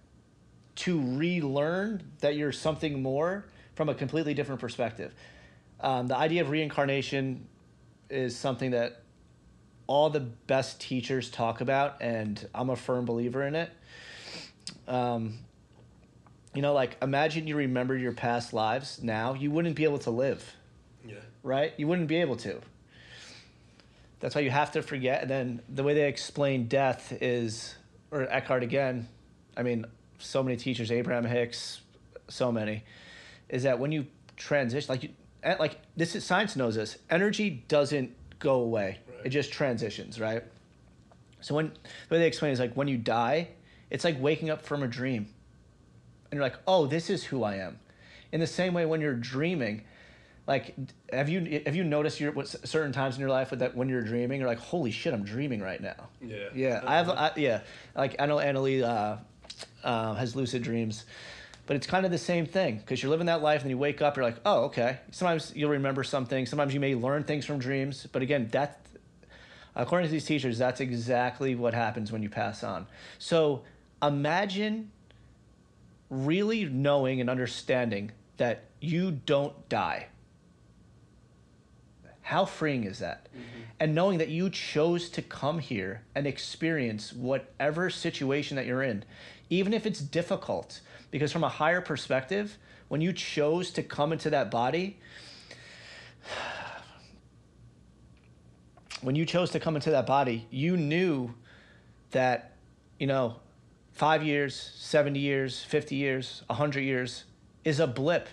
to 0.76 1.02
relearn 1.02 2.04
that 2.20 2.36
you're 2.36 2.52
something 2.52 3.02
more 3.02 3.46
from 3.76 3.90
a 3.90 3.94
completely 3.96 4.34
different 4.34 4.62
perspective. 4.62 5.14
Um, 5.80 6.08
the 6.08 6.16
idea 6.16 6.42
of 6.42 6.50
reincarnation 6.50 7.48
is 8.10 8.36
something 8.36 8.72
that 8.72 9.02
all 9.88 10.10
the 10.10 10.20
best 10.20 10.80
teachers 10.80 11.30
talk 11.30 11.62
about, 11.62 12.02
and 12.02 12.48
I'm 12.54 12.70
a 12.70 12.76
firm 12.76 13.06
believer 13.06 13.44
in 13.46 13.56
it. 13.56 13.70
Um, 14.88 15.40
you 16.54 16.62
know, 16.62 16.74
like 16.74 16.98
imagine 17.02 17.48
you 17.48 17.56
remember 17.56 17.98
your 17.98 18.12
past 18.12 18.54
lives 18.54 19.02
now, 19.02 19.34
you 19.34 19.52
wouldn't 19.52 19.76
be 19.76 19.84
able 19.84 20.00
to 20.00 20.12
live, 20.12 20.56
Yeah. 21.06 21.16
right? 21.44 21.74
You 21.78 21.88
wouldn't 21.88 22.08
be 22.08 22.18
able 22.18 22.36
to. 22.38 22.60
That's 24.20 24.36
why 24.36 24.42
you 24.42 24.52
have 24.52 24.72
to 24.74 24.82
forget. 24.84 25.22
And 25.24 25.32
then 25.32 25.62
the 25.68 25.84
way 25.84 25.94
they 25.94 26.08
explain 26.08 26.68
death 26.68 27.12
is, 27.22 27.76
or 28.12 28.24
Eckhart 28.30 28.62
again, 28.64 29.08
I 29.58 29.64
mean, 29.64 29.86
so 30.22 30.44
many 30.44 30.58
teachers, 30.58 30.92
Abraham 30.92 31.26
Hicks, 31.26 31.82
so 32.28 32.52
many, 32.52 32.84
is 33.50 33.64
that 33.64 33.80
when 33.80 33.92
you 33.92 34.08
transition, 34.38 34.88
like 34.90 35.04
you, 35.04 35.10
like 35.60 35.78
this 35.96 36.16
is 36.16 36.24
science 36.24 36.56
knows 36.56 36.76
this. 36.76 36.98
Energy 37.10 37.64
doesn't 37.68 38.12
go 38.40 38.56
away; 38.62 39.00
Right. 39.08 39.26
it 39.26 39.30
just 39.30 39.52
transitions, 39.52 40.20
right? 40.20 40.44
So 41.42 41.56
when 41.56 41.68
the 42.10 42.16
way 42.16 42.20
they 42.20 42.28
explain 42.28 42.50
it 42.52 42.54
is 42.54 42.60
like 42.60 42.76
when 42.76 42.88
you 42.88 42.98
die, 42.98 43.50
it's 43.90 44.04
like 44.04 44.22
waking 44.22 44.50
up 44.50 44.62
from 44.64 44.84
a 44.84 44.88
dream, 44.88 45.28
and 46.30 46.34
you're 46.38 46.44
like, 46.44 46.58
oh, 46.68 46.86
this 46.88 47.10
is 47.10 47.24
who 47.24 47.44
I 47.44 47.56
am. 47.56 47.80
In 48.32 48.40
the 48.40 48.48
same 48.48 48.74
way, 48.74 48.86
when 48.86 49.02
you're 49.02 49.16
dreaming, 49.16 49.84
like 50.48 50.76
have 51.12 51.28
you 51.30 51.62
have 51.66 51.76
you 51.76 51.84
noticed 51.84 52.20
your 52.20 52.32
what 52.32 52.48
certain 52.48 52.92
times 52.94 53.16
in 53.16 53.22
your 53.22 53.30
life 53.30 53.50
that 53.50 53.76
when 53.76 53.90
you're 53.90 54.02
dreaming, 54.04 54.40
you're 54.40 54.50
like, 54.50 54.60
holy 54.60 54.92
shit, 54.92 55.14
I'm 55.14 55.24
dreaming 55.24 55.62
right 55.62 55.82
now. 55.82 56.10
Yeah. 56.22 56.50
Yeah, 56.54 56.82
I 56.86 56.96
have. 56.96 57.10
I, 57.10 57.32
yeah, 57.36 57.62
like 57.96 58.16
I 58.20 58.26
know 58.28 58.38
Annalie 58.38 58.84
uh, 58.84 59.18
uh, 59.84 60.14
has 60.16 60.36
lucid 60.36 60.64
dreams, 60.64 61.06
but 61.68 61.76
it's 61.76 61.88
kind 61.88 62.06
of 62.06 62.12
the 62.12 62.18
same 62.18 62.46
thing 62.46 62.78
because 62.78 63.02
you're 63.02 63.10
living 63.10 63.28
that 63.28 63.42
life 63.42 63.62
and 63.62 63.70
you 63.70 63.78
wake 63.78 64.02
up, 64.02 64.18
you're 64.18 64.26
like, 64.26 64.40
oh, 64.46 64.66
okay. 64.66 65.00
Sometimes 65.12 65.54
you'll 65.56 65.72
remember 65.72 66.04
something. 66.04 66.46
Sometimes 66.46 66.74
you 66.74 66.80
may 66.80 66.96
learn 66.96 67.24
things 67.24 67.46
from 67.46 67.60
dreams, 67.60 68.08
but 68.12 68.22
again, 68.22 68.50
that 68.52 68.80
according 69.76 70.08
to 70.08 70.12
these 70.12 70.26
teachers, 70.26 70.58
that's 70.58 70.82
exactly 70.82 71.56
what 71.56 71.74
happens 71.74 72.12
when 72.12 72.22
you 72.24 72.30
pass 72.30 72.64
on. 72.64 72.88
So 73.20 73.64
imagine 74.02 74.92
really 76.10 76.66
knowing 76.66 77.22
and 77.22 77.30
understanding 77.30 78.12
that 78.38 78.66
you 78.80 79.12
don't 79.12 79.70
die. 79.70 80.08
How 82.22 82.46
freeing 82.46 82.84
is 82.84 83.00
that? 83.00 83.28
And 83.80 83.96
knowing 83.96 84.20
that 84.20 84.30
you 84.30 84.50
chose 84.50 85.10
to 85.12 85.22
come 85.22 85.60
here 85.60 86.04
and 86.16 86.28
experience 86.28 87.14
whatever 87.14 87.90
situation 87.90 88.56
that 88.58 88.66
you're 88.66 88.84
in, 88.84 89.04
even 89.52 89.74
if 89.74 89.86
it's 89.86 90.00
difficult, 90.00 90.80
because 91.12 91.32
from 91.32 91.44
a 91.44 91.50
higher 91.50 91.82
perspective, 91.82 92.58
when 92.88 93.02
you 93.02 93.14
chose 93.14 93.70
to 93.72 93.84
come 93.84 94.14
into 94.14 94.30
that 94.30 94.50
body, 94.50 94.98
when 99.02 99.16
you 99.16 99.26
chose 99.26 99.52
to 99.52 99.60
come 99.60 99.76
into 99.76 99.92
that 99.92 100.08
body, 100.08 100.48
you 100.50 100.78
knew 100.78 101.34
that, 102.12 102.54
you 102.98 103.08
know, 103.08 103.36
five 103.92 104.24
years, 104.24 104.72
70 104.78 105.20
years, 105.20 105.62
50 105.64 105.96
years, 105.96 106.44
100 106.48 106.80
years 106.80 107.26
is 107.66 107.82
a 107.82 107.88
blip. 107.88 108.30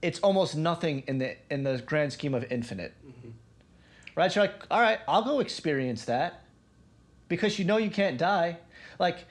It's 0.00 0.18
almost 0.20 0.56
nothing 0.56 1.02
in 1.06 1.18
the 1.18 1.36
in 1.50 1.64
the 1.64 1.82
grand 1.84 2.12
scheme 2.12 2.34
of 2.34 2.50
infinite. 2.50 2.94
Mm-hmm. 3.06 3.30
Right? 4.14 4.32
So 4.32 4.42
you're 4.42 4.50
like, 4.50 4.66
all 4.70 4.80
right, 4.80 5.00
I'll 5.06 5.22
go 5.22 5.40
experience 5.40 6.06
that 6.06 6.44
because 7.28 7.58
you 7.58 7.66
know 7.66 7.76
you 7.76 7.90
can't 7.90 8.18
die. 8.18 8.58
Like, 8.98 9.26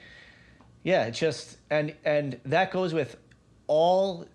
yeah, 0.84 1.06
it's 1.06 1.18
just 1.18 1.56
and 1.70 1.94
and 2.04 2.38
that 2.44 2.70
goes 2.70 2.94
with 2.94 3.16
all 3.66 4.26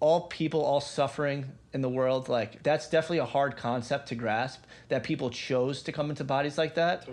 all 0.00 0.22
people, 0.22 0.64
all 0.64 0.80
suffering 0.80 1.50
in 1.74 1.82
the 1.82 1.88
world. 1.88 2.28
Like 2.30 2.62
that's 2.62 2.88
definitely 2.88 3.18
a 3.18 3.26
hard 3.26 3.56
concept 3.56 4.08
to 4.08 4.14
grasp 4.14 4.64
that 4.88 5.02
people 5.02 5.28
chose 5.30 5.82
to 5.82 5.92
come 5.92 6.08
into 6.10 6.24
bodies 6.24 6.56
like 6.56 6.76
that. 6.76 7.06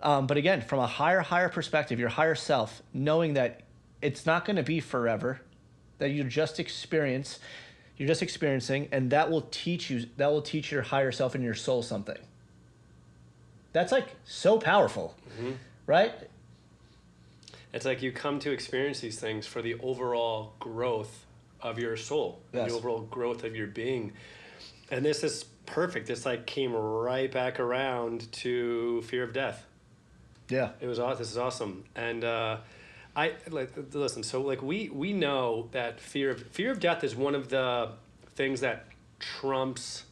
Um, 0.00 0.26
but 0.26 0.36
again, 0.36 0.60
from 0.60 0.78
a 0.80 0.86
higher, 0.86 1.20
higher 1.20 1.48
perspective, 1.48 1.98
your 1.98 2.10
higher 2.10 2.34
self, 2.34 2.82
knowing 2.92 3.34
that 3.34 3.62
it's 4.02 4.26
not 4.26 4.44
going 4.44 4.56
to 4.56 4.62
be 4.62 4.78
forever, 4.80 5.40
that 5.98 6.10
you 6.10 6.22
just 6.24 6.60
experience, 6.60 7.38
you're 7.96 8.06
just 8.06 8.22
experiencing, 8.22 8.88
and 8.92 9.10
that 9.10 9.30
will 9.30 9.48
teach 9.50 9.88
you, 9.88 10.04
that 10.18 10.30
will 10.30 10.42
teach 10.42 10.70
your 10.70 10.82
higher 10.82 11.10
self 11.10 11.34
and 11.34 11.42
your 11.42 11.54
soul 11.54 11.82
something. 11.82 12.18
That's 13.72 13.90
like 13.92 14.08
so 14.24 14.58
powerful, 14.58 15.14
right? 15.86 16.12
It's 17.76 17.84
like 17.84 18.00
you 18.00 18.10
come 18.10 18.38
to 18.38 18.52
experience 18.52 19.00
these 19.00 19.20
things 19.20 19.46
for 19.46 19.60
the 19.60 19.74
overall 19.80 20.54
growth 20.58 21.26
of 21.60 21.78
your 21.78 21.98
soul, 21.98 22.40
Yes. 22.50 22.70
the 22.70 22.74
overall 22.74 23.02
growth 23.02 23.44
of 23.44 23.54
your 23.54 23.66
being. 23.66 24.14
And 24.90 25.04
this 25.04 25.22
is 25.22 25.44
perfect. 25.66 26.06
This 26.06 26.24
like 26.24 26.46
came 26.46 26.72
right 26.74 27.30
back 27.30 27.60
around 27.60 28.32
to 28.32 29.02
fear 29.02 29.22
of 29.24 29.34
death. 29.34 29.66
Yeah. 30.48 30.70
It 30.80 30.86
was 30.86 30.96
this 31.18 31.30
is 31.30 31.36
awesome, 31.36 31.84
and 31.94 32.24
uh, 32.24 32.58
I 33.14 33.34
like 33.50 33.72
listen. 33.92 34.22
So 34.22 34.40
like 34.40 34.62
we 34.62 34.88
we 34.88 35.12
know 35.12 35.68
that 35.72 36.00
fear 36.00 36.30
of 36.30 36.40
fear 36.48 36.70
of 36.70 36.80
death 36.80 37.04
is 37.04 37.14
one 37.14 37.34
of 37.34 37.50
the 37.50 37.90
things 38.36 38.60
that 38.60 38.86
trumps 39.18 40.04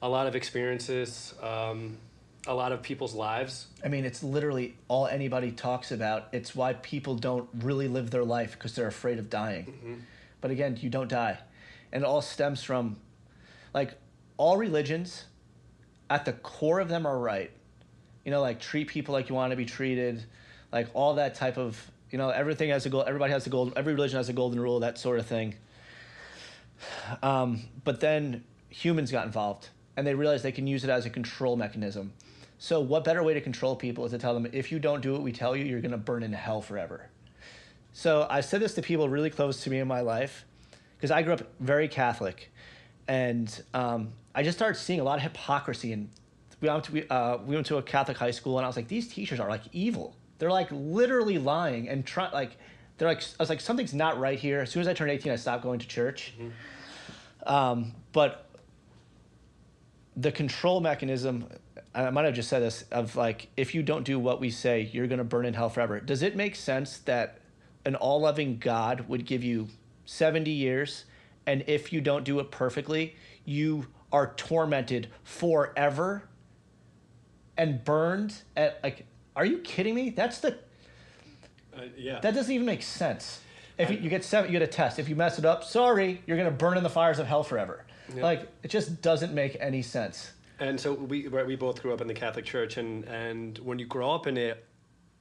a 0.00 0.08
lot 0.08 0.26
of 0.26 0.34
experiences, 0.34 1.34
um, 1.42 1.98
a 2.46 2.54
lot 2.54 2.72
of 2.72 2.82
people's 2.82 3.14
lives. 3.14 3.66
I 3.84 3.88
mean, 3.88 4.04
it's 4.04 4.22
literally 4.22 4.74
all 4.88 5.06
anybody 5.06 5.52
talks 5.52 5.92
about. 5.92 6.28
It's 6.32 6.54
why 6.54 6.72
people 6.74 7.14
don't 7.14 7.48
really 7.58 7.88
live 7.88 8.10
their 8.10 8.24
life 8.24 8.52
because 8.52 8.74
they're 8.74 8.86
afraid 8.86 9.18
of 9.18 9.28
dying. 9.28 9.66
But 10.40 10.50
again, 10.50 10.78
you 10.80 10.88
don't 10.88 11.08
die. 11.08 11.38
And 11.92 12.02
it 12.02 12.06
all 12.06 12.22
stems 12.22 12.62
from, 12.62 12.96
like, 13.74 13.94
all 14.36 14.56
religions, 14.56 15.24
at 16.08 16.24
the 16.24 16.32
core 16.32 16.80
of 16.80 16.88
them 16.88 17.04
are 17.06 17.18
right. 17.18 17.50
You 18.24 18.30
know, 18.30 18.40
like, 18.40 18.60
treat 18.60 18.88
people 18.88 19.12
like 19.12 19.28
you 19.28 19.34
want 19.34 19.50
to 19.50 19.56
be 19.56 19.66
treated, 19.66 20.24
like, 20.72 20.88
all 20.94 21.14
that 21.16 21.34
type 21.34 21.58
of, 21.58 21.90
you 22.10 22.16
know, 22.16 22.30
everything 22.30 22.70
has 22.70 22.86
a 22.86 22.90
goal, 22.90 23.04
everybody 23.06 23.32
has 23.32 23.46
a 23.46 23.50
goal, 23.50 23.72
every 23.76 23.92
religion 23.92 24.16
has 24.16 24.28
a 24.28 24.32
golden 24.32 24.60
rule, 24.60 24.80
that 24.80 24.98
sort 24.98 25.18
of 25.18 25.26
thing. 25.26 25.56
Um, 27.22 27.60
but 27.84 28.00
then 28.00 28.44
humans 28.70 29.10
got 29.10 29.26
involved 29.26 29.68
and 29.96 30.06
they 30.06 30.14
realized 30.14 30.42
they 30.42 30.52
can 30.52 30.66
use 30.66 30.84
it 30.84 30.90
as 30.90 31.04
a 31.04 31.10
control 31.10 31.56
mechanism. 31.56 32.12
So, 32.62 32.78
what 32.78 33.04
better 33.04 33.22
way 33.22 33.32
to 33.32 33.40
control 33.40 33.74
people 33.74 34.04
is 34.04 34.12
to 34.12 34.18
tell 34.18 34.34
them 34.34 34.46
if 34.52 34.70
you 34.70 34.78
don't 34.78 35.00
do 35.00 35.14
what 35.14 35.22
we 35.22 35.32
tell 35.32 35.56
you, 35.56 35.64
you're 35.64 35.80
going 35.80 35.92
to 35.92 35.96
burn 35.96 36.22
in 36.22 36.34
hell 36.34 36.60
forever. 36.60 37.08
So, 37.94 38.26
I 38.28 38.42
said 38.42 38.60
this 38.60 38.74
to 38.74 38.82
people 38.82 39.08
really 39.08 39.30
close 39.30 39.64
to 39.64 39.70
me 39.70 39.78
in 39.78 39.88
my 39.88 40.02
life 40.02 40.44
because 40.94 41.10
I 41.10 41.22
grew 41.22 41.32
up 41.32 41.42
very 41.58 41.88
Catholic. 41.88 42.52
And 43.08 43.62
um, 43.72 44.12
I 44.34 44.42
just 44.42 44.58
started 44.58 44.78
seeing 44.78 45.00
a 45.00 45.04
lot 45.04 45.16
of 45.16 45.22
hypocrisy. 45.22 45.94
And 45.94 46.10
we 46.60 46.68
went, 46.68 46.84
to, 46.84 46.92
we, 46.92 47.08
uh, 47.08 47.38
we 47.38 47.54
went 47.54 47.66
to 47.68 47.78
a 47.78 47.82
Catholic 47.82 48.18
high 48.18 48.30
school, 48.30 48.58
and 48.58 48.66
I 48.66 48.68
was 48.68 48.76
like, 48.76 48.88
these 48.88 49.08
teachers 49.08 49.40
are 49.40 49.48
like 49.48 49.62
evil. 49.72 50.14
They're 50.38 50.52
like 50.52 50.68
literally 50.70 51.38
lying 51.38 51.88
and 51.88 52.04
trying, 52.04 52.32
like, 52.34 52.58
they're 52.98 53.08
like, 53.08 53.22
I 53.22 53.42
was 53.42 53.48
like, 53.48 53.62
something's 53.62 53.94
not 53.94 54.20
right 54.20 54.38
here. 54.38 54.60
As 54.60 54.70
soon 54.70 54.82
as 54.82 54.88
I 54.88 54.92
turned 54.92 55.10
18, 55.10 55.32
I 55.32 55.36
stopped 55.36 55.62
going 55.62 55.78
to 55.78 55.88
church. 55.88 56.34
Um, 57.46 57.94
but 58.12 58.49
the 60.20 60.32
control 60.32 60.80
mechanism, 60.80 61.48
I 61.94 62.10
might 62.10 62.24
have 62.24 62.34
just 62.34 62.48
said 62.48 62.62
this, 62.62 62.84
of 62.90 63.16
like, 63.16 63.48
if 63.56 63.74
you 63.74 63.82
don't 63.82 64.04
do 64.04 64.18
what 64.18 64.40
we 64.40 64.50
say, 64.50 64.90
you're 64.92 65.06
going 65.06 65.18
to 65.18 65.24
burn 65.24 65.46
in 65.46 65.54
hell 65.54 65.70
forever. 65.70 66.00
Does 66.00 66.22
it 66.22 66.36
make 66.36 66.56
sense 66.56 66.98
that 66.98 67.38
an 67.84 67.94
all 67.94 68.20
loving 68.20 68.58
God 68.58 69.08
would 69.08 69.24
give 69.24 69.42
you 69.42 69.68
70 70.04 70.50
years, 70.50 71.04
and 71.46 71.64
if 71.66 71.92
you 71.92 72.00
don't 72.00 72.24
do 72.24 72.38
it 72.40 72.50
perfectly, 72.50 73.16
you 73.44 73.86
are 74.12 74.34
tormented 74.36 75.08
forever 75.22 76.28
and 77.56 77.82
burned 77.84 78.42
at, 78.56 78.80
like, 78.82 79.06
are 79.36 79.46
you 79.46 79.58
kidding 79.58 79.94
me? 79.94 80.10
That's 80.10 80.40
the 80.40 80.58
Uh, 81.74 81.82
yeah. 81.96 82.20
That 82.20 82.34
doesn't 82.34 82.52
even 82.52 82.66
make 82.66 82.82
sense. 82.82 83.40
If 83.78 83.90
you, 83.90 83.96
you 83.96 84.10
get 84.10 84.24
seven, 84.24 84.52
you 84.52 84.58
get 84.58 84.68
a 84.68 84.70
test. 84.70 84.98
If 84.98 85.08
you 85.08 85.16
mess 85.16 85.38
it 85.38 85.46
up, 85.46 85.64
sorry, 85.64 86.20
you're 86.26 86.36
gonna 86.36 86.50
burn 86.50 86.76
in 86.76 86.82
the 86.82 86.90
fires 86.90 87.18
of 87.18 87.26
hell 87.26 87.42
forever. 87.42 87.86
Like 88.16 88.48
it 88.62 88.68
just 88.68 89.02
doesn't 89.02 89.32
make 89.32 89.56
any 89.60 89.82
sense. 89.82 90.32
And 90.58 90.78
so 90.78 90.92
we 90.92 91.26
right, 91.28 91.46
we 91.46 91.56
both 91.56 91.80
grew 91.82 91.92
up 91.94 92.00
in 92.00 92.06
the 92.06 92.14
Catholic 92.14 92.44
Church, 92.44 92.76
and 92.76 93.04
and 93.04 93.58
when 93.58 93.78
you 93.78 93.86
grow 93.86 94.12
up 94.14 94.26
in 94.26 94.36
it, 94.36 94.64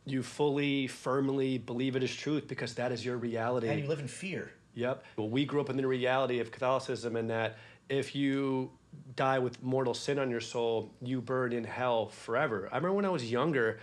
you 0.05 0.23
fully, 0.23 0.87
firmly 0.87 1.57
believe 1.57 1.95
it 1.95 2.03
is 2.03 2.13
truth 2.13 2.47
because 2.47 2.73
that 2.75 2.91
is 2.91 3.05
your 3.05 3.17
reality. 3.17 3.67
And 3.67 3.79
you 3.79 3.87
live 3.87 3.99
in 3.99 4.07
fear. 4.07 4.51
Yep. 4.75 5.03
Well, 5.17 5.29
we 5.29 5.45
grew 5.45 5.61
up 5.61 5.69
in 5.69 5.77
the 5.77 5.87
reality 5.87 6.39
of 6.39 6.51
Catholicism, 6.51 7.15
and 7.15 7.29
that 7.29 7.57
if 7.89 8.15
you 8.15 8.71
die 9.15 9.39
with 9.39 9.61
mortal 9.61 9.93
sin 9.93 10.19
on 10.19 10.29
your 10.29 10.41
soul, 10.41 10.91
you 11.01 11.21
burn 11.21 11.53
in 11.53 11.63
hell 11.63 12.09
forever. 12.09 12.69
I 12.71 12.77
remember 12.77 12.95
when 12.95 13.05
I 13.05 13.09
was 13.09 13.29
younger, 13.29 13.79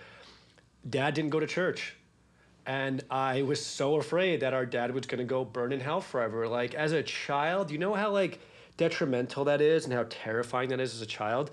Dad 0.89 1.15
didn't 1.15 1.31
go 1.31 1.41
to 1.41 1.47
church. 1.47 1.97
And 2.67 3.05
I 3.11 3.43
was 3.43 3.65
so 3.65 3.95
afraid 3.95 4.41
that 4.41 4.53
our 4.53 4.67
dad 4.67 4.93
was 4.93 5.07
going 5.07 5.19
to 5.19 5.25
go 5.25 5.45
burn 5.45 5.73
in 5.73 5.79
hell 5.79 6.01
forever. 6.01 6.49
Like, 6.49 6.75
as 6.75 6.91
a 6.91 7.03
child, 7.03 7.71
you 7.71 7.79
know 7.79 7.95
how, 7.95 8.11
like, 8.11 8.41
detrimental 8.77 9.45
that 9.45 9.61
is 9.61 9.85
and 9.85 9.93
how 9.93 10.07
terrifying 10.09 10.71
that 10.71 10.81
is 10.81 10.95
as 10.95 11.01
a 11.01 11.07
child? 11.07 11.51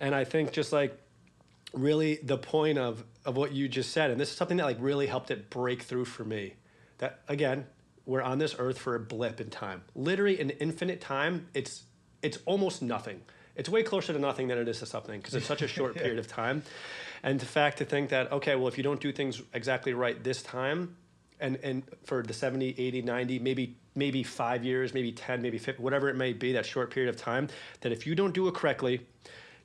And 0.00 0.14
I 0.14 0.24
think 0.24 0.52
just 0.52 0.72
like 0.72 0.98
really 1.72 2.16
the 2.22 2.38
point 2.38 2.78
of 2.78 3.04
of 3.24 3.36
what 3.36 3.52
you 3.52 3.68
just 3.68 3.92
said 3.92 4.10
and 4.10 4.20
this 4.20 4.30
is 4.30 4.36
something 4.36 4.56
that 4.56 4.64
like 4.64 4.78
really 4.80 5.06
helped 5.06 5.30
it 5.30 5.50
break 5.50 5.82
through 5.82 6.04
for 6.04 6.24
me 6.24 6.54
that 6.98 7.20
again 7.28 7.66
we're 8.06 8.22
on 8.22 8.38
this 8.38 8.54
earth 8.58 8.78
for 8.78 8.94
a 8.94 9.00
blip 9.00 9.40
in 9.40 9.50
time. 9.50 9.82
Literally 9.94 10.40
an 10.40 10.50
infinite 10.50 11.00
time 11.00 11.48
it's 11.54 11.84
it's 12.22 12.38
almost 12.46 12.82
nothing. 12.82 13.20
It's 13.56 13.68
way 13.68 13.82
closer 13.82 14.12
to 14.12 14.18
nothing 14.18 14.48
than 14.48 14.58
it 14.58 14.68
is 14.68 14.78
to 14.80 14.86
something 14.86 15.20
because 15.20 15.34
it's 15.34 15.46
such 15.46 15.62
a 15.62 15.68
short 15.68 15.94
period 16.02 16.18
of 16.18 16.28
time. 16.28 16.62
And 17.22 17.40
the 17.40 17.46
fact 17.46 17.78
to 17.78 17.84
think 17.84 18.10
that 18.10 18.32
okay 18.32 18.54
well 18.54 18.68
if 18.68 18.78
you 18.78 18.84
don't 18.84 19.00
do 19.00 19.12
things 19.12 19.42
exactly 19.52 19.92
right 19.92 20.22
this 20.22 20.42
time 20.42 20.96
and 21.40 21.56
and 21.62 21.82
for 22.04 22.22
the 22.22 22.32
70 22.32 22.74
80 22.78 23.02
90 23.02 23.38
maybe 23.40 23.76
maybe 23.96 24.22
five 24.22 24.64
years 24.64 24.94
maybe 24.94 25.10
10 25.10 25.42
maybe 25.42 25.58
50 25.58 25.82
whatever 25.82 26.08
it 26.08 26.16
may 26.16 26.32
be 26.32 26.52
that 26.52 26.66
short 26.66 26.90
period 26.90 27.08
of 27.08 27.20
time 27.20 27.48
that 27.80 27.92
if 27.92 28.06
you 28.06 28.14
don't 28.14 28.32
do 28.32 28.46
it 28.48 28.54
correctly 28.54 29.06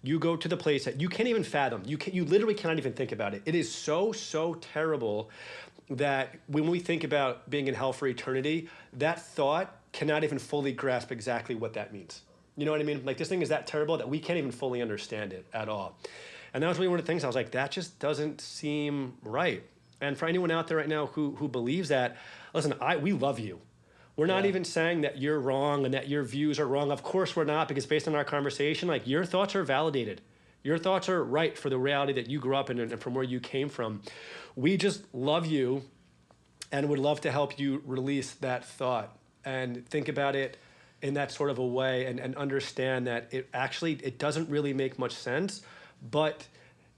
you 0.04 0.20
go 0.20 0.36
to 0.36 0.48
the 0.48 0.58
place 0.58 0.86
that 0.86 1.00
you 1.00 1.10
can't 1.10 1.30
even 1.30 1.44
fathom. 1.44 1.84
You 1.86 1.98
can 1.98 2.14
you 2.14 2.26
literally 2.26 2.54
cannot 2.54 2.78
even 2.78 2.94
think 2.94 3.12
about 3.12 3.34
it. 3.34 3.44
It 3.46 3.56
is 3.56 3.74
so 3.74 4.12
so 4.12 4.56
terrible 4.56 5.30
that 5.90 6.36
when 6.48 6.68
we 6.68 6.80
think 6.80 7.04
about 7.04 7.50
being 7.50 7.68
in 7.68 7.74
hell 7.74 7.94
for 7.94 8.08
eternity 8.08 8.70
that 8.94 9.22
thought 9.22 9.76
cannot 9.92 10.24
even 10.24 10.40
fully 10.40 10.72
grasp 10.72 11.12
exactly 11.12 11.54
what 11.54 11.74
that 11.74 11.94
means. 11.94 12.22
You 12.58 12.66
know 12.66 12.72
what 12.72 12.82
i 12.82 12.84
mean? 12.84 13.04
Like 13.06 13.18
this 13.18 13.30
thing 13.30 13.42
is 13.42 13.50
that 13.50 13.68
terrible 13.68 13.98
that 13.98 14.10
we 14.10 14.20
can't 14.20 14.38
even 14.38 14.52
fully 14.52 14.82
understand 14.82 15.34
it 15.34 15.46
at 15.54 15.70
all. 15.70 15.98
And 16.54 16.64
that 16.64 16.68
was 16.68 16.78
really 16.78 16.90
one 16.90 17.00
of 17.00 17.06
the 17.06 17.12
things 17.12 17.24
i 17.24 17.28
was 17.28 17.36
like 17.36 17.52
that 17.52 17.72
just 17.72 18.00
doesn't 18.00 18.42
seem 18.42 19.14
right. 19.24 19.64
And 20.00 20.18
for 20.18 20.26
anyone 20.26 20.50
out 20.50 20.68
there 20.68 20.78
right 20.78 20.90
now 20.90 21.08
who 21.08 21.36
who 21.36 21.48
believes 21.48 21.90
that 21.90 22.18
listen 22.54 22.74
i 22.82 22.96
we 22.96 23.14
love 23.14 23.40
you 23.40 23.60
we're 24.16 24.26
not 24.28 24.44
Yeah. 24.44 24.50
even 24.50 24.64
saying 24.66 25.02
that 25.02 25.18
you're 25.20 25.40
wrong 25.40 25.86
and 25.86 25.94
that 25.94 26.08
your 26.10 26.24
views 26.24 26.60
are 26.60 26.68
wrong. 26.68 26.92
Of 26.92 27.04
course, 27.04 27.36
we're 27.36 27.44
not, 27.46 27.68
because 27.68 27.86
based 27.86 28.08
on 28.08 28.16
our 28.16 28.24
conversation, 28.26 28.88
like 28.88 29.08
your 29.08 29.26
thoughts 29.26 29.56
are 29.56 29.64
validated. 29.64 30.22
Your 30.64 30.78
thoughts 30.78 31.10
are 31.10 31.24
right 31.24 31.58
for 31.58 31.70
the 31.70 31.78
reality 31.80 32.14
that 32.14 32.30
you 32.30 32.40
grew 32.40 32.56
up 32.56 32.70
in 32.70 32.80
and 32.80 33.00
from 33.00 33.16
where 33.16 33.24
you 33.24 33.40
came 33.40 33.68
from. 33.70 34.02
We 34.56 34.78
just 34.78 35.12
love 35.14 35.46
you 35.48 35.84
and 36.72 36.88
would 36.90 37.00
love 37.00 37.22
to 37.22 37.32
help 37.32 37.58
you 37.60 37.82
release 37.86 38.34
that 38.36 38.64
thought 38.66 39.18
and 39.44 39.88
think 39.90 40.08
about 40.08 40.36
it 40.36 40.58
in 41.02 41.16
that 41.16 41.32
sort 41.32 41.50
of 41.50 41.58
a 41.58 41.66
way 41.66 42.06
and, 42.06 42.20
and 42.20 42.36
understand 42.36 43.08
that 43.08 43.28
it 43.32 43.50
actually 43.54 43.94
it 44.04 44.20
doesn't 44.20 44.50
really 44.50 44.72
make 44.74 45.00
much 45.00 45.14
sense, 45.14 45.62
but 46.12 46.46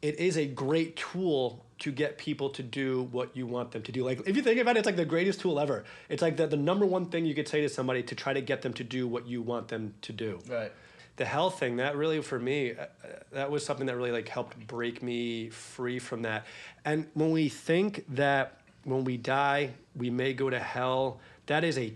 it 0.01 0.19
is 0.19 0.35
a 0.37 0.45
great 0.45 0.97
tool 0.97 1.62
to 1.79 1.91
get 1.91 2.17
people 2.17 2.49
to 2.51 2.63
do 2.63 3.03
what 3.11 3.35
you 3.35 3.45
want 3.47 3.71
them 3.71 3.81
to 3.83 3.91
do. 3.91 4.03
Like 4.05 4.21
if 4.27 4.35
you 4.35 4.41
think 4.41 4.59
about 4.59 4.75
it, 4.75 4.79
it's 4.79 4.85
like 4.85 4.95
the 4.95 5.05
greatest 5.05 5.41
tool 5.41 5.59
ever. 5.59 5.83
It's 6.09 6.21
like 6.21 6.37
the, 6.37 6.47
the 6.47 6.57
number 6.57 6.85
one 6.85 7.07
thing 7.07 7.25
you 7.25 7.35
could 7.35 7.47
say 7.47 7.61
to 7.61 7.69
somebody 7.69 8.03
to 8.03 8.15
try 8.15 8.33
to 8.33 8.41
get 8.41 8.61
them 8.61 8.73
to 8.73 8.83
do 8.83 9.07
what 9.07 9.27
you 9.27 9.41
want 9.41 9.67
them 9.67 9.93
to 10.03 10.13
do 10.13 10.39
Right. 10.49 10.71
the 11.17 11.25
health 11.25 11.59
thing 11.59 11.77
that 11.77 11.95
really 11.95 12.21
for 12.21 12.39
me 12.39 12.71
uh, 12.71 12.83
uh, 12.83 12.85
that 13.31 13.51
was 13.51 13.65
something 13.65 13.85
that 13.87 13.95
really 13.95 14.11
like 14.11 14.27
helped 14.27 14.55
break 14.67 15.03
me 15.03 15.49
free 15.49 15.99
from 15.99 16.23
that 16.23 16.45
and 16.85 17.07
when 17.13 17.31
we 17.31 17.49
think 17.49 18.03
that 18.15 18.59
when 18.83 19.03
we 19.03 19.15
die 19.17 19.71
we 19.95 20.09
may 20.09 20.33
go 20.33 20.49
to 20.49 20.59
hell 20.59 21.19
that 21.45 21.63
is 21.63 21.77
a 21.77 21.93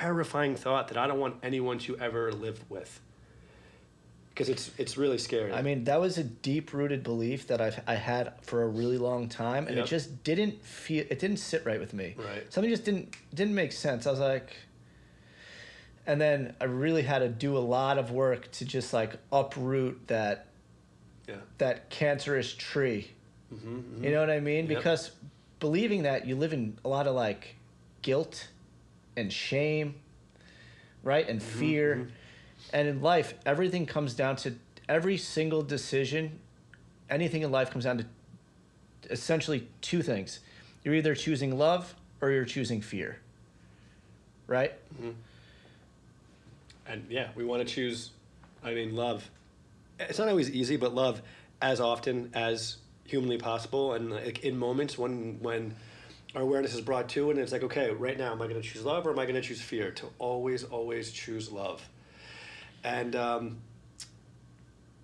terrifying 0.00 0.54
thought 0.54 0.88
that 0.88 0.96
i 0.96 1.06
don't 1.06 1.18
want 1.20 1.34
anyone 1.42 1.78
to 1.78 1.98
ever 1.98 2.32
live 2.32 2.62
with 2.68 3.00
because 4.34 4.48
it's 4.48 4.70
it's 4.78 4.96
really 4.96 5.18
scary 5.18 5.52
I 5.52 5.62
mean, 5.62 5.84
that 5.84 6.00
was 6.00 6.16
a 6.16 6.24
deep 6.24 6.72
rooted 6.72 7.02
belief 7.02 7.46
that 7.48 7.60
I've 7.60 7.80
I 7.86 7.94
had 7.94 8.32
for 8.42 8.62
a 8.62 8.68
really 8.68 8.98
long 8.98 9.28
time, 9.28 9.66
and 9.66 9.76
Yep. 9.76 9.84
it 9.84 9.88
just 9.88 10.24
didn't 10.24 10.64
feel 10.64 11.04
it 11.08 11.18
didn't 11.18 11.36
sit 11.38 11.64
right 11.66 11.78
with 11.78 11.92
me. 11.92 12.14
Right. 12.16 12.50
Something 12.52 12.70
just 12.70 12.84
didn't 12.84 13.14
didn't 13.34 13.54
make 13.54 13.72
sense. 13.72 14.06
I 14.06 14.10
was 14.10 14.20
like, 14.20 14.52
and 16.06 16.20
then 16.20 16.54
I 16.60 16.64
really 16.64 17.02
had 17.02 17.18
to 17.18 17.28
do 17.28 17.56
a 17.56 17.60
lot 17.60 17.98
of 17.98 18.10
work 18.10 18.50
to 18.52 18.64
just 18.64 18.92
like 18.92 19.18
uproot 19.30 20.08
that 20.08 20.46
yeah 21.28 21.36
that 21.58 21.90
cancerous 21.90 22.54
tree. 22.54 23.10
Mm-hmm, 23.52 23.76
mm-hmm. 23.76 24.04
You 24.04 24.10
know 24.12 24.20
what 24.20 24.30
I 24.30 24.40
mean? 24.40 24.66
Yep. 24.66 24.78
Because 24.78 25.10
believing 25.60 26.04
that 26.04 26.26
you 26.26 26.36
live 26.36 26.54
in 26.54 26.78
a 26.84 26.88
lot 26.88 27.06
of 27.06 27.14
like 27.14 27.56
guilt 28.00 28.48
and 29.14 29.30
shame, 29.30 29.96
right? 31.02 31.28
And 31.28 31.40
mm-hmm, 31.40 31.58
fear. 31.58 32.08
And 32.72 32.88
in 32.88 33.00
life, 33.02 33.34
everything 33.44 33.86
comes 33.86 34.14
down 34.14 34.36
to 34.36 34.54
every 34.88 35.16
single 35.16 35.62
decision, 35.62 36.38
anything 37.10 37.42
in 37.42 37.50
life 37.50 37.70
comes 37.70 37.84
down 37.84 37.98
to 37.98 38.06
essentially 39.10 39.68
two 39.80 40.02
things. 40.02 40.40
You're 40.84 40.94
either 40.94 41.14
choosing 41.14 41.58
love 41.58 41.94
or 42.20 42.30
you're 42.30 42.44
choosing 42.44 42.80
fear. 42.80 43.18
Right? 44.46 44.72
Mm-hmm. 44.94 45.10
and 46.86 47.06
yeah 47.08 47.28
we 47.36 47.44
want 47.44 47.66
to 47.66 47.74
choose 47.74 48.10
i 48.62 48.74
mean 48.74 48.94
love 48.94 49.30
it's 50.00 50.18
not 50.18 50.28
always 50.28 50.50
easy 50.50 50.76
but 50.76 50.94
love 50.94 51.22
as 51.62 51.80
often 51.80 52.30
as 52.34 52.76
humanly 53.04 53.38
possible 53.38 53.94
and 53.94 54.10
like 54.10 54.40
in 54.44 54.58
moments 54.58 54.98
when 54.98 55.38
when 55.40 55.74
our 56.34 56.42
awareness 56.42 56.74
is 56.74 56.80
brought 56.80 57.08
to 57.08 57.30
and 57.30 57.38
it's 57.38 57.52
like 57.52 57.62
okay 57.62 57.90
right 57.90 58.18
now 58.18 58.32
am 58.32 58.42
i 58.42 58.46
going 58.46 58.60
to 58.60 58.68
choose 58.68 58.84
love 58.84 59.06
or 59.06 59.10
am 59.10 59.18
i 59.18 59.24
going 59.24 59.34
to 59.34 59.40
choose 59.40 59.60
fear 59.60 59.90
to 59.90 60.06
always 60.18 60.64
always 60.64 61.12
choose 61.12 61.50
love 61.50 61.88
and 62.84 63.14
um, 63.16 63.56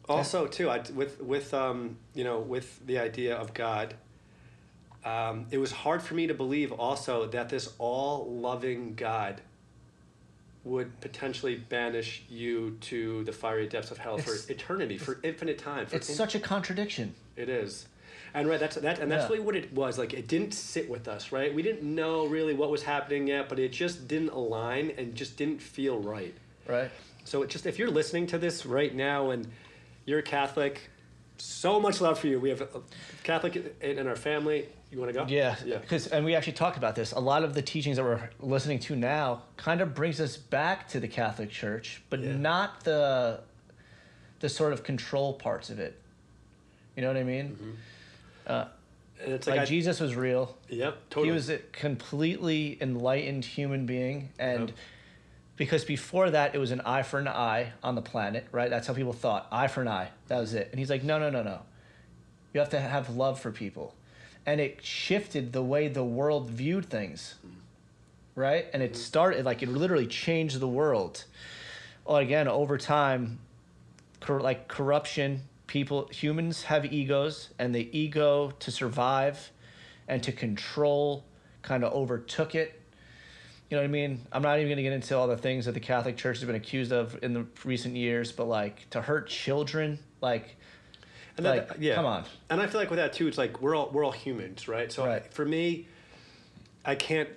also 0.08 0.46
too 0.46 0.70
I, 0.70 0.82
with 0.94 1.20
with 1.20 1.52
um, 1.54 1.96
you 2.14 2.24
know 2.24 2.38
with 2.38 2.84
the 2.86 2.98
idea 2.98 3.36
of 3.36 3.54
god 3.54 3.94
um, 5.04 5.46
it 5.50 5.58
was 5.58 5.70
hard 5.72 6.02
for 6.02 6.14
me 6.14 6.26
to 6.26 6.34
believe 6.34 6.72
also 6.72 7.26
that 7.28 7.48
this 7.48 7.72
all 7.78 8.26
loving 8.30 8.94
god 8.94 9.40
would 10.64 11.00
potentially 11.00 11.54
banish 11.54 12.24
you 12.28 12.76
to 12.82 13.24
the 13.24 13.32
fiery 13.32 13.66
depths 13.68 13.90
of 13.90 13.98
hell 13.98 14.18
It's- 14.18 14.44
for 14.46 14.52
eternity, 14.52 14.98
for 14.98 15.18
infinite 15.22 15.56
time. 15.56 15.86
For 15.86 15.96
It's 15.96 16.10
in- 16.10 16.14
such 16.14 16.34
a 16.34 16.40
contradiction. 16.40 17.14
it 17.36 17.48
is, 17.48 17.86
and 18.34 18.48
right. 18.48 18.60
That's 18.60 18.76
that, 18.76 18.98
and 18.98 19.10
that's 19.10 19.22
Yeah. 19.22 19.28
really 19.28 19.40
what 19.40 19.56
it 19.56 19.72
was. 19.72 19.96
Like 19.96 20.12
it 20.12 20.26
didn't 20.28 20.52
sit 20.52 20.90
with 20.90 21.08
us, 21.08 21.32
right? 21.32 21.54
We 21.54 21.62
didn't 21.62 21.84
know 21.84 22.26
really 22.26 22.52
what 22.52 22.70
was 22.70 22.82
happening 22.82 23.28
yet, 23.28 23.48
but 23.48 23.58
it 23.58 23.72
just 23.72 24.08
didn't 24.08 24.30
align 24.30 24.90
and 24.98 25.14
just 25.14 25.36
didn't 25.38 25.62
feel 25.62 26.00
right. 26.00 26.34
Right? 26.66 26.90
So 27.28 27.42
it 27.42 27.50
just 27.50 27.66
if 27.66 27.78
you're 27.78 27.90
listening 27.90 28.26
to 28.28 28.38
this 28.38 28.64
right 28.64 28.94
now 28.94 29.30
and 29.30 29.46
you're 30.06 30.20
a 30.20 30.22
Catholic, 30.22 30.90
so 31.36 31.78
much 31.78 32.00
love 32.00 32.18
for 32.18 32.26
you. 32.26 32.40
We 32.40 32.48
have 32.48 32.62
a 32.62 32.68
Catholic 33.22 33.76
in, 33.82 33.98
in 33.98 34.06
our 34.08 34.16
family. 34.16 34.66
You 34.90 34.98
want 34.98 35.12
to 35.12 35.18
go? 35.18 35.26
Yeah, 35.28 35.54
Yeah. 35.64 35.76
because 35.78 36.06
and 36.06 36.24
we 36.24 36.34
actually 36.34 36.54
talked 36.54 36.78
about 36.78 36.94
this. 36.94 37.12
A 37.12 37.20
lot 37.20 37.44
of 37.44 37.52
the 37.52 37.60
teachings 37.60 37.98
that 37.98 38.02
we're 38.04 38.30
listening 38.40 38.78
to 38.80 38.96
now 38.96 39.42
kind 39.58 39.82
of 39.82 39.94
brings 39.94 40.18
us 40.20 40.38
back 40.38 40.88
to 40.88 41.00
the 41.00 41.08
Catholic 41.08 41.50
Church, 41.50 42.02
but 42.08 42.20
Yeah. 42.20 42.36
not 42.36 42.84
the 42.84 43.40
the 44.40 44.48
sort 44.48 44.72
of 44.72 44.82
control 44.84 45.34
parts 45.34 45.68
of 45.68 45.78
it. 45.80 46.00
You 46.96 47.02
know 47.02 47.08
what 47.08 47.16
I 47.18 47.24
mean? 47.24 47.48
Mm-hmm. 47.50 47.70
Uh, 48.46 48.64
And 49.22 49.32
it's 49.34 49.46
like 49.46 49.56
like, 49.56 49.62
I, 49.62 49.64
Jesus 49.66 50.00
was 50.00 50.14
real. 50.16 50.56
Yep. 50.70 50.96
Totally. 51.10 51.26
He 51.28 51.32
was 51.32 51.50
a 51.50 51.58
completely 51.72 52.78
enlightened 52.80 53.44
human 53.44 53.84
being, 53.84 54.30
and 54.38 54.68
Yep. 54.68 54.78
Because 55.58 55.84
before 55.84 56.30
that 56.30 56.54
it 56.54 56.58
was 56.58 56.70
an 56.70 56.80
eye 56.82 57.02
for 57.02 57.18
an 57.18 57.28
eye 57.28 57.72
on 57.82 57.96
the 57.96 58.00
planet, 58.00 58.46
right? 58.52 58.70
That's 58.70 58.86
how 58.86 58.94
people 58.94 59.12
thought, 59.12 59.46
eye 59.52 59.66
for 59.66 59.82
an 59.82 59.88
eye. 59.88 60.08
That 60.28 60.38
was 60.38 60.54
it. 60.54 60.68
And 60.70 60.78
he's 60.78 60.88
like, 60.88 61.02
no, 61.02 61.18
no, 61.18 61.28
no, 61.28 61.42
no. 61.42 61.60
You 62.54 62.60
have 62.60 62.70
to 62.70 62.80
have 62.80 63.14
love 63.14 63.38
for 63.38 63.50
people, 63.50 63.94
and 64.46 64.58
it 64.60 64.82
shifted 64.82 65.52
the 65.52 65.62
way 65.62 65.88
the 65.88 66.04
world 66.04 66.48
viewed 66.48 66.86
things, 66.86 67.34
right? 68.34 68.66
And 68.72 68.82
it 68.82 68.96
started 68.96 69.44
like 69.44 69.62
it 69.62 69.68
literally 69.68 70.06
changed 70.06 70.58
the 70.58 70.68
world. 70.68 71.24
Well, 72.06 72.16
again, 72.16 72.48
over 72.48 72.78
time, 72.78 73.40
cor- 74.20 74.40
like 74.40 74.66
corruption 74.68 75.42
people 75.66 76.08
humans 76.10 76.62
have 76.62 76.90
egos 76.90 77.50
and 77.58 77.74
the 77.74 77.88
ego 77.96 78.52
to 78.58 78.70
survive 78.70 79.50
and 80.08 80.22
to 80.22 80.32
control 80.32 81.24
kind 81.60 81.84
of 81.84 81.92
overtook 81.92 82.54
it 82.54 82.80
you 83.70 83.76
know 83.76 83.82
what 83.82 83.88
i 83.88 83.90
mean 83.90 84.20
i'm 84.32 84.42
not 84.42 84.56
even 84.58 84.68
going 84.68 84.76
to 84.76 84.82
get 84.82 84.92
into 84.92 85.16
all 85.16 85.26
the 85.28 85.36
things 85.36 85.66
that 85.66 85.72
the 85.72 85.80
catholic 85.80 86.16
church 86.16 86.38
has 86.38 86.46
been 86.46 86.54
accused 86.56 86.92
of 86.92 87.18
in 87.22 87.32
the 87.34 87.46
recent 87.64 87.94
years 87.96 88.32
but 88.32 88.46
like 88.46 88.88
to 88.90 89.00
hurt 89.02 89.28
children 89.28 89.98
like 90.20 90.56
And 91.36 91.46
like 91.46 91.68
that, 91.68 91.80
yeah. 91.80 91.94
come 91.94 92.06
on 92.06 92.24
And 92.50 92.60
I 92.60 92.66
feel 92.66 92.80
like 92.80 92.90
with 92.90 92.98
that 92.98 93.12
too, 93.12 93.28
it's 93.28 93.38
like 93.38 93.60
we're 93.62 93.76
all 93.76 93.90
we're 93.92 94.04
all 94.04 94.10
humans, 94.12 94.66
right? 94.66 94.90
So 94.90 95.04
Right. 95.06 95.32
for 95.32 95.44
me, 95.44 95.86
I 96.84 96.94
can't. 96.96 97.28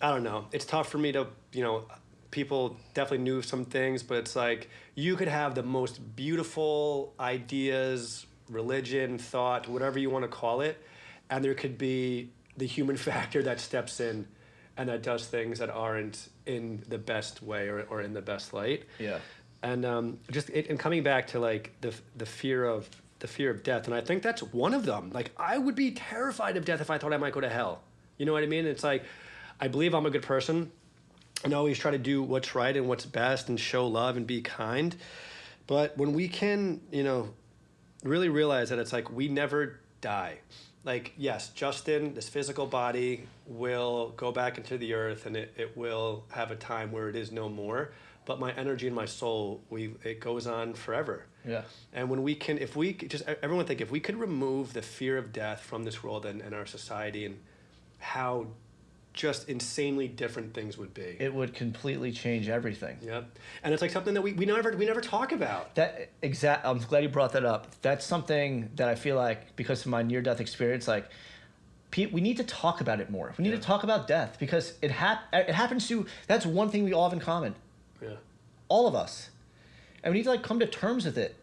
I 0.00 0.10
don't 0.12 0.22
know. 0.22 0.46
It's 0.52 0.64
tough 0.64 0.88
for 0.88 0.96
me 0.98 1.12
to 1.12 1.26
you 1.52 1.62
know. 1.62 1.84
People 2.30 2.76
definitely 2.94 3.24
knew 3.24 3.42
some 3.42 3.64
things, 3.66 4.02
but 4.04 4.16
it's 4.18 4.36
like 4.36 4.70
you 4.94 5.16
could 5.16 5.28
have 5.28 5.54
the 5.56 5.64
most 5.64 6.14
beautiful 6.16 7.12
ideas, 7.18 8.24
religion, 8.48 9.18
thought, 9.18 9.68
whatever 9.68 9.98
you 9.98 10.08
want 10.10 10.22
to 10.22 10.28
call 10.28 10.60
it, 10.62 10.80
and 11.28 11.44
there 11.44 11.54
could 11.54 11.76
be 11.76 12.30
the 12.56 12.66
human 12.66 12.96
factor 13.08 13.42
that 13.42 13.58
steps 13.60 14.00
in 14.00 14.26
and 14.76 14.88
that 14.88 15.02
does 15.02 15.26
things 15.26 15.58
that 15.58 15.70
aren't 15.70 16.28
in 16.46 16.82
the 16.88 16.98
best 16.98 17.42
way 17.42 17.68
or, 17.68 17.82
or 17.90 18.00
in 18.00 18.12
the 18.14 18.22
best 18.22 18.52
light. 18.52 18.84
Yeah. 18.98 19.18
and 19.62 19.84
um, 19.84 20.18
just 20.30 20.48
it, 20.50 20.70
and 20.70 20.78
coming 20.78 21.02
back 21.02 21.26
to 21.28 21.38
like 21.40 21.72
the 21.80 21.94
the 22.16 22.26
fear 22.26 22.64
of 22.64 22.88
the 23.18 23.26
fear 23.28 23.50
of 23.50 23.62
death 23.62 23.84
and 23.84 23.94
i 23.94 24.00
think 24.00 24.22
that's 24.22 24.42
one 24.42 24.72
of 24.72 24.86
them. 24.86 25.10
Like 25.12 25.30
i 25.36 25.58
would 25.58 25.74
be 25.74 25.90
terrified 25.92 26.56
of 26.56 26.64
death 26.64 26.80
if 26.80 26.90
i 26.90 26.96
thought 26.98 27.12
i 27.12 27.18
might 27.18 27.32
go 27.34 27.40
to 27.40 27.48
hell. 27.50 27.82
You 28.16 28.24
know 28.26 28.32
what 28.32 28.42
i 28.42 28.46
mean? 28.46 28.64
It's 28.66 28.82
like 28.84 29.04
i 29.60 29.68
believe 29.68 29.94
i'm 29.94 30.06
a 30.06 30.10
good 30.10 30.22
person 30.22 30.72
and 31.44 31.52
always 31.54 31.78
try 31.78 31.90
to 31.90 31.98
do 31.98 32.22
what's 32.22 32.54
right 32.54 32.74
and 32.76 32.88
what's 32.88 33.04
best 33.06 33.48
and 33.48 33.58
show 33.60 33.86
love 33.86 34.16
and 34.16 34.26
be 34.26 34.40
kind. 34.42 34.94
But 35.66 35.96
when 35.98 36.14
we 36.14 36.28
can 36.28 36.80
you 36.90 37.04
know 37.04 37.34
really 38.04 38.30
realize 38.30 38.70
that 38.70 38.78
it's 38.78 38.92
like 38.94 39.10
we 39.10 39.28
never 39.28 39.78
die 40.00 40.38
like 40.84 41.12
yes 41.16 41.48
justin 41.50 42.14
this 42.14 42.28
physical 42.28 42.66
body 42.66 43.26
will 43.46 44.14
go 44.16 44.32
back 44.32 44.56
into 44.58 44.78
the 44.78 44.94
earth 44.94 45.26
and 45.26 45.36
it, 45.36 45.52
it 45.56 45.76
will 45.76 46.24
have 46.30 46.50
a 46.50 46.56
time 46.56 46.90
where 46.90 47.08
it 47.08 47.16
is 47.16 47.30
no 47.30 47.48
more 47.48 47.92
but 48.24 48.38
my 48.40 48.52
energy 48.52 48.86
and 48.86 48.96
my 48.96 49.04
soul 49.06 49.60
we 49.70 49.94
it 50.04 50.20
goes 50.20 50.46
on 50.46 50.72
forever 50.72 51.26
Yeah. 51.46 51.62
and 51.92 52.08
when 52.08 52.22
we 52.22 52.34
can 52.34 52.56
if 52.58 52.76
we 52.76 52.92
could- 52.94 53.10
just 53.10 53.24
everyone 53.42 53.66
think 53.66 53.80
if 53.80 53.90
we 53.90 54.00
could 54.00 54.16
remove 54.16 54.72
the 54.72 54.82
fear 54.82 55.18
of 55.18 55.32
death 55.32 55.60
from 55.60 55.84
this 55.84 56.02
world 56.02 56.24
and, 56.26 56.40
and 56.40 56.54
our 56.54 56.66
society 56.66 57.24
and 57.26 57.38
how 57.98 58.46
just 59.12 59.48
insanely 59.48 60.06
different 60.08 60.54
things 60.54 60.78
would 60.78 60.94
be 60.94 61.16
It 61.18 61.34
would 61.34 61.52
completely 61.52 62.12
change 62.12 62.48
everything. 62.48 62.98
Yep. 63.02 63.38
And 63.62 63.72
it's 63.74 63.82
like 63.82 63.90
something 63.90 64.14
that 64.14 64.22
we, 64.22 64.32
we 64.32 64.46
never 64.46 64.76
we 64.76 64.86
never 64.86 65.00
talk 65.00 65.32
about. 65.32 65.74
That 65.74 66.10
exact. 66.22 66.64
I'm 66.64 66.78
glad 66.78 67.02
you 67.02 67.08
brought 67.08 67.32
that 67.32 67.44
up. 67.44 67.66
That's 67.82 68.06
something 68.06 68.70
that 68.76 68.88
I 68.88 68.94
feel 68.94 69.16
like 69.16 69.56
because 69.56 69.80
of 69.80 69.88
my 69.88 70.02
near 70.02 70.22
death 70.22 70.40
experience, 70.40 70.86
like. 70.88 71.08
We 71.96 72.20
need 72.20 72.36
to 72.36 72.44
talk 72.44 72.80
about 72.80 73.00
it 73.00 73.10
more. 73.10 73.34
We 73.36 73.42
need 73.42 73.50
Yeah. 73.50 73.56
to 73.56 73.62
talk 73.62 73.82
about 73.82 74.06
death 74.06 74.36
because 74.38 74.74
it 74.80 74.92
hap- 74.92 75.24
it 75.32 75.50
happens 75.50 75.88
to. 75.88 76.06
That's 76.28 76.46
one 76.46 76.70
thing 76.70 76.84
we 76.84 76.92
all 76.92 77.02
have 77.02 77.12
in 77.12 77.18
common. 77.18 77.56
Yeah. 78.00 78.10
all 78.68 78.86
of 78.86 78.94
us 78.94 79.30
and 80.04 80.12
we 80.12 80.18
need 80.18 80.24
to 80.24 80.30
like 80.30 80.44
come 80.44 80.60
to 80.60 80.66
terms 80.66 81.04
with 81.04 81.18
it 81.18 81.34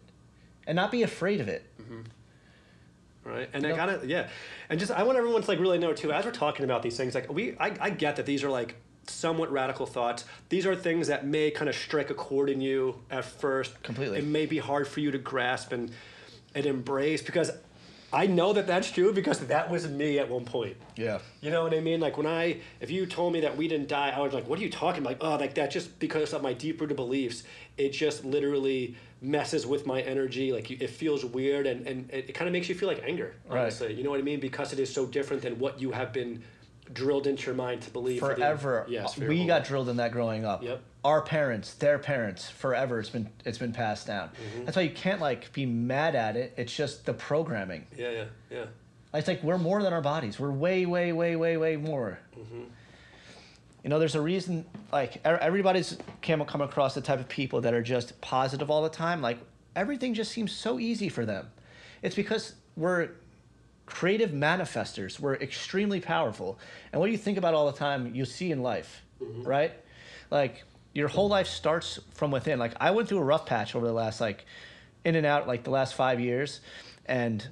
and 0.66 0.76
not 0.78 0.90
be 0.90 1.04
afraid 1.04 1.42
of 1.42 1.50
it 1.50 1.66
mm-hmm. 1.82 2.02
Right. 3.28 3.50
And 3.54 3.66
I 3.66 3.70
Yep. 3.70 3.78
gotta 3.78 4.08
yeah. 4.08 4.30
And 4.70 4.80
just 4.80 4.92
I 4.92 5.04
want 5.04 5.18
everyone 5.18 5.42
to 5.42 5.48
like 5.48 5.60
really 5.60 5.78
know 5.78 5.94
too, 5.94 6.12
as 6.12 6.26
we're 6.26 6.32
talking 6.32 6.64
about 6.64 6.82
these 6.82 6.96
things, 6.98 7.14
like 7.14 7.32
we 7.32 7.56
I, 7.60 7.76
I 7.80 7.90
get 7.90 8.16
that 8.16 8.26
these 8.26 8.44
are 8.44 8.50
like 8.50 8.76
somewhat 9.08 9.52
radical 9.52 9.86
thoughts. 9.86 10.26
These 10.50 10.66
are 10.66 10.76
things 10.76 11.08
that 11.08 11.26
may 11.26 11.52
kind 11.52 11.70
of 11.70 11.76
strike 11.76 12.10
a 12.10 12.14
chord 12.14 12.50
in 12.50 12.62
you 12.62 13.00
at 13.12 13.26
first. 13.26 13.82
Completely. 13.84 14.20
It 14.20 14.26
may 14.26 14.46
be 14.46 14.58
hard 14.60 14.88
for 14.88 15.00
you 15.02 15.12
to 15.12 15.18
grasp 15.18 15.72
and 15.72 15.92
and 16.56 16.66
embrace 16.66 17.22
because 17.22 17.52
I 18.18 18.26
know 18.26 18.52
that 18.54 18.66
that's 18.66 18.90
true 18.90 19.14
because 19.14 19.40
that 19.42 19.70
was 19.70 19.88
me 19.88 20.18
at 20.18 20.28
one 20.28 20.44
point. 20.44 20.76
yeah 20.96 21.20
You 21.40 21.52
know 21.52 21.62
what 21.64 21.74
I 21.76 21.82
mean? 21.82 22.00
Like 22.00 22.18
when 22.18 22.26
I, 22.26 22.58
if 22.80 22.90
you 22.90 23.06
told 23.06 23.32
me 23.32 23.42
that 23.42 23.56
we 23.56 23.68
didn't 23.68 23.90
die, 23.90 24.10
I 24.10 24.20
was 24.22 24.34
like, 24.34 24.48
"What 24.50 24.58
are 24.58 24.64
you 24.64 24.72
talking 24.72 25.02
about?" 25.04 25.22
Like, 25.22 25.24
oh, 25.24 25.36
like 25.36 25.54
that 25.54 25.70
just 25.70 26.00
because 26.00 26.34
of 26.34 26.42
my 26.42 26.54
deep 26.54 26.82
rooted 26.82 26.98
beliefs, 26.98 27.44
it 27.78 27.90
just 27.90 28.26
literally 28.26 28.96
messes 29.22 29.68
with 29.68 29.86
my 29.86 30.02
energy. 30.02 30.52
Like 30.52 30.72
you, 30.72 30.78
it 30.80 30.90
feels 30.90 31.24
weird, 31.24 31.68
and 31.68 31.86
and 31.86 32.10
it, 32.10 32.30
it 32.30 32.34
kind 32.34 32.48
of 32.48 32.54
makes 32.54 32.68
you 32.70 32.74
feel 32.76 32.90
like 32.90 33.04
anger. 33.06 33.36
Right. 33.48 33.62
Honestly, 33.62 33.94
you 33.94 34.04
know 34.04 34.10
what 34.10 34.20
I 34.20 34.24
mean? 34.24 34.40
Because 34.40 34.74
it 34.74 34.80
is 34.80 34.92
so 34.92 35.06
different 35.06 35.44
than 35.44 35.60
what 35.60 35.80
you 35.80 35.92
have 35.92 36.12
been 36.12 36.42
drilled 36.94 37.28
into 37.28 37.46
your 37.48 37.56
mind 37.56 37.82
to 37.82 37.92
believe 37.92 38.20
for 38.20 38.30
the- 38.30 38.36
forever 38.36 38.86
yes, 38.88 39.18
we 39.18 39.46
got 39.46 39.66
drilled 39.66 39.90
in 39.90 39.98
that 39.98 40.12
growing 40.12 40.46
up 40.46 40.64
Yep. 40.64 40.82
Our 41.08 41.22
parents 41.22 41.74
their 41.76 41.98
parents 41.98 42.50
forever 42.50 43.00
it's 43.00 43.10
been 43.10 43.30
it's 43.46 43.58
been 43.58 43.72
passed 43.72 44.08
down. 44.08 44.28
Mm-hmm. 44.28 44.66
that's 44.66 44.76
why 44.76 44.84
you 44.84 44.92
can't 44.92 45.22
like 45.22 45.54
be 45.54 45.66
mad 45.66 46.16
at 46.16 46.36
it. 46.36 46.54
It's 46.58 46.76
just 46.76 47.06
the 47.06 47.14
programming. 47.14 47.88
Yeah, 47.96 48.12
yeah, 48.12 48.26
yeah. 48.52 48.66
it's 49.14 49.30
like 49.30 49.42
we're 49.42 49.58
more 49.58 49.82
than 49.82 49.94
our 49.94 50.02
bodies. 50.02 50.38
We're 50.38 50.52
way 50.52 50.86
way 50.86 51.14
way 51.14 51.38
way 51.38 51.56
way 51.56 51.78
more. 51.78 52.20
Mm-hmm. 52.38 52.64
you 53.84 53.90
know 53.90 54.00
there's 54.00 54.16
a 54.16 54.22
reason 54.22 54.66
like 54.92 55.26
everybody's 55.26 55.98
come 56.22 56.44
come 56.44 56.62
across 56.62 56.94
the 56.94 57.02
type 57.02 57.22
of 57.22 57.30
people 57.30 57.62
that 57.62 57.74
are 57.74 57.82
just 57.82 58.20
positive 58.20 58.70
all 58.70 58.84
the 58.84 58.90
time. 58.90 59.22
Like 59.22 59.40
everything 59.78 60.14
just 60.14 60.34
seems 60.34 60.52
so 60.52 60.78
easy 60.78 61.08
for 61.08 61.26
them. 61.26 61.48
It's 62.02 62.16
because 62.16 62.56
we're 62.76 63.12
creative 63.86 64.32
manifestors. 64.32 65.22
We're 65.22 65.36
extremely 65.36 66.02
powerful. 66.02 66.60
And 66.92 67.00
what 67.00 67.06
do 67.06 67.14
you 67.14 67.18
think 67.18 67.38
about 67.38 67.54
all 67.54 67.72
the 67.72 67.78
time 67.78 68.14
you 68.14 68.26
see 68.26 68.52
in 68.52 68.62
life 68.62 69.04
right? 69.20 69.72
Like 70.30 70.64
your 70.94 71.08
whole 71.08 71.28
life 71.28 71.48
starts 71.48 72.00
from 72.14 72.32
within 72.32 72.60
like 72.60 72.74
i 72.80 72.92
went 72.92 73.08
through 73.08 73.20
a 73.20 73.24
rough 73.24 73.46
patch 73.46 73.76
over 73.76 73.86
the 73.86 73.94
last 73.94 74.20
like 74.20 74.46
in 75.06 75.16
and 75.16 75.26
out 75.26 75.48
like 75.48 75.64
the 75.64 75.70
last 75.70 75.94
five 75.94 76.20
years 76.20 76.62
and 77.06 77.48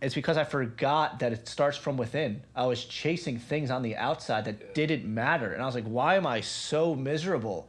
it's 0.00 0.14
because 0.14 0.36
I 0.36 0.44
forgot 0.44 1.18
that 1.18 1.32
it 1.32 1.46
starts 1.46 1.76
from 1.76 1.96
within. 1.96 2.42
I 2.56 2.66
was 2.66 2.84
chasing 2.84 3.38
things 3.38 3.70
on 3.70 3.82
the 3.82 3.96
outside 3.96 4.46
that 4.46 4.74
didn't 4.74 5.04
matter, 5.04 5.52
and 5.52 5.62
I 5.62 5.66
was 5.66 5.74
like, 5.74 5.84
"Why 5.84 6.16
am 6.16 6.26
I 6.26 6.40
so 6.40 6.94
miserable?" 6.94 7.68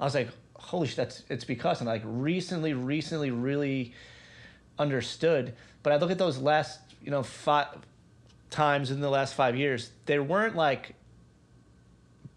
I 0.00 0.04
was 0.04 0.14
like, 0.14 0.30
"Holy 0.54 0.86
shit!" 0.86 0.96
That's 0.96 1.22
it's 1.28 1.44
because 1.44 1.80
and 1.80 1.88
like 1.88 2.02
recently, 2.04 2.72
recently, 2.72 3.30
really 3.30 3.92
understood. 4.78 5.54
But 5.82 5.92
I 5.92 5.96
look 5.96 6.10
at 6.10 6.18
those 6.18 6.38
last, 6.38 6.80
you 7.02 7.10
know, 7.10 7.22
five 7.22 7.68
times 8.50 8.90
in 8.90 9.00
the 9.00 9.10
last 9.10 9.34
five 9.34 9.54
years. 9.56 9.90
They 10.06 10.18
weren't 10.18 10.56
like 10.56 10.94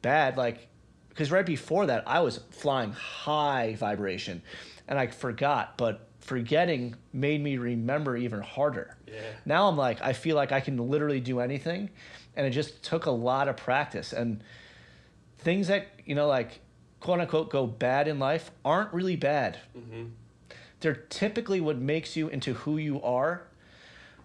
bad, 0.01 0.35
like 0.35 0.67
because 1.19 1.33
right 1.33 1.45
before 1.45 1.87
that 1.87 2.05
I 2.07 2.21
was 2.21 2.39
flying 2.49 2.93
high 2.93 3.75
vibration, 3.75 4.41
and 4.87 4.97
I 4.97 5.07
forgot. 5.07 5.77
But 5.77 6.07
forgetting 6.21 6.95
made 7.11 7.43
me 7.43 7.57
remember 7.57 8.15
even 8.15 8.39
harder. 8.39 8.95
Yeah. 9.05 9.19
Now 9.45 9.67
I'm 9.67 9.75
like, 9.75 10.01
I 10.01 10.13
feel 10.13 10.37
like 10.37 10.53
I 10.53 10.61
can 10.61 10.77
literally 10.77 11.19
do 11.19 11.41
anything, 11.41 11.89
and 12.37 12.47
it 12.47 12.51
just 12.51 12.81
took 12.83 13.05
a 13.05 13.11
lot 13.11 13.49
of 13.49 13.57
practice 13.57 14.13
and 14.13 14.41
things 15.39 15.67
that 15.67 15.87
you 16.05 16.15
know, 16.15 16.25
like 16.25 16.61
quote 17.01 17.19
unquote, 17.19 17.49
go 17.49 17.67
bad 17.67 18.07
in 18.07 18.17
life 18.17 18.49
aren't 18.63 18.93
really 18.93 19.17
bad. 19.17 19.59
Mm-hmm. 19.77 20.05
They're 20.79 21.03
typically 21.09 21.59
what 21.59 21.77
makes 21.77 22.15
you 22.15 22.29
into 22.29 22.53
who 22.53 22.77
you 22.77 23.01
are, 23.01 23.45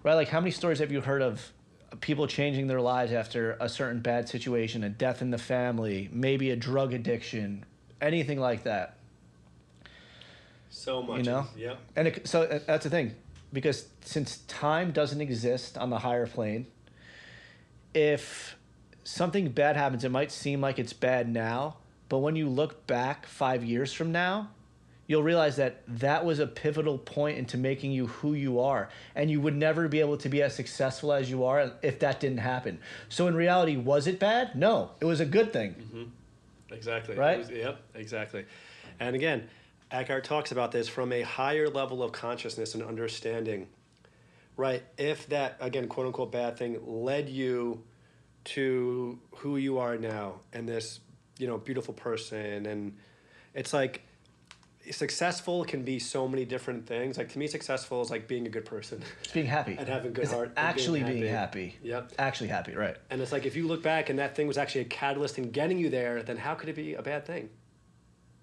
right? 0.05 0.14
Like, 0.14 0.28
how 0.28 0.38
many 0.38 0.53
stories 0.53 0.78
have 0.78 0.92
you 0.92 1.01
heard 1.01 1.22
of 1.22 1.51
people 2.01 2.26
changing 2.26 2.66
their 2.66 2.80
lives 2.80 3.12
after 3.12 3.57
a 3.61 3.68
certain 3.68 4.01
bad 4.01 4.28
situation, 4.28 4.84
a 4.84 4.88
death 4.88 5.22
in 5.22 5.30
the 5.30 5.38
family, 5.38 6.09
maybe 6.12 6.51
a 6.51 6.57
drug 6.57 6.92
addiction, 6.92 7.64
anything 8.01 8.40
like 8.40 8.64
that? 8.64 8.97
So 10.70 11.03
much. 11.03 11.18
You 11.18 11.24
know? 11.24 11.47
Yeah. 11.57 11.74
And 11.97 12.09
it, 12.09 12.26
so 12.26 12.42
uh, 12.42 12.61
that's 12.66 12.84
the 12.84 12.90
thing, 12.90 13.14
because 13.53 13.88
since 14.03 14.38
time 14.49 14.90
doesn't 14.90 15.20
exist 15.20 15.78
on 15.78 15.90
the 15.90 15.99
higher 15.99 16.26
plane, 16.26 16.66
if 17.95 18.57
something 19.05 19.51
bad 19.51 19.76
happens, 19.76 20.05
it 20.05 20.11
might 20.11 20.32
seem 20.32 20.61
like 20.61 20.78
it's 20.78 20.92
bad 20.92 21.28
now, 21.28 21.76
but 22.09 22.18
when 22.18 22.36
you 22.36 22.49
look 22.49 22.86
back 22.86 23.26
five 23.26 23.64
years 23.64 23.92
from 23.92 24.11
now, 24.11 24.51
you'll 25.07 25.22
realize 25.22 25.57
that 25.57 25.82
that 25.86 26.24
was 26.24 26.38
a 26.38 26.46
pivotal 26.46 26.98
point 26.98 27.38
into 27.38 27.57
making 27.59 27.92
you 27.92 28.07
who 28.07 28.34
you 28.34 28.61
are. 28.61 28.88
And 29.14 29.30
you 29.30 29.40
would 29.40 29.55
never 29.55 29.88
be 29.88 30.00
able 30.00 30.16
to 30.18 30.28
be 30.28 30.42
as 30.42 30.55
successful 30.55 31.12
as 31.12 31.30
you 31.30 31.44
are 31.44 31.72
if 31.82 31.98
that 32.00 32.20
didn't 32.20 32.38
happen. 32.38 32.80
So, 33.09 33.26
in 33.26 33.34
reality, 33.34 33.76
was 33.76 34.07
it 34.07 34.18
bad? 34.18 34.57
No, 34.57 34.92
it 35.00 35.05
was 35.05 35.20
a 35.20 35.26
good 35.26 35.52
thing. 35.52 35.74
Mm-hmm. 35.74 36.74
Exactly. 36.74 37.16
Right? 37.16 37.38
Was- 37.38 37.50
yep, 37.50 37.80
exactly. 37.94 38.46
And 39.00 39.14
again, 39.14 39.48
Eckhart 39.90 40.24
talks 40.24 40.52
about 40.52 40.72
this 40.72 40.88
from 40.88 41.12
a 41.12 41.22
higher 41.22 41.68
level 41.68 42.02
of 42.02 42.12
consciousness 42.12 42.74
and 42.74 42.82
understanding. 42.82 43.68
Right? 44.57 44.82
If 44.96 45.28
that, 45.28 45.57
again, 45.61 45.88
quote 45.88 46.07
unquote, 46.07 46.32
bad 46.32 46.57
thing 46.57 46.78
led 46.86 47.28
you 47.28 47.82
to 48.44 49.18
who 49.36 49.57
you 49.57 49.78
are 49.78 49.96
now 49.96 50.34
and 50.52 50.68
this, 50.68 51.00
you 51.38 51.46
know, 51.46 51.59
beautiful 51.59 51.94
person, 51.94 52.66
and 52.66 52.96
it's 53.55 53.72
like, 53.72 54.02
successful 54.93 55.64
can 55.64 55.82
be 55.82 55.99
so 55.99 56.28
many 56.28 56.45
different 56.45 56.87
things. 56.87 57.16
Like 57.18 57.30
to 57.32 57.39
me, 57.39 57.47
successful 57.47 58.03
is 58.03 58.11
like 58.11 58.28
being 58.28 58.47
a 58.47 58.51
good 58.51 58.64
person. 58.64 59.03
It's 59.22 59.32
being 59.32 59.47
happy. 59.47 59.76
And 59.78 59.89
having 59.89 60.12
good 60.12 60.24
It's 60.24 60.32
heart 60.32 60.49
and 60.49 60.55
being 60.57 60.66
Actually 60.66 61.03
being 61.05 61.26
happy. 61.26 61.66
happy. 61.68 61.78
Yep. 61.82 62.12
Actually 62.18 62.49
happy, 62.49 62.74
right. 62.74 62.97
And 63.11 63.20
it's 63.20 63.32
like 63.32 63.47
if 63.47 63.57
you 63.57 63.66
look 63.66 63.82
back 63.82 64.11
and 64.11 64.18
that 64.18 64.35
thing 64.37 64.47
was 64.47 64.59
actually 64.59 64.82
a 64.82 64.87
catalyst 64.87 65.39
in 65.39 65.51
getting 65.51 65.78
you 65.78 65.91
there, 65.91 66.22
then 66.22 66.37
how 66.37 66.55
could 66.55 66.68
it 66.68 66.76
be 66.76 66.95
a 66.95 67.03
bad 67.03 67.24
thing? 67.26 67.49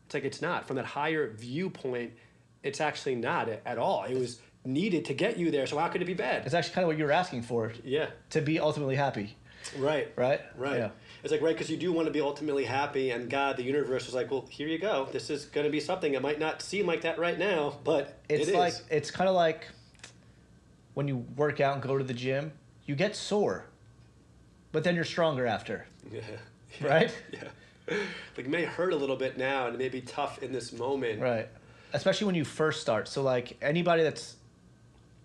It's 0.06 0.14
like 0.14 0.24
it's 0.26 0.42
not. 0.42 0.68
From 0.68 0.76
that 0.78 0.86
higher 0.86 1.32
viewpoint, 1.32 2.14
it's 2.64 2.82
actually 2.82 3.16
not 3.16 3.48
at 3.50 3.62
at 3.66 3.78
all. 3.78 4.04
It 4.04 4.16
was 4.18 4.39
needed 4.66 5.06
to 5.06 5.14
get 5.14 5.38
you 5.38 5.50
there, 5.52 5.66
so 5.66 5.78
how 5.78 5.88
could 5.88 6.02
it 6.02 6.06
be 6.06 6.14
bad? 6.14 6.46
It's 6.46 6.54
actually 6.54 6.74
kind 6.76 6.84
of 6.84 6.89
what 6.89 6.98
you 6.98 7.06
were 7.06 7.12
asking 7.12 7.42
for 7.44 7.74
Yeah. 7.84 8.08
to 8.32 8.42
be 8.42 8.60
ultimately 8.60 8.96
happy, 8.96 9.36
Right. 9.78 10.12
right? 10.16 10.42
Right. 10.56 10.78
Yeah. 10.78 10.89
It's 11.24 11.32
like 11.32 11.42
right 11.42 11.54
because 11.56 11.70
you 11.70 11.78
do 11.78 11.92
want 11.94 12.08
to 12.08 12.12
be 12.12 12.22
ultimately 12.22 12.66
happy, 12.66 13.12
and 13.12 13.30
God, 13.30 13.58
the 13.58 13.64
universe 13.64 14.06
was 14.08 14.16
like, 14.16 14.32
well, 14.32 14.46
here 14.50 14.68
you 14.68 14.80
go. 14.80 15.08
This 15.12 15.30
is 15.30 15.46
going 15.46 15.66
to 15.66 15.72
be 15.72 15.80
something. 15.80 16.14
It 16.16 16.22
might 16.22 16.40
not 16.40 16.62
seem 16.62 16.88
like 16.88 17.02
that 17.02 17.20
right 17.20 17.38
now, 17.38 17.78
but 17.84 18.20
It's 18.30 18.48
it 18.50 18.56
like 18.56 18.74
it's 18.90 19.12
kind 19.12 19.30
of 19.30 19.36
like 19.36 19.68
when 20.96 21.08
you 21.08 21.18
work 21.36 21.60
out 21.62 21.74
and 21.76 21.82
go 21.84 21.98
to 21.98 22.04
the 22.04 22.14
gym, 22.14 22.52
you 22.86 22.96
get 22.96 23.16
sore. 23.16 23.66
but 24.72 24.84
then 24.84 24.96
you're 24.96 25.04
stronger 25.06 25.46
after, 25.46 25.86
Yeah. 26.12 26.22
right? 26.82 27.14
Yeah. 27.32 27.44
Like 28.38 28.46
it 28.46 28.50
may 28.50 28.64
hurt 28.64 28.94
a 28.94 28.96
little 28.96 29.16
bit 29.18 29.38
now 29.38 29.66
and 29.66 29.76
it 29.76 29.78
may 29.78 29.90
be 29.90 30.02
tough 30.02 30.42
in 30.44 30.52
this 30.54 30.72
moment. 30.72 31.20
Right. 31.20 31.50
Especially 31.94 32.26
when 32.26 32.36
you 32.36 32.46
first 32.46 32.80
start. 32.80 33.08
So 33.10 33.22
like 33.22 33.58
anybody 33.62 34.02
that's 34.04 34.38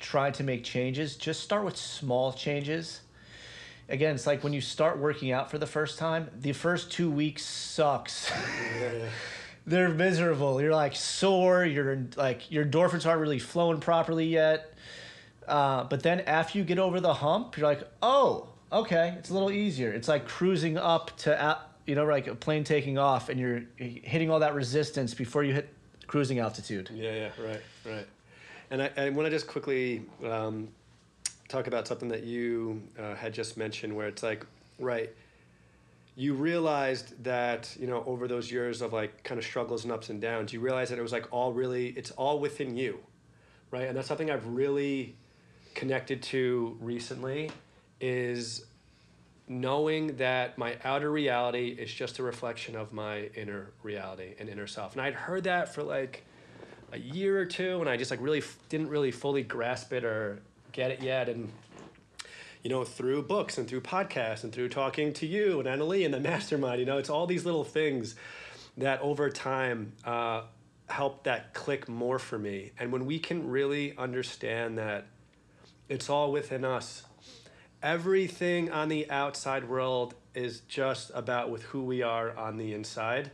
trying 0.00 0.32
to 0.32 0.42
make 0.42 0.64
changes, 0.64 1.16
just 1.16 1.42
start 1.42 1.64
with 1.64 1.76
small 1.76 2.32
changes. 2.32 3.02
Again, 3.88 4.14
it's 4.14 4.26
like 4.26 4.42
when 4.42 4.52
you 4.52 4.60
start 4.60 4.98
working 4.98 5.30
out 5.30 5.50
for 5.50 5.58
the 5.58 5.66
first 5.66 5.98
time, 5.98 6.28
the 6.40 6.52
first 6.52 6.90
two 6.90 7.10
weeks 7.10 7.44
sucks. 7.44 8.30
Yeah. 8.80 9.08
They're 9.68 9.88
miserable. 9.88 10.62
You're 10.62 10.74
like 10.74 10.94
sore. 10.94 11.64
You're 11.64 12.06
like 12.14 12.52
your 12.52 12.64
endorphins 12.64 13.04
aren't 13.04 13.20
really 13.20 13.40
flowing 13.40 13.80
properly 13.80 14.26
yet. 14.26 14.72
Uh, 15.48 15.84
but 15.84 16.04
then 16.04 16.20
after 16.20 16.58
you 16.58 16.64
get 16.64 16.78
over 16.78 17.00
the 17.00 17.14
hump, 17.14 17.56
you're 17.56 17.66
like, 17.66 17.82
oh, 18.02 18.48
okay, 18.72 19.14
it's 19.18 19.30
a 19.30 19.32
little 19.32 19.50
easier. 19.50 19.90
It's 19.92 20.08
like 20.08 20.26
cruising 20.26 20.76
up 20.76 21.16
to, 21.18 21.58
you 21.86 21.94
know, 21.94 22.04
like 22.04 22.26
a 22.26 22.34
plane 22.34 22.64
taking 22.64 22.98
off, 22.98 23.28
and 23.28 23.40
you're 23.40 23.62
hitting 23.76 24.30
all 24.30 24.40
that 24.40 24.54
resistance 24.54 25.14
before 25.14 25.44
you 25.44 25.54
hit 25.54 25.68
cruising 26.06 26.38
altitude. 26.38 26.90
Yeah, 26.92 27.12
yeah, 27.12 27.30
right, 27.44 27.60
right. 27.84 28.06
And 28.70 28.82
I, 28.82 28.90
I 28.96 29.10
want 29.10 29.26
to 29.26 29.30
just 29.30 29.46
quickly 29.46 30.02
um, 30.24 30.68
talk 31.48 31.66
about 31.66 31.86
something 31.86 32.08
that 32.08 32.24
you 32.24 32.82
uh, 32.98 33.14
had 33.14 33.32
just 33.32 33.56
mentioned, 33.56 33.94
where 33.94 34.08
it's 34.08 34.22
like, 34.22 34.46
right, 34.78 35.10
you 36.14 36.34
realized 36.34 37.22
that 37.24 37.74
you 37.78 37.86
know 37.86 38.02
over 38.06 38.26
those 38.26 38.50
years 38.50 38.82
of 38.82 38.92
like 38.92 39.22
kind 39.22 39.38
of 39.38 39.44
struggles 39.44 39.84
and 39.84 39.92
ups 39.92 40.10
and 40.10 40.20
downs, 40.20 40.52
you 40.52 40.60
realized 40.60 40.90
that 40.92 40.98
it 40.98 41.02
was 41.02 41.12
like 41.12 41.26
all 41.30 41.52
really, 41.52 41.88
it's 41.88 42.10
all 42.12 42.38
within 42.38 42.76
you, 42.76 42.98
right? 43.70 43.86
And 43.86 43.96
that's 43.96 44.08
something 44.08 44.30
I've 44.30 44.46
really 44.46 45.16
connected 45.74 46.22
to 46.22 46.76
recently, 46.80 47.50
is 48.00 48.64
knowing 49.48 50.16
that 50.16 50.58
my 50.58 50.76
outer 50.84 51.10
reality 51.10 51.68
is 51.68 51.92
just 51.92 52.18
a 52.18 52.22
reflection 52.22 52.74
of 52.74 52.92
my 52.92 53.30
inner 53.34 53.70
reality 53.82 54.34
and 54.38 54.48
inner 54.48 54.66
self. 54.66 54.92
And 54.92 55.02
I'd 55.02 55.14
heard 55.14 55.44
that 55.44 55.72
for 55.72 55.82
like 55.82 56.24
a 56.92 56.98
year 56.98 57.38
or 57.38 57.44
two, 57.44 57.80
and 57.80 57.88
I 57.88 57.96
just 57.96 58.10
like 58.10 58.20
really 58.20 58.38
f- 58.38 58.58
didn't 58.68 58.88
really 58.88 59.10
fully 59.10 59.42
grasp 59.42 59.92
it 59.92 60.04
or 60.04 60.40
get 60.76 60.90
it 60.90 61.02
yet. 61.02 61.28
And 61.28 61.50
you 62.62 62.70
know, 62.70 62.84
through 62.84 63.22
books 63.22 63.58
and 63.58 63.66
through 63.66 63.80
podcasts 63.80 64.44
and 64.44 64.52
through 64.52 64.68
talking 64.68 65.12
to 65.14 65.26
you 65.26 65.60
and 65.60 65.68
Annalie 65.68 66.04
and 66.04 66.12
the 66.12 66.20
mastermind, 66.32 66.80
you 66.80 66.86
know, 66.86 66.98
it's 66.98 67.10
all 67.10 67.26
these 67.26 67.44
little 67.44 67.64
things 67.64 68.14
that 68.76 69.00
over 69.00 69.30
time 69.30 69.92
uh, 70.04 70.42
help 70.88 71.24
that 71.24 71.54
click 71.54 71.88
more 71.88 72.18
for 72.18 72.38
me. 72.38 72.72
And 72.78 72.92
when 72.92 73.06
we 73.06 73.18
can 73.18 73.48
really 73.48 73.96
understand 73.96 74.78
that 74.78 75.06
it's 75.88 76.10
all 76.10 76.30
within 76.30 76.64
us, 76.64 77.04
everything 77.82 78.70
on 78.70 78.88
the 78.88 79.10
outside 79.10 79.68
world 79.68 80.14
is 80.34 80.60
just 80.60 81.10
about 81.14 81.50
with 81.50 81.62
who 81.62 81.84
we 81.84 82.02
are 82.02 82.36
on 82.36 82.58
the 82.58 82.74
inside. 82.74 83.30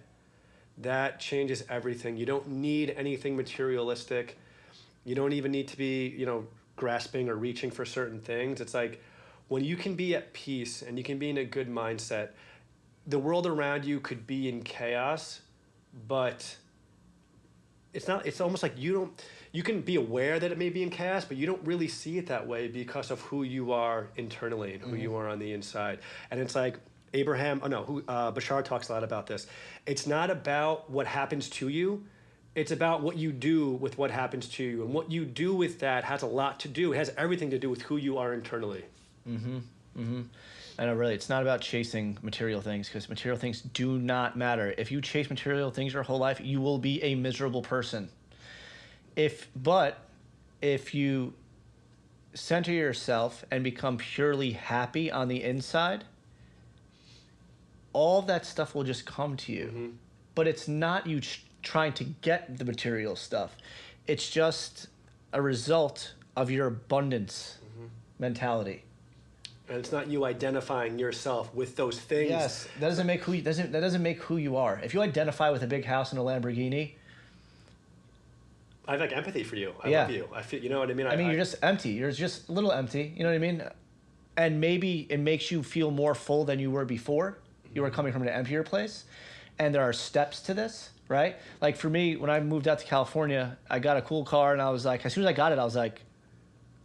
That 0.78 1.20
changes 1.20 1.64
everything. 1.68 2.16
You 2.16 2.26
don't 2.26 2.48
need 2.48 2.90
anything 2.90 3.36
materialistic. 3.36 4.38
You 5.04 5.14
don't 5.14 5.32
even 5.32 5.50
need 5.50 5.68
to 5.68 5.76
be, 5.76 6.08
you 6.08 6.26
know, 6.26 6.46
grasping 6.82 7.28
or 7.28 7.36
reaching 7.36 7.70
for 7.70 7.84
certain 7.84 8.20
things. 8.20 8.60
It's 8.60 8.74
like 8.74 9.00
when 9.46 9.62
you 9.62 9.76
can 9.76 9.94
be 9.94 10.16
at 10.16 10.32
peace 10.32 10.82
and 10.82 10.98
you 10.98 11.04
can 11.04 11.16
be 11.16 11.30
in 11.30 11.38
a 11.38 11.44
good 11.44 11.70
mindset, 11.70 12.30
the 13.06 13.20
world 13.20 13.46
around 13.46 13.84
you 13.84 14.00
could 14.00 14.26
be 14.26 14.48
in 14.48 14.64
chaos, 14.64 15.42
but 16.08 16.56
it's 17.92 18.08
not 18.08 18.26
it's 18.26 18.40
almost 18.40 18.64
like 18.64 18.74
you 18.76 18.92
don't 18.92 19.24
you 19.52 19.62
can 19.62 19.80
be 19.80 19.94
aware 19.94 20.40
that 20.40 20.50
it 20.50 20.58
may 20.58 20.70
be 20.70 20.82
in 20.82 20.90
chaos 20.90 21.24
but 21.24 21.36
you 21.36 21.46
don't 21.46 21.64
really 21.64 21.86
see 21.86 22.18
it 22.18 22.26
that 22.26 22.48
way 22.48 22.66
because 22.66 23.12
of 23.12 23.20
who 23.20 23.44
you 23.44 23.70
are 23.70 24.08
internally 24.16 24.74
and 24.74 24.82
who 24.82 24.96
you 24.96 25.14
are 25.14 25.28
on 25.28 25.38
the 25.38 25.52
inside 25.52 25.98
and 26.30 26.40
it's 26.40 26.54
like 26.54 26.78
abraham 27.12 27.60
oh 27.62 27.66
no 27.66 27.82
who 27.84 28.02
uh, 28.08 28.32
bashar 28.32 28.64
talks 28.64 28.88
a 28.88 28.92
lot 28.92 29.04
about 29.04 29.26
this 29.26 29.46
it's 29.84 30.06
not 30.06 30.30
about 30.30 30.88
what 30.90 31.06
happens 31.06 31.50
to 31.50 31.68
you 31.68 32.02
it's 32.54 32.70
about 32.70 33.02
what 33.02 33.16
you 33.16 33.32
do 33.32 33.70
with 33.70 33.96
what 33.96 34.10
happens 34.10 34.48
to 34.48 34.64
you 34.64 34.84
and 34.84 34.92
what 34.92 35.10
you 35.10 35.24
do 35.24 35.54
with 35.54 35.78
that 35.80 36.04
has 36.04 36.22
a 36.22 36.26
lot 36.26 36.60
to 36.60 36.68
do 36.68 36.92
it 36.92 36.96
has 36.96 37.12
everything 37.16 37.50
to 37.50 37.58
do 37.58 37.70
with 37.70 37.82
who 37.82 37.96
you 37.96 38.18
are 38.18 38.32
internally 38.34 38.84
mm-hmm 39.28 39.58
mm-hmm 39.98 40.22
I 40.78 40.86
know, 40.86 40.94
really, 40.94 41.14
it's 41.14 41.28
not 41.28 41.42
about 41.42 41.60
chasing 41.60 42.16
material 42.22 42.60
things 42.60 42.88
because 42.88 43.08
material 43.08 43.38
things 43.38 43.60
do 43.60 43.98
not 43.98 44.36
matter. 44.36 44.74
If 44.78 44.90
you 44.90 45.00
chase 45.00 45.28
material 45.28 45.70
things 45.70 45.92
your 45.92 46.02
whole 46.02 46.18
life, 46.18 46.40
you 46.40 46.60
will 46.60 46.78
be 46.78 47.02
a 47.02 47.14
miserable 47.14 47.62
person. 47.62 48.08
If, 49.14 49.48
but 49.54 49.98
if 50.62 50.94
you 50.94 51.34
center 52.32 52.72
yourself 52.72 53.44
and 53.50 53.62
become 53.62 53.98
purely 53.98 54.52
happy 54.52 55.10
on 55.10 55.28
the 55.28 55.42
inside, 55.42 56.04
all 57.92 58.22
that 58.22 58.46
stuff 58.46 58.74
will 58.74 58.84
just 58.84 59.04
come 59.04 59.36
to 59.36 59.52
you. 59.52 59.94
But 60.34 60.48
it's 60.48 60.66
not 60.66 61.06
you 61.06 61.20
ch- 61.20 61.44
trying 61.62 61.92
to 61.94 62.04
get 62.04 62.58
the 62.58 62.64
material 62.64 63.16
stuff, 63.16 63.56
it's 64.06 64.28
just 64.30 64.88
a 65.32 65.40
result 65.40 66.14
of 66.36 66.50
your 66.50 66.66
abundance 66.66 67.58
mm-hmm. 67.64 67.86
mentality. 68.18 68.82
and 69.68 69.78
it's 69.78 69.92
not 69.92 70.08
you 70.08 70.24
identifying 70.24 70.98
yourself 70.98 71.54
with 71.54 71.76
those 71.76 71.98
things 72.00 72.30
Yes, 72.30 72.68
that 72.80 72.88
doesn't 72.88 73.06
make 73.06 73.22
who 73.22 73.32
you, 73.32 73.42
doesn't 73.42 73.72
that 73.72 73.80
doesn't 73.80 74.02
make 74.02 74.18
who 74.22 74.36
you 74.36 74.56
are. 74.56 74.80
If 74.82 74.92
you 74.94 75.00
identify 75.02 75.50
with 75.50 75.62
a 75.62 75.66
big 75.66 75.84
house 75.84 76.12
and 76.12 76.20
a 76.20 76.24
Lamborghini, 76.24 76.92
i 78.88 78.92
have 78.92 79.00
like 79.00 79.12
empathy 79.12 79.44
for 79.44 79.54
you 79.56 79.72
i 79.84 79.88
Yeah. 79.88 80.02
love 80.02 80.10
you 80.10 80.28
i 80.34 80.42
feel 80.42 80.60
you 80.60 80.68
know 80.68 80.80
what 80.80 80.90
i 80.90 80.94
mean 80.94 81.06
I 81.06 81.14
mean 81.16 81.28
you're 81.28 81.36
just 81.36 81.54
empty. 81.62 81.90
You're 81.90 82.10
just 82.10 82.48
a 82.48 82.52
little 82.52 82.72
empty. 82.72 83.12
You 83.16 83.22
know 83.22 83.30
what 83.30 83.36
I 83.36 83.38
mean? 83.38 83.62
And 84.36 84.60
maybe 84.60 85.06
it 85.08 85.20
makes 85.20 85.50
you 85.52 85.62
feel 85.62 85.90
more 85.90 86.14
full 86.14 86.44
than 86.44 86.58
you 86.58 86.70
were 86.70 86.84
before. 86.84 87.38
You 87.74 87.82
were 87.82 87.88
mm-hmm. 87.88 87.96
coming 87.96 88.12
from 88.12 88.22
an 88.22 88.28
emptier 88.28 88.62
place, 88.64 89.04
and 89.58 89.74
there 89.74 89.82
are 89.82 89.92
steps 89.92 90.40
to 90.42 90.54
this, 90.54 90.90
right? 91.12 91.36
Like 91.60 91.76
for 91.76 91.88
me, 91.88 92.16
when 92.16 92.30
I 92.30 92.40
moved 92.40 92.66
out 92.66 92.78
to 92.80 92.86
California, 92.86 93.56
I 93.70 93.78
got 93.78 93.96
a 93.96 94.02
cool 94.02 94.24
car, 94.24 94.52
and 94.52 94.60
I 94.60 94.70
was 94.70 94.84
like, 94.84 95.06
as 95.06 95.12
soon 95.12 95.22
as 95.24 95.28
I 95.28 95.32
got 95.34 95.52
it, 95.52 95.58
I 95.58 95.64
was 95.64 95.76
like, 95.76 96.00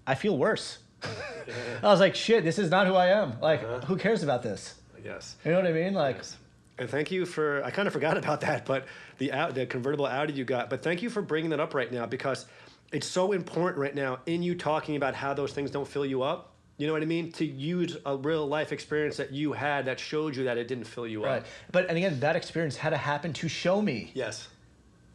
I 0.06 0.14
feel 0.16 0.38
worse. 0.38 0.78
I 1.04 1.88
was 1.88 2.00
like, 2.00 2.16
shit, 2.16 2.44
this 2.44 2.60
is 2.60 2.70
not 2.70 2.88
who 2.88 2.94
I 2.96 3.08
am. 3.08 3.40
Like, 3.42 3.64
Uh-huh. 3.64 3.80
who 3.88 3.96
cares 3.98 4.22
about 4.24 4.44
this? 4.44 4.76
yes 5.04 5.36
You 5.46 5.52
know 5.52 5.58
what 5.58 5.68
I 5.68 5.72
mean? 5.72 5.94
Like, 5.94 6.18
And 6.78 6.90
thank 6.90 7.12
you 7.12 7.26
for 7.26 7.64
I 7.64 7.72
kind 7.72 7.88
of 7.88 7.94
forgot 7.94 8.18
about 8.24 8.42
that, 8.42 8.66
but 8.66 8.86
the 9.18 9.32
out 9.32 9.56
the 9.56 9.66
convertible 9.66 10.06
Audi 10.06 10.34
you 10.34 10.44
got. 10.46 10.70
But 10.70 10.84
thank 10.84 11.02
you 11.02 11.10
for 11.10 11.22
bringing 11.22 11.50
that 11.52 11.60
up 11.60 11.74
right 11.74 11.92
now 11.92 12.06
because 12.06 12.46
it's 12.92 13.08
so 13.08 13.32
important 13.32 13.80
right 13.82 13.96
now 13.96 14.20
in 14.26 14.44
you 14.44 14.54
talking 14.56 14.96
about 14.96 15.14
how 15.16 15.34
those 15.34 15.54
things 15.54 15.72
don't 15.72 15.88
fill 15.88 16.06
you 16.06 16.24
up. 16.24 16.54
You 16.78 16.86
know 16.86 16.94
what 16.94 17.02
I 17.02 17.06
mean? 17.06 17.32
To 17.34 17.46
use 17.46 17.98
a 18.06 18.16
real 18.16 18.46
life 18.48 18.72
experience 18.72 19.18
that 19.18 19.32
you 19.32 19.54
had 19.54 19.86
that 19.86 20.00
showed 20.00 20.36
you 20.36 20.44
that 20.44 20.58
it 20.60 20.68
didn't 20.68 20.84
fill 20.86 21.08
you 21.08 21.24
Right. 21.24 21.40
up. 21.40 21.46
But 21.72 21.88
and 21.90 21.98
again, 21.98 22.20
that 22.20 22.36
experience 22.36 22.78
had 22.78 22.92
to 22.92 22.98
happen 22.98 23.34
to 23.34 23.48
show 23.50 23.82
me, 23.82 24.12
Yes. 24.14 24.48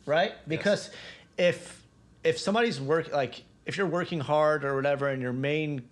right? 0.05 0.33
Because 0.49 0.91
if 1.39 1.81
if 2.25 2.39
somebody's 2.39 2.81
work 2.81 3.13
like 3.13 3.43
if 3.65 3.77
you're 3.77 3.87
working 3.87 4.19
hard 4.21 4.65
or 4.65 4.75
whatever 4.75 5.09
and 5.09 5.23
your 5.23 5.33
main 5.33 5.83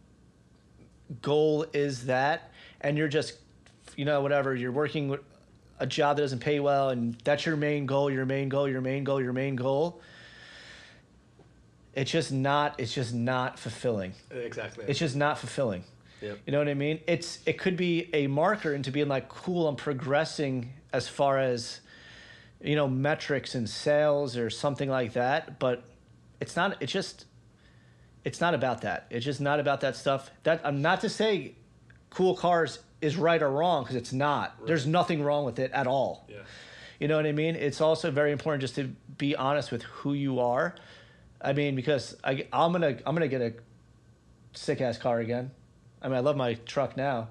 goal 1.22 1.66
is 1.72 2.06
that 2.06 2.50
and 2.80 2.96
you're 2.98 3.08
just 3.08 3.34
you 3.96 4.04
know 4.04 4.20
whatever, 4.22 4.54
you're 4.56 4.72
working 4.72 5.08
with 5.08 5.20
a 5.78 5.86
job 5.86 6.16
that 6.16 6.22
doesn't 6.22 6.40
pay 6.40 6.58
well 6.60 6.90
and 6.90 7.14
that's 7.22 7.46
your 7.46 7.56
main 7.56 7.86
goal, 7.86 8.10
your 8.10 8.26
main 8.26 8.48
goal, 8.48 8.68
your 8.68 8.80
main 8.80 9.04
goal, 9.04 9.20
your 9.22 9.32
main 9.32 9.54
goal, 9.56 10.00
it's 12.00 12.10
just 12.10 12.32
not 12.32 12.80
it's 12.80 12.94
just 12.94 13.12
not 13.12 13.58
fulfilling. 13.58 14.14
Exactly. 14.30 14.86
It's 14.88 14.98
just 14.98 15.16
not 15.16 15.38
fulfilling. 15.38 15.84
Yep. 16.22 16.38
You 16.46 16.52
know 16.52 16.58
what 16.58 16.68
I 16.68 16.74
mean? 16.74 17.00
It's 17.06 17.40
it 17.44 17.58
could 17.58 17.76
be 17.76 18.08
a 18.14 18.26
marker 18.26 18.72
into 18.72 18.90
being 18.90 19.08
like 19.08 19.28
cool. 19.28 19.68
I'm 19.68 19.76
progressing 19.76 20.72
as 20.94 21.08
far 21.08 21.38
as 21.38 21.80
you 22.62 22.74
know 22.74 22.88
metrics 22.88 23.54
and 23.54 23.68
sales 23.68 24.38
or 24.38 24.48
something 24.48 24.88
like 24.88 25.12
that. 25.12 25.58
But 25.58 25.84
it's 26.40 26.56
not. 26.56 26.78
It's 26.80 26.90
just 26.90 27.26
it's 28.24 28.40
not 28.40 28.54
about 28.54 28.80
that. 28.80 29.06
It's 29.10 29.24
just 29.24 29.42
not 29.42 29.60
about 29.60 29.82
that 29.82 29.94
stuff. 29.94 30.30
That 30.44 30.62
I'm 30.64 30.80
not 30.80 31.02
to 31.02 31.10
say 31.10 31.52
cool 32.08 32.34
cars 32.34 32.78
is 33.02 33.16
right 33.18 33.42
or 33.42 33.50
wrong 33.50 33.82
because 33.82 33.96
it's 33.96 34.12
not. 34.12 34.66
There's 34.66 34.86
nothing 34.86 35.22
wrong 35.22 35.44
with 35.44 35.58
it 35.58 35.70
at 35.72 35.86
all. 35.86 36.26
yeah. 36.30 36.38
You 36.98 37.08
know 37.08 37.16
what 37.16 37.24
I 37.26 37.32
mean? 37.32 37.56
It's 37.56 37.80
also 37.80 38.10
very 38.10 38.30
important 38.30 38.60
just 38.60 38.74
to 38.76 38.84
be 39.16 39.34
honest 39.34 39.72
with 39.72 39.82
who 39.84 40.12
you 40.12 40.40
are. 40.40 40.74
I 41.40 41.52
mean, 41.52 41.74
because 41.74 42.16
I, 42.22 42.46
I'm 42.52 42.72
gonna 42.72 42.98
I'm 43.06 43.14
gonna 43.14 43.28
get 43.28 43.40
a 43.40 43.54
sick 44.52 44.80
ass 44.80 44.98
car 44.98 45.20
again. 45.20 45.50
I 46.02 46.08
mean, 46.08 46.16
I 46.16 46.20
love 46.20 46.36
my 46.36 46.54
truck 46.54 46.96
now, 46.96 47.28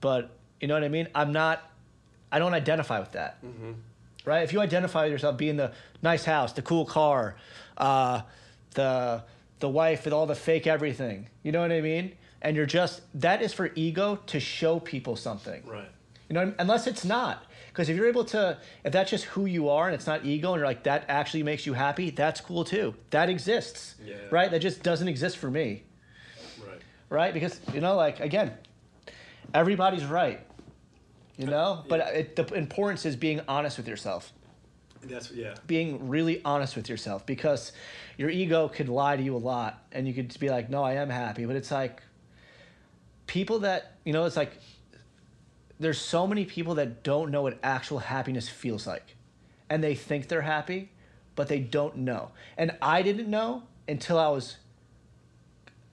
but 0.00 0.30
you 0.60 0.68
know 0.68 0.74
what 0.74 0.84
I 0.84 0.88
mean. 0.88 1.08
I'm 1.14 1.32
not. 1.32 1.62
I 2.32 2.38
don't 2.38 2.54
identify 2.54 3.00
with 3.00 3.12
that. 3.12 3.38
Right? 4.24 4.42
If 4.42 4.52
you 4.52 4.60
identify 4.60 5.04
with 5.04 5.12
yourself 5.12 5.36
being 5.36 5.56
the 5.56 5.72
nice 6.02 6.24
house, 6.24 6.52
the 6.52 6.62
cool 6.62 6.84
car, 6.84 7.36
uh, 7.76 8.22
the 8.74 9.24
the 9.58 9.68
wife 9.68 10.04
with 10.04 10.14
all 10.14 10.26
the 10.26 10.34
fake 10.34 10.66
everything, 10.66 11.28
you 11.42 11.52
know 11.52 11.60
what 11.60 11.72
I 11.72 11.80
mean? 11.80 12.12
And 12.42 12.56
you're 12.56 12.66
just 12.66 13.02
that 13.20 13.42
is 13.42 13.52
for 13.52 13.70
ego 13.74 14.16
to 14.26 14.40
show 14.40 14.80
people 14.80 15.16
something. 15.16 15.62
Right. 15.66 15.88
You 16.28 16.34
know, 16.34 16.54
unless 16.58 16.86
it's 16.86 17.04
not. 17.04 17.44
Because 17.80 17.88
if 17.88 17.96
you're 17.96 18.08
able 18.08 18.26
to, 18.26 18.58
if 18.84 18.92
that's 18.92 19.10
just 19.10 19.24
who 19.24 19.46
you 19.46 19.70
are 19.70 19.86
and 19.86 19.94
it's 19.94 20.06
not 20.06 20.26
ego 20.26 20.52
and 20.52 20.60
you're 20.60 20.66
like, 20.66 20.82
that 20.82 21.06
actually 21.08 21.42
makes 21.42 21.64
you 21.64 21.72
happy, 21.72 22.10
that's 22.10 22.38
cool 22.38 22.62
too. 22.62 22.94
That 23.08 23.30
exists. 23.30 23.94
Yeah. 24.04 24.16
Right? 24.30 24.50
That 24.50 24.58
just 24.58 24.82
doesn't 24.82 25.08
exist 25.08 25.38
for 25.38 25.50
me. 25.50 25.84
Right. 26.62 26.82
Right? 27.08 27.32
Because, 27.32 27.58
you 27.72 27.80
know, 27.80 27.96
like, 27.96 28.20
again, 28.20 28.52
everybody's 29.54 30.04
right. 30.04 30.46
You 31.38 31.46
uh, 31.46 31.50
know, 31.50 31.84
but 31.88 32.00
it, 32.14 32.36
the 32.36 32.44
importance 32.52 33.06
is 33.06 33.16
being 33.16 33.40
honest 33.48 33.78
with 33.78 33.88
yourself 33.88 34.30
That's 35.02 35.30
yeah. 35.30 35.54
being 35.66 36.06
really 36.06 36.42
honest 36.44 36.76
with 36.76 36.86
yourself 36.90 37.24
because 37.24 37.72
your 38.18 38.28
ego 38.28 38.68
could 38.68 38.90
lie 38.90 39.16
to 39.16 39.22
you 39.22 39.34
a 39.34 39.38
lot 39.38 39.84
and 39.90 40.06
you 40.06 40.12
could 40.12 40.38
be 40.38 40.50
like 40.50 40.68
no 40.68 40.82
i 40.82 40.96
am 40.96 41.08
happy 41.08 41.46
but 41.46 41.56
it's 41.56 41.70
like 41.70 42.02
people 43.26 43.60
that 43.60 43.92
you 44.04 44.12
know 44.12 44.26
it's 44.26 44.36
like 44.36 44.52
there's 45.80 46.00
so 46.00 46.26
many 46.26 46.44
people 46.44 46.76
that 46.76 47.02
don't 47.02 47.30
know 47.30 47.42
what 47.42 47.58
actual 47.62 47.98
happiness 47.98 48.48
feels 48.48 48.86
like. 48.86 49.16
And 49.68 49.82
they 49.82 49.94
think 49.94 50.28
they're 50.28 50.42
happy 50.42 50.90
but 51.40 51.48
they 51.48 51.58
don't 51.58 51.96
know. 51.96 52.32
And 52.58 52.76
i 52.82 53.00
didn't 53.00 53.28
know 53.30 53.62
until 53.88 54.18
i 54.18 54.28
was 54.28 54.58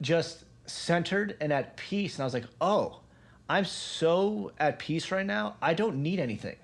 just 0.02 0.44
centered 0.66 1.36
and 1.40 1.52
at 1.52 1.76
peace. 1.78 2.16
And 2.16 2.22
i 2.22 2.26
was 2.26 2.34
like 2.34 2.44
oh 2.60 3.00
i'm 3.48 3.64
so 3.64 4.52
at 4.58 4.78
peace 4.78 5.10
right 5.10 5.24
now. 5.24 5.56
I 5.62 5.72
don't 5.72 6.02
need 6.02 6.20
anything. 6.20 6.56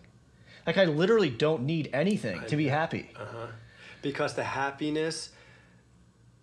Like 0.67 0.77
i 0.77 0.85
literally 0.85 1.31
don't 1.31 1.63
need 1.63 1.89
anything 1.95 2.43
to 2.49 2.57
be 2.57 2.69
happy. 2.69 3.11
Uh-huh. 3.17 3.47
because 4.03 4.35
the 4.35 4.45
happiness 4.45 5.31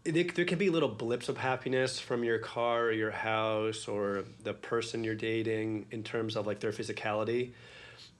there, 0.03 0.23
there 0.23 0.45
can 0.45 0.57
be 0.57 0.69
little 0.69 0.89
blips 0.89 1.29
of 1.29 1.37
happiness 1.37 1.99
from 1.99 2.23
your 2.23 2.39
car 2.39 2.85
or 2.85 2.91
your 2.91 3.11
house 3.11 3.87
or 3.87 4.23
the 4.43 4.53
person 4.53 5.03
you're 5.03 5.15
dating 5.15 5.85
in 5.91 6.03
terms 6.03 6.35
of 6.35 6.47
like 6.47 6.59
their 6.59 6.71
physicality 6.71 7.51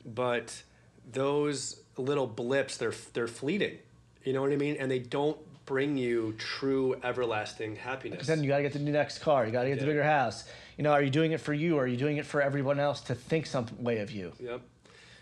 but 0.05 0.63
those 1.11 1.81
little 1.97 2.27
blips 2.27 2.77
they're 2.77 2.93
they're 3.13 3.27
fleeting 3.27 3.77
you 4.23 4.33
know 4.33 4.41
what 4.41 4.51
i 4.51 4.55
mean 4.55 4.75
and 4.79 4.89
they 4.89 4.99
don't 4.99 5.37
bring 5.65 5.97
you 5.97 6.33
true 6.37 6.99
everlasting 7.03 7.75
happiness 7.75 8.27
then 8.27 8.43
you 8.43 8.49
got 8.49 8.57
to 8.57 8.63
get 8.63 8.73
the 8.73 8.79
next 8.79 9.19
car. 9.19 9.45
You 9.45 9.51
got 9.51 9.63
to 9.63 9.69
get 9.69 9.79
the 9.79 9.85
bigger 9.85 10.03
house. 10.03 10.43
You 10.77 10.83
know, 10.83 10.91
are 10.91 11.01
you 11.01 11.09
doing 11.09 11.31
it 11.31 11.39
for 11.39 11.53
you 11.53 11.77
or 11.77 11.83
are 11.83 11.87
you 11.87 11.97
doing 11.97 12.17
it 12.17 12.25
for 12.25 12.41
everyone 12.41 12.79
else 12.79 13.01
to 13.01 13.15
think 13.15 13.45
some 13.45 13.67
way 13.79 13.99
of 13.99 14.11
you? 14.11 14.33
Yep. 14.39 14.61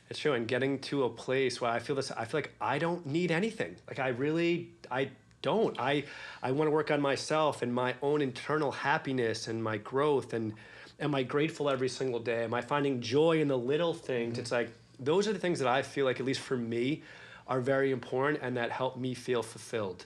It's 0.10 0.18
true. 0.18 0.34
And 0.34 0.48
getting 0.48 0.80
to 0.80 1.04
a 1.04 1.10
place 1.10 1.62
where 1.62 1.70
I 1.70 1.80
feel 1.80 1.96
this, 1.96 2.12
I 2.12 2.26
feel 2.26 2.40
like 2.40 2.54
I 2.60 2.80
don't 2.80 3.06
need 3.06 3.32
anything. 3.32 3.76
Like 3.88 4.00
I 4.00 4.08
really, 4.08 4.72
I 4.90 5.12
don't. 5.42 5.80
I, 5.80 6.06
I 6.42 6.52
want 6.52 6.68
to 6.68 6.72
work 6.72 6.92
on 6.92 7.02
myself 7.02 7.62
and 7.62 7.74
my 7.74 7.96
own 8.02 8.22
internal 8.22 8.72
happiness 8.72 9.48
and 9.48 9.64
my 9.64 9.78
growth. 9.78 10.34
And 10.34 10.54
am 11.00 11.16
I 11.16 11.24
grateful 11.24 11.70
every 11.70 11.90
single 11.90 12.20
day? 12.20 12.44
Am 12.44 12.54
I 12.54 12.62
finding 12.62 13.02
joy 13.02 13.42
in 13.42 13.48
the 13.48 13.58
little 13.58 13.94
things? 13.94 14.34
Mm-hmm. 14.34 14.42
It's 14.42 14.52
like, 14.52 14.72
those 15.00 15.28
are 15.28 15.34
the 15.34 15.40
things 15.40 15.60
that 15.60 15.68
I 15.68 15.82
feel 15.82 16.06
like, 16.06 16.20
at 16.20 16.26
least 16.26 16.42
for 16.42 16.58
me, 16.58 17.04
are 17.48 17.62
very 17.62 17.92
important 17.92 18.44
and 18.44 18.58
that 18.58 18.72
help 18.72 18.98
me 18.98 19.14
feel 19.14 19.42
fulfilled. 19.42 20.06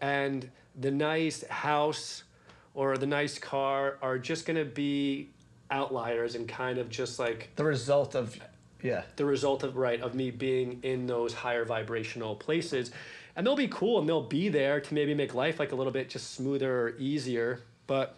And 0.00 0.50
the 0.80 0.90
nice 0.90 1.46
house 1.48 2.24
or 2.74 2.96
the 2.96 3.06
nice 3.06 3.38
car 3.38 3.98
are 4.02 4.18
just 4.18 4.46
going 4.46 4.56
to 4.56 4.64
be 4.64 5.30
outliers 5.70 6.34
and 6.34 6.46
kind 6.48 6.78
of 6.78 6.88
just 6.88 7.18
like 7.18 7.50
The 7.56 7.64
result 7.64 8.14
of, 8.14 8.36
yeah. 8.82 9.02
the 9.16 9.24
result 9.24 9.62
of 9.62 9.76
right 9.76 10.00
of 10.00 10.14
me 10.14 10.30
being 10.30 10.80
in 10.82 11.06
those 11.06 11.32
higher 11.32 11.64
vibrational 11.64 12.34
places 12.34 12.90
and 13.36 13.46
they'll 13.46 13.56
be 13.56 13.68
cool 13.68 13.98
and 13.98 14.08
they'll 14.08 14.22
be 14.22 14.48
there 14.48 14.80
to 14.80 14.94
maybe 14.94 15.14
make 15.14 15.34
life 15.34 15.58
like 15.58 15.72
a 15.72 15.74
little 15.74 15.92
bit 15.92 16.08
just 16.08 16.32
smoother 16.32 16.80
or 16.80 16.96
easier. 16.98 17.60
But 17.86 18.16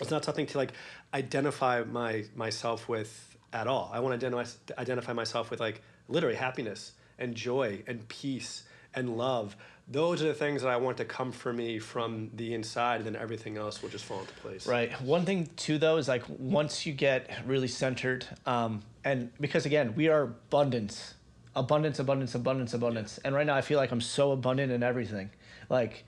it's 0.00 0.10
not 0.10 0.24
something 0.24 0.46
to 0.46 0.58
like 0.58 0.72
identify 1.12 1.84
my 1.84 2.24
myself 2.34 2.88
with 2.88 3.36
at 3.52 3.66
all. 3.66 3.90
I 3.92 4.00
want 4.00 4.18
to 4.18 4.26
identify, 4.26 4.50
identify 4.78 5.12
myself 5.12 5.50
with 5.50 5.60
like 5.60 5.82
literally 6.08 6.36
happiness 6.36 6.92
and 7.18 7.34
joy 7.34 7.82
and 7.86 8.06
peace 8.08 8.64
and 8.94 9.16
love. 9.16 9.56
Those 9.90 10.22
are 10.22 10.26
the 10.26 10.34
things 10.34 10.62
that 10.62 10.68
i 10.68 10.76
want 10.76 10.98
to 10.98 11.04
come 11.06 11.32
for 11.32 11.50
me 11.50 11.78
from 11.78 12.30
the 12.34 12.52
inside 12.52 12.96
and 12.96 13.06
then 13.06 13.16
everything 13.16 13.56
else 13.56 13.82
will 13.82 13.88
just 13.88 14.04
fall 14.04 14.20
into 14.20 14.34
place. 14.34 14.66
Right. 14.66 14.92
One 15.00 15.24
thing 15.24 15.48
too, 15.56 15.78
though, 15.78 15.96
is 15.96 16.08
like 16.08 16.24
once 16.28 16.84
you 16.84 16.92
get 16.92 17.30
really 17.46 17.68
centered, 17.68 18.26
um, 18.44 18.82
and 19.04 19.30
because 19.40 19.64
again, 19.64 19.94
we 19.94 20.08
are 20.08 20.22
abundance, 20.22 21.14
abundance, 21.58 21.98
abundance, 21.98 22.34
abundance, 22.34 22.74
abundance. 22.74 23.18
And 23.24 23.34
right 23.34 23.46
now, 23.46 23.54
I 23.54 23.60
feel 23.60 23.78
like 23.78 23.90
I'm 23.90 24.00
so 24.00 24.32
abundant 24.32 24.72
in 24.72 24.82
everything. 24.82 25.30
Like, 25.68 26.04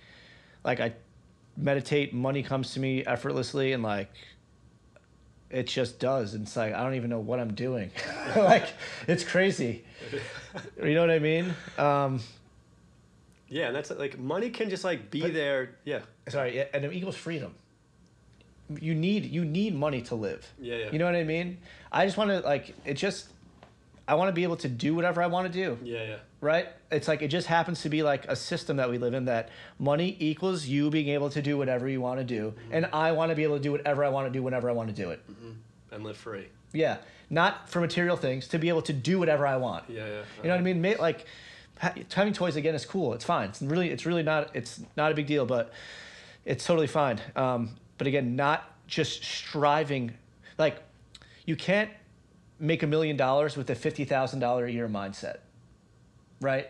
like 0.65 0.81
I 0.81 0.93
meditate, 1.57 2.13
money 2.15 2.43
comes 2.43 2.75
to 2.75 2.81
me 2.81 3.05
effortlessly, 3.05 3.73
and 3.73 3.83
like 3.83 4.11
it 5.51 5.67
just 5.67 5.99
does. 5.99 6.35
And 6.35 6.45
it's 6.45 6.57
like 6.57 6.75
I 6.75 6.83
don't 6.83 6.95
even 6.95 7.11
know 7.11 7.21
what 7.21 7.41
I'm 7.41 7.55
doing. 7.55 7.91
like 8.37 8.67
it's 9.07 9.25
crazy. 9.25 9.85
You 10.83 10.95
know 10.95 11.03
what 11.03 11.11
I 11.13 11.21
mean? 11.21 11.55
Um, 11.79 12.19
yeah 13.51 13.67
and 13.67 13.77
that's 13.77 13.91
like 13.91 14.19
money 14.19 14.51
can 14.51 14.71
just 14.71 14.85
like 14.85 15.11
be 15.11 15.29
there 15.29 15.77
yeah 15.85 16.01
sorry, 16.29 16.57
yeah, 16.57 16.65
and 16.73 16.85
it 16.85 16.93
equals 16.93 17.17
freedom. 17.17 17.55
You 18.81 18.95
need 18.95 19.27
you 19.27 19.45
need 19.45 19.75
money 19.75 20.01
to 20.03 20.15
live. 20.15 20.49
Yeah, 20.59 20.77
yeah. 20.77 20.91
You 20.93 20.99
know 20.99 21.05
what 21.05 21.17
I 21.17 21.25
mean? 21.25 21.59
I 21.91 22.07
just 22.07 22.17
want 22.17 22.31
to 22.31 22.41
like 22.41 22.75
it. 22.85 22.95
Just 22.95 23.29
I 24.11 24.15
want 24.15 24.29
to 24.29 24.33
be 24.33 24.43
able 24.43 24.57
to 24.57 24.69
do 24.69 24.95
whatever 24.95 25.23
I 25.23 25.27
want 25.29 25.47
to 25.51 25.53
do. 25.53 25.79
yeah 25.83 26.03
yeah 26.05 26.17
Right? 26.41 26.69
It's 26.91 27.07
like 27.07 27.21
it 27.23 27.29
just 27.29 27.47
happens 27.47 27.83
to 27.83 27.89
be 27.91 28.03
like 28.03 28.25
a 28.27 28.35
system 28.35 28.79
that 28.79 28.89
we 28.91 28.97
live 28.99 29.15
in 29.15 29.27
that 29.27 29.51
money 29.79 30.17
equals 30.19 30.67
you 30.67 30.91
being 30.91 31.09
able 31.09 31.29
to 31.31 31.43
do 31.43 31.57
whatever 31.59 31.87
you 31.89 32.01
want 32.01 32.19
to 32.19 32.25
do, 32.25 32.43
Mm-hmm. 32.53 32.75
and 32.75 32.87
I 32.93 33.13
want 33.13 33.31
to 33.31 33.37
be 33.37 33.45
able 33.45 33.57
to 33.57 33.63
do 33.63 33.73
whatever 33.73 34.05
I 34.05 34.09
want 34.09 34.27
to 34.27 34.33
do 34.33 34.43
whenever 34.43 34.69
I 34.69 34.73
want 34.73 34.89
to 34.89 34.95
do 35.03 35.11
it. 35.11 35.21
and 35.93 36.03
live 36.05 36.17
free 36.17 36.47
Yeah, 36.73 36.97
not 37.29 37.69
for 37.71 37.81
material 37.81 38.17
things 38.17 38.49
to 38.49 38.59
be 38.59 38.69
able 38.69 38.83
to 38.83 38.93
do 38.93 39.19
whatever 39.19 39.47
I 39.47 39.57
want. 39.57 39.85
Yeah, 39.89 40.07
yeah. 40.07 40.23
You 40.43 40.49
know 40.49 40.55
what 40.57 40.61
I 40.61 40.73
mean? 40.73 40.97
Like 40.99 41.27
having 42.11 42.33
toys 42.33 42.57
again 42.57 42.75
is 42.75 42.85
cool. 42.87 43.15
It's 43.15 43.25
fine. 43.25 43.49
It's 43.51 43.63
really, 43.63 43.91
it's 43.91 44.05
really 44.07 44.23
not. 44.23 44.51
It's 44.55 44.81
not 44.97 45.13
a 45.13 45.15
big 45.15 45.27
deal, 45.27 45.47
but 45.47 45.73
it's 46.45 46.65
totally 46.65 46.87
fine. 46.87 47.21
Um, 47.37 47.77
but 47.99 48.07
again, 48.07 48.37
not 48.37 48.61
just 48.87 49.25
striving. 49.25 50.13
Like 50.59 50.77
you 51.45 51.57
can't 51.57 51.91
make 52.61 52.83
a 52.83 52.87
million 52.87 53.17
dollars 53.17 53.57
with 53.57 53.69
a 53.71 53.75
fifty 53.75 54.05
thousand 54.05 54.39
dollar 54.41 54.67
a 54.67 54.71
year 54.71 54.89
mindset, 54.89 55.39
right? 56.41 56.69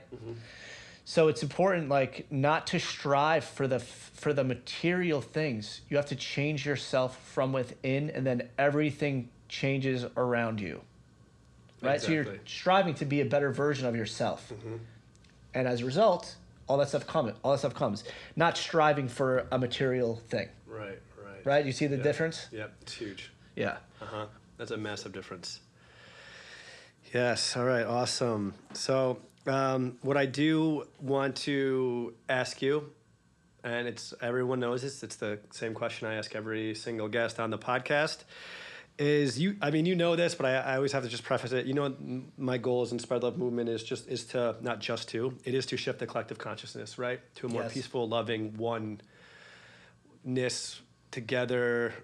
So 1.05 1.27
it's 1.29 1.43
important, 1.43 1.89
like, 1.89 2.31
not 2.31 2.69
to 2.69 2.79
strive 2.79 3.45
for 3.45 3.67
the 3.67 3.81
for 3.81 4.33
the 4.33 4.45
material 4.45 5.21
things. 5.21 5.81
You 5.89 5.97
have 5.97 6.07
to 6.07 6.17
change 6.17 6.65
yourself 6.65 7.19
from 7.33 7.53
within, 7.53 8.11
and 8.11 8.25
then 8.27 8.49
everything 8.59 9.29
changes 9.49 10.05
around 10.17 10.61
you. 10.61 10.83
Right. 11.83 12.01
So 12.01 12.13
you're 12.13 12.27
striving 12.47 12.95
to 12.95 13.05
be 13.07 13.23
a 13.23 13.25
better 13.25 13.51
version 13.51 13.87
of 13.87 13.97
yourself, 13.97 14.53
and 15.55 15.67
as 15.67 15.81
a 15.81 15.87
result, 15.87 16.37
all 16.69 16.77
that 16.79 16.89
stuff 16.91 17.07
comes. 17.07 17.33
All 17.43 17.53
that 17.53 17.59
stuff 17.59 17.75
comes. 17.75 18.05
Not 18.37 18.57
striving 18.57 19.09
for 19.09 19.47
a 19.51 19.59
material 19.59 20.17
thing. 20.29 20.49
Right, 20.67 21.01
right. 21.25 21.45
Right. 21.45 21.67
You 21.67 21.73
see 21.73 21.87
the 21.89 21.97
Yeah. 21.97 22.03
difference? 22.03 22.47
Yep, 22.53 22.73
it's 22.83 22.93
huge. 22.93 23.33
Yeah. 23.57 23.79
Uh 24.01 24.05
huh. 24.05 24.27
That's 24.59 24.71
a 24.71 24.77
massive 24.77 25.13
difference. 25.13 25.61
Yes. 27.13 27.57
All 27.57 27.65
right. 27.65 27.85
Awesome. 27.85 28.55
So, 28.73 29.19
um, 29.47 29.99
what 30.03 30.17
I 30.17 30.27
do 30.27 30.85
want 31.01 31.35
to 31.39 32.15
ask 32.29 32.63
you, 32.63 32.93
and 33.65 33.89
it's 33.89 34.15
everyone 34.23 34.61
knows 34.61 34.83
this. 34.83 35.03
It's 35.03 35.17
the 35.17 35.41
same 35.51 35.75
question 35.75 36.07
I 36.07 36.15
ask 36.15 36.35
every 36.37 36.75
single 36.75 37.09
guest 37.09 37.41
on 37.41 37.51
the 37.51 37.59
podcast. 37.59 38.19
Is 38.99 39.41
you? 39.41 39.57
I 39.63 39.71
mean, 39.71 39.87
you 39.87 39.97
know 39.97 40.15
this, 40.15 40.35
but 40.35 40.47
I, 40.47 40.57
I 40.57 40.77
always 40.77 40.93
have 40.93 41.03
to 41.05 41.09
just 41.09 41.25
preface 41.25 41.53
it. 41.53 41.67
You 41.67 41.73
know, 41.75 41.95
my 42.37 42.59
goal 42.59 42.83
as 42.83 42.93
in 42.93 42.99
Spread 42.99 43.23
Love 43.23 43.39
Movement 43.39 43.69
is 43.71 43.83
just 43.83 44.07
is 44.09 44.25
to 44.27 44.57
not 44.61 44.79
just 44.79 45.09
to 45.09 45.37
it 45.45 45.55
is 45.55 45.65
to 45.67 45.77
shift 45.77 45.99
the 46.01 46.07
collective 46.07 46.39
consciousness 46.39 46.99
right 46.99 47.21
to 47.37 47.47
a 47.47 47.51
more 47.51 47.63
Yes. 47.63 47.73
peaceful, 47.73 48.07
loving 48.09 48.57
oneness 50.25 50.81
together 51.11 51.95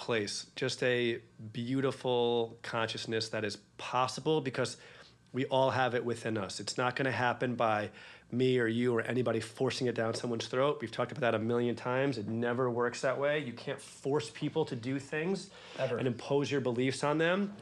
place, 0.00 0.46
just 0.56 0.82
a 0.82 1.18
beautiful 1.52 2.58
consciousness 2.62 3.28
that 3.28 3.44
is 3.44 3.58
possible 3.76 4.40
because 4.40 4.78
we 5.32 5.44
all 5.46 5.70
have 5.70 5.94
it 5.94 6.04
within 6.04 6.36
us. 6.38 6.58
It's 6.58 6.76
not 6.78 6.96
going 6.96 7.04
to 7.04 7.12
happen 7.12 7.54
by 7.54 7.90
me 8.32 8.58
or 8.58 8.66
you 8.66 8.96
or 8.96 9.02
anybody 9.02 9.40
forcing 9.40 9.86
it 9.88 9.94
down 9.94 10.14
someone's 10.14 10.46
throat. 10.46 10.78
We've 10.80 10.90
talked 10.90 11.12
about 11.12 11.20
that 11.20 11.34
a 11.34 11.38
million 11.38 11.76
times. 11.76 12.16
It 12.16 12.28
never 12.28 12.70
works 12.70 13.02
that 13.02 13.18
way. 13.18 13.40
You 13.40 13.52
can't 13.52 13.80
force 13.80 14.30
people 14.30 14.64
to 14.64 14.76
do 14.76 14.98
things 14.98 15.50
Ever. 15.78 15.98
and 15.98 16.06
impose 16.06 16.50
your 16.50 16.60
beliefs 16.62 17.04
on 17.04 17.18
them. 17.18 17.52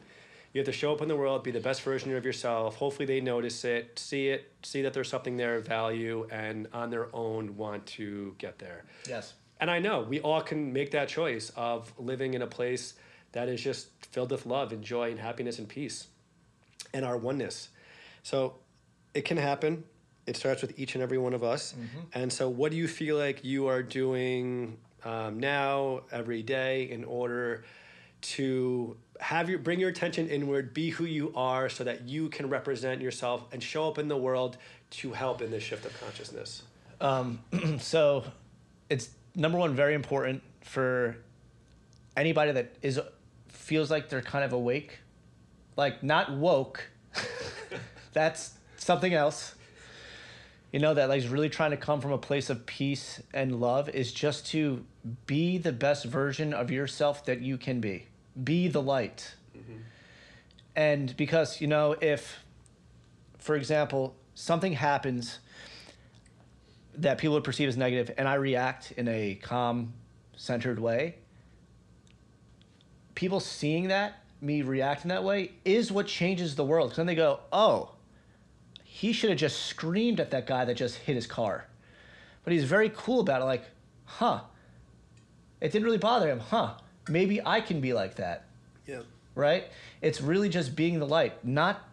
You 0.55 0.61
have 0.61 0.66
to 0.66 0.72
show 0.72 0.93
up 0.93 1.03
in 1.03 1.09
the 1.09 1.16
world, 1.16 1.43
be 1.45 1.51
the 1.51 1.61
best 1.61 1.82
version 1.82 2.16
of 2.16 2.24
yourself. 2.24 2.76
Hopefully, 2.76 3.05
they 3.05 3.20
notice 3.20 3.64
it, 3.64 3.99
see 3.99 4.28
it, 4.28 4.51
see 4.62 4.80
that 4.82 4.95
there's 4.95 5.09
something 5.09 5.36
there 5.36 5.57
of 5.57 5.66
value, 5.66 6.26
and 6.30 6.68
on 6.72 6.89
their 6.89 7.14
own 7.14 7.57
want 7.57 7.84
to 7.86 8.34
get 8.39 8.59
there. 8.59 8.84
Yes. 9.07 9.34
And 9.61 9.71
I 9.71 9.79
know 9.79 10.01
we 10.01 10.21
all 10.21 10.41
can 10.41 10.73
make 10.73 10.93
that 10.93 11.09
choice 11.09 11.51
of 11.57 11.93
living 11.99 12.35
in 12.35 12.43
a 12.43 12.47
place 12.47 12.95
that 13.33 13.49
is 13.49 13.61
just 13.61 13.89
filled 14.07 14.31
with 14.31 14.47
love 14.47 14.73
and 14.73 14.83
joy 14.83 15.11
and 15.11 15.19
happiness 15.19 15.59
and 15.59 15.69
peace 15.69 16.07
and 16.95 17.05
our 17.05 17.17
oneness. 17.17 17.69
So 18.23 18.55
it 19.15 19.25
can 19.25 19.37
happen. 19.37 19.85
It 20.27 20.37
starts 20.37 20.63
with 20.63 20.79
each 20.79 20.95
and 20.95 21.03
every 21.03 21.19
one 21.19 21.35
of 21.35 21.43
us. 21.43 21.75
And 22.15 22.33
so, 22.33 22.49
what 22.49 22.71
do 22.71 22.77
you 22.77 22.87
feel 22.87 23.17
like 23.17 23.45
you 23.45 23.67
are 23.67 23.83
doing 23.83 24.77
um, 25.05 25.41
now, 25.41 26.03
every 26.13 26.43
day, 26.43 26.91
in 26.91 27.05
order 27.05 27.65
to 28.21 28.97
have 29.21 29.49
your 29.49 29.59
bring 29.59 29.81
your 29.81 29.89
attention 29.89 30.29
inward, 30.29 30.75
be 30.75 30.91
who 30.91 31.05
you 31.05 31.33
are, 31.35 31.69
so 31.69 31.85
that 31.85 32.03
you 32.03 32.29
can 32.29 32.49
represent 32.49 33.01
yourself 33.01 33.45
and 33.53 33.63
show 33.63 33.89
up 33.89 33.99
in 33.99 34.09
the 34.09 34.17
world 34.17 34.59
to 34.91 35.13
help 35.13 35.41
in 35.41 35.51
this 35.51 35.63
shift 35.63 35.87
of 35.87 35.99
consciousness? 36.01 36.63
so 37.79 38.25
it's 38.91 39.11
number 39.39 39.57
one 39.57 39.74
very 39.74 39.95
important 39.95 40.43
for 40.62 41.16
anybody 42.16 42.53
that 42.53 42.74
is 42.82 43.01
feels 43.49 43.91
like 43.91 44.09
they're 44.09 44.20
kind 44.20 44.45
of 44.45 44.53
awake, 44.53 44.99
like 45.76 46.03
not 46.03 46.32
woke. 46.32 46.91
That's 48.12 48.55
something 48.76 49.14
else. 49.14 49.55
You 50.72 50.80
know 50.80 50.93
that 50.95 51.09
like 51.09 51.18
is 51.18 51.28
really 51.28 51.49
trying 51.49 51.70
to 51.70 51.76
come 51.78 52.01
from 52.01 52.12
a 52.12 52.18
place 52.18 52.51
of 52.51 52.66
peace 52.66 53.22
and 53.32 53.59
love 53.61 53.89
is 53.89 54.12
just 54.12 54.47
to 54.49 54.84
be 55.26 55.57
the 55.57 55.72
best 55.72 56.05
version 56.05 56.53
of 56.53 56.70
yourself 56.70 57.24
that 57.24 57.41
you 57.41 57.57
can 57.57 57.80
be. 57.80 58.07
Be 58.43 58.68
the 58.68 58.82
light. 58.82 59.34
Mm-hmm. 59.57 59.78
And 60.76 61.16
because, 61.16 61.61
you 61.61 61.68
know, 61.68 61.97
if 62.01 62.41
for 63.39 63.55
example, 63.57 64.14
something 64.34 64.74
happens 64.74 65.39
that 66.99 67.18
people 67.18 67.34
would 67.34 67.44
perceive 67.44 67.68
as 67.68 67.76
negative 67.76 68.14
and 68.18 68.28
I 68.28 68.34
react 68.34 68.92
in 68.92 69.09
a 69.09 69.36
calm, 69.36 69.94
centered 70.36 70.78
way, 70.78 71.16
people 73.14 73.40
seeing 73.40 73.88
that, 73.88 74.22
me 74.40 74.62
reacting 74.62 75.09
that 75.09 75.24
way, 75.24 75.53
is 75.64 75.90
what 75.90 76.07
changes 76.07 76.55
the 76.55 76.64
world. 76.64 76.90
Because 76.90 76.96
then 76.99 77.07
they 77.07 77.14
go, 77.14 77.40
oh, 77.53 77.92
he 78.84 79.12
should 79.12 79.30
have 79.30 79.38
just 79.38 79.66
screamed 79.66 80.20
at 80.20 80.30
that 80.30 80.46
guy 80.46 80.64
that 80.64 80.74
just 80.74 80.96
hit 80.96 81.14
his 81.14 81.26
car. 81.26 81.66
But 82.44 82.53
he's 82.53 82.64
very 82.64 82.90
cool 82.94 83.20
about 83.20 83.42
it, 83.42 83.44
like, 83.44 83.64
huh, 84.05 84.40
it 85.61 85.72
didn't 85.72 85.84
really 85.84 85.99
bother 85.99 86.28
him, 86.28 86.40
huh, 86.40 86.74
maybe 87.09 87.40
I 87.44 87.61
can 87.61 87.80
be 87.80 87.92
like 87.92 88.16
that, 88.16 88.46
Yeah. 88.86 89.03
right? 89.34 89.64
It's 90.01 90.20
really 90.20 90.49
just 90.49 90.74
being 90.74 90.99
the 90.99 91.07
light, 91.07 91.44
not 91.44 91.88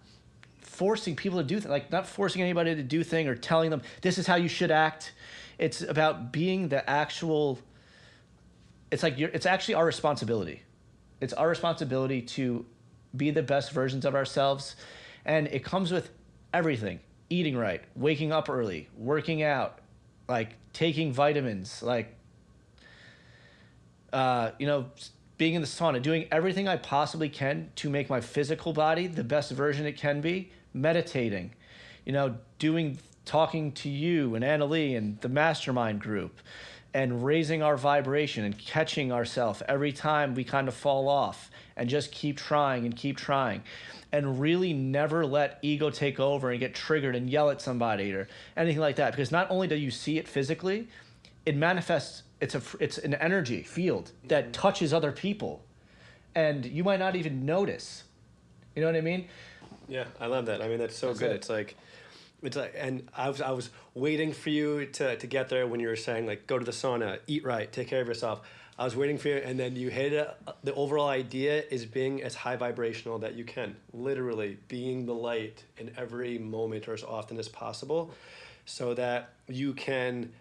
forcing 0.76 1.15
people 1.15 1.39
to 1.39 1.43
do 1.43 1.55
th- 1.55 1.69
like 1.69 1.91
not 1.91 2.05
forcing 2.07 2.41
anybody 2.41 2.76
to 2.76 2.84
do 2.84 3.03
thing 3.03 3.28
or 3.28 3.36
telling 3.36 3.69
them 3.69 3.82
this 4.01 4.17
is 4.17 4.28
how 4.28 4.36
you 4.36 4.47
should 4.47 4.71
act. 4.71 5.13
It's 5.57 5.82
about 5.82 6.32
being 6.32 6.69
the 6.69 6.88
actual. 6.89 7.59
It's 8.91 9.03
like 9.03 9.17
you're, 9.17 9.30
it's 9.30 9.45
actually 9.45 9.76
our 9.76 9.86
responsibility. 9.86 10.61
It's 11.21 11.34
our 11.34 11.47
responsibility 11.47 12.21
to 12.21 12.65
be 13.15 13.32
the 13.32 13.43
best 13.43 13.71
versions 13.71 14.05
of 14.05 14.15
ourselves, 14.15 14.76
and 15.23 15.47
it 15.47 15.63
comes 15.63 15.91
with 15.91 16.11
everything: 16.53 16.99
eating 17.30 17.57
right, 17.57 17.82
waking 17.95 18.32
up 18.32 18.49
early, 18.49 18.89
working 18.97 19.43
out, 19.43 19.80
like 20.28 20.55
taking 20.73 21.13
vitamins, 21.13 21.82
like 21.82 22.15
uh, 24.15 24.51
you 24.59 24.65
know, 24.65 24.86
being 25.38 25.55
in 25.55 25.61
the 25.61 25.67
sauna, 25.67 26.01
doing 26.01 26.28
everything 26.32 26.67
I 26.67 26.78
possibly 26.78 27.30
can 27.30 27.71
to 27.78 27.89
make 27.89 28.09
my 28.09 28.21
physical 28.21 28.71
body 28.71 29.07
the 29.07 29.23
best 29.23 29.51
version 29.51 29.86
it 29.86 29.97
can 29.97 30.21
be, 30.21 30.51
meditating, 30.76 31.51
you 32.05 32.11
know, 32.11 32.36
doing, 32.59 32.99
talking 33.26 33.71
to 33.71 33.89
you 33.89 34.36
and 34.36 34.43
Annalie 34.43 34.97
and 34.97 35.19
the 35.21 35.30
mastermind 35.30 36.01
group, 36.01 36.39
and 36.93 37.26
raising 37.26 37.61
our 37.61 37.76
vibration 37.76 38.45
and 38.45 38.57
catching 38.57 39.11
ourselves 39.11 39.61
every 39.67 39.91
time 39.91 40.36
we 40.36 40.43
kind 40.43 40.67
of 40.67 40.73
fall 40.73 41.09
off 41.09 41.49
and 41.76 41.89
just 41.89 42.11
keep 42.11 42.38
trying 42.38 42.86
and 42.86 42.95
keep 42.95 43.17
trying 43.17 43.63
and 44.11 44.39
really 44.39 44.71
never 44.71 45.26
let 45.26 45.59
ego 45.61 45.89
take 45.89 46.21
over 46.21 46.51
and 46.51 46.59
get 46.59 46.73
triggered 46.73 47.15
and 47.15 47.30
yell 47.30 47.49
at 47.49 47.61
somebody 47.61 48.13
or 48.13 48.30
anything 48.55 48.80
like 48.80 48.95
that. 48.95 49.11
Because 49.11 49.30
not 49.30 49.51
only 49.51 49.67
do 49.67 49.76
you 49.76 49.91
see 49.91 50.17
it 50.17 50.28
physically 50.28 50.88
it 51.45 51.55
manifests 51.55 52.23
it's 52.41 52.55
a 52.55 52.61
it's 52.80 52.97
an 52.97 53.13
energy 53.15 53.61
field 53.61 54.11
that 54.26 54.53
touches 54.53 54.93
other 54.93 55.11
people. 55.11 55.63
And 56.34 56.65
you 56.65 56.84
might 56.84 56.99
not 56.99 57.15
even 57.15 57.45
notice. 57.45 58.03
You 58.76 58.82
know 58.82 58.88
what 58.88 58.97
i 58.97 59.01
mean 59.01 59.28
Yeah, 59.88 60.05
I 60.19 60.27
love 60.27 60.47
that. 60.47 60.61
I 60.61 60.67
mean, 60.67 60.79
that's 60.79 60.97
so 60.97 61.07
That's 61.07 61.19
good. 61.19 61.31
it. 61.31 61.36
It's 61.36 61.49
like, 61.49 61.75
it's 62.41 62.57
like, 62.57 62.73
and 62.77 63.07
I 63.15 63.29
was 63.29 63.41
I 63.41 63.51
was 63.51 63.69
waiting 63.93 64.33
for 64.33 64.49
you 64.49 64.86
to 64.88 65.15
to 65.15 65.27
get 65.27 65.49
there 65.49 65.67
when 65.67 65.79
you 65.79 65.88
were 65.88 65.95
saying 65.95 66.25
like 66.25 66.47
go 66.47 66.59
to 66.59 66.65
the 66.65 66.71
sauna, 66.71 67.19
eat 67.27 67.43
right, 67.43 67.71
take 67.71 67.88
care 67.88 68.01
of 68.01 68.07
yourself. 68.07 68.41
I 68.77 68.83
was 68.83 68.95
waiting 68.95 69.17
for 69.17 69.29
you, 69.29 69.38
and 69.38 69.57
then 69.57 69.77
you 69.77 69.89
hit 69.89 70.11
it. 70.11 70.29
The 70.63 70.73
overall 70.73 71.07
idea 71.07 71.63
is 71.71 71.86
being 71.86 72.21
as 72.21 72.36
high 72.36 72.57
vibrational 72.57 73.19
that 73.19 73.36
you 73.36 73.45
can, 73.45 73.77
literally 73.93 74.57
being 74.67 75.05
the 75.05 75.13
light 75.13 75.63
in 75.77 75.91
every 75.97 76.38
moment 76.38 76.89
or 76.89 76.93
as 76.93 77.03
often 77.03 77.39
as 77.39 77.47
possible, 77.47 78.11
so 78.65 78.93
that 78.95 79.29
you 79.47 79.73
can 79.73 80.33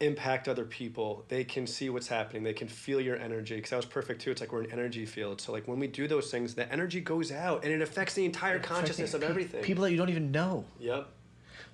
impact 0.00 0.48
other 0.48 0.64
people. 0.64 1.24
They 1.28 1.44
can 1.44 1.66
see 1.66 1.90
what's 1.90 2.08
happening. 2.08 2.42
They 2.42 2.52
can 2.54 2.68
feel 2.68 3.00
your 3.00 3.16
energy. 3.16 3.56
Because 3.56 3.70
that 3.70 3.76
was 3.76 3.84
perfect 3.86 4.22
too. 4.22 4.30
It's 4.30 4.40
like 4.40 4.52
we're 4.52 4.62
an 4.62 4.72
energy 4.72 5.04
field. 5.06 5.40
So 5.40 5.52
like 5.52 5.68
when 5.68 5.78
we 5.78 5.86
do 5.86 6.08
those 6.08 6.30
things, 6.30 6.54
the 6.54 6.70
energy 6.72 7.00
goes 7.00 7.30
out 7.30 7.64
and 7.64 7.72
it 7.72 7.82
affects 7.82 8.14
the 8.14 8.24
entire 8.24 8.58
consciousness 8.58 9.14
of 9.14 9.22
everything. 9.22 9.62
people 9.62 9.84
that 9.84 9.90
you 9.92 9.96
don't 9.98 10.08
even 10.10 10.30
know 10.32 10.64
Yep. 10.78 11.08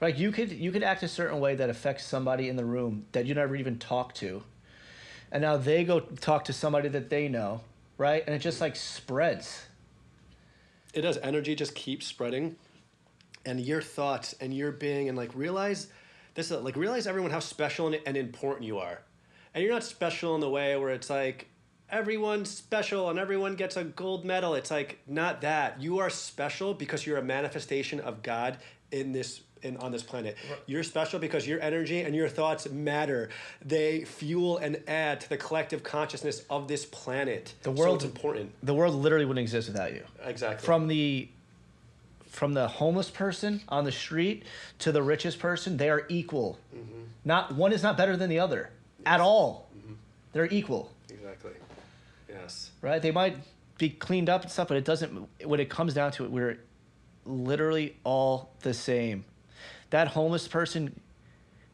like 0.01 0.19
you 0.19 0.33
could 0.33 0.51
you 0.53 0.73
could 0.73 0.83
act 0.83 1.03
a 1.03 1.09
certain 1.09 1.39
way 1.41 1.55
that 1.55 1.71
affects 1.71 2.05
somebody 2.05 2.49
in 2.49 2.57
the 2.57 2.65
room 2.65 3.07
that 3.13 3.27
you 3.27 3.35
never 3.35 3.55
even 3.57 3.79
talked 3.79 4.17
to 4.17 4.43
and 5.33 5.43
now 5.43 5.57
they 5.57 5.85
go 5.85 6.01
talk 6.01 6.45
to 6.45 6.53
somebody 6.53 6.89
that 6.89 7.09
they 7.11 7.29
know 7.29 7.61
right 7.99 8.23
and 8.27 8.35
it 8.35 8.41
just 8.41 8.61
like 8.61 8.75
spreads 8.77 9.67
It 10.95 11.03
does. 11.03 11.19
Energy 11.19 11.55
just 11.55 11.75
keeps 11.75 12.07
spreading, 12.07 12.57
and 13.45 13.61
your 13.61 13.83
thoughts 13.83 14.35
and 14.41 14.53
your 14.55 14.73
being, 14.73 15.09
and 15.09 15.17
like 15.17 15.31
realize 15.35 15.89
this. 16.37 16.51
is 16.51 16.63
Like 16.63 16.77
realize 16.77 17.07
everyone 17.09 17.33
how 17.33 17.41
special 17.41 17.89
and, 17.89 17.99
and 18.07 18.17
important 18.17 18.65
you 18.67 18.79
are, 18.79 19.01
and 19.55 19.65
you're 19.65 19.73
not 19.73 19.83
special 19.83 20.35
in 20.37 20.41
the 20.41 20.49
way 20.51 20.77
where 20.77 20.91
it's 20.91 21.11
like 21.11 21.49
everyone's 21.91 22.51
special 22.51 23.11
and 23.11 23.19
everyone 23.19 23.55
gets 23.57 23.77
a 23.77 23.85
gold 23.85 24.25
medal. 24.25 24.55
It's 24.55 24.71
like 24.71 24.99
not 25.07 25.41
that. 25.41 25.81
You 25.83 25.99
are 25.99 26.11
special 26.11 26.75
because 26.75 27.07
you're 27.07 27.19
a 27.19 27.23
manifestation 27.23 28.01
of 28.01 28.23
God 28.23 28.59
in 28.93 29.13
this 29.13 29.41
in 29.63 29.77
on 29.79 29.91
this 29.91 30.03
planet. 30.03 30.37
You're 30.67 30.83
special 30.83 31.19
because 31.19 31.47
your 31.49 31.61
energy 31.61 32.03
and 32.03 32.15
your 32.15 32.29
thoughts 32.29 32.69
matter. 32.69 33.31
They 33.65 34.05
fuel 34.05 34.59
and 34.59 34.83
add 34.87 35.21
to 35.23 35.29
the 35.31 35.37
collective 35.39 35.83
consciousness 35.83 36.43
of 36.51 36.69
this 36.69 36.85
planet. 36.85 37.55
The 37.63 37.75
So 37.75 37.97
important. 37.99 38.53
the 38.63 38.75
world 38.75 38.95
literally 38.95 39.25
wouldn't 39.25 39.43
exist 39.43 39.69
without 39.69 39.93
you 39.95 40.03
Exactly. 40.25 40.65
from 40.65 40.89
the 40.89 41.29
from 42.37 42.53
the 42.53 42.69
homeless 42.69 43.09
person 43.09 43.63
on 43.67 43.85
the 43.85 43.93
street 43.93 44.45
to 44.79 44.93
the 44.93 45.03
richest 45.03 45.39
person 45.39 45.79
they 45.79 45.89
are 45.89 46.05
equal. 46.11 46.59
Mm-hmm. 46.75 47.01
Not 47.25 47.55
one 47.55 47.73
is 47.73 47.83
not 47.83 47.97
better 47.97 48.15
than 48.15 48.29
the 48.29 48.41
other 48.41 48.69
at 49.07 49.21
all. 49.21 49.71
Mm-hmm. 49.75 49.95
They're 50.35 50.47
equal. 50.47 50.93
Exactly. 51.09 51.53
Yes. 52.29 52.73
right? 52.83 53.01
They 53.01 53.11
might 53.11 53.39
be 53.79 53.89
cleaned 53.89 54.29
up 54.29 54.43
and 54.43 54.51
stuff 54.51 54.69
but 54.69 54.77
it 54.77 54.85
doesn't 54.85 55.29
when 55.45 55.61
it 55.61 55.71
comes 55.71 55.95
down 55.95 56.11
to 56.11 56.25
it 56.25 56.31
we're 56.31 56.59
literally 57.25 57.97
all 58.05 58.51
the 58.61 58.75
same. 58.75 59.25
That 59.89 60.09
homeless 60.09 60.47
person 60.47 61.01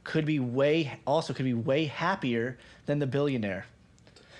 could 0.04 0.24
be 0.24 0.38
way 0.38 1.00
also 1.04 1.32
could 1.32 1.44
be 1.44 1.54
way 1.54 1.86
happier 1.86 2.56
than 2.86 3.00
the 3.00 3.06
billionaire. 3.08 3.66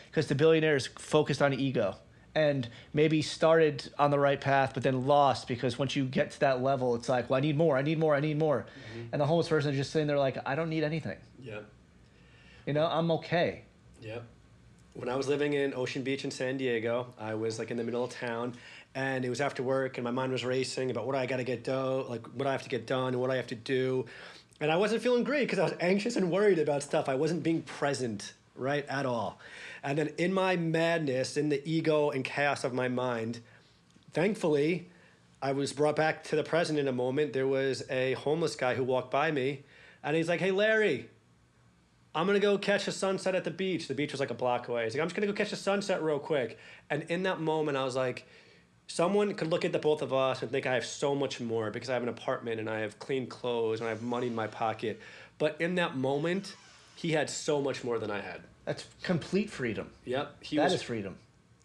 Because 0.09 0.29
the 0.29 0.37
billionaire 0.37 0.77
is 0.77 0.87
focused 0.87 1.43
on 1.43 1.53
ego 1.53 1.97
and 2.35 2.68
maybe 2.95 3.20
started 3.22 3.93
on 3.99 4.11
the 4.11 4.18
right 4.18 4.41
path 4.41 4.72
but 4.74 4.83
then 4.83 5.07
lost 5.07 5.47
because 5.47 5.78
once 5.78 5.95
you 5.95 6.05
get 6.05 6.30
to 6.30 6.41
that 6.41 6.62
level 6.62 6.95
it's 6.95 7.09
like 7.09 7.28
well 7.28 7.37
i 7.37 7.41
need 7.41 7.57
more 7.57 7.76
i 7.76 7.83
need 7.83 7.99
more 7.99 8.14
i 8.14 8.20
need 8.20 8.39
more 8.39 8.61
mm-hmm. 8.61 9.07
and 9.12 9.20
the 9.20 9.26
homeless 9.26 9.49
person 9.49 9.70
is 9.70 9.76
just 9.76 9.91
sitting 9.91 10.07
there 10.09 10.18
like 10.18 10.39
i 10.47 10.55
don't 10.55 10.70
need 10.70 10.83
anything 10.85 11.16
Yep. 11.43 11.64
you 12.66 12.72
know 12.72 12.87
i'm 12.87 13.11
okay 13.11 13.64
Yep. 14.03 14.24
When 14.95 15.09
I 15.09 15.16
was 15.16 15.26
living 15.26 15.55
in 15.55 15.72
Ocean 15.74 16.03
Beach 16.03 16.24
in 16.24 16.30
San 16.30 16.59
Diego, 16.59 17.14
I 17.18 17.35
was 17.35 17.59
like 17.59 17.70
in 17.70 17.76
the 17.76 17.85
middle 17.85 18.05
of 18.05 18.11
town, 18.11 18.55
and 18.95 19.24
it 19.24 19.30
was 19.30 19.41
after 19.41 19.62
work, 19.62 19.97
and 19.97 20.05
my 20.05 20.11
mind 20.11 20.33
was 20.33 20.45
racing 20.45 20.91
about 20.91 21.07
what 21.07 21.14
I 21.14 21.24
got 21.24 21.39
to 21.39 21.45
get 21.45 21.64
done, 21.64 22.09
like 22.09 22.26
what 22.35 22.47
I 22.47 22.53
have 22.53 22.62
to 22.64 22.68
get 22.68 22.87
done, 22.87 23.14
and 23.14 23.20
what 23.20 23.30
I 23.30 23.37
have 23.37 23.47
to 23.49 23.55
do, 23.55 24.05
and 24.61 24.70
I 24.70 24.76
wasn't 24.76 25.03
feeling 25.03 25.24
great 25.24 25.47
because 25.47 25.59
I 25.59 25.64
was 25.64 25.74
anxious 25.80 26.16
and 26.16 26.30
worried 26.30 26.59
about 26.59 26.83
stuff. 26.83 27.09
I 27.09 27.14
wasn't 27.14 27.43
being 27.43 27.62
present, 27.62 28.35
right, 28.55 28.85
at 28.89 29.07
all. 29.07 29.39
And 29.83 29.99
then 29.99 30.11
in 30.18 30.33
my 30.33 30.57
madness, 30.57 31.37
in 31.37 31.49
the 31.49 31.62
ego 31.68 32.11
and 32.11 32.24
chaos 32.24 32.64
of 32.64 32.72
my 32.72 32.89
mind, 32.89 33.41
thankfully, 34.12 34.91
I 35.41 35.53
was 35.53 35.72
brought 35.72 35.97
back 35.97 36.22
to 36.24 36.37
the 36.37 36.45
present 36.45 36.78
in 36.78 36.87
a 36.87 36.93
moment. 36.93 37.33
There 37.33 37.49
was 37.49 37.83
a 37.91 38.12
homeless 38.14 38.55
guy 38.55 38.74
who 38.74 38.85
walked 38.85 39.11
by 39.11 39.33
me, 39.33 39.64
and 40.03 40.16
he's 40.16 40.28
like, 40.28 40.41
"Hey, 40.41 40.53
Larry." 40.53 41.09
I'm 42.14 42.26
gonna 42.26 42.41
go 42.41 42.59
catch 42.59 42.87
a 42.89 42.93
sunset 42.93 43.35
at 43.35 43.45
the 43.45 43.51
beach. 43.51 43.89
The 43.89 43.95
beach 43.95 44.12
was 44.12 44.20
like 44.20 44.30
a 44.30 44.35
block 44.35 44.68
away. 44.68 44.85
He's 44.85 44.95
like, 44.95 45.01
I'm 45.01 45.09
just 45.09 45.16
gonna 45.16 45.26
go 45.26 45.33
catch 45.33 45.53
a 45.53 45.57
sunset 45.57 46.03
real 46.03 46.18
quick. 46.18 46.59
And 46.91 47.05
in 47.05 47.22
that 47.22 47.41
moment, 47.41 47.78
I 47.78 47.85
was 47.85 47.97
like, 47.97 48.26
someone 48.87 49.33
could 49.35 49.49
look 49.49 49.64
at 49.64 49.72
the 49.72 49.78
both 49.78 50.03
of 50.03 50.12
us 50.12 50.43
and 50.43 50.51
think 50.51 50.66
I 50.66 50.74
have 50.74 50.85
so 50.85 51.14
much 51.14 51.41
more 51.41 51.70
because 51.70 51.89
I 51.89 51.95
have 51.95 52.03
an 52.03 52.11
apartment 52.11 52.61
and 52.61 52.68
I 52.68 52.80
have 52.80 52.99
clean 52.99 53.26
clothes 53.26 53.80
and 53.80 53.87
I 53.87 53.91
have 53.91 54.03
money 54.03 54.26
in 54.26 54.35
my 54.35 54.47
pocket. 54.47 55.01
But 55.39 55.59
in 55.59 55.76
that 55.76 55.97
moment, 55.97 56.55
he 56.97 57.12
had 57.12 57.30
so 57.30 57.62
much 57.62 57.83
more 57.83 57.99
than 57.99 58.11
I 58.11 58.20
had. 58.20 58.43
That's 58.65 58.87
complete 59.03 59.51
freedom 59.51 59.91
Yep. 60.05 60.37
He 60.41 60.57
That 60.57 60.65
was 60.65 60.75
is 60.75 60.83
freedom 60.83 61.17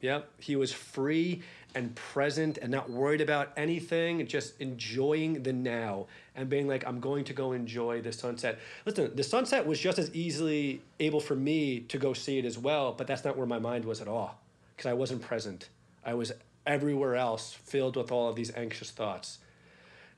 Yep. 0.01 0.29
He 0.39 0.55
was 0.55 0.71
free 0.71 1.41
and 1.73 1.95
present 1.95 2.57
and 2.57 2.71
not 2.71 2.89
worried 2.89 3.21
about 3.21 3.51
anything, 3.57 4.25
just 4.27 4.59
enjoying 4.59 5.43
the 5.43 5.53
now 5.53 6.07
and 6.35 6.49
being 6.49 6.67
like, 6.67 6.85
I'm 6.87 6.99
going 6.99 7.23
to 7.25 7.33
go 7.33 7.51
enjoy 7.51 8.01
the 8.01 8.11
sunset. 8.11 8.59
Listen, 8.85 9.15
the 9.15 9.23
sunset 9.23 9.65
was 9.65 9.79
just 9.79 9.99
as 9.99 10.13
easily 10.13 10.81
able 10.99 11.19
for 11.19 11.35
me 11.35 11.81
to 11.81 11.97
go 11.97 12.13
see 12.13 12.37
it 12.37 12.45
as 12.45 12.57
well, 12.57 12.93
but 12.93 13.07
that's 13.07 13.23
not 13.23 13.37
where 13.37 13.47
my 13.47 13.59
mind 13.59 13.85
was 13.85 14.01
at 14.01 14.07
all 14.07 14.39
because 14.75 14.89
I 14.89 14.93
wasn't 14.93 15.21
present. 15.21 15.69
I 16.05 16.13
was 16.13 16.31
everywhere 16.65 17.15
else 17.15 17.53
filled 17.53 17.95
with 17.95 18.11
all 18.11 18.29
of 18.29 18.35
these 18.35 18.55
anxious 18.55 18.91
thoughts. 18.91 19.39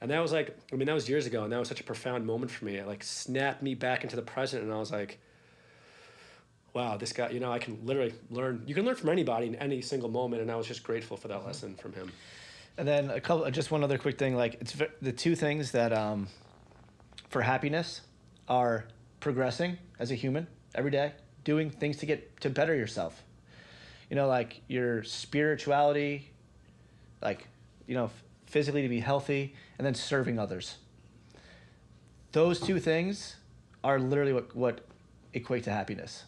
And 0.01 0.11
that 0.11 0.19
was 0.19 0.31
like, 0.31 0.57
I 0.71 0.75
mean, 0.75 0.87
that 0.87 0.93
was 0.93 1.09
years 1.09 1.25
ago, 1.25 1.43
and 1.43 1.51
that 1.51 1.59
was 1.59 1.67
such 1.67 1.81
a 1.81 1.83
profound 1.83 2.25
moment 2.25 2.51
for 2.51 2.65
me. 2.65 2.75
It 2.75 2.87
like 2.87 3.03
snapped 3.03 3.61
me 3.61 3.75
back 3.75 4.03
into 4.03 4.15
the 4.15 4.21
present, 4.21 4.63
and 4.63 4.73
I 4.73 4.77
was 4.77 4.91
like, 4.91 5.19
wow, 6.73 6.97
this 6.97 7.13
guy, 7.13 7.29
you 7.29 7.39
know, 7.39 7.51
I 7.51 7.59
can 7.59 7.85
literally 7.85 8.13
learn. 8.29 8.63
You 8.65 8.75
can 8.75 8.85
learn 8.85 8.95
from 8.95 9.09
anybody 9.09 9.47
in 9.47 9.55
any 9.55 9.81
single 9.81 10.09
moment, 10.09 10.41
and 10.41 10.51
I 10.51 10.55
was 10.55 10.67
just 10.67 10.83
grateful 10.83 11.17
for 11.17 11.27
that 11.27 11.45
lesson 11.45 11.75
from 11.75 11.93
him. 11.93 12.11
And 12.77 12.87
then 12.87 13.09
a 13.09 13.19
couple, 13.19 13.49
just 13.51 13.71
one 13.71 13.83
other 13.83 13.97
quick 13.97 14.17
thing. 14.17 14.35
Like 14.35 14.55
it's 14.61 14.75
the 15.01 15.11
two 15.11 15.35
things 15.35 15.71
that 15.71 15.91
um, 15.91 16.27
for 17.29 17.41
happiness 17.41 18.01
are 18.47 18.85
progressing 19.19 19.77
as 19.99 20.11
a 20.11 20.15
human 20.15 20.47
every 20.75 20.91
day, 20.91 21.13
doing 21.43 21.69
things 21.69 21.97
to 21.97 22.05
get 22.05 22.39
to 22.41 22.49
better 22.49 22.75
yourself. 22.75 23.23
You 24.09 24.15
know, 24.15 24.27
like 24.27 24.61
your 24.67 25.03
spirituality, 25.03 26.31
like 27.21 27.47
you 27.87 27.95
know, 27.95 28.11
physically 28.45 28.81
to 28.83 28.89
be 28.89 28.99
healthy, 28.99 29.55
and 29.77 29.85
then 29.85 29.95
serving 29.95 30.39
others. 30.39 30.77
Those 32.31 32.59
two 32.59 32.79
things 32.79 33.35
are 33.83 33.99
literally 33.99 34.33
what 34.33 34.55
what 34.55 34.85
equate 35.33 35.63
to 35.65 35.71
happiness. 35.71 36.23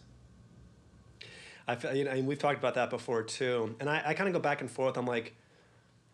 I 1.72 1.76
feel, 1.76 1.94
you 1.94 2.04
know, 2.04 2.10
and 2.10 2.26
we've 2.26 2.38
talked 2.38 2.58
about 2.58 2.74
that 2.74 2.90
before 2.90 3.22
too. 3.22 3.74
And 3.80 3.88
I, 3.88 4.02
I 4.06 4.14
kind 4.14 4.28
of 4.28 4.34
go 4.34 4.40
back 4.40 4.60
and 4.60 4.70
forth. 4.70 4.96
I'm 4.96 5.06
like, 5.06 5.34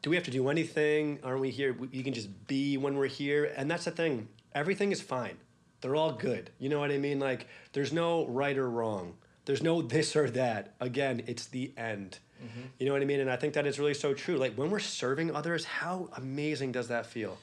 do 0.02 0.10
we 0.10 0.16
have 0.16 0.24
to 0.26 0.30
do 0.30 0.48
anything? 0.48 1.18
Aren't 1.24 1.40
we 1.40 1.50
here? 1.50 1.72
We- 1.72 1.88
You 1.90 2.04
can 2.04 2.14
just 2.14 2.28
be 2.46 2.76
when 2.76 2.96
we're 2.96 3.06
here. 3.08 3.52
And 3.56 3.70
that's 3.70 3.84
the 3.84 3.90
thing. 3.90 4.28
Everything 4.54 4.92
is 4.92 5.00
fine. 5.00 5.36
They're 5.80 5.96
all 5.96 6.12
good. 6.12 6.50
You 6.58 6.68
know 6.68 6.78
what 6.80 6.90
I 6.90 6.98
mean? 6.98 7.18
Like, 7.20 7.46
there's 7.72 7.92
no 7.92 8.26
right 8.26 8.56
or 8.56 8.68
wrong. 8.70 9.14
There's 9.44 9.62
no 9.62 9.82
this 9.82 10.14
or 10.16 10.30
that. 10.30 10.74
Again, 10.80 11.22
it's 11.26 11.46
the 11.46 11.72
end. 11.76 12.18
Mm-hmm. 12.44 12.60
You 12.78 12.86
know 12.86 12.92
what 12.92 13.02
I 13.02 13.04
mean? 13.04 13.20
And 13.20 13.30
I 13.30 13.36
think 13.36 13.54
that 13.54 13.66
is 13.66 13.78
really 13.80 13.94
so 13.94 14.14
true. 14.14 14.36
Like, 14.36 14.54
when 14.54 14.70
we're 14.70 14.78
serving 14.78 15.34
others, 15.34 15.64
how 15.64 16.08
amazing 16.16 16.72
does 16.72 16.88
that 16.88 17.06
feel? 17.06 17.36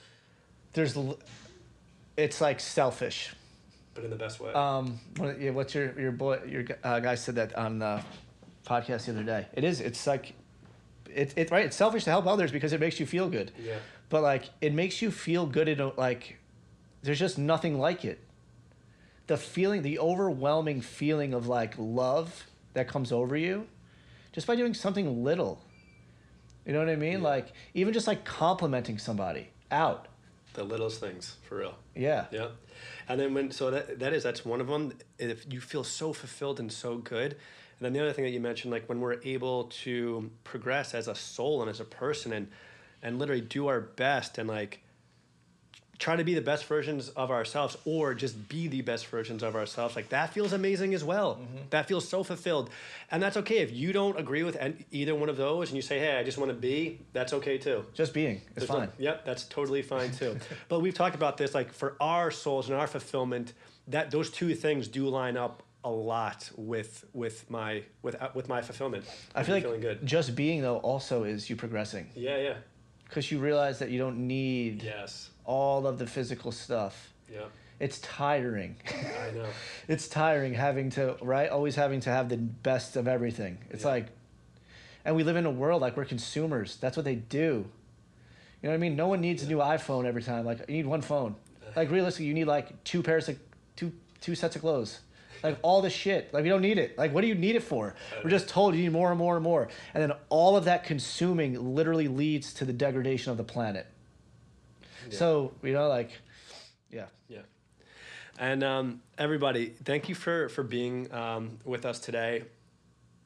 There's, 0.73 0.95
l- 0.95 1.19
it's 2.15 2.39
like 2.41 2.59
selfish. 2.61 3.33
But 3.95 4.03
in 4.03 4.09
the 4.11 4.15
best 4.17 4.39
way. 4.39 4.53
Um, 4.53 4.99
what, 5.17 5.41
yeah, 5.41 5.51
what's 5.51 5.73
your 5.73 5.99
your 5.99 6.11
boy 6.11 6.41
your 6.45 6.65
uh, 6.83 6.99
guy 6.99 7.15
said 7.15 7.35
that 7.35 7.55
on 7.55 7.79
the 7.79 8.03
podcast 8.67 9.05
the 9.05 9.13
other 9.13 9.23
day. 9.23 9.47
It 9.53 9.63
is. 9.63 9.79
It's 9.79 10.05
like, 10.05 10.33
it's 11.09 11.33
it's 11.37 11.51
right. 11.51 11.65
It's 11.65 11.75
selfish 11.75 12.03
to 12.03 12.09
help 12.11 12.27
others 12.27 12.51
because 12.51 12.73
it 12.73 12.79
makes 12.79 12.99
you 12.99 13.05
feel 13.05 13.29
good. 13.29 13.51
Yeah. 13.57 13.77
But 14.09 14.21
like, 14.21 14.49
it 14.61 14.73
makes 14.73 15.01
you 15.01 15.09
feel 15.11 15.45
good 15.47 15.67
in 15.67 15.79
a, 15.79 15.87
like, 15.95 16.37
there's 17.01 17.17
just 17.17 17.37
nothing 17.37 17.79
like 17.79 18.05
it. 18.05 18.19
The 19.27 19.37
feeling, 19.37 19.81
the 19.81 19.97
overwhelming 19.97 20.81
feeling 20.81 21.33
of 21.33 21.47
like 21.47 21.73
love 21.77 22.45
that 22.73 22.87
comes 22.87 23.11
over 23.11 23.35
you, 23.35 23.65
just 24.33 24.45
by 24.45 24.55
doing 24.55 24.73
something 24.73 25.23
little. 25.23 25.61
You 26.65 26.73
know 26.73 26.79
what 26.79 26.89
I 26.89 26.95
mean? 26.95 27.21
Yeah. 27.21 27.29
Like 27.29 27.53
even 27.73 27.93
just 27.93 28.07
like 28.07 28.25
complimenting 28.25 28.97
somebody 28.97 29.49
out. 29.71 30.07
The 30.55 30.63
littlest 30.63 30.99
things, 30.99 31.37
for 31.47 31.57
real. 31.57 31.75
Yeah. 31.95 32.25
Yeah. 32.31 32.47
And 33.07 33.19
then 33.19 33.33
when 33.33 33.51
so 33.51 33.71
that 33.71 33.99
that 33.99 34.13
is 34.13 34.23
that's 34.23 34.43
one 34.43 34.61
of 34.61 34.67
them. 34.67 34.93
If 35.19 35.45
you 35.51 35.61
feel 35.61 35.83
so 35.83 36.13
fulfilled 36.13 36.59
and 36.59 36.71
so 36.71 36.97
good, 36.97 37.33
and 37.33 37.81
then 37.81 37.93
the 37.93 37.99
other 37.99 38.13
thing 38.13 38.25
that 38.25 38.31
you 38.31 38.39
mentioned, 38.39 38.71
like 38.71 38.89
when 38.89 38.99
we're 38.99 39.21
able 39.23 39.65
to 39.83 40.29
progress 40.43 40.93
as 40.93 41.07
a 41.07 41.15
soul 41.15 41.61
and 41.61 41.69
as 41.69 41.79
a 41.79 41.85
person, 41.85 42.33
and 42.33 42.47
and 43.03 43.19
literally 43.19 43.41
do 43.41 43.67
our 43.67 43.81
best 43.81 44.37
and 44.37 44.49
like 44.49 44.81
try 45.97 46.15
to 46.17 46.23
be 46.25 46.33
the 46.33 46.41
best 46.41 46.65
versions 46.65 47.09
of 47.09 47.31
ourselves 47.31 47.77
or 47.85 48.13
just 48.13 48.49
be 48.49 48.67
the 48.67 48.81
best 48.81 49.07
versions 49.07 49.41
of 49.41 49.55
ourselves 49.55 49.95
like 49.95 50.09
that 50.09 50.33
feels 50.33 50.51
amazing 50.51 50.93
as 50.93 51.03
well 51.03 51.39
that 51.69 51.87
feels 51.87 52.05
so 52.07 52.23
fulfilled 52.23 52.69
and 53.11 53.23
that's 53.23 53.37
okay 53.37 53.59
if 53.59 53.71
you 53.71 53.93
don't 53.93 54.19
agree 54.19 54.43
with 54.43 54.57
either 54.91 55.15
one 55.15 55.29
of 55.29 55.37
those 55.37 55.69
and 55.69 55.75
you 55.77 55.81
say 55.81 55.97
hey 55.99 56.17
i 56.17 56.23
just 56.23 56.37
want 56.37 56.49
to 56.51 56.55
be 56.57 56.99
that's 57.13 57.31
okay 57.33 57.57
too 57.57 57.85
Just 57.93 58.13
being. 58.13 58.41
There's 58.53 58.69
no- 58.69 58.75
fine. 58.79 58.89
yep, 58.97 59.25
that's 59.25 59.43
totally 59.45 59.81
fine 59.81 60.11
too. 60.11 60.37
but 60.69 60.81
we've 60.81 60.93
talked 60.93 61.15
about 61.15 61.37
this 61.37 61.53
like 61.53 61.71
for 61.71 61.95
our 62.01 62.29
souls 62.29 62.69
and 62.69 62.77
our 62.77 62.87
fulfillment, 62.87 63.53
that 63.87 64.11
those 64.11 64.29
two 64.29 64.53
things 64.55 64.87
do 64.89 65.07
line 65.07 65.37
up 65.37 65.63
a 65.85 65.89
lot 65.89 66.49
with 66.57 67.05
with 67.13 67.49
my 67.49 67.83
with 68.01 68.21
uh, 68.21 68.29
with 68.33 68.49
my 68.49 68.61
fulfillment. 68.61 69.05
I 69.33 69.43
feel 69.43 69.55
like 69.55 69.63
feeling 69.63 69.81
good. 69.81 70.05
just 70.05 70.35
being 70.35 70.61
though 70.61 70.77
also 70.77 71.23
is 71.23 71.49
you 71.49 71.55
progressing 71.55 72.09
Yeah, 72.15 72.37
yeah. 72.37 72.53
because 73.05 73.31
you 73.31 73.39
realize 73.39 73.79
that 73.79 73.91
you 73.91 73.99
don't 73.99 74.17
need 74.27 74.83
Yes. 74.83 75.29
All 75.45 75.87
of 75.87 75.97
the 75.99 76.07
physical 76.07 76.51
stuff. 76.51 77.13
Yeah. 77.31 77.45
It's 77.79 77.99
tiring. 77.99 78.77
I 78.87 79.31
know. 79.31 79.47
it's 79.87 80.07
tiring 80.07 80.53
having 80.53 80.89
to 80.91 81.17
right 81.21 81.49
always 81.49 81.75
having 81.75 81.99
to 82.01 82.09
have 82.09 82.29
the 82.29 82.37
best 82.37 82.95
of 82.95 83.07
everything. 83.07 83.57
It's 83.69 83.83
Yeah. 83.83 83.89
like, 83.91 84.07
and 85.03 85.15
we 85.15 85.23
live 85.23 85.35
in 85.35 85.45
a 85.45 85.51
world 85.51 85.81
like 85.81 85.97
we're 85.97 86.05
consumers. 86.05 86.77
That's 86.77 86.95
what 86.97 87.03
they 87.03 87.15
do. 87.15 87.65
You 88.61 88.69
know 88.69 88.69
what 88.69 88.75
I 88.75 88.77
mean? 88.77 88.95
No 88.95 89.07
one 89.07 89.21
needs 89.21 89.43
a 89.43 89.47
new 89.47 89.57
iPhone 89.57 90.05
every 90.05 90.23
time. 90.23 90.45
Like 90.45 90.59
you 90.67 90.75
need 90.77 90.85
one 90.85 91.01
phone. 91.01 91.35
Like 91.75 91.91
realistically, 91.91 92.27
you 92.27 92.33
need 92.33 92.45
like 92.45 92.83
two 92.85 93.03
pairs 93.03 93.27
of 93.27 93.37
two 93.75 93.91
two 94.21 94.33
sets 94.35 94.55
of 94.55 94.61
clothes. 94.61 94.99
Like 95.43 95.59
all 95.61 95.81
this 95.81 95.91
shit. 95.93 96.33
Like 96.33 96.43
we 96.43 96.49
don't 96.49 96.61
need 96.61 96.77
it. 96.77 96.97
Like 96.97 97.13
what 97.13 97.19
do 97.21 97.27
you 97.27 97.35
need 97.35 97.57
it 97.57 97.63
for? 97.63 97.93
We're 98.23 98.29
just 98.29 98.47
told 98.47 98.75
you 98.75 98.83
need 98.83 98.93
more 98.93 99.09
and 99.09 99.19
more 99.19 99.35
and 99.35 99.43
more. 99.43 99.67
And 99.93 100.01
then 100.01 100.13
all 100.29 100.55
of 100.55 100.63
that 100.65 100.85
consuming 100.85 101.75
literally 101.75 102.07
leads 102.07 102.53
to 102.55 102.65
the 102.65 102.71
degradation 102.71 103.31
of 103.31 103.37
the 103.37 103.43
planet. 103.43 103.85
So, 105.11 105.53
you 105.63 105.73
know, 105.73 105.87
like 105.87 106.11
yeah. 106.89 107.05
Yeah. 107.27 107.41
And 108.37 108.63
um, 108.63 109.01
everybody, 109.17 109.67
thank 109.67 110.09
you 110.09 110.15
for 110.15 110.49
for 110.49 110.63
being 110.63 111.11
um, 111.13 111.59
with 111.63 111.85
us 111.85 111.99
today. 111.99 112.43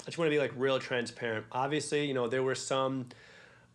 I 0.02 0.06
just 0.06 0.18
want 0.18 0.28
to 0.28 0.36
be 0.36 0.40
like 0.40 0.54
real 0.56 0.80
transparent. 0.80 1.46
Obviously, 1.52 2.06
you 2.06 2.14
know 2.14 2.28
there 2.28 2.44
were 2.44 2.56
some 2.56 3.08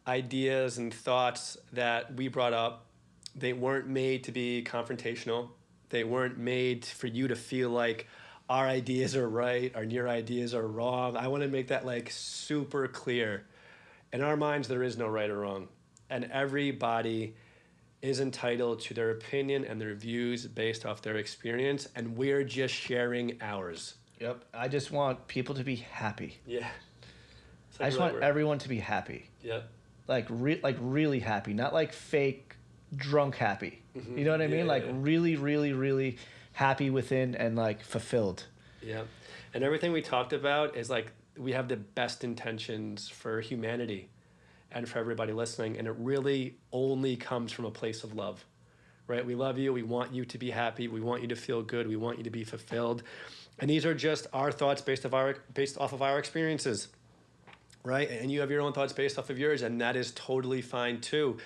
ideas 0.06 0.78
and 0.78 0.92
thoughts 0.92 1.56
that 1.72 2.14
we 2.14 2.28
brought 2.28 2.52
up. 2.52 2.86
They 3.34 3.52
weren't 3.52 3.88
made 3.88 4.24
to 4.24 4.32
be 4.32 4.64
confrontational. 4.64 5.48
They 5.90 6.04
weren't 6.04 6.38
made 6.38 6.84
for 6.84 7.06
you 7.06 7.28
to 7.28 7.36
feel 7.36 7.70
like 7.70 8.06
our 8.48 8.66
ideas 8.66 9.16
are 9.16 9.28
right, 9.28 9.72
or 9.74 9.82
your 9.82 10.08
ideas 10.08 10.54
are 10.54 10.66
wrong. 10.66 11.16
I 11.16 11.28
want 11.28 11.42
to 11.42 11.48
make 11.48 11.68
that 11.68 11.84
like 11.84 12.10
super 12.10 12.86
clear. 12.88 13.46
In 14.12 14.22
our 14.22 14.36
minds, 14.36 14.68
there 14.68 14.84
is 14.84 14.96
no 14.96 15.08
right 15.08 15.28
or 15.28 15.38
wrong, 15.38 15.68
and 16.08 16.24
everybody 16.30 17.34
is 18.04 18.20
entitled 18.20 18.80
to 18.80 18.92
their 18.92 19.10
opinion 19.10 19.64
and 19.64 19.80
their 19.80 19.94
views 19.94 20.46
based 20.46 20.84
off 20.84 21.00
their 21.00 21.16
experience, 21.16 21.88
and 21.96 22.16
we're 22.18 22.44
just 22.44 22.74
sharing 22.74 23.38
ours. 23.40 23.94
Yep. 24.20 24.44
I 24.52 24.68
just 24.68 24.92
want 24.92 25.26
people 25.26 25.54
to 25.54 25.64
be 25.64 25.76
happy. 25.76 26.38
Yeah. 26.46 26.68
I 27.80 27.86
just 27.86 27.98
want 27.98 28.22
everyone 28.22 28.58
to 28.58 28.68
be 28.68 28.78
happy. 28.78 29.30
Yeah. 29.42 29.60
Like 30.06 30.26
re- 30.28 30.60
like 30.62 30.76
really 30.80 31.18
happy, 31.18 31.54
not 31.54 31.72
like 31.72 31.94
fake 31.94 32.56
drunk 32.94 33.36
happy. 33.36 33.80
Mm-hmm. 33.96 34.18
You 34.18 34.24
know 34.26 34.32
what 34.32 34.42
I 34.42 34.44
Yeah, 34.44 34.56
mean? 34.58 34.66
Like 34.66 34.84
yeah. 34.84 34.92
really 34.94 35.36
really 35.36 35.72
really 35.72 36.18
happy 36.52 36.90
within 36.90 37.34
and 37.34 37.56
like 37.56 37.82
fulfilled. 37.82 38.44
Yeah. 38.82 39.02
And 39.54 39.64
everything 39.64 39.92
we 39.92 40.02
talked 40.02 40.34
about 40.34 40.76
is 40.76 40.90
like 40.90 41.10
we 41.38 41.52
have 41.52 41.68
the 41.68 41.76
best 41.76 42.22
intentions 42.22 43.08
for 43.08 43.40
humanity 43.40 44.10
and 44.74 44.88
for 44.88 44.98
everybody 44.98 45.32
listening. 45.32 45.78
And 45.78 45.86
it 45.86 45.94
really 45.98 46.56
only 46.72 47.16
comes 47.16 47.52
from 47.52 47.64
a 47.64 47.70
place 47.70 48.04
of 48.04 48.14
love, 48.14 48.44
right? 49.06 49.24
We 49.24 49.34
love 49.34 49.56
you. 49.56 49.72
We 49.72 49.84
want 49.84 50.12
you 50.12 50.24
to 50.26 50.36
be 50.36 50.50
happy. 50.50 50.88
We 50.88 51.00
want 51.00 51.22
you 51.22 51.28
to 51.28 51.36
feel 51.36 51.62
good. 51.62 51.86
We 51.86 51.96
want 51.96 52.18
you 52.18 52.24
to 52.24 52.30
be 52.30 52.44
fulfilled. 52.44 53.04
And 53.58 53.70
these 53.70 53.86
are 53.86 53.94
just 53.94 54.26
our 54.32 54.50
thoughts 54.50 54.82
based, 54.82 55.04
of 55.04 55.14
our, 55.14 55.36
based 55.54 55.78
off 55.78 55.92
of 55.92 56.02
our 56.02 56.18
experiences, 56.18 56.88
right? 57.84 58.10
And 58.10 58.30
you 58.30 58.40
have 58.40 58.50
your 58.50 58.60
own 58.60 58.72
thoughts 58.72 58.92
based 58.92 59.18
off 59.18 59.30
of 59.30 59.38
yours, 59.38 59.62
and 59.62 59.80
that 59.80 59.94
is 59.94 60.10
totally 60.12 60.60
fine 60.60 61.00
too. 61.00 61.38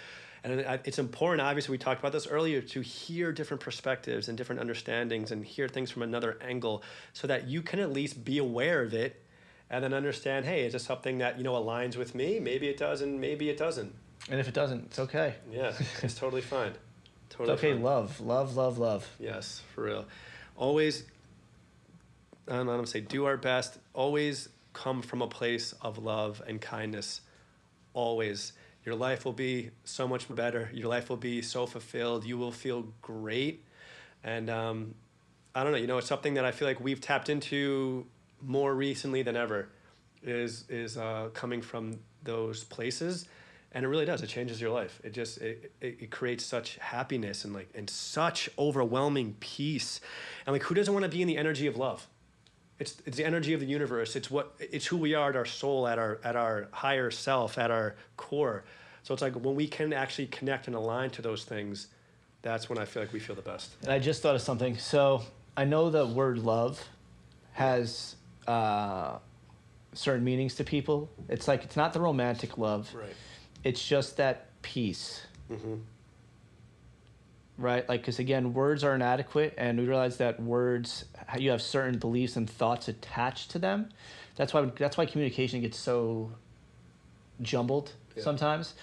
And 0.45 0.61
it's 0.85 0.99
important, 0.99 1.43
obviously, 1.43 1.73
we 1.73 1.79
talked 1.79 2.01
about 2.01 2.13
this 2.13 2.27
earlier, 2.27 2.63
to 2.63 2.81
hear 2.81 3.33
different 3.33 3.61
perspectives 3.61 4.29
and 4.29 4.39
different 4.39 4.61
understandings 4.61 5.33
and 5.33 5.45
hear 5.45 5.69
things 5.69 5.91
from 5.91 6.03
another 6.03 6.39
angle 6.41 6.83
so 7.13 7.27
that 7.27 7.49
you 7.49 7.61
can 7.61 7.81
at 7.81 7.93
least 7.93 8.25
be 8.25 8.39
aware 8.39 8.83
of 8.83 8.95
it 8.95 9.23
and 9.71 9.85
then 9.85 9.93
understand 9.93 10.47
hey, 10.47 10.65
is 10.65 10.73
this 10.73 10.85
something 10.85 11.19
that, 11.19 11.39
you 11.39 11.45
know, 11.45 11.55
aligns 11.55 11.97
with 11.97 12.15
me? 12.15 12.39
Maybe 12.41 12.69
it 12.69 12.77
does, 12.77 13.01
and 13.01 13.21
maybe 13.21 13.49
it 13.51 13.57
doesn't. 13.57 13.95
And 14.31 14.41
if 14.41 14.49
it 14.49 14.55
doesn't, 14.55 14.87
it's 14.87 14.99
okay. 14.99 15.35
Yeah, 15.51 15.73
it's 16.03 16.15
totally 16.19 16.43
fine. 16.43 16.73
It's 17.27 17.37
Totally 17.37 17.57
okay. 17.57 17.73
fine. 17.73 17.83
Love, 17.83 18.21
love, 18.21 18.57
love, 18.57 18.79
love. 18.79 19.09
Yes, 19.19 19.63
for 19.75 19.85
real. 19.85 20.07
Always, 20.57 21.05
I 22.49 22.57
don't 22.57 22.67
know 22.67 22.81
to 22.81 22.87
say, 22.87 23.01
do 23.01 23.27
our 23.27 23.37
best. 23.37 23.79
Always 23.95 24.49
come 24.73 25.03
from 25.03 25.23
a 25.23 25.29
place 25.29 25.73
of 25.83 25.99
love 25.99 26.43
and 26.47 26.61
kindness. 26.61 27.21
Always. 27.95 28.53
Your 28.85 28.95
life 28.95 29.25
will 29.25 29.33
be 29.33 29.71
so 29.85 30.09
much 30.09 30.35
better. 30.35 30.71
Your 30.73 30.89
life 30.89 31.11
will 31.11 31.17
be 31.17 31.43
so 31.43 31.67
fulfilled. 31.67 32.25
You 32.25 32.39
will 32.39 32.53
feel 32.53 32.87
great. 33.03 33.65
And 34.25 34.49
um, 34.49 34.95
I 35.55 35.63
don't 35.63 35.73
know, 35.73 35.79
you 35.79 35.87
know, 35.87 35.99
it's 35.99 36.07
something 36.07 36.35
that 36.35 36.45
I 36.45 36.53
feel 36.53 36.67
like 36.67 36.81
we've 36.81 37.01
tapped 37.01 37.29
into 37.29 38.07
more 38.43 38.75
recently 38.75 39.23
than 39.23 39.37
ever 39.37 39.69
is 40.23 40.65
is 40.69 40.97
uh, 40.97 41.29
coming 41.35 41.63
from 41.63 41.99
those 42.23 42.65
places. 42.65 43.27
And 43.73 43.85
it 43.85 43.89
really 43.89 44.07
does. 44.07 44.23
It 44.23 44.29
changes 44.29 44.61
your 44.61 44.71
life. 44.71 44.99
It 45.05 45.13
just 45.13 45.39
it, 45.39 45.73
it, 45.81 45.99
it 46.01 46.11
creates 46.11 46.45
such 46.45 46.77
happiness 46.77 47.45
and 47.45 47.53
like 47.53 47.69
and 47.75 47.89
such 47.89 48.49
overwhelming 48.59 49.37
peace. 49.41 50.01
And 50.47 50.55
like 50.55 50.63
who 50.63 50.75
doesn't 50.75 50.93
want 50.93 51.05
to 51.05 51.11
be 51.11 51.21
in 51.21 51.29
the 51.29 51.37
energy 51.37 51.67
of 51.67 51.77
love? 51.77 52.07
It's 52.79 52.97
it's 53.05 53.17
the 53.17 53.25
energy 53.25 53.53
of 53.53 53.61
the 53.61 53.67
universe. 53.67 54.17
It's 54.17 54.31
what 54.31 54.55
it's 54.59 54.87
who 54.87 54.97
we 54.97 55.15
are 55.15 55.31
at 55.31 55.37
our 55.37 55.45
soul 55.45 55.87
at 55.87 55.99
our 55.99 56.19
at 56.25 56.37
our 56.37 56.69
higher 56.73 57.11
self 57.11 57.59
at 57.59 57.71
our 57.71 57.97
core. 58.17 58.65
So 59.03 59.13
it's 59.13 59.23
like 59.23 59.35
when 59.35 59.55
we 59.55 59.67
can 59.67 59.93
actually 59.93 60.27
connect 60.27 60.67
and 60.67 60.75
align 60.75 61.11
to 61.11 61.23
those 61.23 61.45
things 61.45 61.89
that's 62.43 62.69
when 62.69 62.79
i 62.79 62.85
feel 62.85 63.03
like 63.03 63.13
we 63.13 63.21
feel 63.21 63.37
the 63.37 63.43
best. 63.43 63.73
And 63.83 63.93
I 63.93 63.99
just 63.99 64.23
thought 64.23 64.35
of 64.35 64.43
something. 64.43 64.79
So 64.79 65.23
I 65.57 65.65
know 65.65 65.91
the 65.91 66.07
word 66.07 66.39
love 66.39 66.83
has 67.53 68.15
uh, 68.49 69.19
certain 69.93 70.25
meanings 70.25 70.55
to 70.57 70.65
people. 70.65 71.11
It's 71.29 71.47
like 71.47 71.65
it's 71.65 71.77
not 71.77 71.93
the 71.93 72.01
romantic 72.01 72.59
love. 72.59 72.93
Right. 72.95 73.15
It's 73.65 73.87
just 73.87 74.17
that 74.17 74.47
peace. 74.63 75.23
Right, 77.57 77.89
like 77.89 78.03
because 78.03 78.21
again, 78.21 78.55
words 78.55 78.85
are 78.85 78.95
inadequate, 78.95 79.55
and 79.59 79.79
we 79.81 79.85
realize 79.87 80.19
that 80.19 80.41
words 80.41 81.07
you 81.37 81.51
have 81.51 81.61
certain 81.61 81.99
beliefs 81.99 82.37
and 82.37 82.49
thoughts 82.49 82.87
attached 82.87 83.51
to 83.51 83.59
them. 83.59 83.89
That's 84.37 84.55
why 84.55 84.65
that's 84.77 84.97
why 84.97 85.07
communication 85.07 85.61
gets 85.61 85.77
so 85.77 86.31
jumbled 87.43 87.93
Yeah. 88.17 88.23
sometimes. 88.23 88.75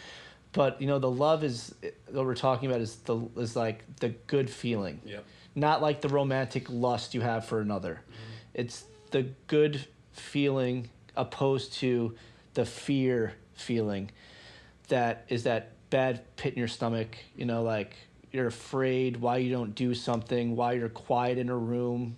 But 0.52 0.82
you 0.82 0.88
know, 0.88 1.00
the 1.00 1.10
love 1.10 1.44
is 1.46 1.74
what 2.12 2.26
we're 2.26 2.36
talking 2.36 2.70
about 2.70 2.82
is 2.82 2.98
the 2.98 3.18
is 3.38 3.56
like 3.56 3.84
the 4.02 4.10
good 4.28 4.50
feeling 4.50 5.00
Yep. 5.06 5.24
not 5.56 5.82
like 5.82 6.02
the 6.02 6.10
romantic 6.10 6.70
lust 6.70 7.14
you 7.14 7.22
have 7.22 7.46
for 7.46 7.62
another. 7.62 8.02
It's 8.54 8.84
the 9.16 9.24
good 9.48 9.86
feeling 10.12 10.90
opposed 11.16 11.72
to 11.72 12.14
the 12.54 12.66
fear 12.66 13.34
feeling 13.54 14.12
that 14.90 15.24
is 15.30 15.44
that 15.44 15.72
bad 15.90 16.20
pit 16.36 16.52
in 16.52 16.60
your 16.60 16.68
stomach, 16.68 17.16
you 17.34 17.46
know, 17.46 17.64
like 17.64 17.96
you're 18.34 18.48
afraid 18.48 19.16
why 19.16 19.38
you 19.38 19.50
don't 19.50 19.74
do 19.74 19.94
something, 19.94 20.58
why 20.58 20.74
you're 20.74 20.90
quiet 20.90 21.38
in 21.38 21.48
a 21.48 21.56
room, 21.56 22.18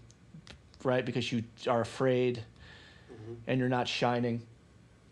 right? 0.83 1.05
Because 1.05 1.31
you 1.31 1.43
are 1.67 1.81
afraid 1.81 2.43
mm-hmm. 3.13 3.33
and 3.45 3.59
you're 3.59 3.69
not 3.69 3.87
shining. 3.87 4.41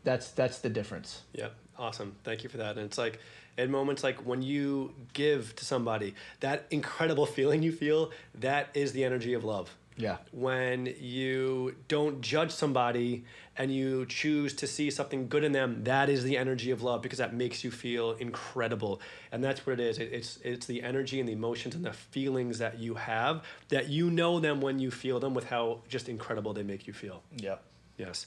That's 0.03 0.31
that's 0.31 0.57
the 0.61 0.69
difference. 0.69 1.21
Yep. 1.33 1.53
Awesome. 1.77 2.15
Thank 2.23 2.41
you 2.41 2.49
for 2.49 2.57
that. 2.57 2.77
And 2.77 2.85
it's 2.87 2.97
like 2.97 3.19
in 3.59 3.69
moments 3.69 4.03
like 4.03 4.25
when 4.25 4.41
you 4.41 4.95
give 5.13 5.55
to 5.57 5.65
somebody, 5.65 6.15
that 6.39 6.65
incredible 6.71 7.25
feeling 7.37 7.61
you 7.61 7.71
feel, 7.71 8.09
that 8.33 8.69
is 8.73 8.91
the 8.91 9.03
energy 9.03 9.35
of 9.35 9.43
love. 9.43 9.69
Yeah. 9.97 10.17
When 10.31 10.93
you 10.99 11.75
don't 11.87 12.21
judge 12.21 12.51
somebody 12.51 13.23
and 13.57 13.73
you 13.73 14.05
choose 14.05 14.53
to 14.55 14.67
see 14.67 14.91
something 14.91 15.29
good 15.29 15.43
in 15.43 15.53
them, 15.53 15.85
that 15.85 16.09
is 16.09 16.23
the 16.23 16.37
energy 16.37 16.71
of 16.71 16.83
love 16.83 17.01
because 17.01 17.19
that 17.19 17.33
makes 17.33 17.63
you 17.63 17.71
feel 17.71 18.11
incredible. 18.13 18.99
And 19.31 19.43
that's 19.43 19.65
what 19.65 19.79
it 19.79 19.79
is. 19.79 19.97
It, 19.97 20.11
it's 20.11 20.37
it's 20.43 20.65
the 20.65 20.83
energy 20.83 21.19
and 21.19 21.29
the 21.29 21.33
emotions 21.33 21.75
and 21.75 21.85
the 21.85 21.93
feelings 21.93 22.59
that 22.59 22.77
you 22.77 22.95
have 22.95 23.43
that 23.69 23.87
you 23.87 24.11
know 24.11 24.39
them 24.39 24.59
when 24.59 24.79
you 24.79 24.91
feel 24.91 25.19
them 25.19 25.33
with 25.33 25.45
how 25.45 25.81
just 25.87 26.09
incredible 26.09 26.53
they 26.53 26.63
make 26.63 26.87
you 26.87 26.93
feel. 26.93 27.23
Yeah. 27.37 27.55
Yes. 27.97 28.25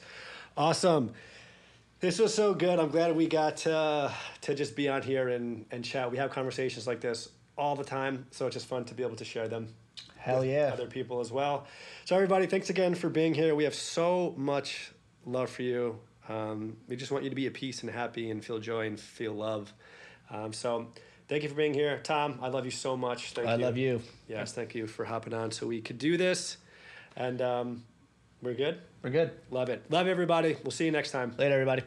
Awesome. 0.56 1.12
This 2.00 2.18
was 2.18 2.32
so 2.32 2.54
good. 2.54 2.78
I'm 2.78 2.90
glad 2.90 3.14
we 3.14 3.26
got 3.26 3.66
uh, 3.66 4.10
to 4.42 4.54
just 4.54 4.76
be 4.76 4.88
on 4.88 5.02
here 5.02 5.28
and, 5.28 5.66
and 5.70 5.84
chat. 5.84 6.10
We 6.10 6.16
have 6.16 6.30
conversations 6.30 6.86
like 6.86 7.00
this 7.00 7.28
all 7.58 7.74
the 7.74 7.84
time, 7.84 8.26
so 8.30 8.46
it's 8.46 8.54
just 8.54 8.66
fun 8.66 8.84
to 8.84 8.94
be 8.94 9.02
able 9.02 9.16
to 9.16 9.24
share 9.24 9.48
them 9.48 9.74
Hell 10.18 10.44
yeah. 10.44 10.70
other 10.72 10.86
people 10.86 11.20
as 11.20 11.32
well. 11.32 11.66
So, 12.04 12.14
everybody, 12.14 12.46
thanks 12.46 12.70
again 12.70 12.94
for 12.94 13.08
being 13.08 13.34
here. 13.34 13.54
We 13.54 13.64
have 13.64 13.74
so 13.74 14.34
much 14.36 14.92
love 15.24 15.50
for 15.50 15.62
you. 15.62 15.98
Um, 16.28 16.76
we 16.88 16.96
just 16.96 17.10
want 17.10 17.24
you 17.24 17.30
to 17.30 17.36
be 17.36 17.46
at 17.46 17.54
peace 17.54 17.82
and 17.82 17.90
happy 17.90 18.30
and 18.30 18.44
feel 18.44 18.58
joy 18.58 18.86
and 18.86 18.98
feel 18.98 19.32
love. 19.32 19.72
Um, 20.30 20.52
so, 20.52 20.88
thank 21.28 21.42
you 21.42 21.48
for 21.48 21.54
being 21.54 21.74
here. 21.74 22.00
Tom, 22.02 22.38
I 22.42 22.48
love 22.48 22.64
you 22.64 22.70
so 22.70 22.96
much. 22.96 23.32
Thank 23.32 23.48
I 23.48 23.56
you. 23.56 23.64
love 23.64 23.76
you. 23.76 24.02
Yes, 24.28 24.52
thank 24.52 24.74
you 24.74 24.86
for 24.86 25.04
hopping 25.04 25.32
on 25.34 25.50
so 25.50 25.66
we 25.66 25.80
could 25.80 25.98
do 25.98 26.16
this. 26.16 26.58
And 27.16 27.40
um, 27.40 27.84
we're 28.42 28.54
good. 28.54 28.80
We're 29.02 29.10
good. 29.10 29.32
Love 29.50 29.68
it. 29.68 29.84
Love 29.90 30.06
everybody. 30.06 30.56
We'll 30.62 30.70
see 30.70 30.84
you 30.84 30.92
next 30.92 31.10
time. 31.10 31.34
Later 31.38 31.54
everybody. 31.54 31.82